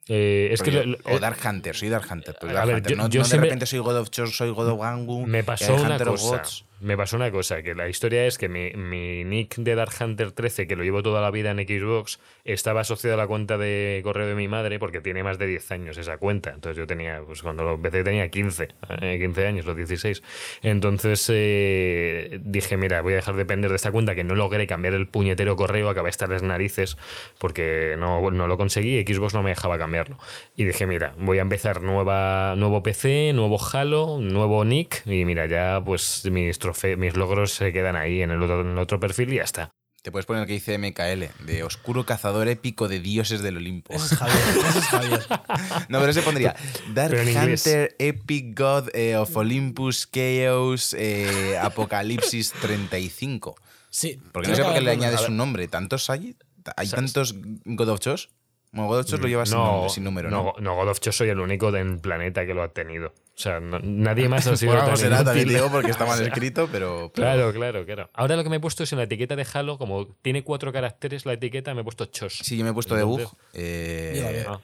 Eh, 0.08 0.50
es 0.52 0.62
que 0.62 0.70
lo- 0.70 0.96
o 1.04 1.16
eh, 1.16 1.18
Dark 1.18 1.38
Hunter, 1.44 1.74
soy 1.74 1.88
Dark 1.88 2.06
Hunter. 2.08 2.36
a 2.40 2.46
Dark 2.52 2.66
ver, 2.68 2.76
Hunter. 2.76 2.92
yo- 2.92 2.96
no, 2.96 3.08
yo 3.08 3.22
no 3.22 3.26
de 3.28 3.36
repente 3.38 3.66
soy 3.66 3.80
God 3.80 3.96
of 3.98 4.10
Chor, 4.10 4.30
soy 4.30 4.50
God 4.50 4.68
of 4.68 4.80
Gangu. 4.80 5.26
Me 5.26 5.42
pasó 5.42 5.72
eh, 5.72 5.80
una 5.80 5.90
Hunter 5.94 6.08
of 6.10 6.20
cosa. 6.20 6.42
Me 6.78 6.94
pasó 6.94 7.16
una 7.16 7.30
cosa, 7.30 7.62
que 7.62 7.74
la 7.74 7.88
historia 7.88 8.26
es 8.26 8.36
que 8.36 8.50
mi, 8.50 8.70
mi 8.72 9.24
nick 9.24 9.56
de 9.56 9.74
Dark 9.74 9.92
Hunter 9.98 10.32
13, 10.32 10.66
que 10.66 10.76
lo 10.76 10.84
llevo 10.84 11.02
toda 11.02 11.22
la 11.22 11.30
vida 11.30 11.50
en 11.50 11.58
Xbox, 11.58 12.20
estaba 12.44 12.82
asociado 12.82 13.14
a 13.14 13.16
la 13.16 13.26
cuenta 13.26 13.56
de 13.56 14.02
correo 14.04 14.26
de 14.26 14.34
mi 14.34 14.46
madre 14.46 14.78
porque 14.78 15.00
tiene 15.00 15.22
más 15.22 15.38
de 15.38 15.46
10 15.46 15.70
años 15.72 15.96
esa 15.96 16.18
cuenta. 16.18 16.50
Entonces 16.50 16.76
yo 16.76 16.86
tenía, 16.86 17.22
pues 17.24 17.40
cuando 17.40 17.64
lo 17.64 17.74
empecé 17.74 18.04
tenía 18.04 18.28
15, 18.28 18.68
eh, 19.00 19.18
15 19.18 19.46
años, 19.46 19.64
los 19.64 19.74
16. 19.74 20.22
Entonces 20.60 21.26
eh, 21.32 22.40
dije, 22.42 22.76
mira, 22.76 23.00
voy 23.00 23.14
a 23.14 23.16
dejar 23.16 23.36
de 23.36 23.38
depender 23.38 23.70
de 23.70 23.76
esta 23.76 23.90
cuenta 23.90 24.14
que 24.14 24.24
no 24.24 24.34
logré 24.34 24.66
cambiar 24.66 24.92
el 24.92 25.08
puñetero 25.08 25.56
correo, 25.56 25.88
acabé 25.88 26.10
hasta 26.10 26.26
las 26.26 26.42
narices 26.42 26.98
porque 27.38 27.96
no, 27.98 28.30
no 28.30 28.46
lo 28.48 28.58
conseguí, 28.58 29.02
Xbox 29.02 29.32
no 29.32 29.42
me 29.42 29.50
dejaba 29.50 29.78
cambiarlo. 29.78 30.18
Y 30.56 30.64
dije, 30.64 30.86
mira, 30.86 31.14
voy 31.16 31.38
a 31.38 31.42
empezar 31.42 31.80
nueva, 31.80 32.54
nuevo 32.56 32.82
PC, 32.82 33.32
nuevo 33.32 33.58
Halo, 33.72 34.18
nuevo 34.20 34.62
nick 34.66 35.06
y 35.06 35.24
mira, 35.24 35.46
ya 35.46 35.80
pues 35.82 36.28
mis 36.30 36.58
trofeos, 36.66 36.98
mis 36.98 37.16
logros 37.16 37.52
se 37.52 37.72
quedan 37.72 37.96
ahí 37.96 38.22
en 38.22 38.30
el 38.30 38.42
otro, 38.42 38.60
en 38.60 38.72
el 38.72 38.78
otro 38.78 39.00
perfil 39.00 39.32
y 39.32 39.36
ya 39.36 39.44
está. 39.44 39.70
Te 40.02 40.12
puedes 40.12 40.24
poner 40.24 40.42
el 40.42 40.46
que 40.46 40.52
dice 40.52 40.78
MKL, 40.78 41.46
de 41.46 41.64
oscuro 41.64 42.06
cazador 42.06 42.46
épico 42.46 42.86
de 42.86 43.00
dioses 43.00 43.42
del 43.42 43.56
Olimpo. 43.56 43.92
Es 43.92 44.14
Javier. 44.14 44.38
Es 44.76 44.84
Javier. 44.84 45.26
No, 45.88 45.98
pero 45.98 46.12
se 46.12 46.22
pondría 46.22 46.54
Dark. 46.94 47.18
Hunter, 47.18 47.96
Epic 47.98 48.56
God 48.56 48.88
eh, 48.94 49.16
of 49.16 49.36
Olympus, 49.36 50.08
Chaos, 50.08 50.94
eh, 50.96 51.58
Apocalipsis 51.60 52.52
35. 52.52 53.56
Sí. 53.90 54.20
Porque 54.30 54.50
no 54.50 54.54
sé 54.54 54.62
por 54.62 54.74
qué 54.74 54.80
le 54.80 54.92
añades 54.92 55.28
un 55.28 55.36
nombre. 55.36 55.66
¿Tantos 55.66 56.08
hay? 56.08 56.36
¿Hay 56.76 56.88
tantos 56.88 57.34
God 57.64 57.88
of 57.88 57.98
Chos? 57.98 58.28
Bueno, 58.70 58.88
God 58.88 59.00
of 59.00 59.06
Chos 59.06 59.20
lo 59.20 59.26
lleva 59.26 59.44
sin, 59.44 59.58
nombre, 59.58 59.90
sin 59.90 60.04
número, 60.04 60.30
¿no? 60.30 60.54
no, 60.60 60.74
God 60.76 60.88
of 60.88 61.00
War 61.04 61.12
soy 61.12 61.30
el 61.30 61.40
único 61.40 61.72
del 61.72 61.98
planeta 61.98 62.46
que 62.46 62.54
lo 62.54 62.62
ha 62.62 62.68
tenido. 62.68 63.12
O 63.36 63.38
sea, 63.38 63.60
no- 63.60 63.78
nadie 63.82 64.28
más 64.30 64.46
ha 64.46 64.56
sido 64.56 64.72
Bueno, 64.72 64.86
tan 64.88 64.96
será, 64.96 65.18
también 65.22 65.46
inútil. 65.46 65.56
digo, 65.62 65.70
porque 65.70 65.90
está 65.90 66.04
mal 66.06 66.14
O 66.14 66.16
sea, 66.18 66.26
escrito, 66.28 66.68
pero... 66.72 67.12
pero- 67.14 67.26
Claro, 67.26 67.52
claro, 67.52 67.84
claro. 67.84 68.10
Ahora 68.14 68.34
lo 68.36 68.42
que 68.44 68.48
me 68.50 68.56
he 68.56 68.60
puesto 68.60 68.82
es 68.82 68.92
en 68.92 68.98
la 68.98 69.04
etiqueta 69.04 69.36
de 69.36 69.46
Halo, 69.52 69.76
como 69.78 70.06
tiene 70.22 70.42
cuatro 70.42 70.72
caracteres 70.72 71.26
la 71.26 71.34
etiqueta, 71.34 71.74
me 71.74 71.82
he 71.82 71.84
puesto 71.84 72.06
chos. 72.06 72.38
Sí, 72.42 72.56
yo 72.56 72.64
me 72.64 72.70
he 72.70 72.74
puesto 72.74 72.94
de 72.94 73.02
Entonces- 73.02 73.28
bug. 73.28 73.38
eh. 73.54 74.44
Ah, 74.48 74.58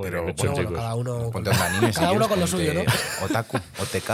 Pero 0.00 0.22
Bueno, 0.22 0.22
bueno, 0.36 0.54
chicos. 0.54 0.72
cada 0.74 0.94
uno. 0.94 1.30
Ponte 1.30 1.50
anime 1.50 1.92
si 1.92 1.98
Cada 2.00 2.12
uno 2.12 2.26
quieres, 2.26 2.28
con 2.28 2.40
lo 2.40 2.46
suyo, 2.46 2.74
¿no? 2.74 3.24
Otaku, 3.24 3.56
OTK 3.80 4.10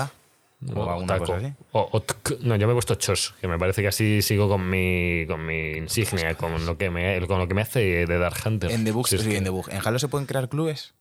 o 0.75 0.91
alguna 0.91 1.15
Otaku. 1.15 1.25
cosa 1.27 1.37
así. 1.37 1.53
O- 1.73 2.03
no, 2.41 2.57
yo 2.57 2.67
me 2.67 2.73
he 2.73 2.75
puesto 2.75 2.95
chos, 2.95 3.35
que 3.41 3.47
me 3.49 3.59
parece 3.59 3.83
que 3.83 3.89
así 3.89 4.23
sigo 4.23 4.49
con 4.49 4.69
mi, 4.71 5.25
con 5.29 5.45
mi 5.45 5.73
insignia, 5.73 6.35
con 6.37 6.65
lo 6.65 6.79
que 6.79 6.91
me, 6.91 7.25
con 7.27 7.39
lo 7.39 7.47
que 7.47 7.55
me 7.55 7.63
hace 7.63 8.07
de 8.07 8.19
Dark 8.19 8.37
Hunter. 8.45 8.71
En 8.71 8.85
debug, 8.85 9.07
sí, 9.07 9.19
que- 9.19 9.37
en 9.37 9.45
debug. 9.45 9.69
¿En 9.71 9.81
Halo 9.85 9.99
se 9.99 10.09
pueden 10.09 10.27
crear 10.27 10.49
clubes? 10.49 10.95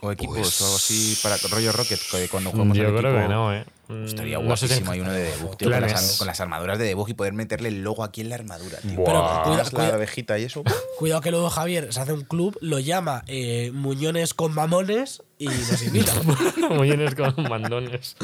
¿O 0.00 0.12
equipos 0.12 0.36
Pues- 0.36 0.60
o 0.60 0.64
algo 0.66 0.76
así 0.76 1.18
para 1.22 1.36
rollo 1.50 1.72
Rocket? 1.72 1.98
Cuando 2.30 2.50
jugamos 2.50 2.76
Yo 2.76 2.84
al 2.88 2.96
creo 2.96 3.10
equipo, 3.12 3.22
que 3.28 3.34
no, 3.34 3.54
¿eh? 3.54 3.64
Estaría 4.06 4.38
No 4.38 4.56
sé 4.56 4.66
si 4.68 4.74
guapísimo. 4.74 4.92
Hay 4.92 5.00
uno 5.00 5.12
de 5.12 5.22
debug, 5.24 5.56
tío, 5.56 5.70
con 5.70 5.80
las, 5.80 6.18
con 6.18 6.28
armaduras 6.28 6.78
de 6.78 6.84
debug 6.86 7.08
y 7.10 7.14
poder 7.14 7.32
meterle 7.34 7.68
el 7.68 7.82
logo 7.82 8.02
aquí 8.02 8.22
en 8.22 8.30
la 8.30 8.36
armadura, 8.36 8.78
tío. 8.78 9.04
Pero 9.04 9.42
Pones 9.44 9.70
cuida- 9.70 9.88
la 9.88 9.94
abejita 9.94 10.38
y 10.38 10.44
eso. 10.44 10.62
Cuidado 10.98 11.20
que 11.20 11.30
luego 11.30 11.50
Javier 11.50 11.92
se 11.92 12.00
hace 12.00 12.12
un 12.14 12.22
club, 12.22 12.56
lo 12.60 12.78
llama 12.78 13.24
eh, 13.26 13.70
Muñones 13.74 14.32
con 14.34 14.54
Mamones 14.54 15.22
y 15.38 15.46
nos 15.48 15.82
invita. 15.82 16.12
Muñones 16.70 17.14
con 17.14 17.34
mandones. 17.48 18.16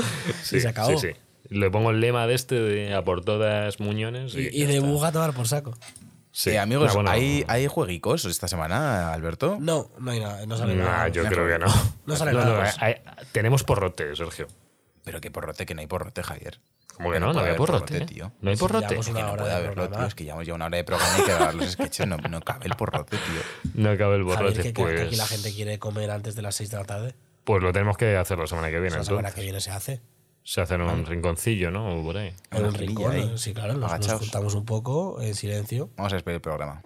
Sí, 0.42 0.60
se 0.60 0.68
acabó. 0.68 0.98
Sí, 0.98 1.08
sí. 1.08 1.14
Le 1.50 1.70
pongo 1.70 1.90
el 1.90 2.00
lema 2.00 2.26
de 2.26 2.34
este 2.34 2.54
de 2.54 2.94
a 2.94 3.04
por 3.04 3.22
todas 3.24 3.80
Muñones. 3.80 4.34
Y, 4.34 4.48
y, 4.52 4.62
y 4.64 4.76
a 5.04 5.12
tomar 5.12 5.34
por 5.34 5.46
saco. 5.48 5.76
Sí. 6.40 6.50
Eh, 6.52 6.58
amigos, 6.58 6.96
Ah, 6.96 7.02
¿hay, 7.12 7.44
¿hay 7.48 7.66
jueguicos 7.66 8.24
esta 8.24 8.48
semana, 8.48 9.12
Alberto? 9.12 9.58
No, 9.60 9.90
no 9.98 10.10
hay 10.10 10.20
nada. 10.20 10.46
No 10.46 10.56
sale 10.56 10.74
nah, 10.74 10.84
nada. 10.84 11.08
yo 11.08 11.22
creo 11.26 11.46
que 11.46 11.58
no. 11.58 11.66
No 12.06 12.16
sale 12.16 12.32
nada. 12.32 12.72
hay- 12.78 12.94
tenemos 13.32 13.62
porrote, 13.62 14.16
Sergio. 14.16 14.46
Pero 15.04 15.20
que 15.20 15.30
porrote, 15.30 15.66
que 15.66 15.74
no 15.74 15.82
hay 15.82 15.86
porrote, 15.86 16.22
Javier. 16.22 16.58
Como 16.94 17.10
que 17.10 17.16
Que 17.16 17.20
no, 17.20 17.32
no, 17.34 17.40
hay 17.40 17.54
porrote. 17.56 17.98
¿eh? 17.98 18.06
tío. 18.06 18.32
No 18.40 18.48
hay 18.50 18.56
porrote. 18.56 18.86
llevamos 18.88 19.06
Que 19.06 19.12
no 19.12 19.36
puede 19.36 19.48
de 19.50 19.54
haberlo, 19.54 19.88
tío. 19.90 20.06
Es 20.06 20.14
que 20.14 20.24
llevamos 20.24 20.46
ya 20.46 20.54
una 20.54 20.64
hora 20.66 20.76
de 20.78 20.84
programa 20.84 21.18
y 21.18 21.22
que 21.24 21.32
grabar 21.34 21.54
los 21.54 21.70
sketches 21.72 22.06
no, 22.06 22.16
no 22.16 22.40
cabe 22.40 22.66
el 22.68 22.74
porrote, 22.74 23.18
tío. 23.18 23.72
No 23.74 23.90
acaba 23.90 24.14
el 24.14 24.24
Javier, 24.26 24.52
que, 24.54 24.62
que- 24.62 24.72
que 24.72 24.82
aquí 24.82 25.02
pues, 25.08 25.18
la 25.18 25.26
gente 25.26 25.52
quiere 25.52 25.78
comer 25.78 26.10
antes 26.10 26.34
de 26.36 26.40
las 26.42 26.54
6 26.54 26.70
de 26.70 26.76
la 26.78 26.84
tarde. 26.84 27.14
pues 27.44 27.62
lo 27.62 27.70
tenemos 27.72 27.98
que 27.98 28.16
hacer 28.16 28.38
la 28.38 28.46
semana 28.46 28.68
que 28.70 28.80
viene. 28.80 28.96
la 28.96 29.04
semana 29.04 29.28
entonces. 29.28 29.34
que 29.34 29.42
viene 29.42 29.60
se 29.60 29.70
hace. 29.72 30.00
Se 30.50 30.60
hace 30.60 30.74
en 30.74 30.80
un 30.82 31.06
rinconcillo, 31.06 31.70
¿no? 31.70 32.00
O 32.00 32.02
por 32.02 32.16
ahí. 32.16 32.34
En 32.50 32.64
un 32.64 32.74
rincón. 32.74 33.12
ahí, 33.12 33.20
eh, 33.22 33.38
Sí, 33.38 33.54
claro. 33.54 33.74
Nos, 33.74 33.88
nos 34.00 34.18
juntamos 34.18 34.56
un 34.56 34.64
poco 34.64 35.20
en 35.20 35.36
silencio. 35.36 35.90
Vamos 35.96 36.12
a 36.12 36.16
despedir 36.16 36.34
el 36.34 36.40
programa. 36.40 36.82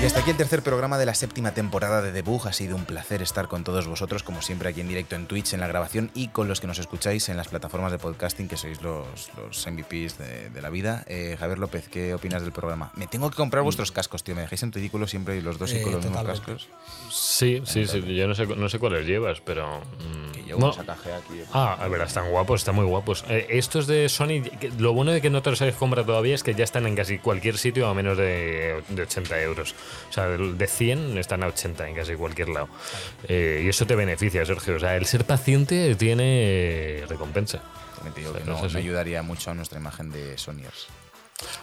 Y 0.00 0.04
hasta 0.06 0.20
aquí 0.20 0.30
el 0.30 0.36
tercer 0.36 0.62
programa 0.62 0.96
de 0.96 1.06
la 1.06 1.14
séptima 1.14 1.54
temporada 1.54 2.00
de 2.00 2.12
Debug. 2.12 2.46
Ha 2.46 2.52
sido 2.52 2.76
un 2.76 2.84
placer 2.84 3.20
estar 3.20 3.48
con 3.48 3.64
todos 3.64 3.88
vosotros, 3.88 4.22
como 4.22 4.42
siempre, 4.42 4.68
aquí 4.68 4.80
en 4.80 4.86
directo 4.86 5.16
en 5.16 5.26
Twitch, 5.26 5.54
en 5.54 5.60
la 5.60 5.66
grabación 5.66 6.12
y 6.14 6.28
con 6.28 6.46
los 6.46 6.60
que 6.60 6.68
nos 6.68 6.78
escucháis 6.78 7.28
en 7.28 7.36
las 7.36 7.48
plataformas 7.48 7.90
de 7.90 7.98
podcasting, 7.98 8.46
que 8.46 8.56
sois 8.56 8.80
los, 8.80 9.28
los 9.36 9.66
MVPs 9.66 10.18
de, 10.18 10.50
de 10.50 10.62
la 10.62 10.70
vida. 10.70 11.02
Eh, 11.08 11.36
Javier 11.38 11.58
López, 11.58 11.88
¿qué 11.88 12.14
opinas 12.14 12.42
del 12.42 12.52
programa? 12.52 12.92
Me 12.94 13.08
tengo 13.08 13.28
que 13.28 13.36
comprar 13.36 13.64
vuestros 13.64 13.90
cascos, 13.90 14.22
tío. 14.22 14.36
Me 14.36 14.42
dejáis 14.42 14.62
en 14.62 14.70
ridículo 14.70 15.08
siempre 15.08 15.42
los 15.42 15.58
dos 15.58 15.72
y 15.72 15.78
Eh, 15.78 15.82
con 15.82 15.90
los 15.92 16.04
mismos 16.04 16.24
cascos. 16.24 16.68
Sí, 17.10 17.60
sí, 17.64 17.84
sí. 17.88 18.00
Yo 18.14 18.28
no 18.28 18.36
sé, 18.36 18.46
no 18.46 18.68
sé 18.68 18.78
cuáles 18.78 19.04
llevas, 19.04 19.40
pero. 19.40 19.80
mm, 19.80 20.30
Que 20.32 20.42
llevo 20.44 20.60
no. 20.60 20.66
un 20.68 20.74
sacaje 20.74 21.12
aquí. 21.12 21.42
Ah, 21.52 21.76
a 21.80 21.88
ver, 21.88 22.02
están 22.02 22.30
guapos, 22.30 22.60
están 22.60 22.76
muy 22.76 22.84
guapos. 22.84 23.24
Eh, 23.28 23.48
estos 23.50 23.88
de 23.88 24.08
Sony, 24.08 24.42
lo 24.78 24.92
bueno 24.92 25.10
de 25.10 25.20
que 25.20 25.28
no 25.28 25.42
te 25.42 25.50
los 25.50 25.60
hayas 25.60 25.74
comprado 25.74 26.06
todavía 26.06 26.36
es 26.36 26.44
que 26.44 26.54
ya 26.54 26.62
están 26.62 26.86
en 26.86 26.94
casi 26.94 27.18
cualquier 27.18 27.58
sitio 27.58 27.88
a 27.88 27.94
menos 27.94 28.16
de, 28.16 28.80
de 28.90 29.02
80 29.02 29.42
euros. 29.42 29.74
O 30.08 30.12
sea, 30.12 30.26
de 30.28 30.54
de 30.54 30.66
100 30.66 31.18
están 31.18 31.42
a 31.42 31.46
80 31.48 31.88
en 31.88 31.94
casi 31.94 32.14
cualquier 32.14 32.48
lado. 32.48 32.68
Eh, 33.28 33.62
y 33.64 33.68
eso 33.68 33.86
te 33.86 33.94
beneficia, 33.94 34.44
Sergio. 34.46 34.76
O 34.76 34.80
sea, 34.80 34.96
el 34.96 35.06
ser 35.06 35.24
paciente 35.24 35.94
tiene 35.96 37.04
recompensa. 37.08 37.62
También 37.94 38.14
te 38.14 38.20
digo 38.20 38.32
que 38.32 38.40
Pero 38.40 38.52
no, 38.52 38.58
eso 38.58 38.68
sí. 38.68 38.74
no 38.74 38.78
ayudaría 38.80 39.22
mucho 39.22 39.50
a 39.50 39.54
nuestra 39.54 39.78
imagen 39.78 40.10
de 40.10 40.36
Sonyers. 40.38 40.86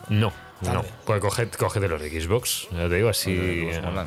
No, 0.10 0.32
no. 0.62 0.72
Tarde. 0.82 0.90
Pues 1.06 1.22
coge, 1.22 1.48
cógete 1.50 1.88
los 1.88 2.02
de 2.02 2.10
Xbox. 2.22 2.68
Ya 2.72 2.88
te 2.90 2.96
digo 2.96 3.10
así. 3.10 3.36
Los 3.66 3.76
eh, 3.76 3.80
¿eh? 3.80 4.06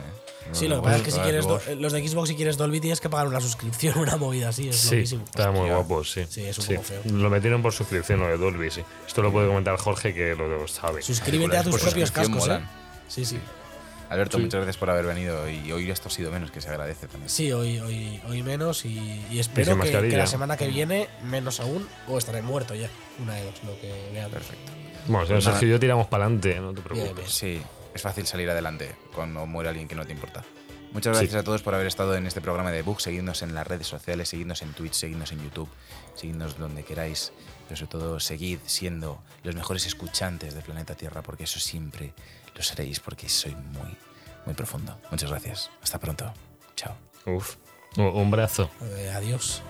Sí, 0.53 0.67
lo 0.67 0.77
que 0.77 0.83
pasa 0.83 0.97
es 0.97 1.03
que 1.03 1.11
si 1.11 1.17
los 1.19 1.27
quieres 1.27 1.47
do- 1.47 1.61
los 1.79 1.93
de 1.93 2.09
Xbox, 2.09 2.29
si 2.31 2.35
quieres 2.37 2.57
Dolby, 2.57 2.81
tienes 2.81 3.01
que 3.03 3.11
pagar 3.11 3.27
una 3.27 3.39
suscripción, 3.41 3.99
una 3.99 4.17
movida 4.17 4.49
así. 4.49 4.71
Es 4.71 4.77
Sí, 4.77 4.95
loquísimo. 4.97 5.25
está 5.25 5.51
muy 5.51 5.69
guapo, 5.69 6.03
sí. 6.05 6.25
Sí, 6.27 6.47
es 6.47 6.59
un 6.59 6.67
poco 6.67 6.83
feo. 6.85 7.03
Lo 7.05 7.29
metieron 7.29 7.61
por 7.61 7.73
suscripción, 7.75 8.21
lo 8.21 8.29
de 8.29 8.39
Dolby, 8.39 8.71
sí. 8.71 8.83
Esto 9.07 9.21
lo 9.21 9.31
puede 9.31 9.47
comentar 9.49 9.77
Jorge, 9.77 10.15
que 10.15 10.35
lo 10.35 10.67
sabe. 10.67 11.03
Suscríbete 11.03 11.59
a 11.59 11.63
tus 11.65 11.73
Por 11.73 11.81
propios 11.83 12.11
cascos, 12.11 12.49
¿eh? 12.49 12.61
Sí, 13.09 13.27
sí. 13.27 13.39
Alberto, 14.11 14.39
muchas 14.39 14.55
gracias 14.61 14.77
por 14.79 14.89
haber 14.91 15.05
venido 15.05 15.49
y 15.51 15.71
hoy 15.73 15.91
esto 15.91 16.09
ha 16.09 16.11
sido 16.11 16.31
menos, 16.31 16.51
que 16.51 16.61
se 16.61 16.69
agradece 16.69 17.07
también. 17.09 17.29
Sí, 17.29 17.53
hoy, 17.53 17.79
hoy, 17.81 18.21
hoy 18.29 18.43
menos 18.43 18.85
y, 18.85 19.23
y 19.31 19.39
espero 19.39 19.79
que, 19.79 19.91
que 19.91 20.17
la 20.17 20.27
semana 20.27 20.57
que 20.57 20.67
viene 20.69 21.09
menos 21.25 21.61
aún 21.61 21.87
o 22.07 22.17
estaré 22.17 22.41
muerto 22.43 22.75
ya. 22.75 22.89
Una 23.23 23.35
de 23.35 23.45
dos, 23.45 23.63
lo 23.65 23.79
que 23.81 23.93
vea. 24.13 24.29
Perfecto. 24.29 24.73
Bueno, 25.07 25.27
Pues 25.27 25.45
Sergio 25.45 25.53
nada. 25.53 25.67
y 25.67 25.71
yo 25.71 25.81
tiramos 25.81 26.07
para 26.07 26.25
adelante, 26.25 26.59
no 26.61 26.73
te 26.73 26.81
preocupes. 26.81 27.15
bien. 27.17 27.29
Sí, 27.29 27.61
es 27.95 28.01
fácil 28.03 28.27
salir 28.27 28.49
adelante 28.49 28.95
cuando 29.15 29.45
muere 29.47 29.69
alguien 29.71 29.89
que 29.89 29.95
no 29.95 30.07
te 30.07 30.13
importa. 30.13 30.43
Muchas 30.93 31.15
gracias 31.19 31.35
a 31.35 31.45
todos 31.45 31.61
por 31.63 31.75
haber 31.75 31.87
estado 31.87 32.15
en 32.17 32.27
este 32.27 32.41
programa 32.41 32.71
de 32.71 32.81
Bug. 32.81 33.01
Seguidnos 33.03 33.43
en 33.43 33.55
las 33.55 33.67
redes 33.67 33.87
sociales, 33.87 34.31
seguidnos 34.31 34.63
en 34.63 34.73
Twitch, 34.73 34.95
seguidnos 34.95 35.33
en 35.33 35.43
YouTube, 35.45 35.69
seguidnos 36.15 36.57
donde 36.59 36.83
queráis. 36.83 37.31
Pero 37.69 37.77
sobre 37.77 37.91
todo, 37.91 38.21
seguid 38.21 38.59
siendo 38.65 39.21
los 39.43 39.55
mejores 39.55 39.85
escuchantes 39.85 40.55
del 40.55 40.63
planeta 40.63 40.95
Tierra, 40.95 41.21
porque 41.21 41.45
eso 41.45 41.61
siempre 41.61 42.15
lo 42.59 42.63
seréis, 42.65 43.01
porque 43.01 43.29
soy 43.29 43.55
muy, 43.55 43.97
muy 44.45 44.55
profundo. 44.55 44.99
Muchas 45.11 45.31
gracias. 45.31 45.71
Hasta 45.83 45.99
pronto. 45.99 46.31
Chao. 46.77 46.95
Uf. 47.25 47.57
Un- 47.97 48.31
brazo. 48.31 48.69
Eh, 48.83 49.11
adiós. 49.15 49.63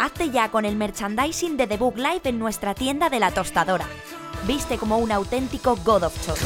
Hazte 0.00 0.30
ya 0.30 0.50
con 0.50 0.64
el 0.64 0.76
merchandising 0.76 1.56
de 1.56 1.66
The 1.66 1.76
Book 1.78 1.96
Live 1.96 2.22
en 2.24 2.38
nuestra 2.38 2.74
tienda 2.74 3.08
de 3.08 3.20
la 3.20 3.30
tostadora. 3.32 3.86
Viste 4.46 4.76
como 4.78 4.98
un 4.98 5.12
auténtico 5.12 5.76
God 5.76 6.04
of 6.04 6.26
Chos. 6.26 6.38